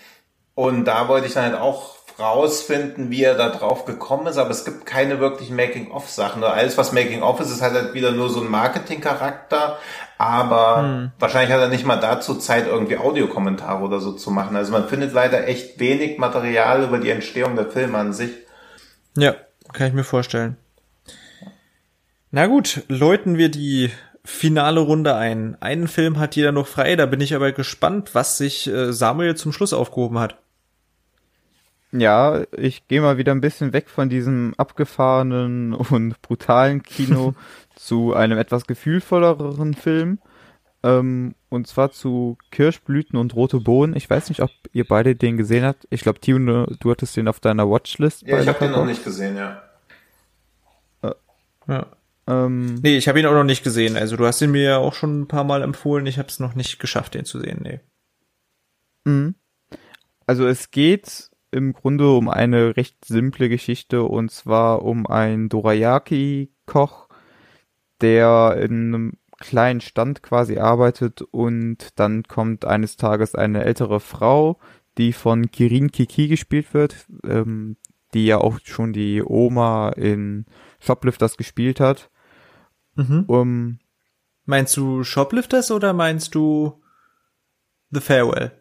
Und 0.53 0.85
da 0.85 1.07
wollte 1.07 1.25
ich 1.25 1.33
dann 1.33 1.45
halt 1.45 1.59
auch 1.59 1.95
rausfinden, 2.19 3.09
wie 3.09 3.23
er 3.23 3.35
da 3.35 3.49
drauf 3.49 3.85
gekommen 3.85 4.27
ist, 4.27 4.37
aber 4.37 4.51
es 4.51 4.65
gibt 4.65 4.85
keine 4.85 5.19
wirklichen 5.19 5.55
Making-of-Sachen. 5.55 6.43
Alles, 6.43 6.77
was 6.77 6.91
Making-of 6.91 7.39
ist, 7.39 7.51
ist 7.51 7.61
halt 7.61 7.93
wieder 7.93 8.11
nur 8.11 8.29
so 8.29 8.41
ein 8.41 8.49
Marketing-Charakter, 8.49 9.77
aber 10.17 10.81
hm. 10.81 11.11
wahrscheinlich 11.19 11.53
hat 11.53 11.61
er 11.61 11.69
nicht 11.69 11.85
mal 11.85 11.97
dazu 11.97 12.35
Zeit, 12.35 12.67
irgendwie 12.67 12.97
Audiokommentare 12.97 13.83
oder 13.83 13.99
so 13.99 14.11
zu 14.13 14.31
machen. 14.31 14.55
Also 14.55 14.71
man 14.71 14.87
findet 14.87 15.13
leider 15.13 15.47
echt 15.47 15.79
wenig 15.79 16.17
Material 16.17 16.83
über 16.83 16.99
die 16.99 17.09
Entstehung 17.09 17.55
der 17.55 17.69
Filme 17.69 17.97
an 17.97 18.13
sich. 18.13 18.31
Ja, 19.17 19.35
kann 19.73 19.87
ich 19.87 19.93
mir 19.93 20.03
vorstellen. 20.03 20.57
Na 22.31 22.47
gut, 22.47 22.83
läuten 22.87 23.37
wir 23.37 23.49
die 23.49 23.91
finale 24.23 24.79
Runde 24.79 25.15
ein. 25.15 25.57
Einen 25.59 25.87
Film 25.87 26.19
hat 26.19 26.35
jeder 26.35 26.51
noch 26.51 26.67
frei, 26.67 26.95
da 26.95 27.05
bin 27.05 27.21
ich 27.21 27.35
aber 27.35 27.51
gespannt, 27.51 28.13
was 28.13 28.37
sich 28.37 28.67
äh, 28.67 28.93
Samuel 28.93 29.35
zum 29.35 29.51
Schluss 29.51 29.73
aufgehoben 29.73 30.19
hat. 30.19 30.37
Ja, 31.91 32.43
ich 32.55 32.87
gehe 32.87 33.01
mal 33.01 33.17
wieder 33.17 33.33
ein 33.33 33.41
bisschen 33.41 33.73
weg 33.73 33.89
von 33.89 34.09
diesem 34.09 34.53
abgefahrenen 34.57 35.73
und 35.91 36.21
brutalen 36.21 36.83
Kino 36.83 37.33
zu 37.75 38.13
einem 38.13 38.37
etwas 38.37 38.65
gefühlvolleren 38.65 39.73
Film. 39.73 40.19
Ähm, 40.83 41.35
und 41.49 41.67
zwar 41.67 41.91
zu 41.91 42.37
Kirschblüten 42.49 43.19
und 43.19 43.35
rote 43.35 43.59
Bohnen. 43.59 43.95
Ich 43.95 44.09
weiß 44.09 44.29
nicht, 44.29 44.41
ob 44.41 44.49
ihr 44.73 44.87
beide 44.87 45.15
den 45.15 45.37
gesehen 45.37 45.63
habt. 45.63 45.85
Ich 45.91 46.01
glaube, 46.01 46.19
Tio, 46.19 46.39
du 46.39 46.91
hattest 46.91 47.17
den 47.17 47.27
auf 47.27 47.39
deiner 47.39 47.69
Watchlist. 47.69 48.23
Ja, 48.23 48.39
ich 48.39 48.47
habe 48.47 48.59
den 48.59 48.71
noch 48.71 48.85
nicht 48.85 49.03
gesehen, 49.03 49.35
ja. 49.35 49.61
Äh, 51.03 51.13
ja. 51.67 51.85
Ähm, 52.27 52.75
nee, 52.75 52.97
ich 52.97 53.07
habe 53.07 53.19
ihn 53.19 53.25
auch 53.25 53.33
noch 53.33 53.43
nicht 53.43 53.63
gesehen. 53.63 53.97
Also 53.97 54.15
du 54.15 54.25
hast 54.25 54.41
ihn 54.41 54.51
mir 54.51 54.63
ja 54.63 54.77
auch 54.77 54.93
schon 54.93 55.21
ein 55.21 55.27
paar 55.27 55.43
Mal 55.43 55.61
empfohlen. 55.61 56.05
Ich 56.05 56.17
habe 56.17 56.29
es 56.29 56.39
noch 56.39 56.55
nicht 56.55 56.79
geschafft, 56.79 57.13
den 57.13 57.25
zu 57.25 57.39
sehen. 57.39 57.59
Nee. 57.61 57.79
Mhm. 59.03 59.35
Also 60.25 60.47
es 60.47 60.71
geht 60.71 61.30
im 61.51 61.73
Grunde 61.73 62.09
um 62.09 62.29
eine 62.29 62.77
recht 62.77 63.05
simple 63.05 63.49
Geschichte 63.49 64.03
und 64.03 64.31
zwar 64.31 64.83
um 64.83 65.05
einen 65.05 65.49
Dorayaki-Koch, 65.49 67.09
der 67.99 68.57
in 68.61 68.93
einem 68.93 69.13
kleinen 69.39 69.81
Stand 69.81 70.23
quasi 70.23 70.57
arbeitet 70.57 71.21
und 71.21 71.99
dann 71.99 72.23
kommt 72.23 72.63
eines 72.65 72.95
Tages 72.95 73.35
eine 73.35 73.63
ältere 73.63 73.99
Frau, 73.99 74.59
die 74.97 75.13
von 75.13 75.51
Kirin 75.51 75.91
Kiki 75.91 76.27
gespielt 76.27 76.73
wird, 76.73 77.07
ähm, 77.25 77.77
die 78.13 78.25
ja 78.25 78.37
auch 78.37 78.59
schon 78.63 78.93
die 78.93 79.23
Oma 79.23 79.89
in 79.89 80.45
Shoplifters 80.79 81.37
gespielt 81.37 81.79
hat. 81.79 82.09
Mhm. 82.95 83.23
Um, 83.27 83.79
meinst 84.45 84.75
du 84.77 85.03
Shoplifters 85.03 85.71
oder 85.71 85.93
meinst 85.93 86.35
du 86.35 86.81
The 87.89 88.01
Farewell? 88.01 88.60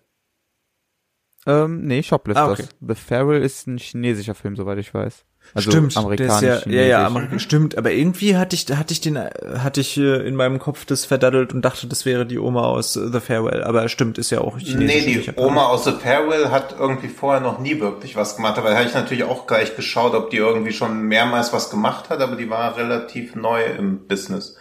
Ähm, 1.47 1.87
nee, 1.87 2.03
Shoplifters. 2.03 2.49
Ah, 2.49 2.53
okay. 2.53 2.67
The 2.87 2.95
Farewell 2.95 3.43
ist 3.43 3.67
ein 3.67 3.79
chinesischer 3.79 4.35
Film, 4.35 4.57
soweit 4.57 4.79
ich 4.79 4.93
weiß. 4.93 5.25
Also 5.53 5.71
stimmt, 5.73 5.97
amerikanisch. 5.97 6.67
Ja, 6.67 6.73
ja, 6.73 6.83
ja, 6.83 7.07
Amerik 7.07 7.41
stimmt. 7.41 7.77
Aber 7.77 7.91
irgendwie 7.91 8.37
hatte 8.37 8.55
ich, 8.55 8.67
hatte 8.71 8.93
ich 8.93 9.01
den, 9.01 9.19
hatte 9.19 9.81
ich 9.81 9.97
äh, 9.97 10.27
in 10.27 10.37
meinem 10.37 10.59
Kopf 10.61 10.85
das 10.85 11.05
verdaddelt 11.05 11.53
und 11.53 11.62
dachte, 11.65 11.89
das 11.89 12.07
wäre 12.07 12.25
die 12.25 12.39
Oma 12.39 12.67
aus 12.67 12.93
The 12.93 13.21
Farewell. 13.21 13.65
Aber 13.65 13.89
stimmt, 13.89 14.19
ist 14.19 14.31
ja 14.31 14.43
auch 14.43 14.59
chinesisch. 14.59 15.07
Nee, 15.07 15.33
die 15.37 15.41
Oma 15.41 15.67
aus 15.67 15.85
The 15.85 15.93
Farewell 15.93 16.51
hat 16.51 16.77
irgendwie 16.79 17.09
vorher 17.09 17.41
noch 17.41 17.59
nie 17.59 17.81
wirklich 17.81 18.15
was 18.15 18.37
gemacht. 18.37 18.59
Aber 18.59 18.71
da 18.71 18.77
habe 18.77 18.87
ich 18.87 18.95
natürlich 18.95 19.25
auch 19.25 19.47
gleich 19.47 19.75
geschaut, 19.75 20.15
ob 20.15 20.31
die 20.31 20.37
irgendwie 20.37 20.73
schon 20.73 21.03
mehrmals 21.03 21.53
was 21.53 21.71
gemacht 21.71 22.11
hat. 22.11 22.21
Aber 22.21 22.37
die 22.37 22.49
war 22.49 22.77
relativ 22.77 23.35
neu 23.35 23.65
im 23.65 24.07
Business. 24.07 24.57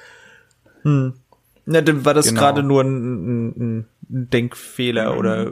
Hm. 0.81 1.13
Na, 1.65 1.81
dann 1.81 2.03
war 2.03 2.15
das 2.15 2.29
genau. 2.29 2.41
gerade 2.41 2.63
nur 2.63 2.81
ein, 2.81 2.97
ein, 2.97 3.47
ein 3.57 3.87
Denkfehler 4.09 5.13
mhm. 5.13 5.17
oder 5.17 5.51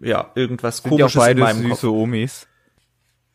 ja, 0.00 0.30
irgendwas 0.34 0.78
Sind 0.78 0.90
komisches 0.90 1.14
ja 1.14 1.20
beide 1.20 1.40
in 1.40 1.46
meinem 1.46 1.62
süße 1.68 1.86
Kopf. 1.86 1.96
Omis. 1.96 2.48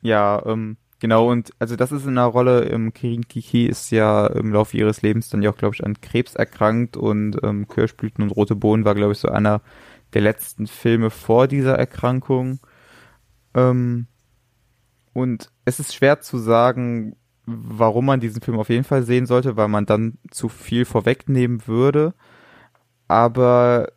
Ja, 0.02 0.44
ähm, 0.46 0.78
genau, 1.00 1.32
und 1.32 1.52
also 1.60 1.76
das 1.76 1.92
ist 1.92 2.04
in 2.04 2.18
einer 2.18 2.26
Rolle, 2.26 2.66
ähm, 2.66 2.94
Kirin 2.94 3.28
Kiki 3.28 3.68
ist 3.68 3.92
ja 3.92 4.28
im 4.28 4.52
Laufe 4.52 4.76
ihres 4.76 5.02
Lebens 5.02 5.30
dann 5.30 5.42
ja 5.42 5.52
auch, 5.52 5.58
glaube 5.58 5.76
ich, 5.76 5.84
an 5.84 6.02
Krebs 6.02 6.36
erkrankt 6.36 6.98
und 6.98 7.38
ähm, 7.44 7.68
Kirschblüten 7.68 8.24
und 8.24 8.32
Rote 8.32 8.56
Bohnen 8.56 8.86
war, 8.86 8.96
glaube 8.96 9.14
ich, 9.14 9.20
so 9.20 9.30
einer 9.30 9.62
der 10.14 10.22
letzten 10.22 10.68
Filme 10.68 11.10
vor 11.10 11.48
dieser 11.48 11.76
Erkrankung. 11.76 12.60
Ähm, 13.54 14.08
und 15.14 15.52
es 15.64 15.80
ist 15.80 15.94
schwer 15.94 16.22
zu 16.22 16.38
sagen, 16.38 17.16
warum 17.46 18.06
man 18.06 18.20
diesen 18.20 18.42
Film 18.42 18.60
auf 18.60 18.70
jeden 18.70 18.84
Fall 18.84 19.04
sehen 19.04 19.28
sollte, 19.28 19.56
weil 19.56 19.68
man 19.68 19.86
dann 19.86 20.18
zu 20.32 20.50
viel 20.50 20.86
vorwegnehmen 20.86 21.68
würde. 21.68 22.14
Aber 23.08 23.90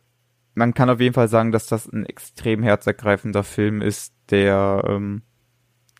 man 0.59 0.73
kann 0.73 0.89
auf 0.89 0.99
jeden 0.99 1.13
Fall 1.13 1.29
sagen, 1.29 1.53
dass 1.53 1.67
das 1.67 1.87
ein 1.87 2.05
extrem 2.05 2.63
herzergreifender 2.63 3.43
Film 3.43 3.81
ist, 3.81 4.13
der 4.29 4.83
ähm, 4.85 5.21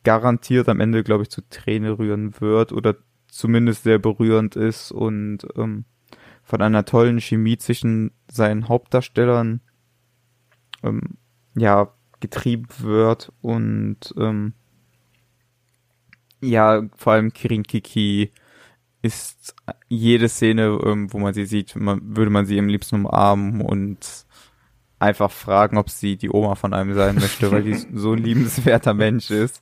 garantiert 0.03 0.67
am 0.67 0.81
Ende, 0.81 1.01
glaube 1.01 1.23
ich, 1.23 1.29
zu 1.29 1.41
Tränen 1.49 1.93
rühren 1.93 2.39
wird 2.41 2.73
oder 2.73 2.97
zumindest 3.29 3.83
sehr 3.83 3.99
berührend 3.99 4.57
ist 4.57 4.91
und 4.91 5.47
ähm, 5.55 5.85
von 6.43 6.61
einer 6.61 6.83
tollen 6.83 7.21
Chemie 7.21 7.57
zwischen 7.57 8.11
seinen 8.29 8.67
Hauptdarstellern 8.67 9.61
ähm, 10.83 11.17
ja 11.55 11.93
getrieben 12.19 12.67
wird 12.79 13.31
und 13.41 14.13
ähm, 14.17 14.53
ja 16.41 16.83
vor 16.97 17.13
allem 17.13 17.31
Kirin 17.31 17.63
Kiki 17.63 18.33
ist 19.01 19.55
jede 19.87 20.27
Szene, 20.27 20.77
ähm, 20.83 21.13
wo 21.13 21.19
man 21.19 21.33
sie 21.33 21.45
sieht, 21.45 21.77
man, 21.77 22.17
würde 22.17 22.31
man 22.31 22.45
sie 22.45 22.59
am 22.59 22.67
liebsten 22.67 22.95
umarmen 22.95 23.61
und 23.61 24.25
einfach 24.99 25.31
fragen, 25.31 25.77
ob 25.77 25.89
sie 25.89 26.17
die 26.17 26.29
Oma 26.29 26.55
von 26.55 26.73
einem 26.73 26.93
sein 26.93 27.15
möchte, 27.15 27.51
weil 27.51 27.63
die 27.63 27.75
so 27.93 28.13
ein 28.13 28.19
liebenswerter 28.19 28.93
Mensch 28.93 29.31
ist. 29.31 29.61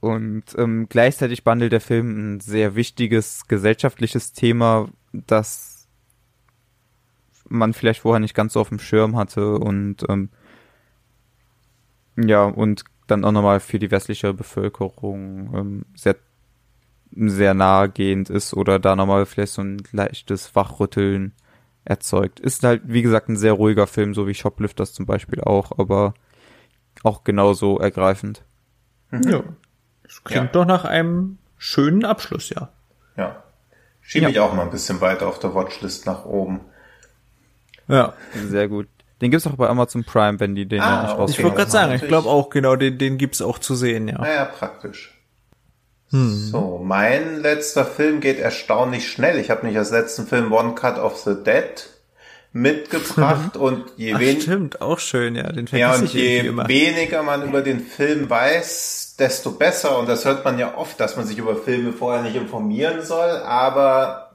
Und 0.00 0.44
ähm, 0.56 0.86
gleichzeitig 0.88 1.44
behandelt 1.44 1.72
der 1.72 1.82
Film 1.82 2.36
ein 2.36 2.40
sehr 2.40 2.74
wichtiges 2.74 3.46
gesellschaftliches 3.46 4.32
Thema, 4.32 4.88
das 5.12 5.88
man 7.48 7.74
vielleicht 7.74 8.00
vorher 8.00 8.20
nicht 8.20 8.34
ganz 8.34 8.54
so 8.54 8.60
auf 8.60 8.70
dem 8.70 8.78
Schirm 8.78 9.16
hatte 9.16 9.56
und 9.58 10.08
ähm, 10.08 10.30
ja, 12.16 12.44
und 12.44 12.84
dann 13.08 13.24
auch 13.24 13.32
nochmal 13.32 13.60
für 13.60 13.78
die 13.78 13.90
westliche 13.90 14.32
Bevölkerung 14.32 15.54
ähm, 15.54 15.84
sehr, 15.94 16.16
sehr 17.10 17.54
nahegehend 17.54 18.30
ist 18.30 18.54
oder 18.54 18.78
da 18.78 18.94
nochmal 18.96 19.26
vielleicht 19.26 19.52
so 19.52 19.62
ein 19.62 19.82
leichtes 19.92 20.54
Wachrütteln 20.54 21.34
erzeugt. 21.84 22.40
Ist 22.40 22.62
halt, 22.62 22.82
wie 22.84 23.02
gesagt, 23.02 23.28
ein 23.28 23.36
sehr 23.36 23.52
ruhiger 23.52 23.86
Film, 23.86 24.14
so 24.14 24.26
wie 24.26 24.34
Shoplifters 24.34 24.92
zum 24.92 25.06
Beispiel 25.06 25.40
auch, 25.40 25.78
aber 25.78 26.14
auch 27.02 27.24
genauso 27.24 27.78
ergreifend. 27.78 28.42
Mhm. 29.10 29.28
Ja. 29.28 29.42
Das 30.04 30.24
klingt 30.24 30.46
ja. 30.46 30.52
doch 30.52 30.64
nach 30.64 30.84
einem 30.84 31.38
schönen 31.56 32.04
Abschluss, 32.04 32.50
ja. 32.50 32.70
Ja. 33.16 33.42
Schiebe 34.00 34.24
ja. 34.24 34.30
ich 34.30 34.40
auch 34.40 34.54
mal 34.54 34.62
ein 34.62 34.70
bisschen 34.70 35.00
weiter 35.00 35.28
auf 35.28 35.38
der 35.38 35.54
Watchlist 35.54 36.06
nach 36.06 36.24
oben. 36.24 36.60
Ja. 37.88 38.14
Sehr 38.48 38.68
gut. 38.68 38.88
Den 39.20 39.30
gibt's 39.30 39.46
auch 39.46 39.56
bei 39.56 39.68
Amazon 39.68 40.04
Prime, 40.04 40.40
wenn 40.40 40.54
die 40.54 40.66
den 40.66 40.80
ah, 40.80 41.02
nicht 41.02 41.12
okay. 41.18 41.30
Ich 41.32 41.42
wollte 41.42 41.56
gerade 41.56 41.70
sagen, 41.70 41.92
ich 41.92 42.06
glaube 42.06 42.28
auch, 42.28 42.48
genau, 42.48 42.76
den, 42.76 42.96
den 42.96 43.18
gibt's 43.18 43.42
auch 43.42 43.58
zu 43.58 43.74
sehen, 43.74 44.08
ja. 44.08 44.18
Naja, 44.18 44.46
praktisch. 44.46 45.19
Hm. 46.10 46.48
So, 46.50 46.80
mein 46.82 47.40
letzter 47.40 47.84
Film 47.84 48.20
geht 48.20 48.38
erstaunlich 48.38 49.08
schnell. 49.10 49.38
Ich 49.38 49.50
habe 49.50 49.66
nicht 49.66 49.78
als 49.78 49.90
letzten 49.90 50.26
Film 50.26 50.52
One 50.52 50.74
Cut 50.74 50.98
of 50.98 51.18
the 51.18 51.34
Dead 51.44 51.88
mitgebracht 52.52 53.56
und 53.56 53.84
je 53.96 54.18
weniger 54.18 54.40
stimmt 54.40 54.80
auch 54.80 54.98
schön 54.98 55.36
ja 55.36 55.52
den 55.52 55.66
ja 55.66 55.94
und 55.94 56.12
je 56.12 56.52
weniger 56.66 57.22
man 57.22 57.46
über 57.46 57.62
den 57.62 57.80
Film 57.80 58.28
weiß 58.28 59.14
desto 59.18 59.52
besser 59.52 59.96
und 59.98 60.08
das 60.08 60.24
hört 60.24 60.44
man 60.44 60.58
ja 60.58 60.76
oft 60.76 60.98
dass 60.98 61.16
man 61.16 61.26
sich 61.26 61.38
über 61.38 61.54
Filme 61.54 61.92
vorher 61.92 62.22
nicht 62.22 62.34
informieren 62.34 63.02
soll 63.02 63.30
aber 63.30 64.29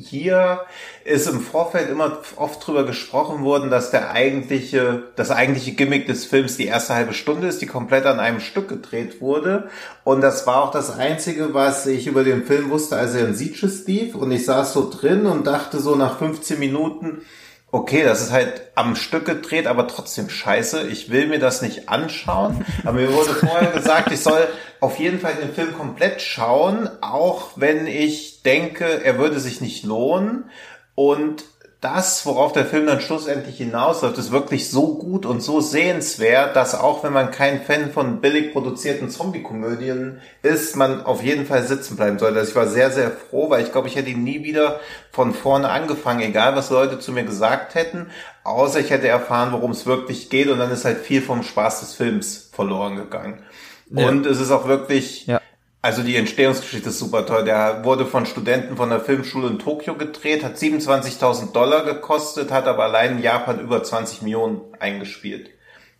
hier 0.00 0.60
ist 1.04 1.26
im 1.26 1.40
Vorfeld 1.40 1.90
immer 1.90 2.18
oft 2.36 2.66
drüber 2.66 2.84
gesprochen 2.84 3.44
worden, 3.44 3.70
dass 3.70 3.90
der 3.90 4.12
eigentliche, 4.12 5.04
das 5.16 5.30
eigentliche 5.30 5.72
Gimmick 5.72 6.06
des 6.06 6.24
Films 6.24 6.56
die 6.56 6.66
erste 6.66 6.94
halbe 6.94 7.14
Stunde 7.14 7.48
ist, 7.48 7.60
die 7.62 7.66
komplett 7.66 8.06
an 8.06 8.20
einem 8.20 8.40
Stück 8.40 8.68
gedreht 8.68 9.20
wurde. 9.20 9.68
Und 10.04 10.20
das 10.20 10.46
war 10.46 10.62
auch 10.62 10.70
das 10.70 10.96
Einzige, 10.96 11.54
was 11.54 11.86
ich 11.86 12.06
über 12.06 12.24
den 12.24 12.44
Film 12.44 12.70
wusste, 12.70 12.96
als 12.96 13.14
er 13.14 13.26
in 13.26 13.34
Sieges 13.34 13.86
lief. 13.86 14.14
Und 14.14 14.30
ich 14.30 14.44
saß 14.44 14.72
so 14.72 14.90
drin 14.90 15.26
und 15.26 15.46
dachte 15.46 15.80
so 15.80 15.94
nach 15.96 16.18
15 16.18 16.58
Minuten, 16.58 17.22
okay, 17.70 18.02
das 18.02 18.22
ist 18.22 18.32
halt 18.32 18.62
am 18.74 18.96
Stück 18.96 19.26
gedreht, 19.26 19.66
aber 19.66 19.86
trotzdem 19.88 20.30
scheiße. 20.30 20.88
Ich 20.88 21.10
will 21.10 21.26
mir 21.26 21.38
das 21.38 21.62
nicht 21.62 21.88
anschauen. 21.88 22.64
Aber 22.84 22.92
mir 22.92 23.12
wurde 23.12 23.34
vorher 23.34 23.70
gesagt, 23.70 24.10
ich 24.12 24.20
soll 24.20 24.48
auf 24.80 24.98
jeden 24.98 25.20
Fall 25.20 25.34
den 25.34 25.52
Film 25.52 25.76
komplett 25.76 26.22
schauen, 26.22 26.88
auch 27.00 27.50
wenn 27.56 27.86
ich 27.86 28.42
denke, 28.42 29.04
er 29.04 29.18
würde 29.18 29.40
sich 29.40 29.60
nicht 29.60 29.84
lohnen. 29.84 30.50
Und 30.94 31.44
das, 31.80 32.26
worauf 32.26 32.52
der 32.52 32.66
Film 32.66 32.86
dann 32.86 33.00
schlussendlich 33.00 33.58
hinausläuft, 33.58 34.18
ist 34.18 34.32
wirklich 34.32 34.68
so 34.68 34.94
gut 34.96 35.24
und 35.24 35.40
so 35.40 35.60
sehenswert, 35.60 36.56
dass 36.56 36.74
auch 36.74 37.04
wenn 37.04 37.12
man 37.12 37.30
kein 37.30 37.62
Fan 37.62 37.92
von 37.92 38.20
billig 38.20 38.52
produzierten 38.52 39.10
Zombie-Komödien 39.10 40.20
ist, 40.42 40.74
man 40.74 41.04
auf 41.04 41.22
jeden 41.22 41.46
Fall 41.46 41.62
sitzen 41.62 41.94
bleiben 41.94 42.18
sollte. 42.18 42.40
Also 42.40 42.50
ich 42.50 42.56
war 42.56 42.66
sehr, 42.66 42.90
sehr 42.90 43.12
froh, 43.12 43.48
weil 43.48 43.62
ich 43.62 43.70
glaube, 43.70 43.86
ich 43.86 43.94
hätte 43.94 44.10
ihn 44.10 44.24
nie 44.24 44.42
wieder 44.42 44.80
von 45.12 45.32
vorne 45.32 45.68
angefangen, 45.68 46.20
egal 46.20 46.56
was 46.56 46.70
Leute 46.70 46.98
zu 46.98 47.12
mir 47.12 47.22
gesagt 47.22 47.76
hätten, 47.76 48.10
außer 48.42 48.80
ich 48.80 48.90
hätte 48.90 49.06
erfahren, 49.06 49.52
worum 49.52 49.70
es 49.70 49.86
wirklich 49.86 50.30
geht 50.30 50.48
und 50.48 50.58
dann 50.58 50.72
ist 50.72 50.84
halt 50.84 50.98
viel 50.98 51.22
vom 51.22 51.44
Spaß 51.44 51.78
des 51.80 51.94
Films 51.94 52.50
verloren 52.52 52.96
gegangen. 52.96 53.44
Ja. 53.90 54.08
Und 54.08 54.26
es 54.26 54.40
ist 54.40 54.50
auch 54.50 54.66
wirklich 54.66 55.26
ja. 55.26 55.40
Also 55.80 56.02
die 56.02 56.16
Entstehungsgeschichte 56.16 56.88
ist 56.88 56.98
super 56.98 57.24
toll. 57.24 57.44
Der 57.44 57.84
wurde 57.84 58.04
von 58.04 58.26
Studenten 58.26 58.76
von 58.76 58.90
der 58.90 59.00
Filmschule 59.00 59.48
in 59.48 59.58
Tokio 59.60 59.94
gedreht, 59.94 60.42
hat 60.42 60.56
27.000 60.56 61.52
Dollar 61.52 61.84
gekostet, 61.84 62.50
hat 62.50 62.66
aber 62.66 62.84
allein 62.84 63.18
in 63.18 63.22
Japan 63.22 63.60
über 63.60 63.82
20 63.82 64.22
Millionen 64.22 64.60
eingespielt. 64.80 65.50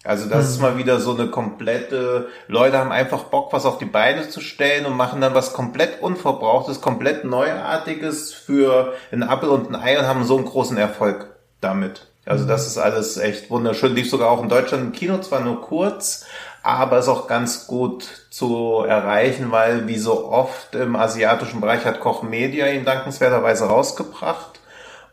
Also 0.05 0.28
das 0.28 0.46
mhm. 0.46 0.50
ist 0.50 0.60
mal 0.60 0.78
wieder 0.78 1.00
so 1.00 1.14
eine 1.14 1.28
komplette, 1.28 2.28
Leute 2.46 2.78
haben 2.78 2.92
einfach 2.92 3.24
Bock, 3.24 3.52
was 3.52 3.66
auf 3.66 3.78
die 3.78 3.84
Beine 3.84 4.28
zu 4.28 4.40
stellen 4.40 4.86
und 4.86 4.96
machen 4.96 5.20
dann 5.20 5.34
was 5.34 5.52
komplett 5.52 6.00
Unverbrauchtes, 6.00 6.80
komplett 6.80 7.24
Neuartiges 7.24 8.32
für 8.32 8.94
ein 9.12 9.22
Apfel 9.22 9.48
und 9.48 9.70
ein 9.70 9.76
Ei 9.76 9.98
und 9.98 10.06
haben 10.06 10.24
so 10.24 10.36
einen 10.36 10.46
großen 10.46 10.76
Erfolg 10.76 11.36
damit. 11.60 12.06
Also 12.28 12.46
das 12.46 12.66
ist 12.66 12.78
alles 12.78 13.16
echt 13.16 13.50
wunderschön. 13.50 13.94
Lief 13.94 14.10
sogar 14.10 14.30
auch 14.30 14.42
in 14.42 14.48
Deutschland 14.48 14.84
im 14.84 14.92
Kino, 14.92 15.18
zwar 15.18 15.40
nur 15.40 15.62
kurz, 15.62 16.26
aber 16.62 16.98
ist 16.98 17.09
auch 17.09 17.26
ganz 17.28 17.66
gut 17.66 18.26
zu 18.30 18.85
erreichen, 18.86 19.51
weil 19.51 19.86
wie 19.89 19.98
so 19.98 20.26
oft 20.28 20.74
im 20.74 20.97
asiatischen 20.97 21.60
Bereich 21.60 21.85
hat 21.85 22.01
Koch 22.01 22.22
Media 22.22 22.66
ihn 22.68 22.85
dankenswerterweise 22.85 23.66
rausgebracht 23.66 24.60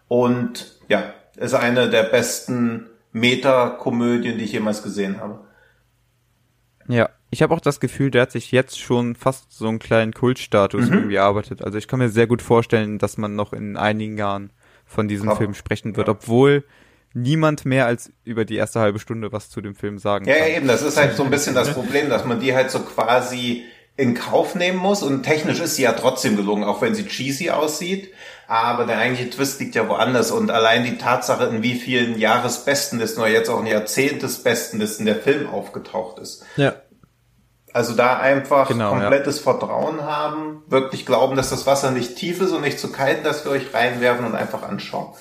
und 0.07 0.73
ja, 0.87 1.13
ist 1.35 1.53
eine 1.53 1.89
der 1.89 2.03
besten 2.03 2.89
Meta-Komödien, 3.11 4.37
die 4.37 4.45
ich 4.45 4.51
jemals 4.51 4.83
gesehen 4.83 5.19
habe. 5.19 5.39
Ja, 6.87 7.09
ich 7.31 7.41
habe 7.41 7.53
auch 7.53 7.59
das 7.59 7.79
Gefühl, 7.79 8.11
der 8.11 8.23
hat 8.23 8.31
sich 8.31 8.51
jetzt 8.51 8.79
schon 8.79 9.15
fast 9.15 9.51
so 9.51 9.67
einen 9.67 9.79
kleinen 9.79 10.13
Kultstatus 10.13 10.87
mhm. 10.87 10.93
irgendwie 10.93 11.15
erarbeitet. 11.15 11.63
Also 11.63 11.77
ich 11.77 11.87
kann 11.87 11.99
mir 11.99 12.09
sehr 12.09 12.27
gut 12.27 12.41
vorstellen, 12.41 12.99
dass 12.99 13.17
man 13.17 13.35
noch 13.35 13.53
in 13.53 13.77
einigen 13.77 14.17
Jahren 14.17 14.51
von 14.85 15.07
diesem 15.07 15.29
Aber, 15.29 15.37
Film 15.37 15.53
sprechen 15.53 15.95
wird, 15.95 16.07
ja. 16.07 16.13
obwohl 16.13 16.63
niemand 17.15 17.65
mehr 17.65 17.85
als 17.85 18.11
über 18.25 18.45
die 18.45 18.57
erste 18.57 18.81
halbe 18.81 18.99
Stunde 18.99 19.31
was 19.31 19.49
zu 19.49 19.61
dem 19.61 19.73
Film 19.73 19.97
sagen 19.97 20.27
ja, 20.27 20.35
kann. 20.35 20.47
Ja, 20.47 20.57
eben, 20.57 20.67
das 20.67 20.81
ist 20.81 20.97
halt 20.97 21.15
so 21.15 21.23
ein 21.23 21.31
bisschen 21.31 21.55
das 21.55 21.73
Problem, 21.73 22.09
dass 22.09 22.25
man 22.25 22.39
die 22.39 22.53
halt 22.53 22.69
so 22.69 22.79
quasi 22.79 23.63
in 23.97 24.13
Kauf 24.13 24.55
nehmen 24.55 24.77
muss 24.77 25.01
und 25.01 25.23
technisch 25.23 25.61
ist 25.61 25.77
sie 25.77 25.83
ja 25.83 25.93
trotzdem 25.93 26.35
gelungen, 26.35 26.65
auch 26.65 26.81
wenn 26.81 26.93
sie 26.93 27.07
cheesy 27.07 27.49
aussieht. 27.49 28.13
Aber 28.47 28.85
der 28.85 28.97
eigentliche 28.97 29.29
Twist 29.29 29.59
liegt 29.61 29.73
ja 29.73 29.87
woanders 29.87 30.31
und 30.31 30.51
allein 30.51 30.83
die 30.83 30.97
Tatsache, 30.97 31.45
in 31.45 31.63
wie 31.63 31.75
vielen 31.75 32.19
Jahresbestenlisten 32.19 33.23
oder 33.23 33.31
jetzt 33.31 33.49
auch 33.49 33.61
in 33.61 33.67
Jahrzehntesbestenlisten 33.67 35.05
der 35.05 35.15
Film 35.15 35.47
aufgetaucht 35.47 36.19
ist. 36.19 36.43
Ja. 36.57 36.75
Also 37.71 37.93
da 37.93 38.19
einfach 38.19 38.67
genau, 38.67 38.91
komplettes 38.91 39.37
ja. 39.37 39.43
Vertrauen 39.43 40.03
haben, 40.03 40.63
wirklich 40.67 41.05
glauben, 41.05 41.35
dass 41.35 41.49
das 41.49 41.65
Wasser 41.65 41.91
nicht 41.91 42.17
tief 42.17 42.41
ist 42.41 42.51
und 42.51 42.61
nicht 42.61 42.79
zu 42.79 42.91
kalt, 42.91 43.25
dass 43.25 43.45
wir 43.45 43.51
euch 43.51 43.73
reinwerfen 43.73 44.25
und 44.25 44.35
einfach 44.35 44.63
anschauen. 44.63 45.13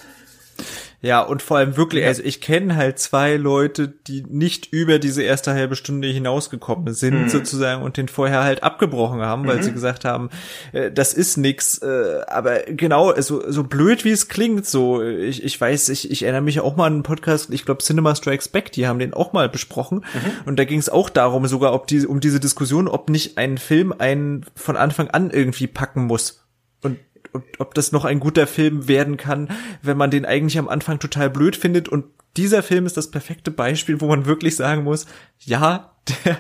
Ja, 1.05 1.21
und 1.21 1.43
vor 1.43 1.59
allem 1.59 1.77
wirklich, 1.77 2.05
ja. 2.05 2.09
also 2.09 2.23
ich 2.23 2.41
kenne 2.41 2.77
halt 2.77 2.99
zwei 2.99 3.37
Leute, 3.37 3.89
die 3.89 4.25
nicht 4.27 4.73
über 4.73 4.99
diese 4.99 5.23
erste 5.23 5.53
halbe 5.53 5.77
Stunde 5.77 6.09
hinausgekommen 6.09 6.95
sind, 6.95 7.25
mhm. 7.25 7.29
sozusagen, 7.29 7.83
und 7.83 7.99
den 7.99 8.09
vorher 8.09 8.43
halt 8.43 8.63
abgebrochen 8.63 9.21
haben, 9.21 9.47
weil 9.47 9.59
mhm. 9.59 9.63
sie 9.65 9.73
gesagt 9.73 10.07
haben, 10.07 10.31
äh, 10.73 10.91
das 10.91 11.13
ist 11.13 11.37
nix. 11.37 11.77
Äh, 11.77 12.23
aber 12.27 12.61
genau, 12.69 13.13
so, 13.21 13.43
so 13.51 13.65
blöd 13.65 14.07
wie 14.07 14.13
es 14.13 14.29
klingt, 14.29 14.65
so, 14.65 15.03
ich, 15.03 15.45
ich 15.45 15.61
weiß, 15.61 15.91
ich, 15.91 16.11
ich 16.11 16.23
erinnere 16.23 16.41
mich 16.41 16.61
auch 16.61 16.75
mal 16.75 16.87
an 16.87 16.95
einen 16.95 17.03
Podcast, 17.03 17.53
ich 17.53 17.67
glaube 17.67 17.83
Cinema 17.83 18.15
Strikes 18.15 18.49
Back, 18.49 18.73
die 18.73 18.87
haben 18.87 18.99
den 18.99 19.13
auch 19.13 19.35
mal 19.35 19.51
besprochen. 19.51 20.07
Mhm. 20.15 20.31
Und 20.47 20.59
da 20.59 20.65
ging 20.65 20.79
es 20.79 20.89
auch 20.89 21.11
darum, 21.11 21.47
sogar 21.47 21.75
ob 21.75 21.87
die, 21.87 22.07
um 22.07 22.21
diese 22.21 22.41
Diskussion, 22.41 22.89
ob 22.89 23.11
nicht 23.11 23.37
ein 23.37 23.59
Film 23.59 23.93
einen 23.99 24.47
von 24.55 24.79
Anfang 24.79 25.09
an 25.09 25.31
irgendwie 25.31 25.67
packen 25.67 26.07
muss. 26.07 26.47
Und 26.81 26.97
und 27.35 27.45
ob 27.59 27.75
das 27.75 27.93
noch 27.93 28.05
ein 28.05 28.21
guter 28.21 28.47
Film 28.47 28.89
werden 28.89 29.17
kann, 29.17 29.49
wenn 29.83 29.97
man 29.97 30.11
den 30.11 30.25
eigentlich 30.25 30.57
am 30.57 30.69
Anfang 30.69 31.01
total 31.01 31.29
blöd 31.29 31.57
findet. 31.57 31.89
Und 31.89 32.07
dieser 32.37 32.63
Film 32.63 32.87
ist 32.87 32.97
das 32.97 33.11
perfekte 33.11 33.51
Beispiel, 33.51 34.01
wo 34.01 34.07
man 34.07 34.25
wirklich 34.25 34.57
sagen 34.57 34.85
muss, 34.85 35.07
ja, 35.41 35.91
der, 36.25 36.39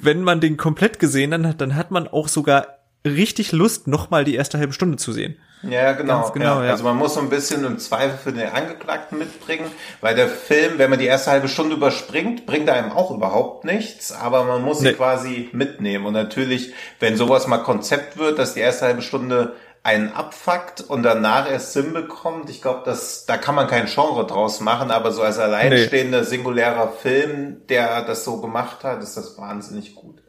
wenn 0.00 0.22
man 0.22 0.40
den 0.40 0.56
komplett 0.56 0.98
gesehen 0.98 1.46
hat, 1.46 1.60
dann 1.60 1.74
hat 1.74 1.90
man 1.90 2.06
auch 2.06 2.28
sogar 2.28 2.78
richtig 3.04 3.52
Lust, 3.52 3.86
nochmal 3.88 4.24
die 4.24 4.34
erste 4.34 4.58
halbe 4.58 4.72
Stunde 4.72 4.96
zu 4.96 5.12
sehen. 5.12 5.36
Ja, 5.62 5.92
genau. 5.92 6.30
genau 6.30 6.60
ja. 6.60 6.66
Ja. 6.66 6.70
Also 6.72 6.84
man 6.84 6.96
muss 6.96 7.14
so 7.14 7.20
ein 7.20 7.30
bisschen 7.30 7.64
im 7.64 7.78
Zweifel 7.78 8.18
für 8.18 8.32
den 8.32 8.48
Angeklagten 8.48 9.18
mitbringen, 9.18 9.66
weil 10.00 10.14
der 10.14 10.28
Film, 10.28 10.78
wenn 10.78 10.90
man 10.90 10.98
die 10.98 11.06
erste 11.06 11.30
halbe 11.30 11.48
Stunde 11.48 11.76
überspringt, 11.76 12.46
bringt 12.46 12.68
einem 12.68 12.92
auch 12.92 13.10
überhaupt 13.10 13.64
nichts, 13.64 14.12
aber 14.12 14.44
man 14.44 14.62
muss 14.62 14.80
nee. 14.80 14.90
sie 14.90 14.94
quasi 14.94 15.48
mitnehmen. 15.52 16.06
Und 16.06 16.12
natürlich, 16.12 16.72
wenn 17.00 17.16
sowas 17.16 17.46
mal 17.46 17.58
Konzept 17.58 18.18
wird, 18.18 18.38
dass 18.38 18.54
die 18.54 18.60
erste 18.60 18.86
halbe 18.86 19.02
Stunde 19.02 19.54
einen 19.86 20.10
abfuckt 20.10 20.80
und 20.80 21.04
danach 21.04 21.48
erst 21.48 21.72
Sinn 21.72 21.92
bekommt. 21.92 22.50
Ich 22.50 22.60
glaube, 22.60 22.82
das 22.84 23.24
da 23.24 23.38
kann 23.38 23.54
man 23.54 23.68
kein 23.68 23.86
Genre 23.86 24.26
draus 24.26 24.60
machen, 24.60 24.90
aber 24.90 25.12
so 25.12 25.22
als 25.22 25.38
alleinstehender 25.38 26.20
nee. 26.20 26.26
singulärer 26.26 26.88
Film, 26.88 27.58
der 27.68 28.04
das 28.04 28.24
so 28.24 28.40
gemacht 28.40 28.82
hat, 28.82 29.00
ist 29.00 29.16
das 29.16 29.38
wahnsinnig 29.38 29.94
gut. 29.94 30.22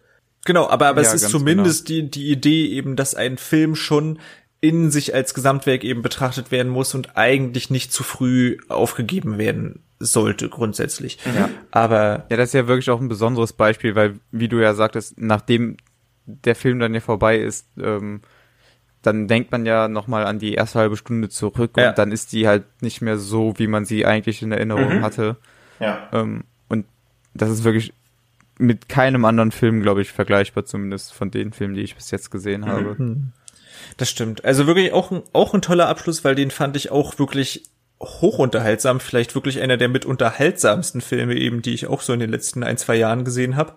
Genau, 0.45 0.69
aber 0.69 0.87
aber 0.87 1.01
ja, 1.01 1.07
es 1.07 1.23
ist 1.23 1.31
zumindest 1.31 1.87
genau. 1.87 2.03
die 2.03 2.11
die 2.11 2.31
Idee 2.31 2.67
eben, 2.67 2.95
dass 2.95 3.15
ein 3.15 3.39
Film 3.39 3.75
schon 3.75 4.19
in 4.61 4.91
sich 4.91 5.15
als 5.15 5.33
Gesamtwerk 5.33 5.83
eben 5.83 6.03
betrachtet 6.03 6.51
werden 6.51 6.71
muss 6.71 6.93
und 6.93 7.17
eigentlich 7.17 7.71
nicht 7.71 7.91
zu 7.91 8.03
früh 8.03 8.57
aufgegeben 8.69 9.39
werden 9.39 9.83
sollte 9.99 10.49
grundsätzlich. 10.49 11.17
Ja. 11.25 11.49
Aber 11.71 12.27
ja, 12.29 12.37
das 12.37 12.49
ist 12.49 12.53
ja 12.53 12.67
wirklich 12.67 12.91
auch 12.91 13.01
ein 13.01 13.09
besonderes 13.09 13.53
Beispiel, 13.53 13.95
weil 13.95 14.19
wie 14.31 14.47
du 14.47 14.59
ja 14.59 14.75
sagtest, 14.75 15.19
nachdem 15.19 15.77
der 16.25 16.55
Film 16.55 16.79
dann 16.79 16.93
ja 16.93 16.99
vorbei 16.99 17.39
ist, 17.39 17.67
ähm, 17.81 18.21
dann 19.01 19.27
denkt 19.27 19.51
man 19.51 19.65
ja 19.65 19.87
nochmal 19.87 20.25
an 20.25 20.39
die 20.39 20.53
erste 20.55 20.79
halbe 20.79 20.97
Stunde 20.97 21.29
zurück 21.29 21.71
Ja. 21.77 21.89
und 21.89 21.97
dann 21.97 22.11
ist 22.11 22.33
die 22.33 22.47
halt 22.47 22.63
nicht 22.81 23.01
mehr 23.01 23.17
so, 23.17 23.53
wie 23.57 23.67
man 23.67 23.85
sie 23.85 24.05
eigentlich 24.05 24.41
in 24.41 24.51
Erinnerung 24.51 24.97
Mhm. 24.97 25.03
hatte. 25.03 25.37
Ja. 25.79 26.09
Ähm, 26.11 26.43
und 26.67 26.85
das 27.33 27.49
ist 27.49 27.63
wirklich 27.63 27.93
mit 28.59 28.89
keinem 28.89 29.23
anderen 29.25 29.51
Film, 29.51 29.81
glaube 29.83 30.01
ich, 30.01 30.11
vergleichbar, 30.11 30.65
zumindest 30.65 31.13
von 31.13 31.29
den 31.29 31.53
Filmen, 31.53 31.75
die 31.75 31.81
ich 31.81 31.95
bis 31.95 32.09
jetzt 32.11 32.31
gesehen 32.31 32.65
habe. 32.65 32.97
Das 33.97 34.09
stimmt. 34.09 34.43
Also 34.43 34.65
wirklich 34.65 34.91
auch 34.93 35.11
ein, 35.11 35.21
auch 35.33 35.53
ein 35.53 35.61
toller 35.61 35.87
Abschluss, 35.87 36.23
weil 36.23 36.33
den 36.33 36.49
fand 36.49 36.75
ich 36.75 36.89
auch 36.91 37.19
wirklich 37.19 37.63
hochunterhaltsam. 38.01 38.99
Vielleicht 38.99 39.35
wirklich 39.35 39.61
einer 39.61 39.77
der 39.77 39.89
mit 39.89 40.05
unterhaltsamsten 40.05 41.01
Filme 41.01 41.35
eben, 41.35 41.61
die 41.61 41.73
ich 41.73 41.87
auch 41.87 42.01
so 42.01 42.13
in 42.13 42.19
den 42.19 42.29
letzten 42.31 42.63
ein, 42.63 42.77
zwei 42.77 42.95
Jahren 42.95 43.23
gesehen 43.23 43.55
habe. 43.55 43.73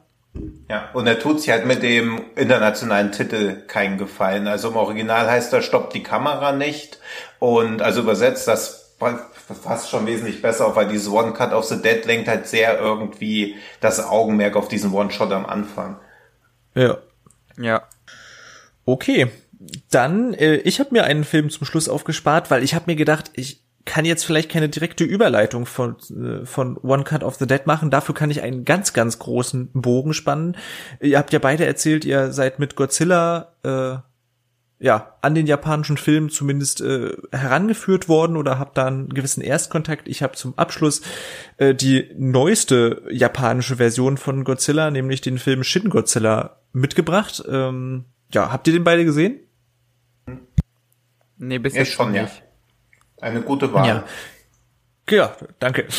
Ja, 0.69 0.91
und 0.93 1.07
er 1.07 1.19
tut 1.19 1.41
sich 1.41 1.51
halt 1.51 1.67
mit 1.67 1.83
dem 1.83 2.21
internationalen 2.37 3.11
Titel 3.11 3.63
keinen 3.67 3.99
Gefallen. 3.99 4.47
Also 4.47 4.69
im 4.69 4.77
Original 4.77 5.29
heißt 5.29 5.53
er 5.53 5.63
Stoppt 5.63 5.95
die 5.95 6.03
Kamera 6.03 6.53
nicht. 6.53 7.01
Und 7.39 7.83
also 7.83 8.03
übersetzt 8.03 8.47
das 8.47 8.97
fast 9.63 9.91
schon 9.91 10.07
wesentlich 10.07 10.43
besser 10.43 10.67
auf, 10.67 10.77
weil 10.77 10.89
dieses 10.89 11.09
One 11.09 11.33
Cut 11.33 11.53
of 11.53 11.65
the 11.65 11.81
Dead 11.81 12.05
lenkt 12.05 12.29
halt 12.29 12.47
sehr 12.47 12.79
irgendwie 12.79 13.57
das 13.81 14.05
Augenmerk 14.05 14.57
auf 14.57 14.69
diesen 14.69 14.93
One-Shot 14.93 15.33
am 15.33 15.47
Anfang. 15.47 15.99
Ja. 16.75 16.99
Ja. 17.57 17.83
Okay, 18.85 19.29
dann, 19.91 20.35
äh, 20.35 20.57
ich 20.57 20.81
habe 20.81 20.91
mir 20.93 21.05
einen 21.05 21.25
Film 21.25 21.51
zum 21.51 21.67
Schluss 21.67 21.89
aufgespart, 21.89 22.51
weil 22.51 22.63
ich 22.63 22.75
habe 22.75 22.85
mir 22.87 22.97
gedacht, 22.97 23.31
ich 23.35 23.63
kann 23.91 24.05
jetzt 24.05 24.25
vielleicht 24.25 24.49
keine 24.49 24.69
direkte 24.69 25.03
Überleitung 25.03 25.67
von, 25.67 25.97
äh, 26.11 26.47
von 26.47 26.77
One 26.77 27.03
Cut 27.03 27.25
of 27.25 27.35
the 27.35 27.47
Dead 27.49 27.67
machen. 27.67 27.91
Dafür 27.91 28.15
kann 28.15 28.31
ich 28.31 28.41
einen 28.41 28.65
ganz, 28.65 28.93
ganz 28.93 29.19
großen 29.19 29.71
Bogen 29.73 30.15
spannen. 30.15 30.57
Ihr 31.01 31.19
habt 31.19 31.33
ja 31.33 31.41
beide 31.41 31.67
erzählt, 31.67 32.05
ihr 32.05 32.31
seid 32.31 32.61
mit 32.61 32.77
Godzilla 32.77 33.57
äh, 33.65 33.97
ja 34.79 35.17
an 35.23 35.35
den 35.35 35.49
japanischen 35.49 35.97
Film 35.97 36.31
zumindest 36.31 36.81
äh, 36.83 37.17
herangeführt 37.33 38.09
worden 38.09 38.37
oder 38.37 38.61
habt 38.61 38.79
da 38.79 38.87
einen 38.87 39.09
gewissen 39.09 39.41
Erstkontakt. 39.41 40.07
Ich 40.07 40.23
habe 40.23 40.35
zum 40.35 40.57
Abschluss 40.57 41.03
äh, 41.57 41.75
die 41.75 42.13
neueste 42.17 43.03
japanische 43.11 43.79
Version 43.79 44.19
von 44.19 44.45
Godzilla, 44.45 44.93
nämlich 44.93 45.21
den 45.21 45.39
Film 45.39 45.65
Shin 45.65 45.91
Godzilla, 45.91 46.61
mitgebracht. 46.73 47.43
Ähm, 47.51 48.05
ja, 48.33 48.53
habt 48.53 48.69
ihr 48.69 48.73
den 48.73 48.85
beide 48.85 49.05
gesehen? 49.05 49.41
Nee, 51.39 51.59
bis 51.59 51.75
Ja, 51.75 51.81
jetzt 51.81 51.91
schon, 51.91 52.15
ja. 52.15 52.31
Eine 53.21 53.43
gute 53.43 53.73
Wahl. 53.73 53.87
Ja. 53.87 54.05
Ja, 55.11 55.37
danke. 55.59 55.87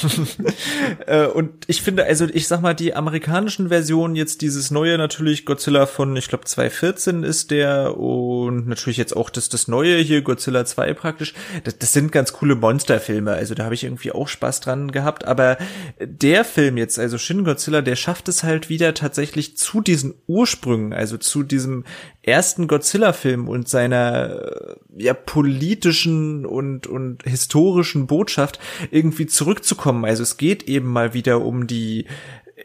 Äh, 1.07 1.26
und 1.26 1.65
ich 1.68 1.81
finde, 1.81 2.06
also 2.06 2.26
ich 2.31 2.48
sag 2.48 2.61
mal, 2.61 2.76
die 2.76 2.93
amerikanischen 2.93 3.69
Versionen, 3.69 4.15
jetzt 4.15 4.41
dieses 4.41 4.72
neue 4.72 4.98
natürlich, 4.98 5.45
Godzilla 5.45 5.85
von, 5.85 6.15
ich 6.15 6.27
glaube, 6.27 6.45
2014 6.45 7.23
ist 7.23 7.49
der 7.49 7.98
und 7.98 8.68
natürlich 8.68 8.98
jetzt 8.98 9.15
auch 9.15 9.30
das, 9.30 9.49
das 9.49 9.68
neue 9.68 9.98
hier, 9.98 10.22
Godzilla 10.22 10.64
2 10.64 10.93
praktisch, 10.93 11.34
das, 11.64 11.77
das 11.77 11.93
sind 11.93 12.11
ganz 12.11 12.34
coole 12.34 12.56
Monsterfilme, 12.56 13.31
also 13.31 13.56
da 13.56 13.64
habe 13.64 13.73
ich 13.73 13.84
irgendwie 13.84 14.11
auch 14.11 14.27
Spaß 14.27 14.60
dran 14.61 14.91
gehabt, 14.91 15.26
aber 15.26 15.57
der 15.99 16.45
Film 16.45 16.77
jetzt, 16.77 16.99
also 16.99 17.18
Shin 17.18 17.43
Godzilla, 17.43 17.81
der 17.81 17.95
schafft 17.95 18.27
es 18.27 18.43
halt 18.43 18.69
wieder 18.69 18.93
tatsächlich 18.93 19.57
zu 19.57 19.81
diesen 19.81 20.14
Ursprüngen, 20.27 20.93
also 20.93 21.18
zu 21.18 21.43
diesem 21.43 21.84
ersten 22.23 22.68
Godzilla-Film 22.68 23.48
und 23.48 23.68
seiner 23.68 24.30
äh, 24.30 24.76
ja 24.98 25.14
politischen 25.14 26.45
und 26.45 26.85
und 26.88 27.23
historischen 27.23 28.07
Botschaft 28.07 28.60
irgendwie 28.91 29.26
zurückzukommen. 29.26 30.06
Also 30.06 30.23
es 30.23 30.38
geht 30.38 30.64
eben 30.64 30.88
mal 30.88 31.14
wieder 31.14 31.41
um 31.41 31.65
die 31.65 32.06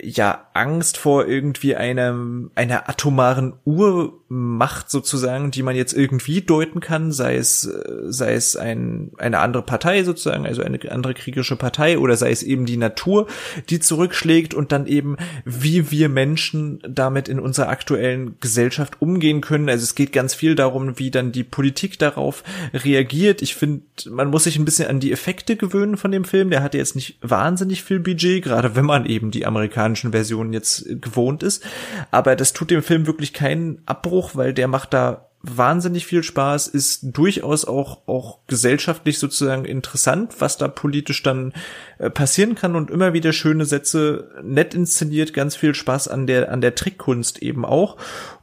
ja 0.02 0.47
Angst 0.52 0.98
vor 0.98 1.27
irgendwie 1.27 1.77
einem 1.77 2.51
einer 2.55 2.89
atomaren 2.89 3.55
Urmacht 3.64 4.90
sozusagen, 4.90 5.51
die 5.51 5.62
man 5.62 5.77
jetzt 5.77 5.93
irgendwie 5.93 6.43
deuten 6.43 6.81
kann, 6.81 7.12
sei 7.12 7.36
es 7.36 7.66
äh, 7.66 8.02
sei 8.06 8.35
es 8.35 8.56
ein 8.56 9.12
eine 9.18 9.39
andere 9.39 9.62
Partei 9.62 10.05
sozusagen, 10.05 10.47
also 10.47 10.62
eine 10.62 10.78
andere 10.90 11.14
kriegerische 11.14 11.56
Partei 11.56 11.98
oder 11.98 12.16
sei 12.16 12.31
es 12.31 12.43
eben 12.43 12.66
die 12.66 12.77
Natur, 12.77 13.27
die 13.70 13.81
zurückschlägt 13.81 14.55
und 14.55 14.73
dann 14.73 14.86
eben 14.86 15.16
wie 15.44 15.90
wir 15.90 16.09
Menschen 16.09 16.81
damit 16.89 17.28
in 17.28 17.40
unserer 17.40 17.68
aktuellen 17.68 18.36
Gesellschaft 18.40 19.01
umgehen 19.01 19.40
können. 19.40 19.68
Also 19.68 19.85
es 19.85 19.94
geht 19.94 20.12
ganz 20.12 20.35
viel 20.35 20.55
darum, 20.55 20.98
wie 20.98 21.10
dann 21.10 21.32
die 21.32 21.44
Politik 21.44 21.98
darauf 21.98 22.43
reagiert. 22.74 23.43
Ich 23.43 23.55
finde, 23.55 23.82
man 24.10 24.28
muss 24.28 24.44
sich 24.44 24.59
ein 24.59 24.64
bisschen 24.64 24.89
an 24.89 25.01
die 25.01 25.12
Effekte 25.12 25.56
gewöhnen 25.56 25.97
von 25.97 26.10
dem 26.10 26.24
Film. 26.24 26.51
Der 26.51 26.62
hatte 26.62 26.78
jetzt 26.78 26.97
nicht 26.97 27.18
wahnsinnig 27.23 27.82
viel 27.82 28.01
Budget, 28.01 28.44
gerade 28.44 28.77
wenn 28.77 28.85
man 28.85 29.06
eben 29.06 29.31
die 29.31 29.47
amerikanischen 29.86 30.12
Versionen 30.12 30.52
jetzt 30.52 30.86
äh, 30.86 30.96
gewohnt 30.96 31.42
ist. 31.42 31.64
Aber 32.10 32.36
das 32.36 32.52
tut 32.52 32.70
dem 32.70 32.82
Film 32.82 33.06
wirklich 33.06 33.32
keinen 33.32 33.82
Abbruch, 33.86 34.32
weil 34.34 34.52
der 34.52 34.68
macht 34.68 34.92
da 34.92 35.28
wahnsinnig 35.42 36.06
viel 36.06 36.24
Spaß, 36.24 36.66
ist 36.66 37.16
durchaus 37.16 37.64
auch, 37.64 38.08
auch 38.08 38.38
gesellschaftlich 38.48 39.20
sozusagen 39.20 39.64
interessant, 39.64 40.34
was 40.40 40.58
da 40.58 40.66
politisch 40.66 41.22
dann 41.22 41.52
äh, 41.98 42.10
passieren 42.10 42.56
kann 42.56 42.74
und 42.74 42.90
immer 42.90 43.12
wieder 43.12 43.32
schöne 43.32 43.64
Sätze, 43.64 44.30
nett 44.42 44.74
inszeniert, 44.74 45.34
ganz 45.34 45.54
viel 45.54 45.74
Spaß 45.74 46.08
an 46.08 46.26
der, 46.26 46.50
an 46.50 46.60
der 46.60 46.74
Trickkunst 46.74 47.42
eben 47.42 47.64
auch. 47.64 47.96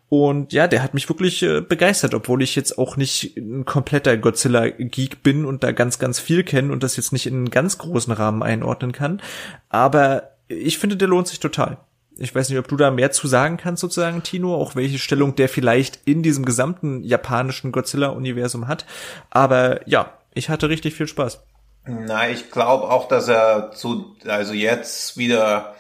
Und 0.07 0.53
ja, 0.53 0.67
der 0.67 0.83
hat 0.83 0.93
mich 0.93 1.09
wirklich 1.09 1.41
äh, 1.41 1.59
begeistert, 1.59 2.13
obwohl 2.13 2.43
ich 2.43 2.55
jetzt 2.55 2.77
auch 2.77 2.97
nicht 2.97 3.35
ein 3.35 3.65
kompletter 3.65 4.15
Godzilla-Geek 4.15 5.23
bin 5.23 5.43
und 5.43 5.63
da 5.63 5.71
ganz, 5.71 5.97
ganz 5.97 6.19
viel 6.19 6.43
kenne 6.43 6.71
und 6.71 6.83
das 6.83 6.97
jetzt 6.97 7.11
nicht 7.11 7.25
in 7.25 7.33
einen 7.33 7.49
ganz 7.49 7.79
großen 7.79 8.13
Rahmen 8.13 8.43
einordnen 8.43 8.91
kann. 8.91 9.21
Aber 9.69 10.32
ich 10.47 10.77
finde, 10.77 10.97
der 10.97 11.07
lohnt 11.07 11.27
sich 11.27 11.39
total. 11.39 11.77
Ich 12.17 12.33
weiß 12.33 12.49
nicht, 12.49 12.59
ob 12.59 12.67
du 12.67 12.75
da 12.75 12.91
mehr 12.91 13.11
zu 13.11 13.27
sagen 13.27 13.57
kannst, 13.57 13.81
sozusagen, 13.81 14.21
Tino, 14.21 14.55
auch 14.55 14.75
welche 14.75 14.99
Stellung 14.99 15.35
der 15.35 15.49
vielleicht 15.49 15.99
in 16.05 16.21
diesem 16.21 16.45
gesamten 16.45 17.03
japanischen 17.03 17.71
Godzilla-Universum 17.71 18.67
hat. 18.67 18.85
Aber 19.31 19.87
ja, 19.87 20.13
ich 20.33 20.49
hatte 20.49 20.69
richtig 20.69 20.93
viel 20.93 21.07
Spaß. 21.07 21.41
Na, 21.85 22.29
ich 22.29 22.51
glaube 22.51 22.89
auch, 22.89 23.07
dass 23.07 23.27
er 23.27 23.71
zu, 23.71 24.15
also 24.27 24.53
jetzt 24.53 25.17
wieder, 25.17 25.75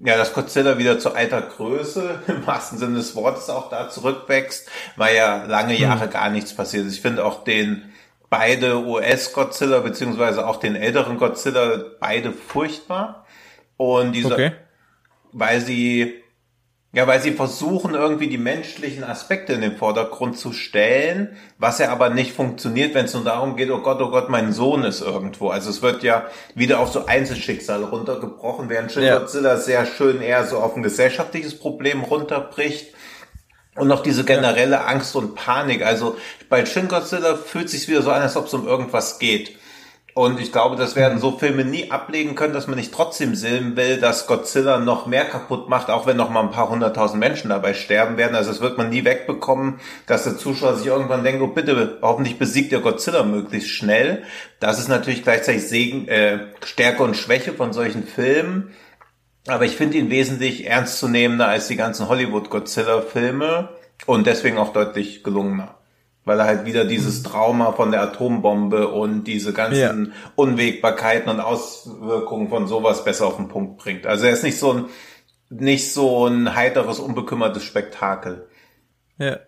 ja, 0.00 0.16
dass 0.16 0.34
Godzilla 0.34 0.76
wieder 0.76 0.98
zu 0.98 1.14
alter 1.14 1.40
Größe, 1.40 2.22
im 2.26 2.46
wahrsten 2.46 2.78
Sinne 2.78 2.96
des 2.96 3.14
Wortes 3.14 3.48
auch 3.48 3.70
da 3.70 3.88
zurückwächst, 3.88 4.68
weil 4.96 5.16
ja 5.16 5.44
lange 5.44 5.78
Jahre 5.78 6.08
gar 6.08 6.30
nichts 6.30 6.54
passiert 6.54 6.86
ist. 6.86 6.94
Ich 6.94 7.00
finde 7.00 7.24
auch 7.24 7.44
den, 7.44 7.90
beide 8.30 8.84
US-Godzilla, 8.84 9.80
beziehungsweise 9.80 10.46
auch 10.46 10.56
den 10.56 10.76
älteren 10.76 11.18
Godzilla, 11.18 11.84
beide 11.98 12.32
furchtbar. 12.32 13.26
Und 13.80 14.12
diese, 14.12 14.34
Okay. 14.34 14.52
weil 15.32 15.62
sie, 15.62 16.12
ja, 16.92 17.06
weil 17.06 17.22
sie 17.22 17.32
versuchen, 17.32 17.94
irgendwie 17.94 18.26
die 18.28 18.36
menschlichen 18.36 19.04
Aspekte 19.04 19.54
in 19.54 19.62
den 19.62 19.78
Vordergrund 19.78 20.36
zu 20.36 20.52
stellen, 20.52 21.34
was 21.56 21.78
ja 21.78 21.90
aber 21.90 22.10
nicht 22.10 22.32
funktioniert, 22.34 22.94
wenn 22.94 23.06
es 23.06 23.14
nur 23.14 23.24
darum 23.24 23.56
geht, 23.56 23.70
oh 23.70 23.80
Gott, 23.80 24.02
oh 24.02 24.10
Gott, 24.10 24.28
mein 24.28 24.52
Sohn 24.52 24.84
ist 24.84 25.00
irgendwo. 25.00 25.48
Also 25.48 25.70
es 25.70 25.80
wird 25.80 26.02
ja 26.02 26.26
wieder 26.54 26.78
auf 26.80 26.92
so 26.92 27.06
Einzelschicksale 27.06 27.86
runtergebrochen, 27.86 28.68
während 28.68 28.92
Shin 28.92 29.02
Ja. 29.04 29.18
Godzilla 29.18 29.56
sehr 29.56 29.86
schön 29.86 30.20
eher 30.20 30.44
so 30.44 30.58
auf 30.58 30.76
ein 30.76 30.82
gesellschaftliches 30.82 31.58
Problem 31.58 32.02
runterbricht. 32.02 32.92
Und 33.76 33.88
noch 33.88 34.02
diese 34.02 34.24
generelle 34.24 34.84
Angst 34.84 35.16
und 35.16 35.36
Panik. 35.36 35.86
Also 35.86 36.18
bei 36.50 36.66
Shin 36.66 36.88
Godzilla 36.88 37.34
fühlt 37.36 37.70
sich 37.70 37.88
wieder 37.88 38.02
so 38.02 38.10
an, 38.10 38.20
als 38.20 38.36
ob 38.36 38.44
es 38.46 38.52
um 38.52 38.66
irgendwas 38.68 39.18
geht. 39.18 39.56
Und 40.14 40.40
ich 40.40 40.50
glaube, 40.50 40.76
das 40.76 40.96
werden 40.96 41.20
so 41.20 41.38
Filme 41.38 41.64
nie 41.64 41.90
ablegen 41.90 42.34
können, 42.34 42.52
dass 42.52 42.66
man 42.66 42.76
nicht 42.76 42.92
trotzdem 42.92 43.34
sehen 43.34 43.76
will, 43.76 43.98
dass 43.98 44.26
Godzilla 44.26 44.78
noch 44.78 45.06
mehr 45.06 45.24
kaputt 45.24 45.68
macht, 45.68 45.88
auch 45.88 46.06
wenn 46.06 46.16
noch 46.16 46.30
mal 46.30 46.42
ein 46.42 46.50
paar 46.50 46.68
hunderttausend 46.68 47.20
Menschen 47.20 47.50
dabei 47.50 47.74
sterben 47.74 48.16
werden. 48.16 48.34
Also 48.34 48.50
das 48.50 48.60
wird 48.60 48.76
man 48.76 48.90
nie 48.90 49.04
wegbekommen, 49.04 49.80
dass 50.06 50.24
der 50.24 50.36
Zuschauer 50.36 50.76
sich 50.76 50.86
irgendwann 50.86 51.22
denkt, 51.22 51.42
oh 51.42 51.46
bitte, 51.46 51.98
hoffentlich 52.02 52.38
besiegt 52.38 52.72
der 52.72 52.80
Godzilla 52.80 53.22
möglichst 53.22 53.70
schnell. 53.70 54.24
Das 54.58 54.78
ist 54.78 54.88
natürlich 54.88 55.22
gleichzeitig 55.22 55.68
Segen, 55.68 56.08
äh, 56.08 56.40
Stärke 56.64 57.02
und 57.02 57.16
Schwäche 57.16 57.52
von 57.52 57.72
solchen 57.72 58.04
Filmen. 58.04 58.74
Aber 59.46 59.64
ich 59.64 59.76
finde 59.76 59.96
ihn 59.96 60.10
wesentlich 60.10 60.66
ernstzunehmender 60.66 61.48
als 61.48 61.68
die 61.68 61.76
ganzen 61.76 62.08
Hollywood-Godzilla-Filme 62.08 63.70
und 64.06 64.26
deswegen 64.26 64.58
auch 64.58 64.72
deutlich 64.72 65.24
gelungener. 65.24 65.79
Weil 66.24 66.38
er 66.38 66.46
halt 66.46 66.66
wieder 66.66 66.84
dieses 66.84 67.22
Trauma 67.22 67.72
von 67.72 67.90
der 67.90 68.02
Atombombe 68.02 68.88
und 68.88 69.24
diese 69.24 69.52
ganzen 69.52 70.12
Unwägbarkeiten 70.36 71.30
und 71.30 71.40
Auswirkungen 71.40 72.48
von 72.48 72.66
sowas 72.66 73.04
besser 73.04 73.26
auf 73.26 73.36
den 73.36 73.48
Punkt 73.48 73.78
bringt. 73.78 74.06
Also 74.06 74.26
er 74.26 74.32
ist 74.32 74.44
nicht 74.44 74.58
so 74.58 74.72
ein, 74.72 74.84
nicht 75.48 75.92
so 75.92 76.26
ein 76.26 76.54
heiteres, 76.54 76.98
unbekümmertes 76.98 77.64
Spektakel. 77.64 78.48
Ja. 79.18 79.38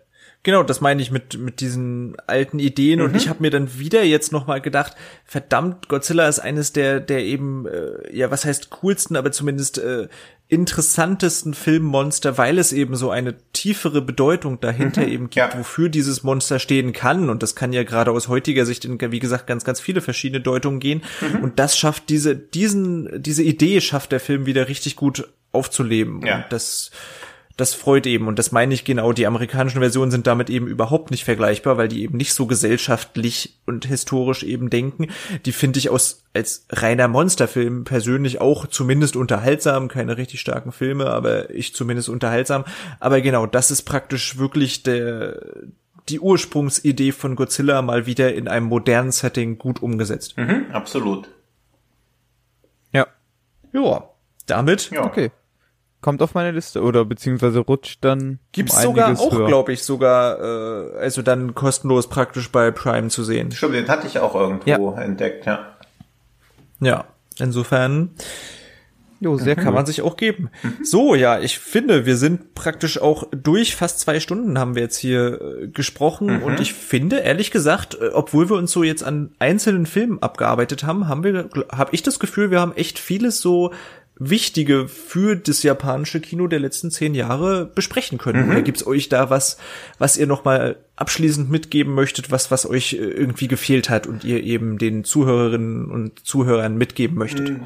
Genau, 0.43 0.61
das 0.61 0.81
meine 0.81 1.01
ich 1.01 1.09
mit 1.09 1.37
mit 1.37 1.61
diesen 1.61 2.17
alten 2.27 2.59
Ideen. 2.59 3.01
Und 3.01 3.15
ich 3.15 3.29
habe 3.29 3.41
mir 3.41 3.49
dann 3.49 3.79
wieder 3.79 4.03
jetzt 4.03 4.33
noch 4.33 4.45
mal 4.45 4.59
gedacht, 4.59 4.93
verdammt, 5.23 5.87
Godzilla 5.87 6.27
ist 6.27 6.39
eines 6.39 6.73
der 6.73 6.99
der 6.99 7.23
eben 7.23 7.65
äh, 7.65 8.13
ja, 8.15 8.29
was 8.29 8.43
heißt 8.43 8.69
coolsten, 8.81 9.15
aber 9.15 9.31
zumindest 9.31 9.77
äh, 9.77 10.09
interessantesten 10.49 11.53
Filmmonster, 11.53 12.37
weil 12.37 12.57
es 12.57 12.73
eben 12.73 12.97
so 12.97 13.09
eine 13.09 13.35
tiefere 13.53 14.01
Bedeutung 14.01 14.59
dahinter 14.59 15.07
eben 15.07 15.29
gibt, 15.29 15.35
ja. 15.35 15.57
wofür 15.57 15.87
dieses 15.87 16.23
Monster 16.23 16.59
stehen 16.59 16.91
kann. 16.91 17.29
Und 17.29 17.41
das 17.41 17.55
kann 17.55 17.71
ja 17.71 17.83
gerade 17.83 18.11
aus 18.11 18.27
heutiger 18.27 18.65
Sicht 18.65 18.83
in 18.83 18.99
wie 18.99 19.19
gesagt 19.19 19.47
ganz 19.47 19.63
ganz 19.63 19.79
viele 19.79 20.01
verschiedene 20.01 20.41
Deutungen 20.41 20.81
gehen. 20.81 21.03
Und 21.41 21.57
das 21.57 21.77
schafft 21.77 22.09
diese 22.09 22.35
diesen 22.35 23.23
diese 23.23 23.43
Idee 23.43 23.79
schafft 23.79 24.11
der 24.11 24.19
Film 24.19 24.45
wieder 24.45 24.67
richtig 24.67 24.97
gut 24.97 25.29
aufzuleben. 25.53 26.25
Ja. 26.25 26.35
und 26.35 26.45
das 26.49 26.91
das 27.55 27.75
freut 27.75 28.07
eben. 28.07 28.27
Und 28.27 28.39
das 28.39 28.51
meine 28.51 28.73
ich 28.73 28.83
genau. 28.83 29.13
Die 29.13 29.27
amerikanischen 29.27 29.79
Versionen 29.79 30.11
sind 30.11 30.25
damit 30.25 30.49
eben 30.49 30.67
überhaupt 30.67 31.11
nicht 31.11 31.23
vergleichbar, 31.23 31.77
weil 31.77 31.87
die 31.87 32.01
eben 32.01 32.17
nicht 32.17 32.33
so 32.33 32.47
gesellschaftlich 32.47 33.59
und 33.65 33.85
historisch 33.85 34.43
eben 34.43 34.69
denken. 34.69 35.09
Die 35.45 35.51
finde 35.51 35.77
ich 35.77 35.89
aus, 35.89 36.23
als 36.33 36.65
reiner 36.69 37.07
Monsterfilm 37.07 37.83
persönlich 37.83 38.41
auch 38.41 38.65
zumindest 38.65 39.15
unterhaltsam. 39.15 39.87
Keine 39.87 40.17
richtig 40.17 40.39
starken 40.39 40.71
Filme, 40.71 41.07
aber 41.07 41.51
ich 41.51 41.75
zumindest 41.75 42.09
unterhaltsam. 42.09 42.65
Aber 42.99 43.21
genau, 43.21 43.45
das 43.45 43.69
ist 43.69 43.83
praktisch 43.83 44.39
wirklich 44.39 44.81
der, 44.81 45.39
die 46.09 46.19
Ursprungsidee 46.19 47.11
von 47.11 47.35
Godzilla 47.35 47.83
mal 47.83 48.07
wieder 48.07 48.33
in 48.33 48.47
einem 48.47 48.65
modernen 48.65 49.11
Setting 49.11 49.59
gut 49.59 49.81
umgesetzt. 49.81 50.37
Mhm, 50.37 50.71
absolut. 50.71 51.29
Ja. 52.91 53.05
Ja. 53.73 54.09
Damit. 54.47 54.89
Ja. 54.89 55.05
Okay. 55.05 55.31
Kommt 56.03 56.21
auf 56.21 56.33
meine 56.33 56.51
Liste 56.51 56.81
oder 56.81 57.05
beziehungsweise 57.05 57.59
rutscht 57.59 57.99
dann. 58.01 58.39
Gibt's 58.51 58.75
um 58.75 58.81
sogar 58.81 59.17
auch, 59.17 59.47
glaube 59.47 59.71
ich, 59.71 59.83
sogar, 59.83 60.37
äh, 60.37 60.97
also 60.97 61.21
dann 61.21 61.55
kostenlos 61.55 62.09
praktisch 62.09 62.51
bei 62.51 62.71
Prime 62.71 63.07
zu 63.07 63.23
sehen. 63.23 63.53
Stimmt, 63.53 63.75
den 63.75 63.87
hatte 63.87 64.05
ich 64.05 64.19
auch 64.19 64.35
irgendwo 64.35 64.91
entdeckt, 64.91 65.45
ja. 65.45 65.65
Ja, 66.81 67.05
insofern 67.39 68.09
Jo, 69.23 69.37
sehr 69.37 69.55
kann 69.55 69.67
cool. 69.67 69.73
man 69.75 69.85
sich 69.85 70.01
auch 70.01 70.17
geben. 70.17 70.49
So, 70.83 71.15
ja, 71.15 71.39
ich 71.39 71.57
finde, 71.57 72.05
wir 72.05 72.17
sind 72.17 72.55
praktisch 72.55 72.99
auch 72.99 73.23
durch 73.31 73.73
fast 73.73 74.01
zwei 74.01 74.19
Stunden 74.19 74.59
haben 74.59 74.75
wir 74.75 74.81
jetzt 74.81 74.97
hier 74.97 75.39
äh, 75.41 75.67
gesprochen 75.67 76.41
und 76.41 76.59
ich 76.59 76.73
finde, 76.73 77.19
ehrlich 77.19 77.49
gesagt, 77.49 77.95
äh, 77.95 78.09
obwohl 78.09 78.49
wir 78.49 78.57
uns 78.57 78.73
so 78.73 78.83
jetzt 78.83 79.01
an 79.01 79.31
einzelnen 79.39 79.85
Filmen 79.85 80.21
abgearbeitet 80.21 80.83
haben, 80.83 81.07
haben 81.07 81.23
wir, 81.23 81.47
habe 81.71 81.95
ich 81.95 82.03
das 82.03 82.19
Gefühl, 82.19 82.51
wir 82.51 82.59
haben 82.59 82.75
echt 82.75 82.99
vieles 82.99 83.39
so 83.39 83.71
Wichtige 84.29 84.87
für 84.87 85.35
das 85.35 85.63
japanische 85.63 86.19
Kino 86.19 86.47
der 86.47 86.59
letzten 86.59 86.91
zehn 86.91 87.15
Jahre 87.15 87.65
besprechen 87.65 88.17
können. 88.17 88.49
Oder 88.49 88.61
gibt's 88.61 88.85
euch 88.85 89.09
da 89.09 89.29
was, 89.29 89.57
was 89.97 90.17
ihr 90.17 90.27
noch 90.27 90.45
mal 90.45 90.77
abschließend 90.95 91.49
mitgeben 91.49 91.93
möchtet, 91.93 92.31
was 92.31 92.51
was 92.51 92.69
euch 92.69 92.93
äh, 92.93 92.97
irgendwie 92.97 93.47
gefehlt 93.47 93.89
hat 93.89 94.05
und 94.05 94.23
ihr 94.23 94.43
eben 94.43 94.77
den 94.77 95.03
Zuhörerinnen 95.03 95.89
und 95.89 96.25
Zuhörern 96.25 96.77
mitgeben 96.77 97.17
möchtet? 97.17 97.59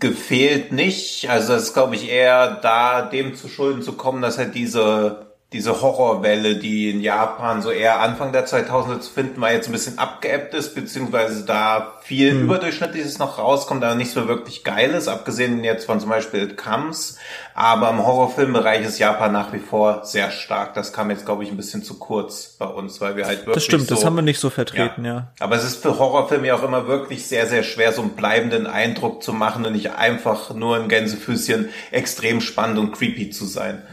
gefehlt 0.00 0.72
nicht. 0.72 1.30
Also 1.30 1.54
es 1.54 1.64
ist, 1.64 1.74
glaube 1.74 1.94
ich, 1.94 2.08
eher 2.08 2.56
da 2.56 3.02
dem 3.02 3.34
zu 3.34 3.48
Schulden 3.48 3.82
zu 3.82 3.92
kommen, 3.92 4.22
dass 4.22 4.38
halt 4.38 4.54
diese 4.54 5.33
diese 5.54 5.80
Horrorwelle, 5.80 6.56
die 6.56 6.90
in 6.90 7.00
Japan 7.00 7.62
so 7.62 7.70
eher 7.70 8.00
Anfang 8.00 8.32
der 8.32 8.44
2000er 8.44 8.98
zu 8.98 9.12
finden 9.12 9.40
war, 9.40 9.52
jetzt 9.52 9.68
ein 9.68 9.72
bisschen 9.72 9.98
abgeebbt 9.98 10.52
ist, 10.52 10.74
beziehungsweise 10.74 11.46
da 11.46 11.92
viel 12.02 12.32
überdurchschnittliches 12.40 13.20
noch 13.20 13.38
rauskommt, 13.38 13.84
aber 13.84 13.94
nichts 13.94 14.16
mehr 14.16 14.26
wirklich 14.26 14.64
Geiles, 14.64 15.06
abgesehen 15.06 15.62
jetzt 15.62 15.86
von 15.86 16.00
zum 16.00 16.10
Beispiel 16.10 16.42
It 16.42 16.56
Comes. 16.56 17.18
Aber 17.54 17.90
im 17.90 18.04
Horrorfilmbereich 18.04 18.84
ist 18.84 18.98
Japan 18.98 19.30
nach 19.30 19.52
wie 19.52 19.60
vor 19.60 20.04
sehr 20.04 20.32
stark. 20.32 20.74
Das 20.74 20.92
kam 20.92 21.08
jetzt, 21.10 21.24
glaube 21.24 21.44
ich, 21.44 21.52
ein 21.52 21.56
bisschen 21.56 21.84
zu 21.84 22.00
kurz 22.00 22.56
bei 22.58 22.66
uns, 22.66 23.00
weil 23.00 23.14
wir 23.14 23.24
halt 23.24 23.46
wirklich 23.46 23.54
Das 23.54 23.64
stimmt, 23.64 23.86
so 23.86 23.94
das 23.94 24.04
haben 24.04 24.16
wir 24.16 24.22
nicht 24.22 24.40
so 24.40 24.50
vertreten, 24.50 25.04
ja. 25.04 25.28
aber 25.38 25.54
es 25.54 25.62
ist 25.62 25.80
für 25.80 26.00
Horrorfilme 26.00 26.48
ja 26.48 26.56
auch 26.56 26.64
immer 26.64 26.88
wirklich 26.88 27.28
sehr, 27.28 27.46
sehr 27.46 27.62
schwer, 27.62 27.92
so 27.92 28.02
einen 28.02 28.16
bleibenden 28.16 28.66
Eindruck 28.66 29.22
zu 29.22 29.32
machen 29.32 29.64
und 29.64 29.74
nicht 29.74 29.92
einfach 29.92 30.52
nur 30.52 30.74
ein 30.74 30.88
Gänsefüßchen 30.88 31.68
extrem 31.92 32.40
spannend 32.40 32.80
und 32.80 32.90
creepy 32.90 33.30
zu 33.30 33.44
sein. 33.44 33.84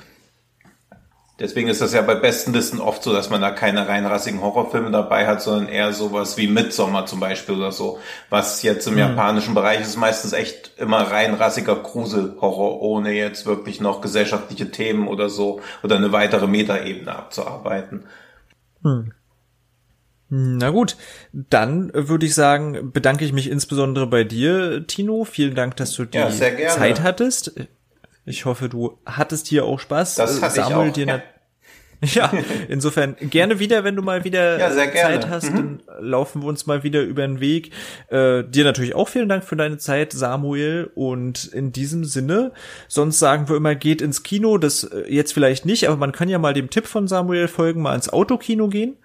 Deswegen 1.41 1.69
ist 1.69 1.81
das 1.81 1.91
ja 1.91 2.01
bei 2.03 2.13
besten 2.13 2.53
Listen 2.53 2.80
oft 2.80 3.01
so, 3.01 3.11
dass 3.11 3.31
man 3.31 3.41
da 3.41 3.49
keine 3.49 3.88
reinrassigen 3.88 4.41
Horrorfilme 4.41 4.91
dabei 4.91 5.26
hat, 5.26 5.41
sondern 5.41 5.68
eher 5.68 5.91
sowas 5.91 6.38
wie 6.38 6.47
Midsommar 6.47 7.07
zum 7.07 7.19
Beispiel 7.19 7.55
oder 7.55 7.72
so. 7.72 7.99
Was 8.30 8.61
jetzt 8.61 8.88
im 8.88 8.97
japanischen 8.97 9.55
Bereich 9.55 9.81
ist 9.81 9.97
meistens 9.97 10.34
echt 10.34 10.73
immer 10.77 11.01
reinrassiger 11.01 11.76
Gruselhorror, 11.76 12.81
ohne 12.81 13.11
jetzt 13.13 13.47
wirklich 13.47 13.81
noch 13.81 14.01
gesellschaftliche 14.01 14.69
Themen 14.69 15.07
oder 15.07 15.30
so 15.30 15.61
oder 15.81 15.95
eine 15.95 16.11
weitere 16.11 16.45
Metaebene 16.45 17.15
abzuarbeiten. 17.15 18.03
Na 20.30 20.69
gut, 20.69 20.95
dann 21.34 21.91
würde 21.93 22.26
ich 22.26 22.35
sagen, 22.35 22.91
bedanke 22.91 23.26
ich 23.26 23.34
mich 23.34 23.49
insbesondere 23.49 24.05
bei 24.07 24.23
dir, 24.23 24.85
Tino. 24.85 25.26
Vielen 25.26 25.55
Dank, 25.55 25.76
dass 25.76 25.93
du 25.93 26.05
die 26.05 26.19
Ja. 26.19 26.30
Zeit 26.30 27.01
hattest. 27.01 27.53
Ich 28.23 28.45
hoffe, 28.45 28.69
du 28.69 28.99
hattest 29.05 29.47
hier 29.47 29.65
auch 29.65 29.80
Spaß. 29.80 30.15
Das 30.15 30.41
hatte 30.41 30.59
ich 30.61 30.73
auch, 30.73 30.93
dir 30.93 31.05
ja. 31.05 31.22
ja, 32.14 32.32
insofern 32.68 33.15
gerne 33.19 33.60
wieder, 33.60 33.84
wenn 33.84 33.95
du 33.95 34.02
mal 34.02 34.23
wieder 34.23 34.57
Ja, 34.57 34.72
sehr 34.72 34.86
äh. 34.86 34.90
Mhm. 34.90 34.94
Zeit 34.94 35.30
hast, 35.30 35.49
dann 35.49 35.84
laufen 35.99 36.41
wir 36.41 36.48
uns 36.48 36.65
mal 36.65 36.84
wieder 36.84 37.02
über 37.02 37.26
den 37.26 37.40
Weg. 37.40 37.72
Äh, 38.07 38.44
dir 38.44 38.64
natürlich 38.64 38.95
auch 38.95 39.07
vielen 39.07 39.30
Dank 39.30 39.44
für 39.44 39.56
deine 39.56 39.78
Zeit, 39.78 40.11
Samuel. 40.11 40.90
Und 40.95 41.45
in 41.45 41.72
diesem 41.72 42.03
Sinne, 42.03 42.53
sonst 42.88 43.19
sagen 43.19 43.49
wir 43.49 43.56
immer, 43.56 43.76
geht 43.76 44.02
ins 44.02 44.23
Kino. 44.23 44.57
Das 44.57 44.84
äh, 44.84 45.14
jetzt 45.14 45.34
vielleicht 45.34 45.65
nicht, 45.65 45.88
aber 45.88 45.98
man 45.98 46.11
kann 46.11 46.28
ja 46.28 46.40
mal 46.40 46.53
dem 46.53 46.69
Tipp 46.72 46.88
von 46.88 47.07
Samuel 47.07 47.48
folgen, 47.48 47.82
mal 47.82 47.95
ins 47.95 48.10
Autokino 48.10 48.68
gehen. 48.68 48.98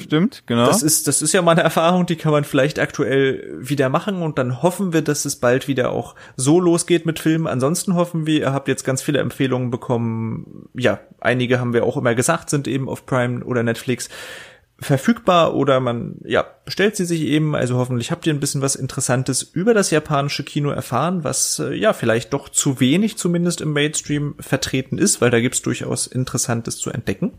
Stimmt, 0.00 0.44
genau. 0.46 0.66
Das 0.66 0.82
ist, 0.82 1.08
das 1.08 1.22
ist 1.22 1.32
ja 1.32 1.42
mal 1.42 1.52
eine 1.52 1.62
Erfahrung, 1.62 2.06
die 2.06 2.14
kann 2.14 2.30
man 2.30 2.44
vielleicht 2.44 2.78
aktuell 2.78 3.58
wieder 3.58 3.88
machen 3.88 4.22
und 4.22 4.38
dann 4.38 4.62
hoffen 4.62 4.92
wir, 4.92 5.02
dass 5.02 5.24
es 5.24 5.36
bald 5.36 5.66
wieder 5.66 5.90
auch 5.90 6.14
so 6.36 6.60
losgeht 6.60 7.04
mit 7.04 7.18
Filmen. 7.18 7.48
Ansonsten 7.48 7.94
hoffen 7.94 8.26
wir, 8.26 8.40
ihr 8.40 8.52
habt 8.52 8.68
jetzt 8.68 8.84
ganz 8.84 9.02
viele 9.02 9.18
Empfehlungen 9.18 9.70
bekommen. 9.70 10.68
Ja, 10.74 11.00
einige 11.20 11.58
haben 11.58 11.72
wir 11.72 11.84
auch 11.84 11.96
immer 11.96 12.14
gesagt, 12.14 12.48
sind 12.48 12.68
eben 12.68 12.88
auf 12.88 13.06
Prime 13.06 13.44
oder 13.44 13.64
Netflix 13.64 14.08
verfügbar 14.78 15.54
oder 15.54 15.78
man, 15.80 16.16
ja, 16.24 16.46
bestellt 16.64 16.96
sie 16.96 17.04
sich 17.04 17.22
eben. 17.22 17.54
Also 17.54 17.76
hoffentlich 17.76 18.10
habt 18.10 18.26
ihr 18.26 18.32
ein 18.32 18.40
bisschen 18.40 18.62
was 18.62 18.76
Interessantes 18.76 19.42
über 19.42 19.74
das 19.74 19.90
japanische 19.90 20.44
Kino 20.44 20.70
erfahren, 20.70 21.22
was, 21.24 21.58
äh, 21.58 21.74
ja, 21.74 21.92
vielleicht 21.92 22.32
doch 22.32 22.48
zu 22.48 22.80
wenig 22.80 23.18
zumindest 23.18 23.60
im 23.60 23.72
Mainstream 23.72 24.36
vertreten 24.40 24.96
ist, 24.96 25.20
weil 25.20 25.30
da 25.30 25.40
gibt's 25.40 25.62
durchaus 25.62 26.06
Interessantes 26.06 26.78
zu 26.78 26.90
entdecken. 26.90 27.32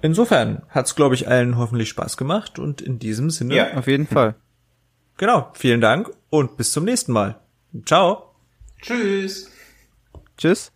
Insofern 0.00 0.62
hat's, 0.68 0.94
glaube 0.94 1.14
ich, 1.14 1.28
allen 1.28 1.56
hoffentlich 1.56 1.88
Spaß 1.88 2.16
gemacht 2.16 2.58
und 2.58 2.80
in 2.80 2.98
diesem 2.98 3.30
Sinne, 3.30 3.54
Ja. 3.54 3.74
Auf 3.76 3.86
jeden 3.86 4.06
Fall. 4.06 4.34
genau, 5.16 5.50
vielen 5.54 5.80
Dank 5.80 6.10
und 6.30 6.56
bis 6.56 6.72
zum 6.72 6.84
nächsten 6.84 7.12
Mal. 7.12 7.40
Ciao. 7.84 8.34
Tschüss! 8.80 9.50
Tschüss. 10.36 10.72